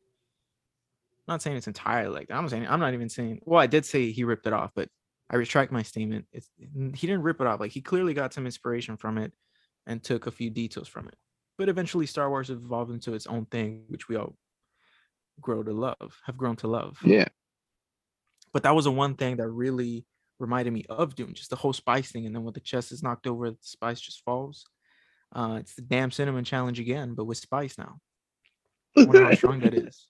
not 1.28 1.40
saying 1.40 1.56
it's 1.56 1.66
entirely 1.68 2.14
like 2.14 2.28
that. 2.28 2.36
I'm 2.36 2.48
saying 2.48 2.66
I'm 2.68 2.80
not 2.80 2.94
even 2.94 3.08
saying 3.08 3.40
well, 3.44 3.60
I 3.60 3.66
did 3.66 3.84
say 3.86 4.10
he 4.10 4.24
ripped 4.24 4.46
it 4.46 4.52
off, 4.52 4.72
but 4.74 4.88
I 5.30 5.36
retract 5.36 5.72
my 5.72 5.82
statement. 5.82 6.26
It's 6.32 6.50
he 6.58 7.06
didn't 7.06 7.22
rip 7.22 7.40
it 7.40 7.46
off. 7.46 7.60
Like 7.60 7.72
he 7.72 7.80
clearly 7.80 8.12
got 8.14 8.34
some 8.34 8.44
inspiration 8.46 8.96
from 8.96 9.16
it 9.18 9.32
and 9.86 10.02
took 10.02 10.26
a 10.26 10.30
few 10.30 10.50
details 10.50 10.88
from 10.88 11.08
it. 11.08 11.16
But 11.58 11.68
eventually 11.68 12.06
Star 12.06 12.28
Wars 12.28 12.50
evolved 12.50 12.90
into 12.92 13.14
its 13.14 13.26
own 13.26 13.46
thing, 13.46 13.84
which 13.88 14.08
we 14.08 14.16
all 14.16 14.36
grow 15.40 15.62
to 15.62 15.72
love, 15.72 16.20
have 16.26 16.36
grown 16.36 16.56
to 16.56 16.66
love 16.68 16.98
Yeah. 17.04 17.28
but 18.52 18.62
that 18.64 18.74
was 18.74 18.84
the 18.84 18.92
one 18.92 19.14
thing 19.14 19.36
that 19.38 19.48
really 19.48 20.04
reminded 20.42 20.74
me 20.74 20.84
of 20.90 21.14
Dune, 21.14 21.32
just 21.32 21.50
the 21.50 21.56
whole 21.56 21.72
spice 21.72 22.10
thing. 22.10 22.26
And 22.26 22.34
then 22.34 22.44
when 22.44 22.52
the 22.52 22.60
chest 22.60 22.92
is 22.92 23.02
knocked 23.02 23.26
over, 23.26 23.50
the 23.50 23.56
spice 23.62 24.00
just 24.00 24.22
falls. 24.24 24.66
Uh, 25.34 25.56
it's 25.60 25.74
the 25.74 25.82
damn 25.82 26.10
cinnamon 26.10 26.44
challenge 26.44 26.78
again, 26.78 27.14
but 27.14 27.24
with 27.24 27.38
spice 27.38 27.78
now. 27.78 28.00
I 28.98 29.04
wonder 29.04 29.24
how 29.24 29.34
strong 29.34 29.60
that 29.60 29.74
is. 29.74 30.06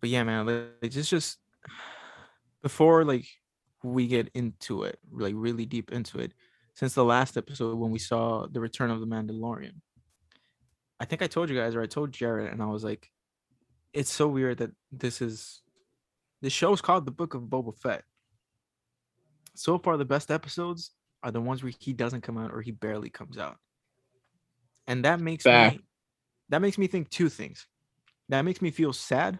But 0.00 0.10
yeah, 0.10 0.22
man, 0.22 0.46
like, 0.46 0.66
it's 0.80 0.94
just 0.94 1.10
just 1.10 1.38
before 2.62 3.04
like 3.04 3.26
we 3.82 4.06
get 4.06 4.30
into 4.34 4.84
it, 4.84 4.98
like 5.10 5.34
really 5.36 5.66
deep 5.66 5.90
into 5.90 6.20
it, 6.20 6.32
since 6.74 6.94
the 6.94 7.04
last 7.04 7.36
episode 7.36 7.76
when 7.76 7.90
we 7.90 7.98
saw 7.98 8.46
the 8.46 8.60
return 8.60 8.90
of 8.90 9.00
the 9.00 9.06
Mandalorian. 9.06 9.80
I 11.00 11.04
think 11.04 11.22
I 11.22 11.26
told 11.26 11.48
you 11.50 11.56
guys, 11.56 11.74
or 11.74 11.82
I 11.82 11.86
told 11.86 12.12
Jared, 12.12 12.52
and 12.52 12.62
I 12.62 12.66
was 12.66 12.84
like, 12.84 13.10
it's 13.92 14.12
so 14.12 14.28
weird 14.28 14.58
that 14.58 14.70
this 14.92 15.20
is 15.20 15.62
the 16.42 16.50
show's 16.50 16.80
called 16.80 17.06
the 17.06 17.10
Book 17.10 17.34
of 17.34 17.42
Boba 17.42 17.76
Fett. 17.76 18.04
So 19.54 19.78
far, 19.78 19.96
the 19.96 20.04
best 20.04 20.30
episodes 20.30 20.92
are 21.22 21.30
the 21.30 21.40
ones 21.40 21.62
where 21.62 21.72
he 21.80 21.92
doesn't 21.92 22.20
come 22.20 22.38
out 22.38 22.52
or 22.52 22.60
he 22.60 22.70
barely 22.70 23.10
comes 23.10 23.38
out. 23.38 23.56
And 24.86 25.04
that 25.04 25.20
makes 25.20 25.44
me 25.44 25.80
that 26.48 26.62
makes 26.62 26.78
me 26.78 26.86
think 26.86 27.10
two 27.10 27.28
things. 27.28 27.66
That 28.28 28.42
makes 28.42 28.62
me 28.62 28.70
feel 28.70 28.92
sad. 28.92 29.38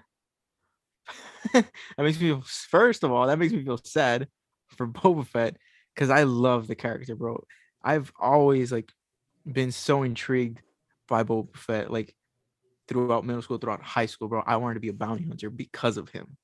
that 1.53 1.65
makes 1.99 2.21
me 2.21 2.29
feel 2.29 2.43
first 2.43 3.05
of 3.05 3.13
all, 3.13 3.27
that 3.29 3.39
makes 3.39 3.53
me 3.53 3.65
feel 3.65 3.81
sad 3.83 4.29
for 4.77 4.87
Boba 4.87 5.27
Fett 5.27 5.57
because 5.95 6.11
I 6.11 6.25
love 6.25 6.67
the 6.67 6.75
character, 6.75 7.15
bro. 7.15 7.43
I've 7.83 8.13
always 8.21 8.73
like 8.73 8.93
been 9.51 9.73
so 9.73 10.03
intrigued 10.03 10.61
by 11.09 11.25
Boba 11.25 11.57
Fett, 11.57 11.91
like 11.91 12.15
throughout 12.89 13.25
middle 13.25 13.43
school, 13.43 13.59
throughout 13.59 13.83
high 13.83 14.07
school, 14.07 14.29
bro. 14.29 14.43
I 14.47 14.57
wanted 14.57 14.75
to 14.75 14.81
be 14.81 14.89
a 14.89 14.95
bounty 14.95 15.25
hunter 15.25 15.49
because 15.49 15.97
of 15.97 16.09
him. 16.11 16.37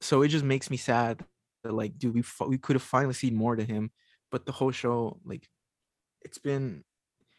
So 0.00 0.22
it 0.22 0.28
just 0.28 0.44
makes 0.44 0.70
me 0.70 0.76
sad 0.76 1.24
that 1.64 1.72
like, 1.72 1.98
dude, 1.98 2.14
we 2.14 2.22
we 2.46 2.58
could 2.58 2.76
have 2.76 2.82
finally 2.82 3.14
seen 3.14 3.34
more 3.34 3.56
to 3.56 3.64
him, 3.64 3.90
but 4.30 4.46
the 4.46 4.52
whole 4.52 4.70
show, 4.70 5.20
like, 5.24 5.48
it's 6.22 6.38
been, 6.38 6.84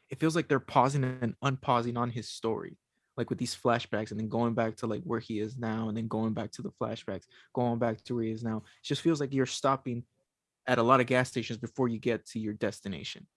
it 0.10 0.20
feels 0.20 0.36
like 0.36 0.48
they're 0.50 0.60
pausing 0.60 1.04
and 1.04 1.36
unpausing 1.44 1.98
on 1.98 2.12
his 2.12 2.30
story, 2.30 2.80
like 3.18 3.30
with 3.30 3.40
these 3.40 3.56
flashbacks, 3.56 4.12
and 4.12 4.20
then 4.20 4.30
going 4.30 4.54
back 4.56 4.78
to 4.78 4.88
like 4.88 5.04
where 5.04 5.20
he 5.22 5.40
is 5.40 5.58
now, 5.58 5.90
and 5.90 5.98
then 5.98 6.08
going 6.08 6.34
back 6.34 6.52
to 6.54 6.62
the 6.64 6.72
flashbacks, 6.72 7.26
going 7.54 7.80
back 7.80 8.04
to 8.06 8.16
where 8.16 8.26
he 8.26 8.32
is 8.32 8.44
now. 8.44 8.58
It 8.60 8.86
just 8.86 9.02
feels 9.02 9.20
like 9.22 9.34
you're 9.34 9.46
stopping 9.48 10.06
at 10.68 10.80
a 10.80 10.84
lot 10.84 11.02
of 11.02 11.08
gas 11.08 11.30
stations 11.30 11.60
before 11.60 11.88
you 11.90 12.00
get 12.00 12.26
to 12.28 12.40
your 12.40 12.54
destination. 12.54 13.28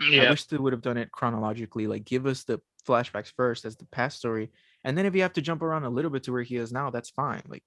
Mm, 0.00 0.12
yeah. 0.12 0.22
I 0.22 0.30
wish 0.30 0.44
they 0.46 0.56
would 0.56 0.72
have 0.72 0.82
done 0.82 0.96
it 0.96 1.12
chronologically. 1.12 1.86
Like, 1.86 2.04
give 2.04 2.26
us 2.26 2.44
the 2.44 2.60
flashbacks 2.86 3.32
first 3.36 3.64
as 3.64 3.76
the 3.76 3.86
past 3.86 4.18
story, 4.18 4.50
and 4.84 4.96
then 4.96 5.06
if 5.06 5.14
you 5.14 5.22
have 5.22 5.34
to 5.34 5.42
jump 5.42 5.62
around 5.62 5.84
a 5.84 5.90
little 5.90 6.10
bit 6.10 6.22
to 6.24 6.32
where 6.32 6.42
he 6.42 6.56
is 6.56 6.72
now, 6.72 6.90
that's 6.90 7.10
fine. 7.10 7.42
Like, 7.46 7.64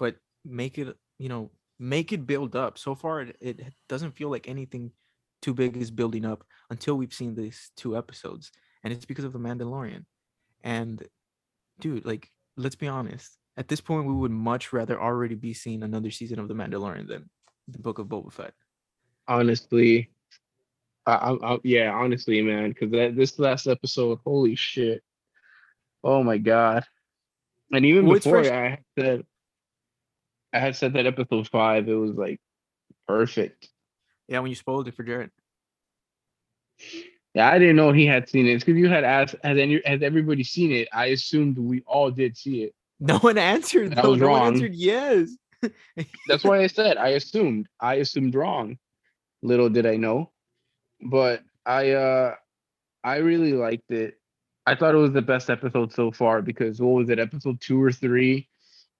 but 0.00 0.16
make 0.44 0.78
it, 0.78 0.96
you 1.18 1.28
know, 1.28 1.50
make 1.78 2.12
it 2.12 2.26
build 2.26 2.56
up. 2.56 2.78
So 2.78 2.94
far, 2.96 3.20
it, 3.20 3.36
it 3.40 3.60
doesn't 3.88 4.16
feel 4.16 4.30
like 4.30 4.48
anything 4.48 4.90
too 5.42 5.54
big 5.54 5.76
is 5.76 5.90
building 5.92 6.24
up 6.24 6.42
until 6.70 6.96
we've 6.96 7.14
seen 7.14 7.34
these 7.36 7.70
two 7.76 7.96
episodes, 7.96 8.50
and 8.82 8.92
it's 8.92 9.06
because 9.06 9.24
of 9.24 9.32
the 9.32 9.38
Mandalorian. 9.38 10.04
And, 10.64 11.02
dude, 11.78 12.04
like, 12.04 12.28
let's 12.56 12.74
be 12.76 12.88
honest. 12.88 13.36
At 13.56 13.68
this 13.68 13.80
point, 13.80 14.06
we 14.06 14.14
would 14.14 14.30
much 14.32 14.72
rather 14.72 15.00
already 15.00 15.34
be 15.36 15.54
seeing 15.54 15.82
another 15.82 16.10
season 16.10 16.38
of 16.40 16.48
the 16.48 16.54
Mandalorian 16.54 17.06
than 17.06 17.30
the 17.68 17.78
Book 17.78 17.98
of 17.98 18.06
Boba 18.08 18.32
Fett. 18.32 18.54
honestly 19.28 20.10
I, 21.06 21.12
I, 21.12 21.52
I 21.54 21.58
yeah 21.62 21.92
honestly 21.92 22.42
man 22.42 22.70
because 22.70 22.90
that 22.92 23.14
this 23.16 23.38
last 23.38 23.66
episode 23.66 24.18
holy 24.24 24.56
shit 24.56 25.02
oh 26.02 26.22
my 26.22 26.38
god 26.38 26.84
and 27.72 27.86
even 27.86 28.06
Well, 28.06 28.14
before 28.16 28.42
fresh- 28.42 28.50
i 28.52 28.68
had 28.70 28.84
said 28.98 29.22
i 30.52 30.58
had 30.58 30.74
said 30.76 30.92
that 30.94 31.06
episode 31.06 31.48
five 31.48 31.88
it 31.88 31.94
was 31.94 32.12
like 32.16 32.40
perfect 33.06 33.68
Yeah, 34.28 34.40
when 34.40 34.50
you 34.50 34.54
spoiled 34.56 34.88
it 34.88 34.94
for 34.96 35.02
Jared. 35.02 35.30
yeah 37.34 37.48
i 37.50 37.58
didn't 37.58 37.76
know 37.76 37.92
he 37.92 38.06
had 38.06 38.28
seen 38.28 38.46
it 38.46 38.52
it's 38.54 38.64
because 38.64 38.78
you 38.78 38.88
had 38.88 39.04
asked 39.04 39.34
has 39.42 39.58
any 39.58 39.80
has 39.84 40.02
everybody 40.02 40.42
seen 40.44 40.72
it 40.72 40.88
i 40.92 41.06
assumed 41.06 41.58
we 41.58 41.82
all 41.86 42.10
did 42.10 42.36
see 42.36 42.62
it 42.64 42.74
No 43.02 43.18
one 43.18 43.38
answered. 43.38 43.98
I 43.98 44.06
was 44.06 44.20
no 44.20 44.28
one 44.28 44.40
wrong. 44.40 44.46
answered 44.54 44.74
yes. 44.74 45.30
that's 46.28 46.44
why 46.44 46.60
i 46.60 46.66
said 46.66 46.96
i 46.96 47.08
assumed 47.10 47.66
i 47.80 47.94
assumed 47.96 48.34
wrong 48.34 48.78
little 49.42 49.68
did 49.68 49.86
i 49.86 49.96
know 49.96 50.30
but 51.02 51.42
i 51.66 51.90
uh 51.90 52.34
i 53.04 53.16
really 53.16 53.52
liked 53.52 53.90
it 53.90 54.14
I 54.66 54.74
thought 54.76 54.94
it 54.94 54.98
was 54.98 55.12
the 55.12 55.22
best 55.22 55.48
episode 55.50 55.90
so 55.92 56.12
far 56.12 56.42
because 56.42 56.80
what 56.80 56.90
was 56.90 57.08
it, 57.08 57.18
episode 57.18 57.60
two 57.62 57.82
or 57.82 57.90
three? 57.90 58.46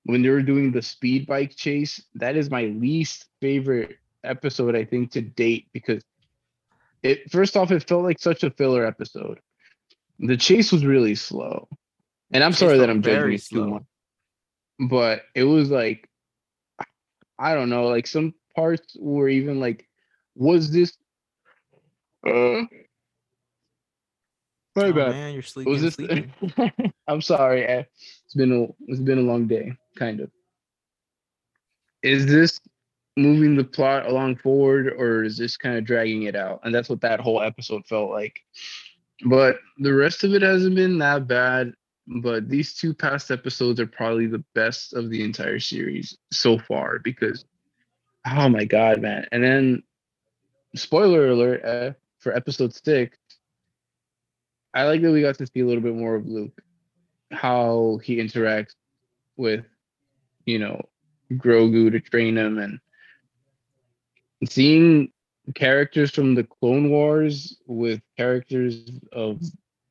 When 0.05 0.23
they 0.23 0.31
were 0.31 0.43
doing 0.43 0.73
the 0.73 0.83
speed 0.83 1.27
bike 1.27 1.55
chase, 1.55 2.03
that 2.15 2.37
is 2.37 2.51
my 2.51 2.65
least 2.65 3.27
favorite 3.41 3.99
episode, 4.25 4.75
I 4.75 4.85
think, 4.85 5.13
to 5.13 5.21
date 5.21 5.69
because 5.73 6.03
it 7.03 7.31
first 7.31 7.57
off, 7.57 7.71
it 7.71 7.87
felt 7.87 8.05
like 8.05 8.19
such 8.19 8.43
a 8.43 8.51
filler 8.51 8.85
episode. 8.85 9.41
The 10.19 10.37
chase 10.37 10.73
was 10.73 10.85
really 10.85 11.15
slow. 11.15 11.69
And 12.31 12.45
I'm 12.45 12.53
sorry 12.53 12.79
that 12.79 12.91
I'm 12.91 13.03
judging 13.03 13.21
very 13.21 13.35
it 13.37 13.39
too 13.43 13.57
slow. 13.57 13.67
much. 13.67 13.83
But 14.89 15.23
it 15.35 15.45
was 15.45 15.71
like 15.71 16.09
I 17.39 17.55
don't 17.55 17.71
know, 17.71 17.89
like 17.89 18.07
some 18.07 18.35
parts 18.55 18.97
were 18.99 19.29
even 19.29 19.61
like, 19.61 19.89
was 20.35 20.71
this 20.71 20.93
uh 22.27 22.65
my 24.77 24.87
oh, 24.87 24.93
bad. 24.93 25.11
man, 25.11 25.35
you're 25.35 25.43
sleeping. 25.43 25.73
Was 25.73 25.83
this 25.83 25.95
sleeping. 25.95 26.33
I'm 27.09 27.21
sorry. 27.21 27.87
It's 28.31 28.36
been 28.36 28.52
a 28.52 28.69
it's 28.86 29.01
been 29.01 29.19
a 29.19 29.23
long 29.23 29.48
day, 29.48 29.73
kind 29.97 30.20
of. 30.20 30.31
Is 32.05 32.27
this 32.27 32.61
moving 33.16 33.57
the 33.57 33.65
plot 33.65 34.07
along 34.07 34.36
forward 34.36 34.86
or 34.86 35.24
is 35.24 35.36
this 35.36 35.57
kind 35.57 35.77
of 35.77 35.85
dragging 35.85 36.23
it 36.23 36.36
out? 36.36 36.61
And 36.62 36.73
that's 36.73 36.89
what 36.89 37.01
that 37.01 37.19
whole 37.19 37.43
episode 37.43 37.85
felt 37.89 38.12
like. 38.12 38.39
But 39.24 39.57
the 39.78 39.93
rest 39.93 40.23
of 40.23 40.32
it 40.32 40.43
hasn't 40.43 40.77
been 40.77 40.98
that 40.98 41.27
bad. 41.27 41.74
But 42.23 42.48
these 42.48 42.73
two 42.73 42.94
past 42.94 43.32
episodes 43.32 43.81
are 43.81 43.86
probably 43.89 44.28
the 44.28 44.44
best 44.55 44.94
of 44.94 45.11
the 45.11 45.24
entire 45.24 45.59
series 45.59 46.16
so 46.32 46.57
far 46.57 47.01
because 47.01 47.44
oh 48.28 48.48
my 48.48 48.65
god, 48.65 49.02
man. 49.02 49.27
And 49.32 49.43
then 49.43 49.82
spoiler 50.77 51.31
alert 51.31 51.65
uh, 51.65 51.93
for 52.20 52.32
episode 52.32 52.73
six. 52.73 53.19
I 54.73 54.85
like 54.85 55.02
that 55.02 55.11
we 55.11 55.20
got 55.20 55.36
to 55.39 55.47
see 55.48 55.61
a 55.61 55.66
little 55.66 55.82
bit 55.82 55.97
more 55.97 56.15
of 56.15 56.28
Luke, 56.28 56.62
how 57.31 58.01
he 58.02 58.16
interacts 58.16 58.74
with, 59.36 59.65
you 60.47 60.59
know, 60.59 60.81
Grogu 61.32 61.90
to 61.93 62.01
train 62.01 62.36
him 62.36 62.59
and 62.59 62.81
seeing 64.48 65.12
characters 65.55 66.11
from 66.11 66.35
the 66.35 66.44
Clone 66.44 66.90
Wars 66.90 67.57
with 67.66 68.01
characters 68.16 68.90
of 69.12 69.40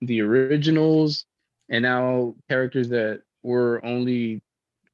the 0.02 0.22
originals 0.22 1.26
and 1.70 1.84
now 1.84 2.36
characters 2.48 2.90
that 2.90 3.22
were 3.44 3.84
only 3.86 4.42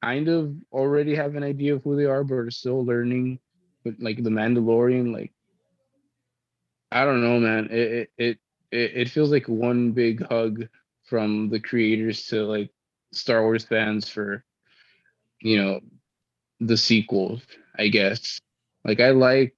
kind 0.01 0.27
of 0.27 0.55
already 0.71 1.15
have 1.15 1.35
an 1.35 1.43
idea 1.43 1.75
of 1.75 1.83
who 1.83 1.95
they 1.95 2.05
are 2.05 2.23
but 2.23 2.35
are 2.35 2.51
still 2.51 2.85
learning 2.85 3.39
with 3.83 3.95
like 3.99 4.23
the 4.23 4.29
Mandalorian 4.29 5.13
like 5.13 5.31
I 6.91 7.03
don't 7.03 7.21
know 7.21 7.39
man. 7.39 7.67
It 7.71 8.09
it, 8.17 8.39
it 8.71 8.91
it 8.97 9.09
feels 9.09 9.31
like 9.31 9.47
one 9.47 9.91
big 9.91 10.25
hug 10.27 10.67
from 11.05 11.49
the 11.49 11.59
creators 11.59 12.27
to 12.27 12.43
like 12.45 12.71
Star 13.13 13.43
Wars 13.43 13.65
fans 13.65 14.09
for 14.09 14.43
you 15.41 15.57
know 15.57 15.79
the 16.59 16.77
sequels 16.77 17.41
I 17.77 17.87
guess 17.89 18.39
like 18.85 18.99
I 18.99 19.11
like 19.11 19.55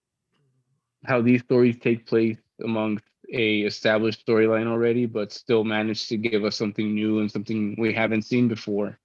how 1.05 1.21
these 1.21 1.41
stories 1.43 1.77
take 1.79 2.05
place 2.05 2.37
amongst 2.63 3.05
a 3.33 3.61
established 3.61 4.25
storyline 4.25 4.67
already, 4.67 5.05
but 5.05 5.31
still 5.31 5.63
manage 5.63 6.07
to 6.09 6.17
give 6.17 6.43
us 6.43 6.55
something 6.55 6.93
new 6.93 7.19
and 7.19 7.31
something 7.31 7.75
we 7.77 7.93
haven't 7.93 8.23
seen 8.23 8.47
before. 8.47 8.97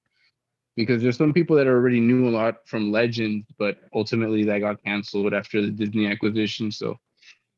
Because 0.77 1.02
there's 1.02 1.16
some 1.19 1.32
people 1.32 1.56
that 1.56 1.66
already 1.66 2.01
knew 2.01 2.28
a 2.28 2.31
lot 2.31 2.66
from 2.66 2.93
Legends, 2.93 3.47
but 3.59 3.78
ultimately 3.94 4.44
that 4.44 4.60
got 4.60 4.82
canceled 4.82 5.35
after 5.35 5.60
the 5.60 5.70
Disney 5.70 6.06
acquisition. 6.06 6.70
So 6.70 6.98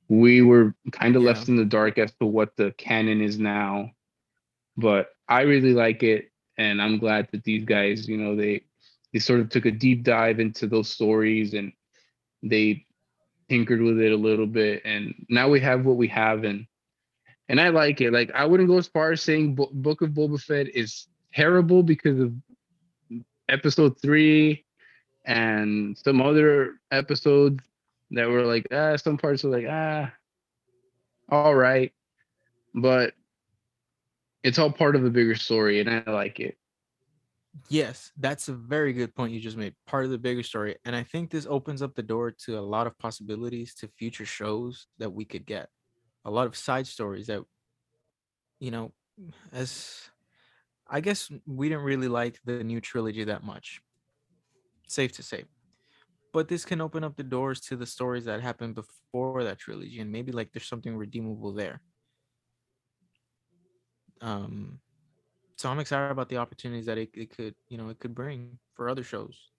we 0.08 0.42
were 0.42 0.74
kind 0.92 1.16
of 1.16 1.22
Yeah. 1.22 1.28
left 1.28 1.48
in 1.48 1.56
the 1.56 1.64
dark 1.64 1.98
as 1.98 2.12
to 2.16 2.26
what 2.26 2.56
the 2.56 2.72
canon 2.72 3.20
is 3.20 3.38
now. 3.38 3.90
But 4.76 5.10
I 5.28 5.42
really 5.42 5.72
like 5.72 6.02
it, 6.02 6.30
and 6.58 6.80
I'm 6.82 6.98
glad 6.98 7.28
that 7.32 7.44
these 7.44 7.64
guys, 7.64 8.08
you 8.08 8.16
know, 8.16 8.36
they 8.36 8.64
they 9.12 9.20
sort 9.20 9.40
of 9.40 9.48
took 9.48 9.64
a 9.64 9.70
deep 9.70 10.02
dive 10.02 10.40
into 10.40 10.66
those 10.66 10.90
stories 10.90 11.54
and 11.54 11.72
they 12.42 12.84
tinkered 13.48 13.80
with 13.80 14.00
it 14.00 14.10
a 14.10 14.16
little 14.16 14.46
bit 14.46 14.82
and 14.84 15.14
now 15.28 15.48
we 15.48 15.60
have 15.60 15.86
what 15.86 15.96
we 15.96 16.08
have 16.08 16.44
and 16.44 16.66
and 17.48 17.60
I 17.60 17.68
like 17.68 18.00
it. 18.00 18.12
Like 18.12 18.30
I 18.34 18.44
wouldn't 18.44 18.68
go 18.68 18.78
as 18.78 18.88
far 18.88 19.12
as 19.12 19.22
saying 19.22 19.54
Bo- 19.54 19.70
Book 19.72 20.02
of 20.02 20.10
Boba 20.10 20.40
Fett 20.40 20.68
is 20.74 21.06
terrible 21.32 21.82
because 21.82 22.18
of 22.18 22.32
episode 23.48 24.00
3 24.00 24.64
and 25.26 25.96
some 25.96 26.20
other 26.20 26.80
episodes 26.90 27.62
that 28.10 28.28
were 28.28 28.44
like 28.44 28.66
ah 28.72 28.96
some 28.96 29.16
parts 29.16 29.44
were 29.44 29.50
like 29.50 29.66
ah 29.68 30.12
all 31.30 31.54
right 31.54 31.92
but 32.74 33.14
it's 34.44 34.58
all 34.58 34.70
part 34.70 34.94
of 34.94 35.04
a 35.04 35.10
bigger 35.10 35.34
story 35.34 35.80
and 35.80 35.90
I 35.90 36.08
like 36.10 36.38
it. 36.38 36.56
Yes, 37.68 38.12
that's 38.18 38.48
a 38.48 38.52
very 38.52 38.92
good 38.92 39.14
point 39.14 39.32
you 39.32 39.40
just 39.40 39.56
made. 39.56 39.74
Part 39.86 40.04
of 40.04 40.10
the 40.10 40.18
bigger 40.18 40.42
story. 40.42 40.76
And 40.84 40.94
I 40.94 41.02
think 41.02 41.30
this 41.30 41.46
opens 41.48 41.82
up 41.82 41.94
the 41.94 42.02
door 42.02 42.30
to 42.44 42.58
a 42.58 42.60
lot 42.60 42.86
of 42.86 42.98
possibilities 42.98 43.74
to 43.76 43.88
future 43.88 44.26
shows 44.26 44.86
that 44.98 45.10
we 45.10 45.24
could 45.24 45.46
get. 45.46 45.68
A 46.26 46.30
lot 46.30 46.46
of 46.46 46.56
side 46.56 46.86
stories 46.86 47.26
that, 47.28 47.42
you 48.60 48.70
know, 48.70 48.92
as 49.52 50.10
I 50.88 51.00
guess 51.00 51.30
we 51.46 51.68
didn't 51.68 51.84
really 51.84 52.08
like 52.08 52.38
the 52.44 52.62
new 52.62 52.80
trilogy 52.80 53.24
that 53.24 53.44
much. 53.44 53.80
Safe 54.88 55.12
to 55.12 55.22
say. 55.22 55.44
But 56.32 56.48
this 56.48 56.64
can 56.64 56.80
open 56.80 57.04
up 57.04 57.16
the 57.16 57.22
doors 57.22 57.60
to 57.62 57.76
the 57.76 57.86
stories 57.86 58.24
that 58.24 58.42
happened 58.42 58.74
before 58.74 59.44
that 59.44 59.58
trilogy. 59.58 60.00
And 60.00 60.10
maybe 60.12 60.32
like 60.32 60.52
there's 60.52 60.68
something 60.68 60.96
redeemable 60.96 61.52
there. 61.52 61.80
Um, 64.20 64.80
so 65.56 65.70
I'm 65.70 65.80
excited 65.80 66.10
about 66.10 66.28
the 66.28 66.38
opportunities 66.38 66.86
that 66.86 66.98
it, 66.98 67.10
it 67.14 67.30
could, 67.30 67.56
you 67.68 67.78
know, 67.78 67.88
it 67.90 68.00
could 68.00 68.14
bring 68.14 68.58
for 68.74 68.88
other 68.88 69.04
shows. 69.04 69.52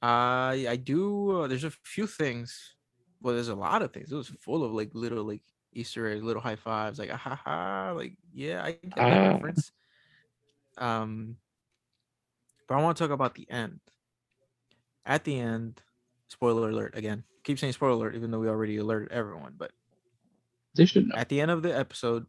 I 0.00 0.66
I 0.68 0.76
do. 0.76 1.42
Uh, 1.42 1.46
there's 1.48 1.64
a 1.64 1.70
few 1.70 2.06
things. 2.06 2.76
Well, 3.20 3.34
there's 3.34 3.48
a 3.48 3.54
lot 3.54 3.82
of 3.82 3.92
things. 3.92 4.10
It 4.12 4.16
was 4.16 4.28
full 4.28 4.64
of 4.64 4.72
like 4.72 4.90
little 4.94 5.24
like 5.24 5.42
Easter 5.72 6.08
eggs, 6.08 6.22
little 6.24 6.42
high 6.42 6.56
fives, 6.56 6.98
like 6.98 7.10
ah, 7.12 7.16
ha 7.16 7.34
ha, 7.36 7.92
like 7.96 8.18
yeah, 8.32 8.64
I 8.64 8.72
get 8.72 9.06
that 9.08 9.20
Ah. 9.20 9.22
reference. 9.22 9.72
Um, 10.78 11.38
but 12.66 12.74
I 12.76 12.82
want 12.82 12.96
to 12.96 13.04
talk 13.04 13.10
about 13.12 13.34
the 13.34 13.48
end. 13.50 13.80
At 15.04 15.22
the 15.24 15.38
end, 15.38 15.82
spoiler 16.28 16.68
alert 16.70 16.96
again. 16.96 17.24
Keep 17.44 17.58
saying 17.60 17.72
spoiler 17.72 17.92
alert, 17.94 18.14
even 18.16 18.30
though 18.32 18.40
we 18.40 18.48
already 18.48 18.76
alerted 18.78 19.12
everyone. 19.12 19.54
But 19.56 19.72
They 20.74 20.84
should 20.86 21.08
know. 21.08 21.16
at 21.16 21.28
the 21.28 21.40
end 21.40 21.50
of 21.50 21.62
the 21.62 21.76
episode 21.76 22.26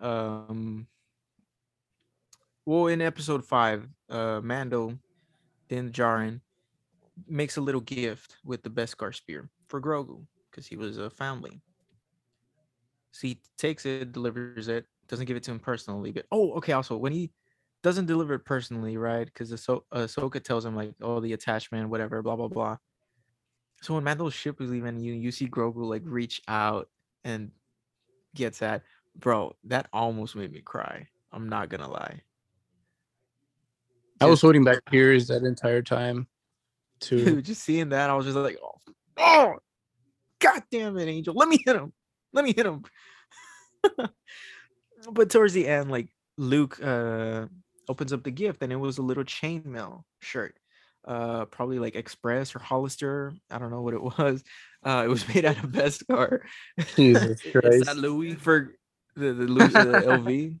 um 0.00 0.86
well 2.66 2.86
in 2.86 3.00
episode 3.00 3.44
five 3.44 3.88
uh 4.08 4.40
mando 4.42 4.98
Din 5.68 5.90
Djarin 5.90 6.40
makes 7.28 7.56
a 7.56 7.60
little 7.60 7.80
gift 7.80 8.36
with 8.44 8.62
the 8.62 8.70
beskar 8.70 9.14
spear 9.14 9.50
for 9.68 9.80
grogu 9.80 10.24
because 10.50 10.66
he 10.66 10.76
was 10.76 10.98
a 10.98 11.10
foundling 11.10 11.60
so 13.12 13.26
he 13.26 13.40
takes 13.58 13.84
it 13.86 14.12
delivers 14.12 14.68
it 14.68 14.86
doesn't 15.08 15.26
give 15.26 15.36
it 15.36 15.42
to 15.42 15.50
him 15.50 15.58
personally 15.58 16.12
but 16.12 16.26
oh 16.30 16.52
okay 16.52 16.72
also 16.72 16.96
when 16.96 17.12
he 17.12 17.30
doesn't 17.82 18.06
deliver 18.06 18.34
it 18.34 18.44
personally 18.44 18.96
right 18.96 19.26
because 19.26 19.50
Ahso- 19.52 19.84
ahsoka 19.92 20.42
tells 20.42 20.64
him 20.64 20.76
like 20.76 20.94
oh 21.00 21.20
the 21.20 21.32
attachment 21.32 21.88
whatever 21.88 22.22
blah 22.22 22.36
blah 22.36 22.48
blah. 22.48 22.76
So 23.82 23.94
when 23.94 24.04
mando's 24.04 24.34
ship 24.34 24.60
is 24.60 24.70
leaving 24.70 24.98
you 25.00 25.14
you 25.14 25.32
see 25.32 25.48
grogu 25.48 25.76
like 25.76 26.02
reach 26.04 26.42
out 26.46 26.88
and 27.24 27.50
gets 28.34 28.62
at 28.62 28.82
bro 29.20 29.54
that 29.64 29.88
almost 29.92 30.34
made 30.36 30.52
me 30.52 30.60
cry 30.60 31.06
i'm 31.32 31.48
not 31.48 31.68
gonna 31.68 31.90
lie 31.90 32.20
I 34.22 34.26
was 34.26 34.42
holding 34.42 34.64
back 34.64 34.80
tears 34.90 35.28
that 35.28 35.44
entire 35.44 35.80
time. 35.80 36.26
Too. 37.00 37.40
Just 37.40 37.62
seeing 37.62 37.88
that 37.90 38.10
i 38.10 38.14
was 38.14 38.26
just 38.26 38.36
like 38.36 38.58
oh, 38.62 38.74
oh 39.16 39.54
god 40.40 40.62
damn 40.70 40.98
it 40.98 41.08
angel 41.08 41.34
let 41.34 41.48
me 41.48 41.58
hit 41.64 41.76
him 41.76 41.92
let 42.34 42.44
me 42.44 42.52
hit 42.54 42.66
him 42.66 42.82
but 45.10 45.30
towards 45.30 45.54
the 45.54 45.66
end 45.66 45.90
like 45.90 46.08
luke 46.36 46.78
uh 46.82 47.46
opens 47.88 48.12
up 48.12 48.22
the 48.22 48.30
gift 48.30 48.62
and 48.62 48.72
it 48.72 48.76
was 48.76 48.98
a 48.98 49.02
little 49.02 49.24
chainmail 49.24 50.02
shirt 50.20 50.54
uh 51.08 51.46
probably 51.46 51.78
like 51.78 51.96
express 51.96 52.54
or 52.54 52.58
hollister 52.58 53.32
i 53.50 53.58
don't 53.58 53.70
know 53.70 53.80
what 53.82 53.94
it 53.94 54.02
was 54.18 54.44
uh 54.84 55.02
it 55.04 55.08
was 55.08 55.26
made 55.34 55.44
out 55.46 55.56
of 55.64 55.70
beskar 55.70 56.40
Jesus 56.94 57.40
It's 57.44 57.52
Christ. 57.52 57.86
that 57.86 57.96
Louis 57.96 58.34
for 58.34 58.74
the 59.16 59.32
the, 59.32 59.46
Louis, 59.46 59.72
the 59.72 59.78
LV. 60.06 60.58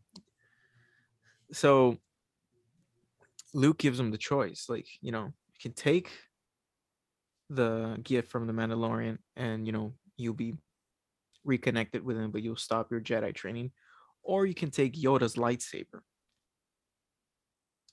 So 1.52 1.96
Luke 3.54 3.78
gives 3.78 3.98
him 3.98 4.10
the 4.10 4.18
choice. 4.18 4.66
Like 4.68 4.86
you 5.00 5.12
know, 5.12 5.24
you 5.24 5.60
can 5.60 5.72
take 5.72 6.10
the 7.48 7.98
gift 8.02 8.30
from 8.30 8.46
the 8.46 8.52
Mandalorian, 8.52 9.18
and 9.36 9.66
you 9.66 9.72
know 9.72 9.94
you'll 10.16 10.34
be 10.34 10.54
reconnected 11.44 12.04
with 12.04 12.16
him, 12.16 12.30
but 12.30 12.42
you'll 12.42 12.56
stop 12.56 12.90
your 12.90 13.00
Jedi 13.00 13.34
training, 13.34 13.72
or 14.22 14.46
you 14.46 14.54
can 14.54 14.70
take 14.70 14.94
Yoda's 14.94 15.36
lightsaber, 15.36 16.00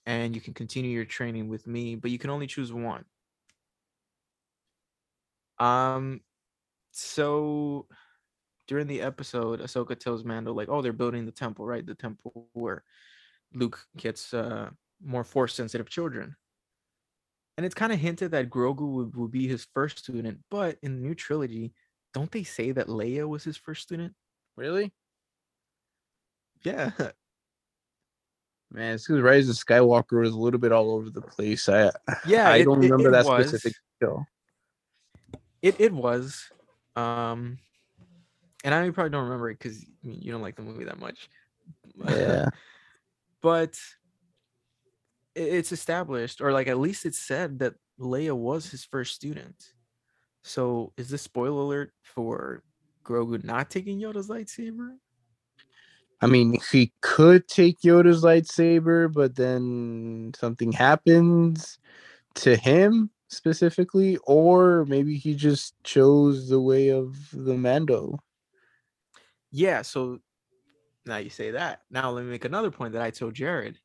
and 0.06 0.36
you 0.36 0.42
can 0.42 0.54
continue 0.54 0.92
your 0.92 1.06
training 1.06 1.48
with 1.48 1.66
me, 1.68 1.96
but 1.96 2.12
you 2.12 2.20
can 2.20 2.30
only 2.30 2.48
choose 2.48 2.72
one. 2.72 3.06
Um, 5.60 6.22
so 6.92 7.88
during 8.68 8.88
the 8.88 9.02
episode, 9.02 9.60
Ahsoka 9.62 9.98
tells 9.98 10.24
Mando 10.24 10.54
like, 10.54 10.70
"Oh, 10.70 10.82
they're 10.82 10.94
building 10.94 11.26
the 11.26 11.32
temple, 11.32 11.66
right? 11.66 11.86
The 11.86 11.96
temple 11.96 12.50
where 12.54 12.84
Luke 13.54 13.80
gets 13.96 14.34
uh, 14.34 14.70
more 15.04 15.24
force 15.24 15.54
sensitive 15.54 15.90
children." 15.90 16.36
And 17.58 17.66
it's 17.66 17.76
kind 17.76 17.92
of 17.92 18.00
hinted 18.00 18.32
that 18.32 18.50
Grogu 18.52 18.88
would, 18.92 19.16
would 19.16 19.32
be 19.32 19.48
his 19.48 19.66
first 19.74 19.98
student, 20.00 20.40
but 20.52 20.78
in 20.84 20.96
the 20.96 21.08
new 21.08 21.16
trilogy, 21.16 21.74
don't 22.14 22.32
they 22.32 22.44
say 22.44 22.72
that 22.72 22.88
Leia 22.88 23.28
was 23.28 23.44
his 23.44 23.58
first 23.58 23.82
student? 23.82 24.14
Really? 24.56 24.92
Yeah, 26.64 26.92
Man, 28.72 28.96
it's 28.96 29.08
because 29.08 29.22
Rise 29.22 29.48
of 29.50 29.56
Skywalker 29.56 30.20
was 30.20 30.34
a 30.34 30.38
little 30.38 30.60
bit 30.60 30.72
all 30.74 30.92
over 30.92 31.10
the 31.10 31.22
place. 31.22 31.70
I 31.70 31.90
yeah. 32.28 32.50
I 32.50 32.58
it- 32.58 32.66
don't 32.66 32.84
it- 32.84 32.92
remember 32.92 33.10
it 33.10 33.12
that 33.14 33.26
was. 33.26 33.48
specific 33.48 33.74
show. 34.04 34.26
It 35.62 35.80
it 35.80 35.94
was, 35.94 36.44
um, 36.96 37.58
and 38.68 38.76
I 38.76 38.84
you 38.84 38.92
probably 38.92 39.12
don't 39.12 39.24
remember 39.24 39.50
it 39.50 39.60
because 39.60 39.86
you 40.04 40.30
don't 40.30 40.42
like 40.42 40.58
the 40.58 40.62
movie 40.62 40.84
that 40.84 41.00
much. 41.00 41.30
Yeah. 42.08 42.50
but 43.42 43.78
it's 45.36 45.72
established, 45.72 46.42
or 46.42 46.52
like 46.52 46.68
at 46.68 46.78
least 46.78 47.06
it's 47.06 47.18
said 47.18 47.60
that 47.60 47.76
Leia 48.00 48.36
was 48.36 48.70
his 48.70 48.84
first 48.84 49.16
student. 49.16 49.56
So 50.44 50.92
is 50.98 51.10
this 51.10 51.22
spoiler 51.22 51.62
alert 51.62 51.94
for 52.04 52.62
Grogu 53.04 53.44
not 53.44 53.70
taking 53.70 54.00
Yoda's 54.00 54.28
lightsaber? 54.28 54.92
I 56.22 56.28
mean, 56.28 56.60
he 56.72 56.92
could 57.02 57.48
take 57.48 57.80
Yoda's 57.80 58.24
lightsaber, 58.24 59.12
but 59.12 59.36
then 59.36 60.34
something 60.38 60.72
happens 60.74 61.80
to 62.36 62.58
him 62.58 63.10
specifically, 63.30 64.18
or 64.24 64.86
maybe 64.86 65.18
he 65.18 65.36
just 65.36 65.74
chose 65.84 66.50
the 66.50 66.62
way 66.62 66.90
of 66.90 67.16
the 67.32 67.56
Mando. 67.56 68.20
Yeah. 69.52 69.82
So 69.82 70.20
now 71.06 71.18
you 71.18 71.30
say 71.30 71.52
that. 71.52 71.82
Now 71.90 72.12
let 72.12 72.24
me 72.26 72.32
make 72.32 72.46
another 72.46 72.72
point 72.72 72.94
that 72.94 73.02
I 73.02 73.12
told 73.12 73.34
Jared. 73.34 73.80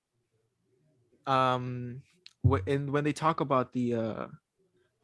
Um, 1.26 2.02
wh- 2.48 2.66
and 2.66 2.90
when 2.90 3.05
they 3.05 3.12
talk 3.12 3.40
about 3.40 3.72
the 3.72 3.94
uh 3.94 4.26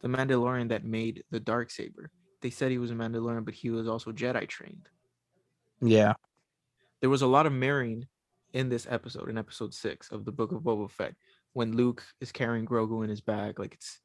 the 0.01 0.09
Mandalorian 0.09 0.69
that 0.69 0.85
made 0.85 1.25
the 1.31 1.41
dark 1.41 1.71
saber, 1.71 2.11
they 2.43 2.51
said 2.51 2.71
he 2.71 2.79
was 2.79 2.91
a 2.91 2.95
Mandalorian, 2.95 3.45
but 3.45 3.55
he 3.55 3.71
was 3.71 3.89
also 3.89 4.13
Jedi 4.13 4.49
trained. 4.49 4.89
Yeah. 5.81 6.15
there 7.01 7.11
was 7.11 7.23
a 7.23 7.27
lot 7.27 7.47
of 7.47 7.53
marrying 7.53 8.07
in 8.53 8.69
this 8.69 8.87
episode, 8.91 9.29
in 9.29 9.39
episode 9.39 9.73
six 9.75 10.11
of 10.11 10.25
the 10.25 10.33
Book 10.33 10.53
of 10.53 10.63
Boba 10.63 10.91
Fett, 10.91 11.15
when 11.53 11.77
Luke 11.77 12.03
is 12.21 12.33
carrying 12.33 12.67
Grogu 12.67 13.05
in 13.05 13.11
his 13.11 13.21
bag. 13.21 13.59
Like 13.61 13.75
it's, 13.75 14.01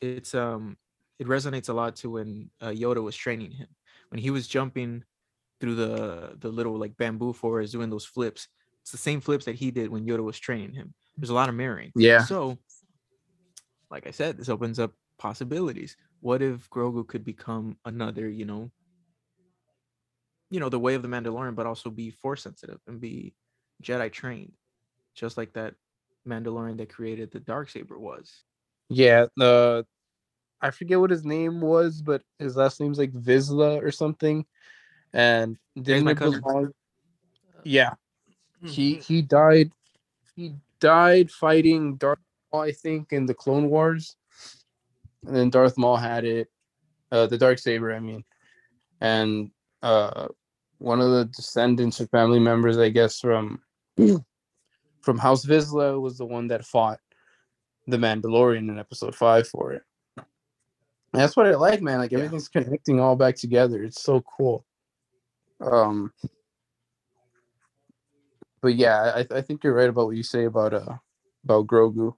it's 0.00 0.34
um, 0.34 0.76
it 1.18 1.26
resonates 1.26 1.68
a 1.68 1.72
lot 1.72 1.96
to 1.96 2.10
when 2.10 2.50
uh, 2.60 2.68
Yoda 2.68 3.02
was 3.02 3.16
training 3.16 3.50
him, 3.52 3.68
when 4.10 4.20
he 4.20 4.30
was 4.30 4.46
jumping 4.46 5.04
through 5.60 5.74
the 5.74 6.36
the 6.38 6.48
little 6.48 6.78
like 6.78 6.96
bamboo 6.96 7.32
forest 7.32 7.72
doing 7.72 7.90
those 7.90 8.04
flips. 8.04 8.48
It's 8.82 8.92
the 8.92 8.98
same 8.98 9.20
flips 9.20 9.44
that 9.44 9.56
he 9.56 9.70
did 9.70 9.90
when 9.90 10.06
Yoda 10.06 10.22
was 10.22 10.38
training 10.38 10.72
him. 10.72 10.94
There's 11.16 11.30
a 11.30 11.34
lot 11.34 11.48
of 11.48 11.54
mirroring. 11.54 11.92
Yeah. 11.94 12.24
So, 12.24 12.58
like 13.90 14.06
I 14.06 14.10
said, 14.10 14.38
this 14.38 14.48
opens 14.48 14.78
up 14.78 14.92
possibilities. 15.18 15.96
What 16.20 16.40
if 16.40 16.68
Grogu 16.70 17.06
could 17.06 17.24
become 17.24 17.76
another, 17.84 18.28
you 18.28 18.46
know, 18.46 18.70
you 20.50 20.60
know, 20.60 20.70
the 20.70 20.78
way 20.78 20.94
of 20.94 21.02
the 21.02 21.08
Mandalorian, 21.08 21.54
but 21.54 21.66
also 21.66 21.90
be 21.90 22.10
force 22.10 22.42
sensitive 22.42 22.80
and 22.86 23.00
be 23.00 23.34
Jedi 23.82 24.10
trained, 24.10 24.52
just 25.14 25.36
like 25.36 25.52
that 25.52 25.74
Mandalorian 26.26 26.78
that 26.78 26.88
created 26.88 27.30
the 27.30 27.40
dark 27.40 27.68
saber 27.68 27.98
was. 27.98 28.44
Yeah. 28.88 29.26
Uh, 29.38 29.82
I 30.62 30.70
forget 30.70 31.00
what 31.00 31.10
his 31.10 31.24
name 31.24 31.60
was, 31.60 32.02
but 32.02 32.22
his 32.38 32.56
last 32.56 32.80
name's 32.80 32.98
like 32.98 33.12
Vizsla 33.12 33.82
or 33.82 33.90
something. 33.90 34.44
And 35.12 35.58
didn't 35.74 36.04
my 36.04 36.14
belong- 36.14 36.72
Yeah. 37.64 37.94
Hmm. 38.60 38.66
He 38.66 38.94
he 38.96 39.22
died. 39.22 39.72
He 40.36 40.54
died 40.80 41.30
fighting 41.30 41.96
Darth 41.96 42.18
Maul, 42.52 42.62
I 42.62 42.72
think, 42.72 43.12
in 43.12 43.26
the 43.26 43.34
Clone 43.34 43.68
Wars. 43.70 44.16
And 45.26 45.34
then 45.36 45.50
Darth 45.50 45.76
Maul 45.76 45.96
had 45.96 46.24
it, 46.24 46.48
uh, 47.12 47.26
the 47.26 47.36
dark 47.38 47.58
saber. 47.58 47.92
I 47.92 48.00
mean, 48.00 48.24
and 49.00 49.50
uh, 49.82 50.28
one 50.78 51.00
of 51.00 51.10
the 51.10 51.24
descendants 51.26 52.00
or 52.00 52.06
family 52.06 52.38
members, 52.38 52.78
I 52.78 52.88
guess, 52.88 53.20
from 53.20 53.60
from 55.00 55.18
House 55.18 55.44
Vizsla 55.44 56.00
was 56.00 56.18
the 56.18 56.26
one 56.26 56.48
that 56.48 56.64
fought 56.64 57.00
the 57.86 57.96
Mandalorian 57.98 58.68
in 58.68 58.78
Episode 58.78 59.14
Five 59.14 59.48
for 59.48 59.72
it. 59.72 59.82
That's 61.12 61.36
what 61.36 61.46
I 61.46 61.54
like, 61.56 61.82
man. 61.82 61.98
Like 61.98 62.12
Yeah. 62.12 62.18
everything's 62.18 62.48
connecting 62.48 63.00
all 63.00 63.16
back 63.16 63.36
together. 63.36 63.82
It's 63.82 64.02
so 64.02 64.20
cool. 64.36 64.64
Um, 65.60 66.12
but 68.60 68.74
yeah, 68.76 69.12
I, 69.30 69.36
I 69.38 69.40
think 69.42 69.64
you're 69.64 69.74
right 69.74 69.88
about 69.88 70.06
what 70.06 70.16
you 70.16 70.22
say 70.22 70.44
about 70.44 70.72
uh 70.74 70.96
about 71.44 71.66
Grogu. 71.66 72.14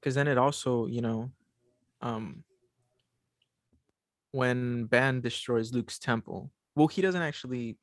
Because 0.00 0.14
then 0.14 0.28
it 0.28 0.38
also, 0.38 0.86
you 0.86 1.00
know, 1.00 1.30
um, 2.02 2.44
when 4.32 4.84
Ben 4.84 5.20
destroys 5.20 5.72
Luke's 5.72 5.98
temple, 5.98 6.50
well, 6.76 6.86
he 6.88 7.02
doesn't 7.02 7.22
actually. 7.22 7.76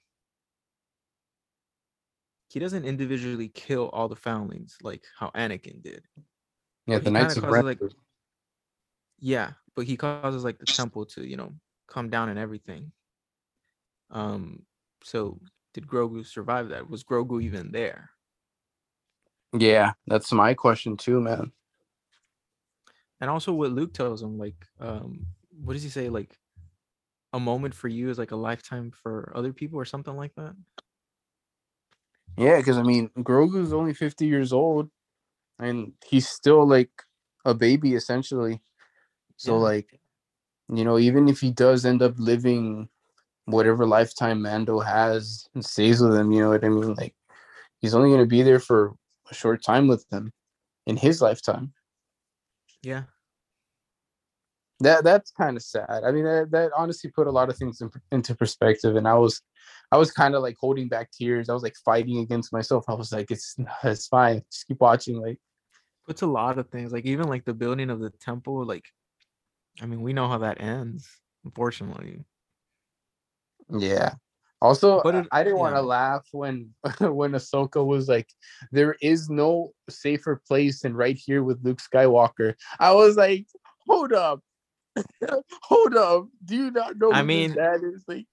He 2.50 2.60
doesn't 2.60 2.86
individually 2.86 3.50
kill 3.50 3.90
all 3.90 4.08
the 4.08 4.16
foundlings 4.16 4.78
like 4.82 5.04
how 5.20 5.30
Anakin 5.36 5.82
did. 5.82 6.06
Yeah, 6.86 7.00
the 7.00 7.12
Knights 7.12 7.36
of 7.36 7.44
Ren. 7.44 7.66
like- 7.66 7.80
Yeah, 9.20 9.52
but 9.76 9.86
he 9.86 9.98
causes 9.98 10.44
like 10.44 10.60
the 10.60 10.66
temple 10.66 11.06
to, 11.08 11.26
you 11.26 11.38
know, 11.38 11.54
come 11.88 12.10
down 12.10 12.30
and 12.30 12.40
everything. 12.40 12.92
Um, 14.12 14.66
so 15.04 15.40
did 15.74 15.88
Grogu 15.88 16.26
survive 16.26 16.70
that? 16.70 16.90
Was 16.90 17.04
Grogu 17.04 17.42
even 17.42 17.72
there? 17.72 18.10
yeah, 19.58 19.94
that's 20.08 20.32
my 20.32 20.54
question 20.54 20.98
too, 20.98 21.20
man. 21.20 21.52
And 23.22 23.30
also 23.30 23.54
what 23.54 23.72
Luke 23.72 23.94
tells 23.94 24.22
him, 24.22 24.38
like, 24.38 24.68
um, 24.80 25.26
what 25.64 25.74
does 25.74 25.84
he 25.84 25.90
say? 25.90 26.10
Like, 26.10 26.38
a 27.34 27.40
moment 27.40 27.74
for 27.74 27.88
you 27.88 28.10
is 28.10 28.18
like 28.18 28.32
a 28.32 28.36
lifetime 28.36 28.92
for 28.92 29.32
other 29.36 29.54
people, 29.54 29.80
or 29.80 29.86
something 29.86 30.16
like 30.16 30.36
that. 30.36 30.56
Yeah, 32.38 32.58
because 32.58 32.78
I 32.78 32.84
mean, 32.84 33.10
Grogu's 33.20 33.74
only 33.74 33.94
50 33.94 34.26
years 34.26 34.52
old, 34.52 34.90
and 35.60 35.94
he's 36.06 36.28
still 36.28 36.68
like 36.68 36.92
a 37.46 37.54
baby 37.54 37.96
essentially. 37.96 38.62
So 39.38 39.56
Yeah. 39.56 39.64
like, 39.64 40.00
you 40.70 40.84
know, 40.84 40.98
even 41.00 41.28
if 41.30 41.40
he 41.40 41.52
does 41.52 41.86
end 41.86 42.02
up 42.02 42.16
living 42.18 42.90
whatever 43.46 43.86
lifetime 43.86 44.42
Mando 44.42 44.80
has 44.80 45.48
and 45.54 45.64
stays 45.66 46.02
with 46.02 46.16
him, 46.16 46.32
you 46.32 46.42
know 46.42 46.50
what 46.50 46.66
I 46.66 46.70
mean? 46.70 46.94
Like, 46.96 47.16
he's 47.80 47.96
only 47.96 48.12
gonna 48.12 48.26
be 48.26 48.44
there 48.44 48.60
for 48.60 48.96
a 49.32 49.34
short 49.34 49.64
time 49.64 49.88
with 49.88 50.08
them 50.10 50.34
in 50.88 50.98
his 50.98 51.22
lifetime. 51.22 51.74
Yeah, 52.82 53.04
That 54.82 55.04
that's 55.04 55.32
kind 55.32 55.56
of 55.56 55.64
sad. 55.64 56.04
I 56.06 56.12
mean, 56.12 56.26
that, 56.26 56.52
that 56.52 56.72
honestly 56.76 57.10
put 57.10 57.28
a 57.28 57.32
lot 57.32 57.50
of 57.50 57.58
things 57.58 57.82
in, 57.82 57.90
into 58.12 58.36
perspective, 58.36 58.96
and 58.98 59.08
I 59.08 59.14
was, 59.16 59.42
I 59.92 59.98
was 59.98 60.12
kind 60.12 60.36
of 60.36 60.42
like 60.42 60.58
holding 60.60 60.90
back 60.90 61.12
tears. 61.12 61.50
I 61.50 61.54
was 61.54 61.64
like 61.64 61.76
fighting 61.86 62.20
against 62.20 62.52
myself. 62.52 62.86
I 62.90 62.94
was 62.94 63.12
like, 63.12 63.32
it's 63.32 63.56
it's 63.84 64.08
fine. 64.08 64.44
Just 64.52 64.68
keep 64.68 64.82
watching. 64.82 65.22
Like, 65.22 65.40
puts 66.06 66.22
a 66.24 66.28
lot 66.28 66.60
of 66.60 66.70
things, 66.70 66.92
like 66.92 67.06
even 67.06 67.28
like 67.28 67.46
the 67.46 67.54
building 67.54 67.90
of 67.90 68.00
the 68.00 68.10
temple. 68.12 68.66
Like, 68.66 68.84
I 69.82 69.86
mean, 69.86 70.02
we 70.02 70.14
know 70.14 70.28
how 70.28 70.38
that 70.40 70.62
ends, 70.62 71.08
unfortunately. 71.44 72.24
yeah. 73.70 74.14
Also, 74.62 75.02
But 75.04 75.16
I- 75.16 75.20
it- 75.20 75.28
I 75.32 75.44
didn't 75.44 75.60
want 75.60 75.76
to 75.76 75.82
laugh 75.82 76.26
when 76.32 76.74
when 77.00 77.32
Ahsoka 77.34 77.86
was 77.86 78.08
like, 78.08 78.30
"There 78.72 78.96
is 79.02 79.30
no 79.30 79.74
safer 79.90 80.42
place 80.48 80.82
than 80.82 80.96
right 80.96 81.18
here 81.18 81.44
with 81.44 81.64
Luke 81.64 81.80
Skywalker." 81.82 82.56
I 82.80 82.94
was 82.94 83.18
like, 83.18 83.48
"Hold 83.86 84.14
up, 84.14 84.42
hold 85.62 85.96
up! 85.96 86.28
Do 86.44 86.56
you 86.56 86.72
not 86.72 86.98
know? 86.98 87.12
I 87.12 87.22
mean- 87.24 87.54
dad 87.54 87.82
is 87.84 88.04
like." 88.08 88.26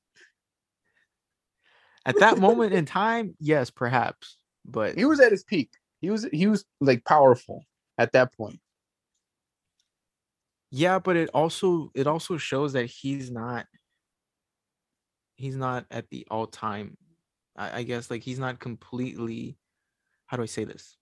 At 2.06 2.18
that 2.18 2.38
moment 2.38 2.72
in 2.74 2.86
time, 2.86 3.36
yes, 3.38 3.70
perhaps, 3.70 4.38
but 4.64 4.94
He 4.96 5.04
was 5.04 5.20
at 5.20 5.32
his 5.32 5.44
peak. 5.44 5.70
He 6.00 6.10
was 6.10 6.24
he 6.32 6.46
was 6.46 6.64
like 6.80 7.04
powerful 7.04 7.64
at 7.98 8.12
that 8.12 8.32
point. 8.34 8.60
Yeah, 10.72 10.98
but 10.98 11.16
it 11.16 11.28
also 11.34 11.90
it 11.94 12.06
also 12.06 12.38
shows 12.38 12.72
that 12.72 12.86
he's 12.86 13.30
not 13.30 13.66
he's 15.36 15.54
not 15.56 15.84
at 15.90 16.08
the 16.10 16.26
all 16.30 16.46
time. 16.46 16.96
I, 17.56 17.80
I 17.80 17.82
guess 17.82 18.10
like 18.10 18.22
he's 18.22 18.38
not 18.38 18.58
completely. 18.58 19.58
How 20.26 20.38
do 20.38 20.42
I 20.42 20.46
say 20.46 20.64
this? 20.64 20.96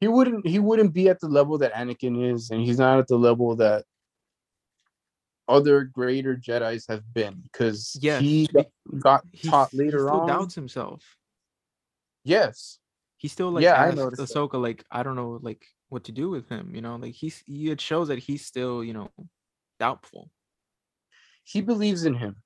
he 0.00 0.08
wouldn't 0.08 0.46
he 0.46 0.58
wouldn't 0.58 0.92
be 0.92 1.08
at 1.08 1.20
the 1.20 1.28
level 1.28 1.56
that 1.58 1.72
Anakin 1.72 2.32
is, 2.32 2.50
and 2.50 2.60
he's 2.60 2.78
not 2.78 2.98
at 2.98 3.08
the 3.08 3.16
level 3.16 3.56
that 3.56 3.86
other 5.48 5.84
greater 5.84 6.36
Jedi's 6.36 6.86
have 6.88 7.02
been 7.14 7.40
because 7.44 7.96
Yes, 8.00 8.20
he 8.20 8.46
got 8.98 9.22
He, 9.32 9.48
taught 9.48 9.70
he 9.72 9.78
later 9.78 10.06
still 10.08 10.20
on. 10.20 10.26
doubts 10.26 10.54
himself. 10.54 11.16
Yes, 12.24 12.78
He 13.16 13.28
still 13.28 13.50
like 13.50 13.62
Yeah, 13.64 13.74
I 13.74 13.88
asked 13.88 13.96
noticed 13.96 14.28
that. 14.28 14.34
Ahsoka 14.34 14.60
like 14.60 14.84
I 14.90 15.02
don't 15.02 15.16
know 15.16 15.38
like 15.40 15.64
what 15.88 16.04
to 16.04 16.12
do 16.12 16.30
with 16.30 16.48
him. 16.48 16.74
You 16.74 16.82
know, 16.82 16.96
like 16.96 17.14
he's 17.14 17.42
he, 17.46 17.70
it 17.70 17.80
shows 17.80 18.08
that 18.08 18.18
he's 18.18 18.44
still 18.46 18.82
you 18.84 18.92
know 18.92 19.10
doubtful. 19.80 20.30
he 21.44 21.60
believes 21.60 22.04
in 22.04 22.14
him. 22.14 22.36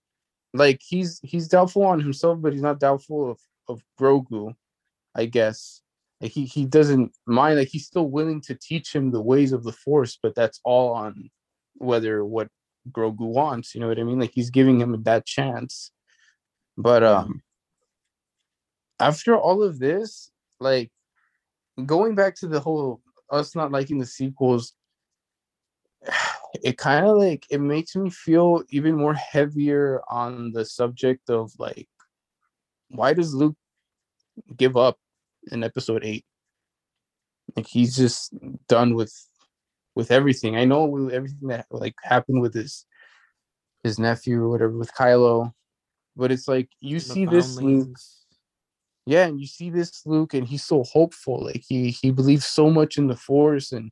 Like 0.54 0.80
he's 0.84 1.20
he's 1.22 1.48
doubtful 1.48 1.84
on 1.84 2.00
himself, 2.00 2.40
but 2.40 2.52
he's 2.52 2.62
not 2.62 2.80
doubtful 2.80 3.30
of 3.30 3.38
of 3.68 3.82
Grogu, 4.00 4.54
I 5.14 5.26
guess. 5.26 5.82
Like 6.20 6.32
he 6.32 6.46
he 6.46 6.66
doesn't 6.66 7.12
mind. 7.26 7.58
Like 7.58 7.68
he's 7.68 7.86
still 7.86 8.08
willing 8.08 8.40
to 8.42 8.54
teach 8.54 8.94
him 8.94 9.10
the 9.10 9.22
ways 9.22 9.52
of 9.52 9.64
the 9.64 9.72
Force, 9.72 10.18
but 10.22 10.34
that's 10.34 10.60
all 10.64 10.92
on 10.94 11.30
whether 11.74 12.24
what 12.24 12.48
Grogu 12.90 13.20
wants. 13.20 13.74
You 13.74 13.80
know 13.80 13.88
what 13.88 14.00
I 14.00 14.04
mean? 14.04 14.18
Like 14.18 14.32
he's 14.34 14.50
giving 14.50 14.80
him 14.80 15.00
that 15.04 15.26
chance. 15.26 15.92
But 16.76 17.02
um, 17.02 17.42
after 19.00 19.36
all 19.36 19.62
of 19.62 19.78
this, 19.78 20.30
like 20.60 20.90
going 21.84 22.14
back 22.14 22.36
to 22.36 22.48
the 22.48 22.60
whole 22.60 23.00
us 23.30 23.54
not 23.54 23.72
liking 23.72 23.98
the 23.98 24.06
sequels, 24.06 24.74
it 26.62 26.78
kind 26.78 27.06
of 27.06 27.16
like 27.16 27.44
it 27.50 27.60
makes 27.60 27.94
me 27.96 28.10
feel 28.10 28.62
even 28.70 28.96
more 28.96 29.14
heavier 29.14 30.00
on 30.08 30.52
the 30.52 30.64
subject 30.64 31.28
of 31.30 31.52
like 31.58 31.88
why 32.90 33.12
does 33.12 33.34
Luke 33.34 33.56
give 34.56 34.76
up 34.76 34.96
in 35.50 35.64
episode 35.64 36.04
8 36.04 36.24
like 37.56 37.66
he's 37.66 37.96
just 37.96 38.32
done 38.68 38.94
with 38.94 39.12
with 39.94 40.10
everything 40.10 40.56
i 40.56 40.64
know 40.64 40.84
with 40.84 41.12
everything 41.12 41.48
that 41.48 41.66
like 41.70 41.94
happened 42.02 42.40
with 42.40 42.54
his 42.54 42.86
his 43.82 43.98
nephew 43.98 44.42
or 44.42 44.48
whatever 44.48 44.76
with 44.76 44.92
Kylo 44.94 45.52
but 46.16 46.30
it's 46.30 46.48
like 46.48 46.68
you 46.80 46.98
The 46.98 47.04
see 47.04 47.26
this 47.26 47.56
Luke. 47.60 47.96
Yeah 49.08 49.24
and 49.24 49.40
you 49.40 49.46
see 49.46 49.70
this 49.70 50.02
luke 50.04 50.34
and 50.34 50.46
he's 50.46 50.62
so 50.62 50.82
hopeful 50.84 51.42
like 51.42 51.64
he 51.66 51.90
he 51.90 52.10
believes 52.10 52.44
so 52.44 52.68
much 52.68 52.98
in 52.98 53.06
the 53.06 53.16
force 53.16 53.72
and 53.72 53.90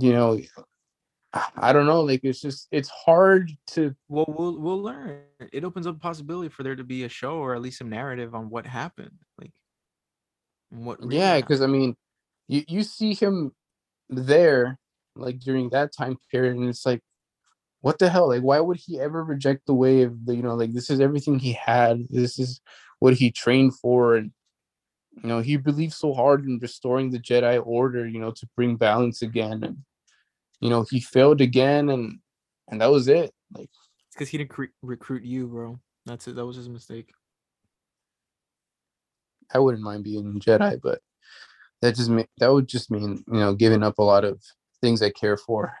you 0.00 0.12
know 0.12 0.40
i 1.56 1.72
don't 1.72 1.86
know 1.86 2.00
like 2.00 2.20
it's 2.24 2.40
just 2.40 2.66
it's 2.70 2.88
hard 2.88 3.50
to 3.66 3.94
Well, 4.08 4.24
we'll 4.28 4.58
we'll 4.58 4.82
learn. 4.82 5.20
It 5.52 5.64
opens 5.64 5.86
up 5.86 5.96
a 5.96 5.98
possibility 5.98 6.48
for 6.48 6.62
there 6.62 6.76
to 6.76 6.84
be 6.84 7.04
a 7.04 7.08
show 7.08 7.36
or 7.36 7.54
at 7.54 7.60
least 7.60 7.78
some 7.78 7.90
narrative 7.90 8.34
on 8.34 8.48
what 8.48 8.66
happened. 8.66 9.18
Like 9.38 9.52
what 10.70 10.98
really 11.00 11.16
yeah 11.16 11.36
because 11.36 11.60
i 11.60 11.66
mean 11.66 11.94
you 12.48 12.64
you 12.68 12.82
see 12.82 13.12
him 13.12 13.52
there 14.08 14.78
like 15.14 15.38
during 15.38 15.68
that 15.70 15.92
time 15.94 16.16
period 16.30 16.56
and 16.56 16.68
it's 16.68 16.86
like 16.86 17.02
what 17.82 17.98
the 17.98 18.08
hell 18.08 18.28
like 18.28 18.42
why 18.42 18.58
would 18.58 18.78
he 18.78 18.98
ever 18.98 19.22
reject 19.22 19.66
the 19.66 19.74
way 19.74 20.02
of 20.02 20.24
the 20.24 20.34
you 20.34 20.42
know 20.42 20.54
like 20.54 20.72
this 20.72 20.88
is 20.88 21.00
everything 21.00 21.38
he 21.38 21.52
had 21.52 22.02
this 22.08 22.38
is 22.38 22.60
what 23.02 23.14
he 23.14 23.32
trained 23.32 23.74
for 23.82 24.14
and 24.14 24.30
you 25.22 25.28
know 25.28 25.40
he 25.40 25.56
believed 25.56 25.92
so 25.92 26.14
hard 26.14 26.44
in 26.46 26.56
restoring 26.62 27.10
the 27.10 27.18
jedi 27.18 27.60
order 27.66 28.06
you 28.06 28.20
know 28.20 28.30
to 28.30 28.46
bring 28.56 28.76
balance 28.76 29.22
again 29.22 29.58
and 29.64 29.76
you 30.60 30.70
know 30.70 30.86
he 30.88 31.00
failed 31.00 31.40
again 31.40 31.90
and 31.90 32.20
and 32.68 32.80
that 32.80 32.90
was 32.96 33.08
it 33.08 33.32
like 33.56 33.68
It's 34.06 34.14
because 34.14 34.28
he 34.28 34.38
didn't 34.38 34.50
cre- 34.50 34.76
recruit 34.82 35.24
you, 35.24 35.48
bro. 35.48 35.80
That's 36.06 36.28
it. 36.28 36.36
That 36.36 36.46
was 36.46 36.56
his 36.56 36.68
mistake. 36.68 37.08
i 39.52 39.58
wouldn't 39.58 39.82
mind 39.82 40.04
being 40.04 40.40
jedi 40.40 40.80
but 40.80 41.00
that 41.80 41.96
just 41.96 42.08
mean 42.08 42.28
that 42.38 42.52
would 42.52 42.68
just 42.68 42.88
mean 42.90 43.10
you 43.34 43.40
know 43.42 43.52
giving 43.54 43.82
up 43.82 43.98
a 43.98 44.08
lot 44.12 44.24
of 44.24 44.40
things 44.80 45.02
i 45.02 45.10
care 45.10 45.36
for 45.36 45.74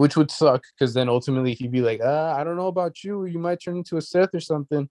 which 0.00 0.16
would 0.16 0.30
suck 0.30 0.64
because 0.72 0.94
then 0.94 1.10
ultimately 1.10 1.52
he'd 1.52 1.70
be 1.70 1.82
like, 1.82 2.00
uh, 2.00 2.34
I 2.34 2.42
don't 2.42 2.56
know 2.56 2.68
about 2.68 3.04
you. 3.04 3.26
You 3.26 3.38
might 3.38 3.60
turn 3.62 3.76
into 3.76 3.98
a 3.98 4.00
Sith 4.00 4.34
or 4.34 4.40
something. 4.40 4.88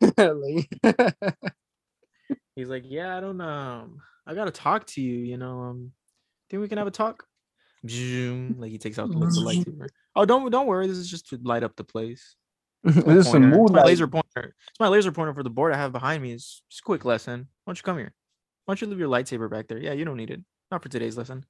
Like, 0.18 0.68
He's 2.56 2.68
like, 2.68 2.84
yeah, 2.86 3.16
I 3.16 3.20
don't 3.20 3.40
um, 3.40 4.02
I 4.26 4.34
gotta 4.34 4.50
talk 4.50 4.86
to 4.88 5.00
you. 5.00 5.16
You 5.16 5.38
know, 5.38 5.60
um, 5.60 5.92
think 6.50 6.60
we 6.60 6.68
can 6.68 6.76
have 6.76 6.86
a 6.86 6.90
talk? 6.90 7.24
Like 8.58 8.70
he 8.70 8.76
takes 8.76 8.98
out 8.98 9.08
the, 9.08 9.16
lightsaber. 9.18 9.88
Oh, 10.14 10.26
don't 10.26 10.50
don't 10.50 10.66
worry. 10.66 10.88
This 10.88 10.98
is 10.98 11.10
just 11.10 11.28
to 11.30 11.40
light 11.42 11.62
up 11.62 11.76
the 11.76 11.84
place. 11.84 12.36
this 12.82 13.26
is 13.26 13.30
some 13.30 13.50
my 13.50 13.82
laser 13.82 14.06
pointer. 14.06 14.54
It's 14.68 14.80
my 14.80 14.88
laser 14.88 15.12
pointer 15.12 15.32
for 15.32 15.42
the 15.42 15.50
board 15.50 15.72
I 15.72 15.78
have 15.78 15.92
behind 15.92 16.22
me. 16.22 16.32
It's 16.32 16.62
just 16.70 16.82
a 16.82 16.84
quick 16.84 17.06
lesson. 17.06 17.48
Why 17.64 17.70
don't 17.70 17.78
you 17.78 17.82
come 17.82 17.96
here? 17.96 18.12
Why 18.64 18.72
don't 18.72 18.80
you 18.82 18.88
leave 18.88 19.00
your 19.00 19.08
lightsaber 19.08 19.50
back 19.50 19.68
there? 19.68 19.78
Yeah, 19.78 19.92
you 19.92 20.04
don't 20.04 20.18
need 20.18 20.30
it. 20.30 20.40
Not 20.70 20.82
for 20.82 20.90
today's 20.90 21.16
lesson. 21.16 21.46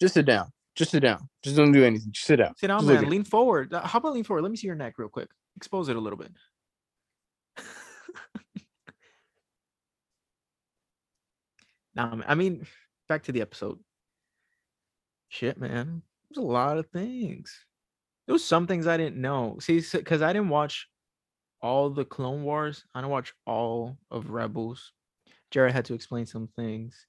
Just 0.00 0.14
sit 0.14 0.24
down. 0.24 0.50
Just 0.74 0.90
sit 0.90 1.00
down. 1.00 1.28
Just 1.42 1.56
don't 1.56 1.72
do 1.72 1.84
anything. 1.84 2.12
Just 2.12 2.26
sit 2.26 2.36
down. 2.36 2.56
Sit 2.56 2.68
down, 2.68 2.80
Just 2.80 3.02
man. 3.02 3.10
Lean 3.10 3.24
forward. 3.24 3.74
Uh, 3.74 3.86
How 3.86 3.98
about 3.98 4.14
lean 4.14 4.24
forward? 4.24 4.42
Let 4.42 4.50
me 4.50 4.56
see 4.56 4.66
your 4.66 4.76
neck 4.76 4.94
real 4.98 5.08
quick. 5.08 5.28
Expose 5.56 5.88
it 5.88 5.96
a 5.96 6.00
little 6.00 6.18
bit. 6.18 6.32
Nah, 11.94 12.22
I 12.26 12.34
mean, 12.34 12.66
back 13.08 13.24
to 13.24 13.32
the 13.32 13.42
episode. 13.42 13.78
Shit, 15.28 15.58
man. 15.58 16.02
There's 16.30 16.42
a 16.42 16.48
lot 16.48 16.78
of 16.78 16.86
things. 16.86 17.66
There 18.26 18.32
was 18.32 18.44
some 18.44 18.66
things 18.66 18.86
I 18.86 18.96
didn't 18.96 19.20
know. 19.20 19.58
See, 19.60 19.82
because 19.92 20.22
I 20.22 20.32
didn't 20.32 20.48
watch 20.48 20.88
all 21.60 21.90
the 21.90 22.04
Clone 22.04 22.44
Wars. 22.44 22.84
I 22.94 23.00
didn't 23.00 23.10
watch 23.10 23.34
all 23.46 23.98
of 24.10 24.30
Rebels. 24.30 24.92
Jared 25.50 25.72
had 25.72 25.84
to 25.86 25.94
explain 25.94 26.26
some 26.26 26.48
things. 26.56 27.06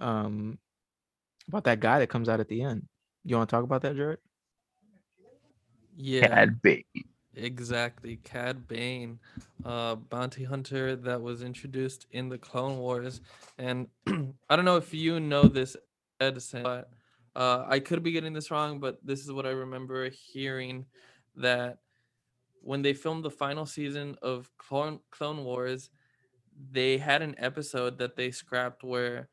Um, 0.00 0.58
about 1.48 1.64
that 1.64 1.80
guy 1.80 1.98
that 1.98 2.08
comes 2.08 2.28
out 2.28 2.40
at 2.40 2.48
the 2.48 2.62
end. 2.62 2.86
You 3.24 3.36
want 3.36 3.48
to 3.48 3.56
talk 3.56 3.64
about 3.64 3.82
that, 3.82 3.96
Jared? 3.96 4.18
Yeah. 5.96 6.28
Cad 6.28 6.62
Bane. 6.62 6.84
Exactly, 7.34 8.16
Cad 8.24 8.66
Bane, 8.66 9.20
uh, 9.64 9.94
bounty 9.94 10.44
hunter 10.44 10.96
that 10.96 11.20
was 11.20 11.42
introduced 11.42 12.06
in 12.10 12.28
the 12.28 12.38
Clone 12.38 12.78
Wars, 12.78 13.20
and 13.58 13.86
I 14.50 14.56
don't 14.56 14.64
know 14.64 14.76
if 14.76 14.92
you 14.92 15.20
know 15.20 15.44
this, 15.44 15.76
Edison, 16.20 16.64
but 16.64 16.90
uh, 17.36 17.64
I 17.68 17.78
could 17.78 18.02
be 18.02 18.10
getting 18.10 18.32
this 18.32 18.50
wrong, 18.50 18.80
but 18.80 18.98
this 19.04 19.20
is 19.20 19.30
what 19.30 19.46
I 19.46 19.50
remember 19.50 20.08
hearing 20.10 20.86
that 21.36 21.78
when 22.60 22.82
they 22.82 22.92
filmed 22.92 23.24
the 23.24 23.30
final 23.30 23.66
season 23.66 24.16
of 24.20 24.50
Clone 24.58 24.98
Clone 25.12 25.44
Wars, 25.44 25.90
they 26.72 26.98
had 26.98 27.22
an 27.22 27.36
episode 27.38 27.98
that 27.98 28.16
they 28.16 28.32
scrapped 28.32 28.82
where 28.82 29.28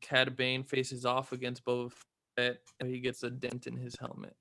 Cad 0.00 0.36
Bane 0.36 0.64
faces 0.64 1.04
off 1.04 1.32
against 1.32 1.64
Boba 1.64 1.92
Fett, 2.36 2.58
and 2.78 2.88
he 2.88 3.00
gets 3.00 3.22
a 3.22 3.30
dent 3.30 3.66
in 3.66 3.76
his 3.76 3.96
helmet. 3.98 4.34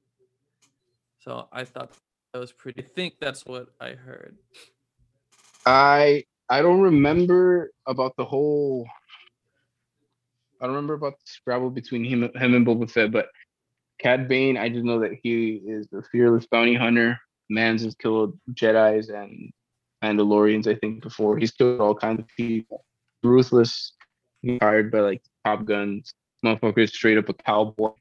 So 1.20 1.48
I 1.52 1.66
thought 1.66 1.92
that 2.34 2.40
was 2.40 2.52
pretty. 2.52 2.84
I 2.84 2.86
think 2.86 3.16
that's 3.20 3.46
what 3.46 3.68
I 3.80 3.92
heard. 3.92 4.38
I 5.66 6.24
I 6.50 6.62
don't 6.62 6.82
remember 6.82 7.72
about 7.86 8.16
the 8.18 8.26
whole. 8.26 8.88
I 10.62 10.66
don't 10.66 10.76
remember 10.76 10.94
about 10.94 11.14
the 11.14 11.26
scrabble 11.26 11.70
between 11.70 12.04
him 12.04 12.22
him 12.22 12.54
and 12.54 12.66
Boba 12.66 12.90
Fett, 12.90 13.12
but 13.12 13.28
Cad 14.00 14.28
Bane, 14.28 14.58
I 14.58 14.70
just 14.70 14.86
know 14.86 15.00
that 15.00 15.12
he 15.22 15.62
is 15.66 15.88
a 15.94 16.02
fearless 16.02 16.48
bounty 16.48 16.76
hunter. 16.76 17.20
Mans 17.50 17.84
has 17.84 17.96
killed 17.96 18.40
Jedi's 18.54 19.10
and 19.10 19.52
Mandalorians, 20.04 20.68
I 20.68 20.76
think, 20.76 21.02
before. 21.02 21.38
He's 21.38 21.52
killed 21.52 21.82
all 21.82 21.96
kinds 21.96 22.20
of 22.20 22.28
people. 22.36 22.86
Ruthless. 23.24 23.94
Hired 24.62 24.90
by 24.90 25.00
like 25.00 25.22
Top 25.50 25.66
Guns. 25.66 26.14
Motherfucker 26.46 26.80
is 26.80 26.92
straight 26.92 27.18
up 27.18 27.30
a 27.30 27.34
cowboy. 27.34 27.92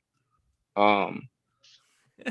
Um. 0.76 1.28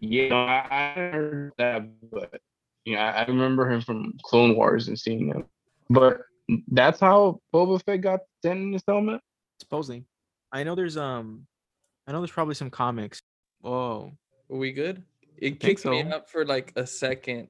yeah, 0.00 0.28
no, 0.28 0.44
I, 0.44 0.66
I 0.70 1.10
heard 1.10 1.52
that, 1.58 1.82
but 2.10 2.40
yeah, 2.84 3.12
I 3.12 3.22
I 3.22 3.26
remember 3.26 3.70
him 3.70 3.80
from 3.80 4.14
Clone 4.22 4.56
Wars 4.56 4.88
and 4.88 4.98
seeing 4.98 5.28
him. 5.28 5.44
But 5.90 6.22
that's 6.68 6.98
how 6.98 7.40
Boba 7.54 7.82
Fett 7.84 8.00
got 8.00 8.20
sent 8.42 8.60
in 8.60 8.72
his 8.72 8.82
helmet. 8.86 9.20
Supposedly. 9.60 10.04
I 10.50 10.64
know 10.64 10.74
there's 10.74 10.96
um 10.96 11.46
I 12.06 12.12
know 12.12 12.20
there's 12.20 12.30
probably 12.32 12.54
some 12.54 12.70
comics. 12.70 13.20
Whoa. 13.60 14.12
are 14.50 14.56
we 14.56 14.72
good? 14.72 15.02
It 15.36 15.60
think 15.60 15.60
kicked 15.60 15.84
me 15.84 16.02
so. 16.02 16.16
out 16.16 16.30
for 16.30 16.44
like 16.44 16.72
a 16.76 16.86
second, 16.86 17.48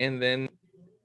and 0.00 0.20
then 0.20 0.48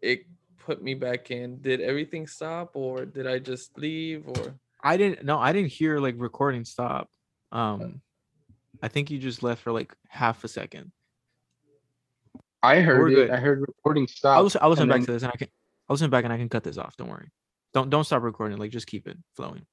it 0.02 0.26
put 0.58 0.82
me 0.82 0.96
back 0.96 1.32
in. 1.32 1.62
Did 1.62 1.82
everything 1.82 2.28
stop, 2.28 2.72
or 2.74 3.06
did 3.06 3.28
I 3.28 3.40
just 3.40 3.78
leave, 3.78 4.28
or? 4.28 4.56
I 4.82 4.98
didn't 4.98 5.26
no, 5.26 5.38
I 5.38 5.52
didn't 5.54 5.72
hear 5.72 6.00
like 6.00 6.16
recording 6.18 6.66
stop. 6.66 7.10
Um 7.52 8.02
I 8.82 8.88
think 8.88 9.12
you 9.12 9.20
just 9.20 9.44
left 9.44 9.62
for 9.62 9.72
like 9.72 9.94
half 10.08 10.44
a 10.44 10.48
second. 10.48 10.92
I 12.62 12.82
heard 12.82 13.00
We're 13.00 13.10
it. 13.10 13.16
good. 13.16 13.30
I 13.32 13.38
heard 13.38 13.62
recording 13.62 14.08
stop. 14.08 14.38
I'll 14.38 14.44
listen, 14.44 14.60
I'll 14.64 14.70
listen 14.70 14.88
back 14.88 14.98
then- 15.00 15.06
to 15.08 15.12
this 15.14 15.24
and 15.24 15.32
I 15.34 15.38
can 15.38 15.48
I'll 15.88 15.94
listen 15.96 16.10
back 16.10 16.24
and 16.24 16.32
I 16.34 16.38
can 16.38 16.50
cut 16.50 16.64
this 16.64 16.78
off. 16.78 16.96
Don't 16.98 17.10
worry. 17.10 17.32
Don't 17.74 17.90
don't 17.90 18.04
stop 18.04 18.22
recording. 18.24 18.58
Like 18.58 18.72
just 18.72 18.88
keep 18.88 19.08
it 19.08 19.18
flowing. 19.36 19.66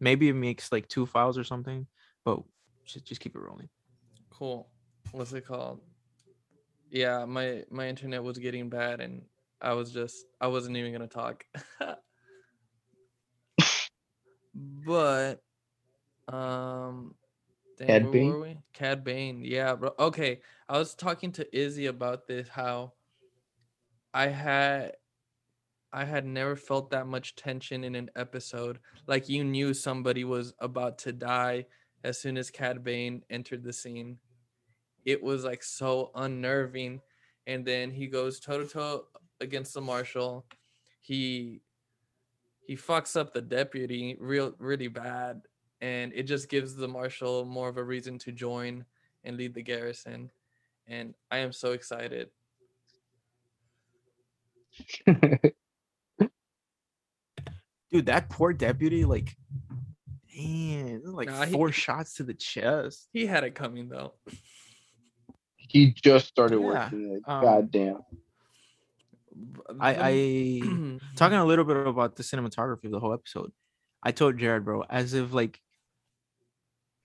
Maybe 0.00 0.28
it 0.28 0.34
makes 0.34 0.70
like 0.72 0.88
two 0.88 1.06
files 1.06 1.38
or 1.38 1.44
something, 1.44 1.86
but 2.24 2.40
just 2.84 3.04
just 3.06 3.20
keep 3.20 3.34
it 3.34 3.40
rolling. 3.40 3.68
Cool. 4.30 4.68
What's 5.12 5.32
it 5.32 5.46
called? 5.46 5.80
Yeah, 6.90 7.24
my 7.24 7.64
my 7.70 7.88
internet 7.88 8.22
was 8.22 8.38
getting 8.38 8.68
bad, 8.68 9.00
and 9.00 9.22
I 9.60 9.72
was 9.72 9.92
just 9.92 10.26
I 10.40 10.46
wasn't 10.48 10.76
even 10.76 10.92
gonna 10.92 11.06
talk. 11.08 11.44
but 14.54 15.42
um, 16.28 17.14
dang, 17.78 17.86
Cad 17.88 18.10
Bane? 18.10 18.26
were 18.28 18.40
we? 18.40 18.58
Cad 18.72 19.04
Bane. 19.04 19.42
Yeah, 19.44 19.74
bro. 19.74 19.92
Okay, 19.98 20.40
I 20.68 20.78
was 20.78 20.94
talking 20.94 21.32
to 21.32 21.56
Izzy 21.56 21.86
about 21.86 22.26
this. 22.26 22.48
How 22.48 22.92
I 24.12 24.28
had 24.28 24.92
I 25.92 26.04
had 26.04 26.26
never 26.26 26.56
felt 26.56 26.90
that 26.90 27.06
much 27.06 27.36
tension 27.36 27.84
in 27.84 27.94
an 27.94 28.10
episode. 28.16 28.80
Like 29.06 29.28
you 29.28 29.44
knew 29.44 29.74
somebody 29.74 30.24
was 30.24 30.54
about 30.58 30.98
to 30.98 31.12
die 31.12 31.66
as 32.02 32.20
soon 32.20 32.36
as 32.36 32.50
Cad 32.50 32.82
Bane 32.84 33.22
entered 33.30 33.62
the 33.64 33.72
scene. 33.72 34.18
it 35.04 35.22
was 35.22 35.44
like 35.44 35.62
so 35.62 36.10
unnerving. 36.14 37.00
And 37.46 37.64
then 37.64 37.90
he 37.90 38.06
goes 38.06 38.40
toe 38.40 38.58
to 38.58 38.66
toe 38.66 39.04
against 39.40 39.74
the 39.74 39.80
marshal. 39.82 40.46
He 41.02 41.60
he 42.66 42.76
fucks 42.76 43.16
up 43.16 43.32
the 43.32 43.42
deputy 43.42 44.16
real 44.20 44.54
really 44.58 44.88
bad, 44.88 45.42
and 45.80 46.12
it 46.14 46.24
just 46.24 46.48
gives 46.48 46.74
the 46.74 46.88
marshal 46.88 47.44
more 47.44 47.68
of 47.68 47.76
a 47.76 47.84
reason 47.84 48.18
to 48.20 48.32
join 48.32 48.84
and 49.24 49.36
lead 49.36 49.54
the 49.54 49.62
garrison. 49.62 50.30
And 50.86 51.14
I 51.30 51.38
am 51.38 51.52
so 51.52 51.72
excited. 51.72 52.28
Dude, 57.90 58.06
that 58.06 58.28
poor 58.28 58.52
deputy, 58.52 59.04
like, 59.04 59.36
man, 60.36 61.02
like 61.04 61.28
Nah, 61.28 61.44
he- 61.46 61.52
four 61.52 61.70
shots 61.70 62.14
to 62.14 62.24
the 62.24 62.34
chest. 62.34 63.08
He 63.12 63.24
had 63.26 63.44
it 63.44 63.54
coming 63.54 63.88
though. 63.88 64.14
he 65.56 65.92
just 65.92 66.26
started 66.26 66.58
Yeah, 66.60 66.66
working. 66.66 67.14
Like, 67.14 67.22
um, 67.28 67.42
goddamn. 67.44 67.98
I, 69.80 69.94
I 69.94 70.98
talking 71.16 71.38
a 71.38 71.44
little 71.44 71.64
bit 71.64 71.76
about 71.76 72.16
the 72.16 72.22
cinematography 72.22 72.84
of 72.84 72.92
the 72.92 73.00
whole 73.00 73.12
episode. 73.12 73.52
I 74.02 74.12
told 74.12 74.38
Jared, 74.38 74.64
bro, 74.64 74.84
as 74.88 75.14
if 75.14 75.32
like, 75.32 75.60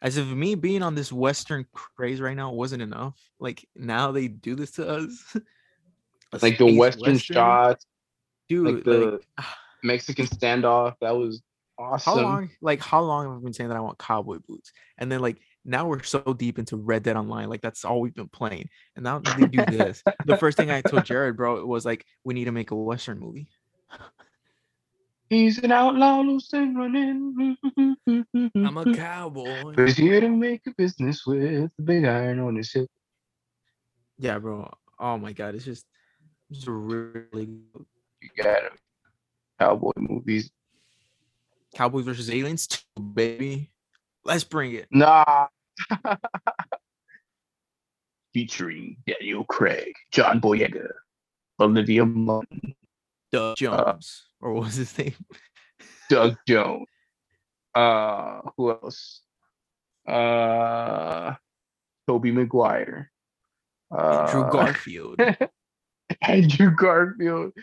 as 0.02 0.18
if 0.18 0.28
me 0.28 0.56
being 0.56 0.82
on 0.82 0.96
this 0.96 1.12
Western 1.12 1.66
craze 1.74 2.22
right 2.22 2.36
now 2.36 2.52
wasn't 2.52 2.82
enough. 2.82 3.20
Like 3.40 3.68
now 3.76 4.12
they 4.12 4.28
do 4.28 4.56
this 4.56 4.72
to 4.72 4.88
us. 4.88 5.36
A 5.36 5.42
Like 6.42 6.58
the 6.58 6.68
space 6.68 6.78
Western, 6.78 7.18
shots, 7.18 7.86
dude. 8.48 8.66
like 8.66 8.76
Like, 8.76 8.84
the 8.86 9.20
Mexican 9.84 10.28
standoff. 10.28 10.96
That 11.02 11.16
was 11.16 11.42
awesome. 11.78 12.14
how 12.14 12.22
long? 12.22 12.50
Like 12.62 12.82
how 12.82 13.02
long 13.02 13.28
have 13.28 13.38
I 13.38 13.44
been 13.44 13.54
saying 13.54 13.70
that 13.70 13.78
I 13.78 13.82
want 13.82 13.98
cowboy 13.98 14.40
boots? 14.48 14.72
And 14.98 15.12
then 15.12 15.22
like 15.22 15.38
now 15.70 15.86
we're 15.86 16.02
so 16.04 16.22
deep 16.34 16.58
into 16.58 16.76
Red 16.76 17.04
Dead 17.04 17.16
Online, 17.16 17.48
like 17.48 17.62
that's 17.62 17.86
all 17.86 18.02
we've 18.02 18.14
been 18.14 18.28
playing. 18.28 18.70
And 18.96 19.04
now 19.04 19.20
they 19.20 19.46
do 19.46 19.64
this. 19.66 20.04
the 20.26 20.38
first 20.38 20.58
thing 20.58 20.72
I 20.72 20.82
told 20.82 21.06
Jared, 21.06 21.38
bro, 21.38 21.58
it 21.58 21.68
was 21.68 21.86
like, 21.86 22.06
we 22.24 22.34
need 22.34 22.46
to 22.46 22.52
make 22.52 22.72
a 22.72 22.76
Western 22.76 23.20
movie. 23.20 23.48
He's 25.30 25.60
an 25.60 25.72
outlaw, 25.72 26.22
loose 26.22 26.52
and 26.54 26.76
running. 26.76 27.56
I'm 28.56 28.78
a 28.78 28.94
cowboy. 28.96 29.74
But 29.76 29.88
he's 29.88 29.98
here 29.98 30.20
to 30.20 30.30
make 30.30 30.62
a 30.66 30.72
business 30.76 31.24
with 31.28 31.70
the 31.78 31.84
big 31.84 32.06
iron 32.06 32.40
on 32.40 32.56
his 32.56 32.74
hip. 32.74 32.90
Yeah, 34.18 34.40
bro. 34.40 34.74
Oh 35.00 35.18
my 35.20 35.34
god, 35.34 35.54
it's 35.54 35.66
just, 35.66 35.86
it's 36.50 36.66
really 36.66 37.46
good. 37.46 37.86
You 38.22 38.30
got 38.36 38.64
it. 38.64 38.72
Cowboy 39.60 39.91
movies. 39.98 40.50
Cowboys 41.76 42.06
versus 42.06 42.32
Aliens, 42.32 42.66
2, 42.66 43.04
baby. 43.14 43.70
Let's 44.26 44.44
bring 44.44 44.74
it. 44.74 44.88
Nah. 44.90 45.48
Featuring 48.34 48.98
Daniel 49.08 49.44
Craig, 49.46 49.94
John 50.12 50.40
Boyega, 50.40 50.90
Olivia 51.60 52.06
Munn, 52.06 52.46
Doug 53.32 53.58
Jones, 53.58 54.28
or 54.40 54.54
what 54.54 54.66
was 54.66 54.76
his 54.76 54.98
name? 54.98 55.16
Doug 56.10 56.36
Jones. 56.48 56.86
Uh, 57.74 58.42
who 58.58 58.72
else? 58.72 59.22
Uh, 60.08 61.36
Tobey 62.08 62.32
Maguire. 62.32 63.12
Uh, 63.92 64.28
Andrew 64.28 64.52
Garfield. 64.52 65.20
Andrew 66.22 66.72
Garfield, 66.72 67.54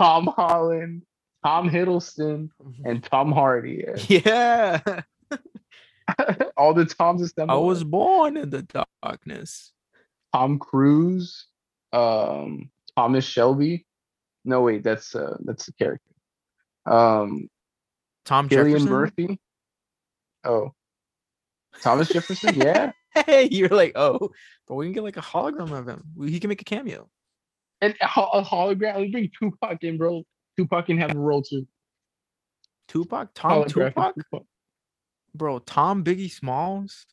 Tom 0.00 0.26
Holland, 0.26 1.02
Tom 1.44 1.70
Hiddleston, 1.70 2.50
and 2.84 3.02
Tom 3.02 3.32
Hardy. 3.32 3.84
yeah, 4.08 4.80
All 6.56 6.74
the 6.74 6.84
Toms 6.84 7.32
I 7.38 7.54
was 7.54 7.84
born 7.84 8.36
in 8.36 8.50
the 8.50 8.66
darkness. 9.02 9.72
Tom 10.32 10.58
Cruise, 10.58 11.46
um, 11.92 12.70
Thomas 12.96 13.24
Shelby. 13.24 13.86
No, 14.44 14.62
wait, 14.62 14.82
that's 14.84 15.14
uh, 15.14 15.36
that's 15.44 15.66
the 15.66 15.72
character. 15.72 16.10
Um, 16.84 17.48
Tom 18.24 18.48
Cillian 18.48 18.66
Jefferson. 18.72 18.88
Murphy. 18.88 19.40
Oh, 20.44 20.72
Thomas 21.82 22.08
Jefferson. 22.08 22.54
Yeah, 22.60 22.92
Hey, 23.26 23.48
you're 23.50 23.68
like, 23.68 23.92
oh, 23.96 24.30
but 24.68 24.74
we 24.74 24.86
can 24.86 24.92
get 24.92 25.02
like 25.02 25.16
a 25.16 25.22
hologram 25.22 25.72
of 25.72 25.88
him. 25.88 26.04
He 26.24 26.38
can 26.38 26.48
make 26.48 26.60
a 26.60 26.64
cameo. 26.64 27.08
and 27.80 27.94
a, 28.00 28.04
a 28.04 28.42
hologram. 28.44 28.98
Let's 28.98 29.10
bring 29.10 29.30
Tupac 29.38 29.82
in, 29.82 29.96
bro. 29.98 30.22
Tupac 30.56 30.86
can 30.86 30.98
have 30.98 31.14
a 31.14 31.18
role 31.18 31.42
too. 31.42 31.66
Tupac, 32.88 33.30
Tom 33.34 33.64
Tupac, 33.66 34.14
Tupac. 34.14 34.44
Bro. 35.36 35.58
Tom 35.60 36.04
Biggie 36.04 36.30
Smalls. 36.30 37.06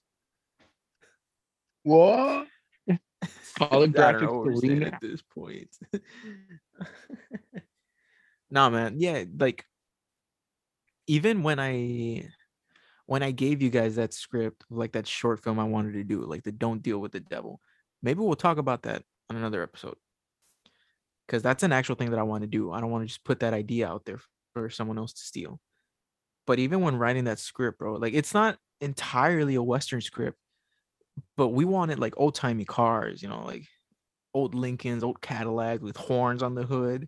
What? 1.84 2.48
Holographic 3.58 4.22
know 4.22 4.34
where 4.34 4.54
we're 4.54 4.56
staying 4.56 4.78
Selena. 4.78 4.86
at 4.88 5.02
this 5.02 5.22
point. 5.22 5.70
nah, 8.52 8.70
man. 8.70 8.96
Yeah, 8.98 9.26
like 9.38 9.66
even 11.08 11.44
when 11.44 11.60
I 11.60 12.30
when 13.06 13.24
I 13.24 13.32
gave 13.32 13.62
you 13.62 13.70
guys 13.70 13.96
that 13.96 14.14
script, 14.14 14.64
like 14.70 14.94
that 14.94 15.08
short 15.08 15.44
film 15.44 15.60
I 15.60 15.66
wanted 15.66 15.94
to 15.94 16.04
do, 16.04 16.22
like 16.22 16.44
the 16.44 16.52
Don't 16.52 16.82
Deal 16.82 17.00
with 17.00 17.12
the 17.12 17.20
Devil. 17.20 17.62
Maybe 18.02 18.20
we'll 18.20 18.36
talk 18.36 18.58
about 18.58 18.84
that 18.84 19.04
on 19.30 19.36
another 19.36 19.64
episode. 19.64 19.96
Cause 21.28 21.42
that's 21.42 21.64
an 21.64 21.72
actual 21.72 21.96
thing 21.96 22.12
that 22.12 22.20
I 22.20 22.24
want 22.24 22.42
to 22.42 22.48
do. 22.48 22.72
I 22.72 22.82
don't 22.82 22.92
want 22.92 23.04
to 23.04 23.08
just 23.08 23.24
put 23.24 23.40
that 23.40 23.54
idea 23.54 23.88
out 23.88 24.06
there 24.06 24.20
for 24.54 24.70
someone 24.70 24.98
else 24.98 25.14
to 25.14 25.22
steal. 25.22 25.60
But 26.46 26.60
even 26.60 26.82
when 26.82 26.98
writing 26.98 27.24
that 27.26 27.40
script, 27.40 27.80
bro, 27.80 27.94
like 27.94 28.14
it's 28.14 28.34
not 28.34 28.58
entirely 28.82 29.56
a 29.56 29.64
Western 29.64 30.02
script, 30.02 30.38
but 31.38 31.50
we 31.50 31.66
wanted 31.66 32.00
like 32.00 32.14
old 32.18 32.36
timey 32.36 32.66
cars, 32.66 33.22
you 33.22 33.30
know, 33.30 33.46
like 33.46 33.66
old 34.34 34.56
Lincolns, 34.56 35.04
old 35.04 35.22
Cadillacs 35.22 35.82
with 35.82 35.96
horns 35.96 36.44
on 36.44 36.56
the 36.56 36.64
hood. 36.64 37.08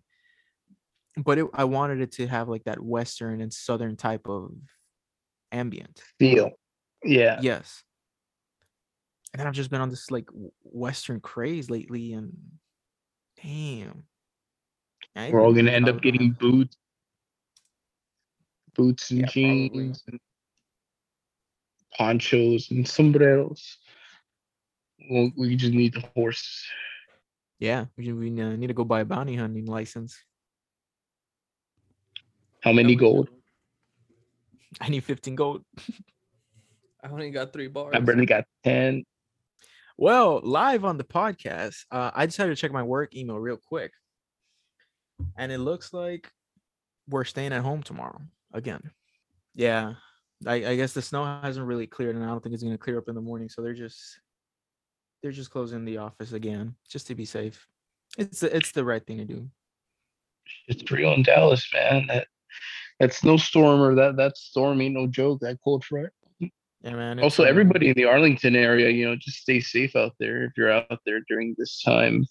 But 1.16 1.38
it, 1.38 1.46
I 1.54 1.64
wanted 1.64 2.00
it 2.00 2.12
to 2.12 2.26
have 2.26 2.48
like 2.48 2.64
that 2.64 2.80
Western 2.80 3.40
and 3.40 3.52
Southern 3.52 3.96
type 3.96 4.28
of 4.28 4.52
ambient. 5.52 6.02
Feel. 6.18 6.50
Yeah. 7.04 7.38
Yes. 7.42 7.82
And 9.32 9.40
then 9.40 9.46
I've 9.46 9.54
just 9.54 9.70
been 9.70 9.80
on 9.80 9.90
this 9.90 10.10
like 10.10 10.28
Western 10.62 11.20
craze 11.20 11.68
lately, 11.68 12.12
and 12.14 12.32
damn, 13.42 14.04
We're 15.30 15.40
all 15.42 15.52
gonna 15.52 15.72
end 15.72 15.88
up 15.88 16.00
getting 16.00 16.36
had- 16.40 16.76
boots, 18.76 19.08
boots 19.08 19.10
and 19.10 19.20
Yeah, 19.20 19.26
probably. 19.26 19.84
jeans, 19.84 20.02
and 20.08 20.20
ponchos 21.96 22.70
and 22.70 22.86
sombreros. 22.86 23.78
Well, 25.10 25.30
we 25.36 25.56
just 25.56 25.72
need 25.72 25.94
the 25.94 26.04
horses. 26.14 26.64
Yeah, 27.58 27.86
we, 27.96 28.12
we 28.12 28.28
uh, 28.40 28.56
need 28.56 28.66
to 28.68 28.74
go 28.74 28.84
buy 28.84 29.00
a 29.00 29.04
bounty 29.04 29.36
hunting 29.36 29.66
license. 29.66 30.18
How 32.60 32.72
many 32.72 32.88
we 32.88 32.96
gold? 32.96 33.28
I 34.80 34.88
need 34.88 35.04
15 35.04 35.34
gold. 35.34 35.64
I 37.02 37.08
only 37.08 37.30
got 37.30 37.52
three 37.52 37.68
bars. 37.68 37.94
I 37.94 38.00
barely 38.00 38.26
got 38.26 38.44
ten. 38.64 39.04
Well, 39.96 40.40
live 40.42 40.84
on 40.84 40.98
the 40.98 41.04
podcast, 41.04 41.84
uh, 41.90 42.10
I 42.14 42.26
decided 42.26 42.54
to 42.54 42.60
check 42.60 42.72
my 42.72 42.82
work 42.82 43.14
email 43.14 43.38
real 43.38 43.56
quick, 43.56 43.92
and 45.38 45.52
it 45.52 45.58
looks 45.58 45.92
like 45.92 46.30
we're 47.08 47.24
staying 47.24 47.52
at 47.52 47.62
home 47.62 47.82
tomorrow 47.82 48.20
again. 48.56 48.90
Yeah, 49.54 49.94
I, 50.46 50.54
I 50.54 50.76
guess 50.76 50.92
the 50.92 51.02
snow 51.02 51.24
hasn't 51.42 51.66
really 51.66 51.86
cleared, 51.86 52.16
and 52.16 52.24
I 52.24 52.28
don't 52.28 52.42
think 52.42 52.54
it's 52.54 52.62
going 52.62 52.74
to 52.74 52.78
clear 52.78 52.98
up 52.98 53.08
in 53.08 53.14
the 53.14 53.20
morning. 53.20 53.48
So 53.48 53.62
they're 53.62 53.74
just 53.74 54.20
they're 55.22 55.32
just 55.32 55.50
closing 55.50 55.84
the 55.84 55.98
office 55.98 56.32
again, 56.32 56.74
just 56.90 57.06
to 57.06 57.14
be 57.14 57.24
safe. 57.24 57.66
It's 58.18 58.40
the- 58.40 58.54
it's 58.54 58.72
the 58.72 58.84
right 58.84 59.04
thing 59.06 59.18
to 59.18 59.24
do. 59.24 59.48
It's 60.68 60.90
real 60.90 61.12
in 61.12 61.22
Dallas, 61.22 61.66
man. 61.72 62.06
That 62.08 62.26
that 63.00 63.12
snowstorm 63.14 63.80
or 63.80 63.94
that 63.94 64.16
that 64.16 64.36
storm 64.36 64.80
ain't 64.80 64.94
no 64.94 65.06
joke. 65.06 65.40
That 65.40 65.58
cold 65.64 65.84
front. 65.84 66.10
Yeah, 66.40 66.94
man. 66.94 67.18
Also, 67.20 67.42
everybody 67.44 67.88
in 67.88 67.94
the 67.94 68.04
Arlington 68.04 68.54
area, 68.54 68.90
you 68.90 69.08
know, 69.08 69.16
just 69.16 69.38
stay 69.38 69.60
safe 69.60 69.96
out 69.96 70.12
there 70.20 70.44
if 70.44 70.52
you're 70.56 70.70
out 70.70 71.00
there 71.04 71.20
during 71.28 71.54
this 71.58 71.82
time 71.82 72.24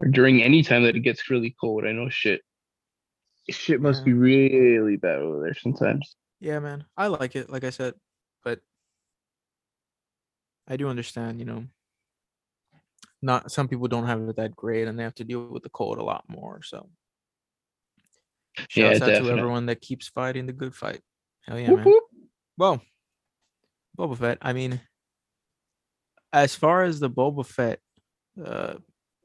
or 0.00 0.08
during 0.08 0.42
any 0.42 0.62
time 0.62 0.82
that 0.82 0.96
it 0.96 1.00
gets 1.00 1.30
really 1.30 1.54
cold. 1.58 1.84
I 1.86 1.92
know 1.92 2.08
shit. 2.10 2.42
Shit 3.48 3.80
must 3.80 4.00
Yeah. 4.00 4.06
be 4.06 4.12
really 4.14 4.96
bad 4.96 5.18
over 5.20 5.40
there 5.42 5.54
sometimes. 5.54 6.16
Yeah, 6.40 6.58
man. 6.58 6.84
I 6.96 7.06
like 7.06 7.36
it, 7.36 7.48
like 7.48 7.64
I 7.64 7.70
said, 7.70 7.94
but 8.44 8.60
I 10.68 10.76
do 10.76 10.88
understand, 10.88 11.38
you 11.38 11.44
know. 11.46 11.64
Not 13.22 13.50
some 13.50 13.68
people 13.68 13.88
don't 13.88 14.06
have 14.06 14.28
it 14.28 14.36
that 14.36 14.54
great 14.54 14.86
and 14.88 14.98
they 14.98 15.02
have 15.02 15.14
to 15.16 15.24
deal 15.24 15.46
with 15.48 15.62
the 15.62 15.70
cold 15.70 15.98
a 15.98 16.02
lot 16.02 16.24
more. 16.28 16.60
So 16.62 16.90
Yeah, 18.74 18.92
shouts 18.92 19.02
out 19.02 19.08
to 19.22 19.30
everyone 19.30 19.66
that 19.66 19.80
keeps 19.80 20.08
fighting 20.08 20.46
the 20.46 20.52
good 20.52 20.74
fight. 20.74 21.00
Hell 21.42 21.58
yeah, 21.58 21.70
Whoop, 21.70 21.76
man. 21.78 21.86
whoop. 21.86 22.04
Well, 22.58 22.82
Boba 23.98 24.16
Fett, 24.18 24.38
I 24.42 24.52
mean, 24.52 24.80
as 26.32 26.54
far 26.54 26.82
as 26.82 27.00
the 27.00 27.08
Boba 27.10 27.46
Fett 27.46 27.80
uh 28.44 28.74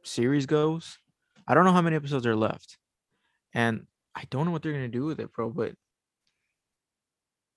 series 0.03 0.45
goes, 0.45 0.97
I 1.47 1.53
don't 1.53 1.65
know 1.65 1.73
how 1.73 1.81
many 1.81 1.95
episodes 1.97 2.25
are 2.25 2.35
left. 2.35 2.77
And 3.53 3.85
I 4.15 4.23
don't 4.29 4.45
know 4.45 4.51
what 4.51 4.61
they're 4.61 4.73
gonna 4.73 4.87
do 4.87 5.05
with 5.05 5.19
it, 5.19 5.31
bro, 5.31 5.49
but 5.49 5.73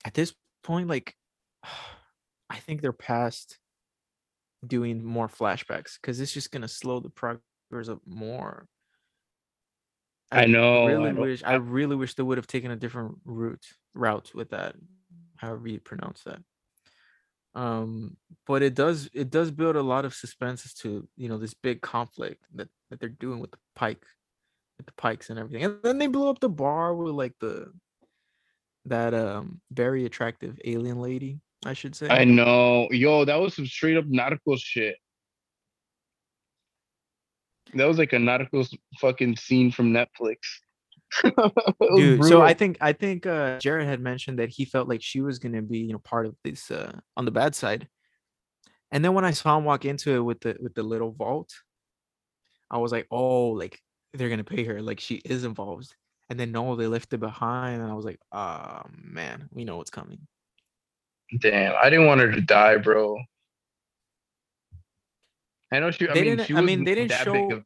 at 0.05 0.15
this 0.15 0.35
point, 0.63 0.89
like 0.89 1.15
I 2.51 2.57
think 2.57 2.81
they're 2.81 2.93
past 2.93 3.59
doing 4.67 5.05
more 5.05 5.29
flashbacks 5.29 5.95
because 6.01 6.21
it's 6.21 6.33
just 6.33 6.53
gonna 6.53 6.69
slow 6.69 7.01
the 7.01 7.11
progress 7.11 7.89
up 7.89 8.01
more. 8.07 8.67
I 10.31 10.47
know. 10.47 10.87
really 10.87 11.11
I 11.11 11.13
wish 11.13 11.43
I 11.45 11.55
really 11.55 11.97
wish 11.97 12.15
they 12.15 12.23
would 12.23 12.39
have 12.39 12.47
taken 12.47 12.71
a 12.71 12.77
different 12.77 13.17
route 13.25 13.67
route 13.95 14.33
with 14.35 14.51
that, 14.51 14.75
however 15.37 15.69
you 15.69 15.81
pronounce 15.81 16.23
that. 16.25 16.41
Um, 17.55 18.17
but 18.47 18.63
it 18.63 18.75
does 18.75 19.09
it 19.13 19.31
does 19.31 19.51
build 19.51 19.77
a 19.77 19.83
lot 19.83 20.05
of 20.05 20.15
suspense 20.15 20.67
as 20.67 20.75
to 20.75 21.07
you 21.17 21.29
know 21.29 21.39
this 21.39 21.55
big 21.55 21.83
conflict 21.83 22.45
that 22.55 22.69
that 22.91 23.01
they're 23.01 23.09
doing 23.09 23.39
with 23.39 23.53
the 23.53 23.59
Pyke, 23.77 24.05
the 24.79 24.93
Pykes 24.97 25.31
and 25.31 25.39
everything, 25.39 25.65
and 25.65 25.79
then 25.83 25.99
they 25.99 26.07
blew 26.07 26.29
up 26.29 26.41
the 26.41 26.49
bar 26.49 26.95
with 26.95 27.15
like 27.15 27.35
the 27.41 27.73
that 28.87 29.15
um 29.15 29.61
very 29.71 30.05
attractive 30.05 30.59
alien 30.65 31.01
lady, 31.01 31.41
I 31.65 31.73
should 31.73 31.95
say. 31.95 32.09
I 32.09 32.25
know. 32.25 32.89
Yo, 32.91 33.25
that 33.25 33.37
was 33.37 33.55
some 33.55 33.67
straight 33.67 33.97
up 33.97 34.05
nautical 34.07 34.57
shit. 34.57 34.97
That 37.75 37.87
was 37.87 37.99
like 37.99 38.13
a 38.13 38.19
nautical 38.19 38.67
fucking 39.01 39.37
scene 39.37 39.71
from 39.71 39.93
Netflix. 39.93 40.37
Dude 41.97 42.25
so 42.25 42.43
i 42.43 42.55
think 42.55 42.77
i 42.81 42.93
think 42.93 43.27
uh 43.27 43.59
jared 43.59 43.87
had 43.87 44.01
mentioned 44.01 44.39
that 44.39 44.49
he 44.49 44.65
felt 44.65 44.89
like 44.89 45.03
she 45.03 45.21
was 45.21 45.39
gonna 45.39 45.63
be 45.63 45.79
you 45.79 45.93
know 45.93 46.01
part 46.01 46.27
of 46.27 46.35
this 46.43 46.71
uh 46.71 46.93
on 47.17 47.25
the 47.25 47.31
bad 47.31 47.55
side 47.55 47.89
and 48.91 49.05
then 49.05 49.15
when 49.15 49.25
i 49.25 49.31
saw 49.31 49.57
him 49.57 49.65
walk 49.65 49.85
into 49.85 50.15
it 50.15 50.21
with 50.21 50.41
the 50.41 50.57
with 50.61 50.75
the 50.75 50.83
little 50.83 51.13
vault 51.13 51.53
i 52.71 52.79
was 52.79 52.91
like 52.91 53.07
oh 53.13 53.49
like 53.49 53.81
they're 54.15 54.29
gonna 54.31 54.45
pay 54.45 54.65
her 54.65 54.81
like 54.81 55.01
she 55.01 55.17
is 55.25 55.45
involved 55.45 55.95
and 56.31 56.39
then 56.41 56.53
no 56.53 56.75
they 56.77 56.87
left 56.87 57.13
it 57.13 57.19
behind 57.19 57.83
and 57.83 57.91
i 57.91 57.95
was 57.95 58.05
like 58.05 58.19
oh 58.33 58.83
man 59.03 59.49
we 59.53 59.65
know 59.65 59.77
what's 59.77 59.91
coming 59.91 60.19
Damn, 61.41 61.75
I 61.83 61.91
didn't 61.91 62.07
want 62.07 62.21
her 62.21 62.31
to 62.31 62.41
die, 62.41 62.77
bro. 62.77 63.19
I 65.73 65.81
know 65.81 65.91
she. 65.91 66.07
I 66.09 66.13
They 66.15 66.21
mean, 66.23 66.37
didn't- 66.37 66.47
she 66.47 66.55
I 66.55 66.61
mean, 66.61 66.85
they 66.85 66.95
didn't 66.95 67.13
show- 67.13 67.51
of. 67.51 67.65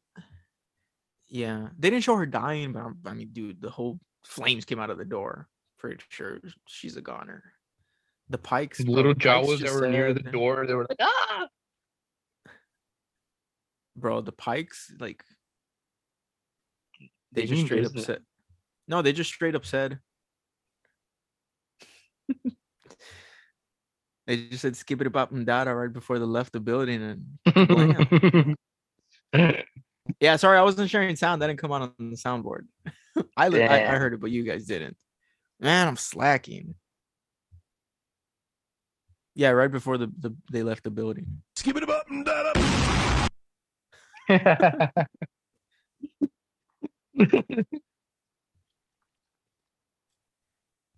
yeah 1.27 1.67
they 1.77 1.89
didn't 1.91 2.03
show 2.03 2.15
her 2.15 2.25
dying 2.25 2.71
but 2.71 2.79
I'm- 2.79 2.97
i 3.05 3.13
mean 3.13 3.29
dude 3.33 3.61
the 3.61 3.69
whole 3.69 3.99
flames 4.23 4.65
came 4.65 4.79
out 4.79 4.89
of 4.89 4.97
the 4.97 5.05
door 5.05 5.47
pretty 5.77 6.01
sure 6.09 6.39
she's 6.67 6.97
a 6.97 7.01
goner 7.01 7.43
the 8.29 8.37
Pykes 8.39 8.79
little 8.79 9.13
Jawas 9.13 9.59
that 9.59 9.73
were 9.73 9.87
near 9.89 10.13
the 10.13 10.21
door. 10.21 10.65
They 10.65 10.73
were 10.75 10.85
like, 10.89 10.99
ah. 11.01 11.47
bro 13.95 14.21
the 14.21 14.31
Pykes 14.31 14.93
like 14.99 15.23
they 17.31 17.41
They 17.41 17.47
just 17.47 17.59
mm-hmm, 17.59 17.65
straight 17.65 17.85
up 17.85 17.99
said 17.99 18.21
no 18.87 19.01
they 19.01 19.13
just 19.13 19.33
straight 19.33 19.55
up 19.55 19.65
said 19.65 19.99
they 24.27 24.47
just 24.47 24.61
said 24.61 24.75
skip 24.75 25.01
it 25.01 25.07
about 25.07 25.31
and 25.31 25.45
data 25.45 25.73
right 25.73 25.91
before 25.91 26.19
they 26.19 26.25
left 26.25 26.53
the 26.53 26.59
building 26.59 27.01
and 27.01 27.25
yeah 30.19 30.35
sorry 30.35 30.57
i 30.57 30.61
wasn't 30.61 30.89
sharing 30.89 31.15
sound. 31.15 31.41
That 31.41 31.47
didn't 31.47 31.59
come 31.59 31.71
out 31.71 31.81
on 31.81 31.93
the 31.97 32.15
soundboard. 32.15 32.67
I, 33.37 33.49
li- 33.49 33.63
I 33.63 33.93
i 33.93 33.97
heard 33.97 34.13
it 34.13 34.19
but 34.19 34.31
you 34.31 34.43
guys 34.43 34.65
didn't. 34.65 34.97
Man 35.59 35.87
i'm 35.87 35.97
slacking. 35.97 36.75
Yeah 39.35 39.49
right 39.49 39.71
before 39.71 39.97
the, 39.97 40.11
the 40.19 40.35
they 40.51 40.63
left 40.63 40.83
the 40.83 40.91
building. 40.91 41.41
Skip 41.55 41.77
it 41.77 41.89
up 41.89 42.09
and 42.09 42.25
that 42.25 42.45
up. 42.45 42.57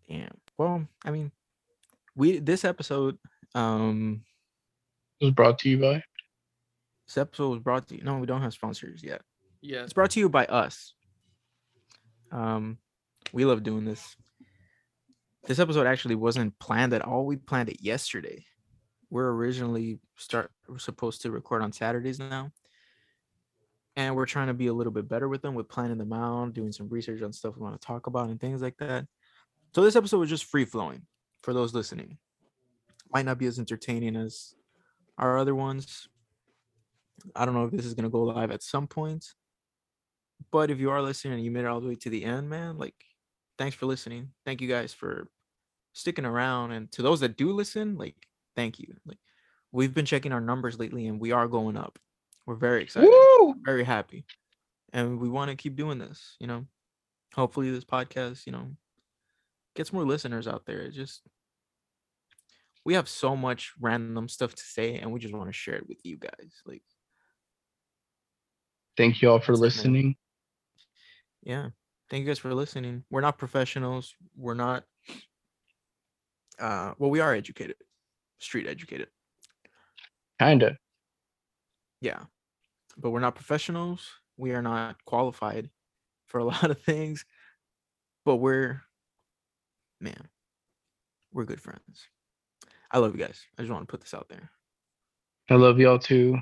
damn 0.09 0.31
well 0.57 0.85
i 1.05 1.11
mean 1.11 1.31
we 2.15 2.39
this 2.39 2.63
episode 2.63 3.17
um 3.55 4.23
was 5.21 5.31
brought 5.31 5.59
to 5.59 5.69
you 5.69 5.77
by. 5.77 6.03
This 7.07 7.17
episode 7.17 7.49
was 7.49 7.59
brought 7.59 7.87
to 7.89 7.95
you. 7.95 8.03
No, 8.03 8.17
we 8.17 8.25
don't 8.25 8.41
have 8.41 8.53
sponsors 8.53 9.03
yet. 9.03 9.21
Yeah. 9.61 9.83
It's 9.83 9.93
brought 9.93 10.11
to 10.11 10.19
you 10.19 10.29
by 10.29 10.45
us. 10.45 10.93
Um, 12.31 12.77
we 13.31 13.45
love 13.45 13.63
doing 13.63 13.85
this. 13.85 14.15
This 15.45 15.59
episode 15.59 15.87
actually 15.87 16.15
wasn't 16.15 16.57
planned 16.59 16.93
at 16.93 17.01
all. 17.01 17.25
We 17.25 17.35
planned 17.35 17.69
it 17.69 17.81
yesterday. 17.81 18.45
We're 19.09 19.31
originally 19.31 19.99
start 20.15 20.51
we're 20.67 20.79
supposed 20.79 21.21
to 21.23 21.31
record 21.31 21.61
on 21.61 21.73
Saturdays 21.73 22.19
now. 22.19 22.51
And 23.95 24.15
we're 24.15 24.25
trying 24.25 24.47
to 24.47 24.53
be 24.53 24.67
a 24.67 24.73
little 24.73 24.93
bit 24.93 25.09
better 25.09 25.27
with 25.27 25.41
them 25.41 25.53
with 25.53 25.67
planning 25.67 25.97
them 25.97 26.13
out, 26.13 26.53
doing 26.53 26.71
some 26.71 26.87
research 26.87 27.21
on 27.21 27.33
stuff 27.33 27.55
we 27.55 27.61
want 27.61 27.79
to 27.79 27.85
talk 27.85 28.07
about 28.07 28.29
and 28.29 28.39
things 28.39 28.61
like 28.61 28.77
that. 28.77 29.05
So 29.75 29.81
this 29.81 29.95
episode 29.95 30.19
was 30.19 30.29
just 30.29 30.45
free 30.45 30.65
flowing 30.65 31.01
for 31.41 31.53
those 31.53 31.73
listening. 31.73 32.17
Might 33.13 33.25
not 33.25 33.37
be 33.37 33.47
as 33.47 33.59
entertaining 33.59 34.15
as 34.15 34.53
our 35.17 35.37
other 35.37 35.55
ones. 35.55 36.07
I 37.35 37.45
don't 37.45 37.53
know 37.53 37.65
if 37.65 37.71
this 37.71 37.85
is 37.85 37.93
gonna 37.93 38.09
go 38.09 38.23
live 38.23 38.51
at 38.51 38.63
some 38.63 38.87
point. 38.87 39.25
But 40.51 40.71
if 40.71 40.79
you 40.79 40.89
are 40.89 41.01
listening 41.01 41.33
and 41.35 41.43
you 41.43 41.51
made 41.51 41.65
it 41.65 41.67
all 41.67 41.81
the 41.81 41.87
way 41.87 41.95
to 41.95 42.09
the 42.09 42.23
end, 42.23 42.49
man, 42.49 42.77
like 42.77 42.95
thanks 43.57 43.75
for 43.75 43.85
listening. 43.85 44.29
Thank 44.45 44.61
you 44.61 44.67
guys 44.67 44.93
for 44.93 45.27
sticking 45.93 46.25
around. 46.25 46.71
And 46.71 46.91
to 46.93 47.01
those 47.01 47.19
that 47.19 47.37
do 47.37 47.51
listen, 47.51 47.97
like 47.97 48.15
thank 48.55 48.79
you. 48.79 48.95
Like 49.05 49.19
we've 49.71 49.93
been 49.93 50.05
checking 50.05 50.31
our 50.31 50.41
numbers 50.41 50.79
lately 50.79 51.07
and 51.07 51.19
we 51.19 51.31
are 51.31 51.47
going 51.47 51.77
up. 51.77 51.99
We're 52.45 52.55
very 52.55 52.83
excited, 52.83 53.09
Woo! 53.09 53.55
very 53.63 53.83
happy. 53.83 54.25
And 54.93 55.19
we 55.19 55.29
want 55.29 55.49
to 55.49 55.55
keep 55.55 55.75
doing 55.75 55.99
this, 55.99 56.35
you 56.39 56.47
know. 56.47 56.65
Hopefully 57.33 57.71
this 57.71 57.85
podcast, 57.85 58.45
you 58.45 58.51
know, 58.51 58.71
gets 59.75 59.93
more 59.93 60.03
listeners 60.03 60.47
out 60.47 60.65
there. 60.65 60.79
It 60.81 60.91
just 60.91 61.21
we 62.83 62.95
have 62.95 63.07
so 63.07 63.35
much 63.35 63.73
random 63.79 64.27
stuff 64.27 64.55
to 64.55 64.63
say 64.63 64.95
and 64.95 65.11
we 65.11 65.19
just 65.19 65.33
want 65.33 65.47
to 65.49 65.53
share 65.53 65.75
it 65.75 65.87
with 65.87 65.99
you 66.03 66.17
guys. 66.17 66.61
Like 66.65 66.83
Thank 68.97 69.21
you 69.21 69.29
all 69.29 69.39
for 69.39 69.55
listening. 69.55 70.15
yeah 71.43 71.69
thank 72.09 72.21
you 72.21 72.27
guys 72.27 72.37
for 72.37 72.53
listening 72.53 73.03
we're 73.09 73.21
not 73.21 73.37
professionals 73.37 74.13
we're 74.35 74.53
not 74.53 74.83
uh 76.59 76.93
well 76.99 77.09
we 77.09 77.19
are 77.19 77.33
educated 77.33 77.77
street 78.37 78.67
educated 78.67 79.07
Kinda. 80.39 80.77
Yeah 82.01 82.19
but 82.97 83.11
we're 83.11 83.19
not 83.19 83.35
professionals 83.35 84.09
we 84.37 84.51
are 84.51 84.61
not 84.61 85.03
qualified 85.05 85.69
for 86.27 86.39
a 86.39 86.43
lot 86.51 86.63
of 86.69 86.81
things 86.81 87.25
but 88.25 88.37
we're 88.37 88.81
man 89.99 90.27
we're 91.33 91.45
good 91.45 91.61
friends 91.61 92.07
i 92.91 92.97
love 92.97 93.13
you 93.15 93.19
guys 93.23 93.45
i 93.57 93.61
just 93.61 93.71
want 93.71 93.83
to 93.87 93.91
put 93.91 94.01
this 94.01 94.13
out 94.13 94.27
there 94.29 94.49
I 95.49 95.55
love 95.55 95.79
y'all 95.79 95.99
too. 95.99 96.37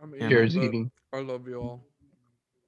I'm 0.00 0.14
Yeah, 0.14 0.28
Here's 0.28 0.54
man. 0.54 0.64
eating. 0.66 0.90
I 1.12 1.20
love 1.20 1.48
you 1.48 1.56
all. 1.60 1.84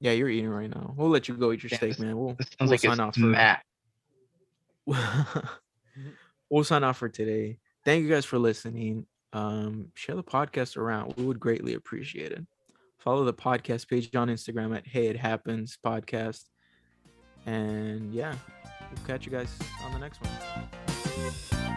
yeah 0.01 0.11
you're 0.11 0.27
eating 0.29 0.49
right 0.49 0.69
now 0.69 0.93
we'll 0.97 1.09
let 1.09 1.27
you 1.29 1.35
go 1.35 1.51
eat 1.53 1.63
your 1.63 1.69
Yeah, 1.69 1.77
steak 1.77 1.89
this- 1.91 1.99
man 1.99 2.17
we'll, 2.17 2.35
sounds 2.39 2.49
we'll 2.61 2.69
like 2.71 2.79
sign 2.81 2.99
off 2.99 3.15
for 3.15 3.21
Matt. 3.21 3.63
we'll 6.49 6.63
sign 6.63 6.83
off 6.83 6.97
for 6.97 7.09
today. 7.09 7.59
Thank 7.83 8.03
you 8.03 8.09
guys 8.09 8.25
for 8.25 8.37
listening. 8.37 9.05
Um, 9.35 9.91
share 9.95 10.15
the 10.15 10.23
podcast 10.23 10.77
around. 10.77 11.13
We 11.17 11.25
would 11.25 11.41
greatly 11.41 11.73
appreciate 11.73 12.31
it. 12.31 12.45
Follow 12.97 13.25
the 13.25 13.33
podcast 13.33 13.89
page 13.89 14.15
on 14.15 14.29
Instagram 14.29 14.75
at 14.75 14.87
Hey 14.87 15.07
It 15.07 15.17
Happens 15.17 15.77
Podcast. 15.85 16.45
And 17.45 18.13
yeah, 18.13 18.33
we'll 18.63 19.05
catch 19.05 19.25
you 19.25 19.33
guys 19.33 19.49
on 19.83 19.91
the 19.91 19.99
next 19.99 20.21
one. 20.21 21.74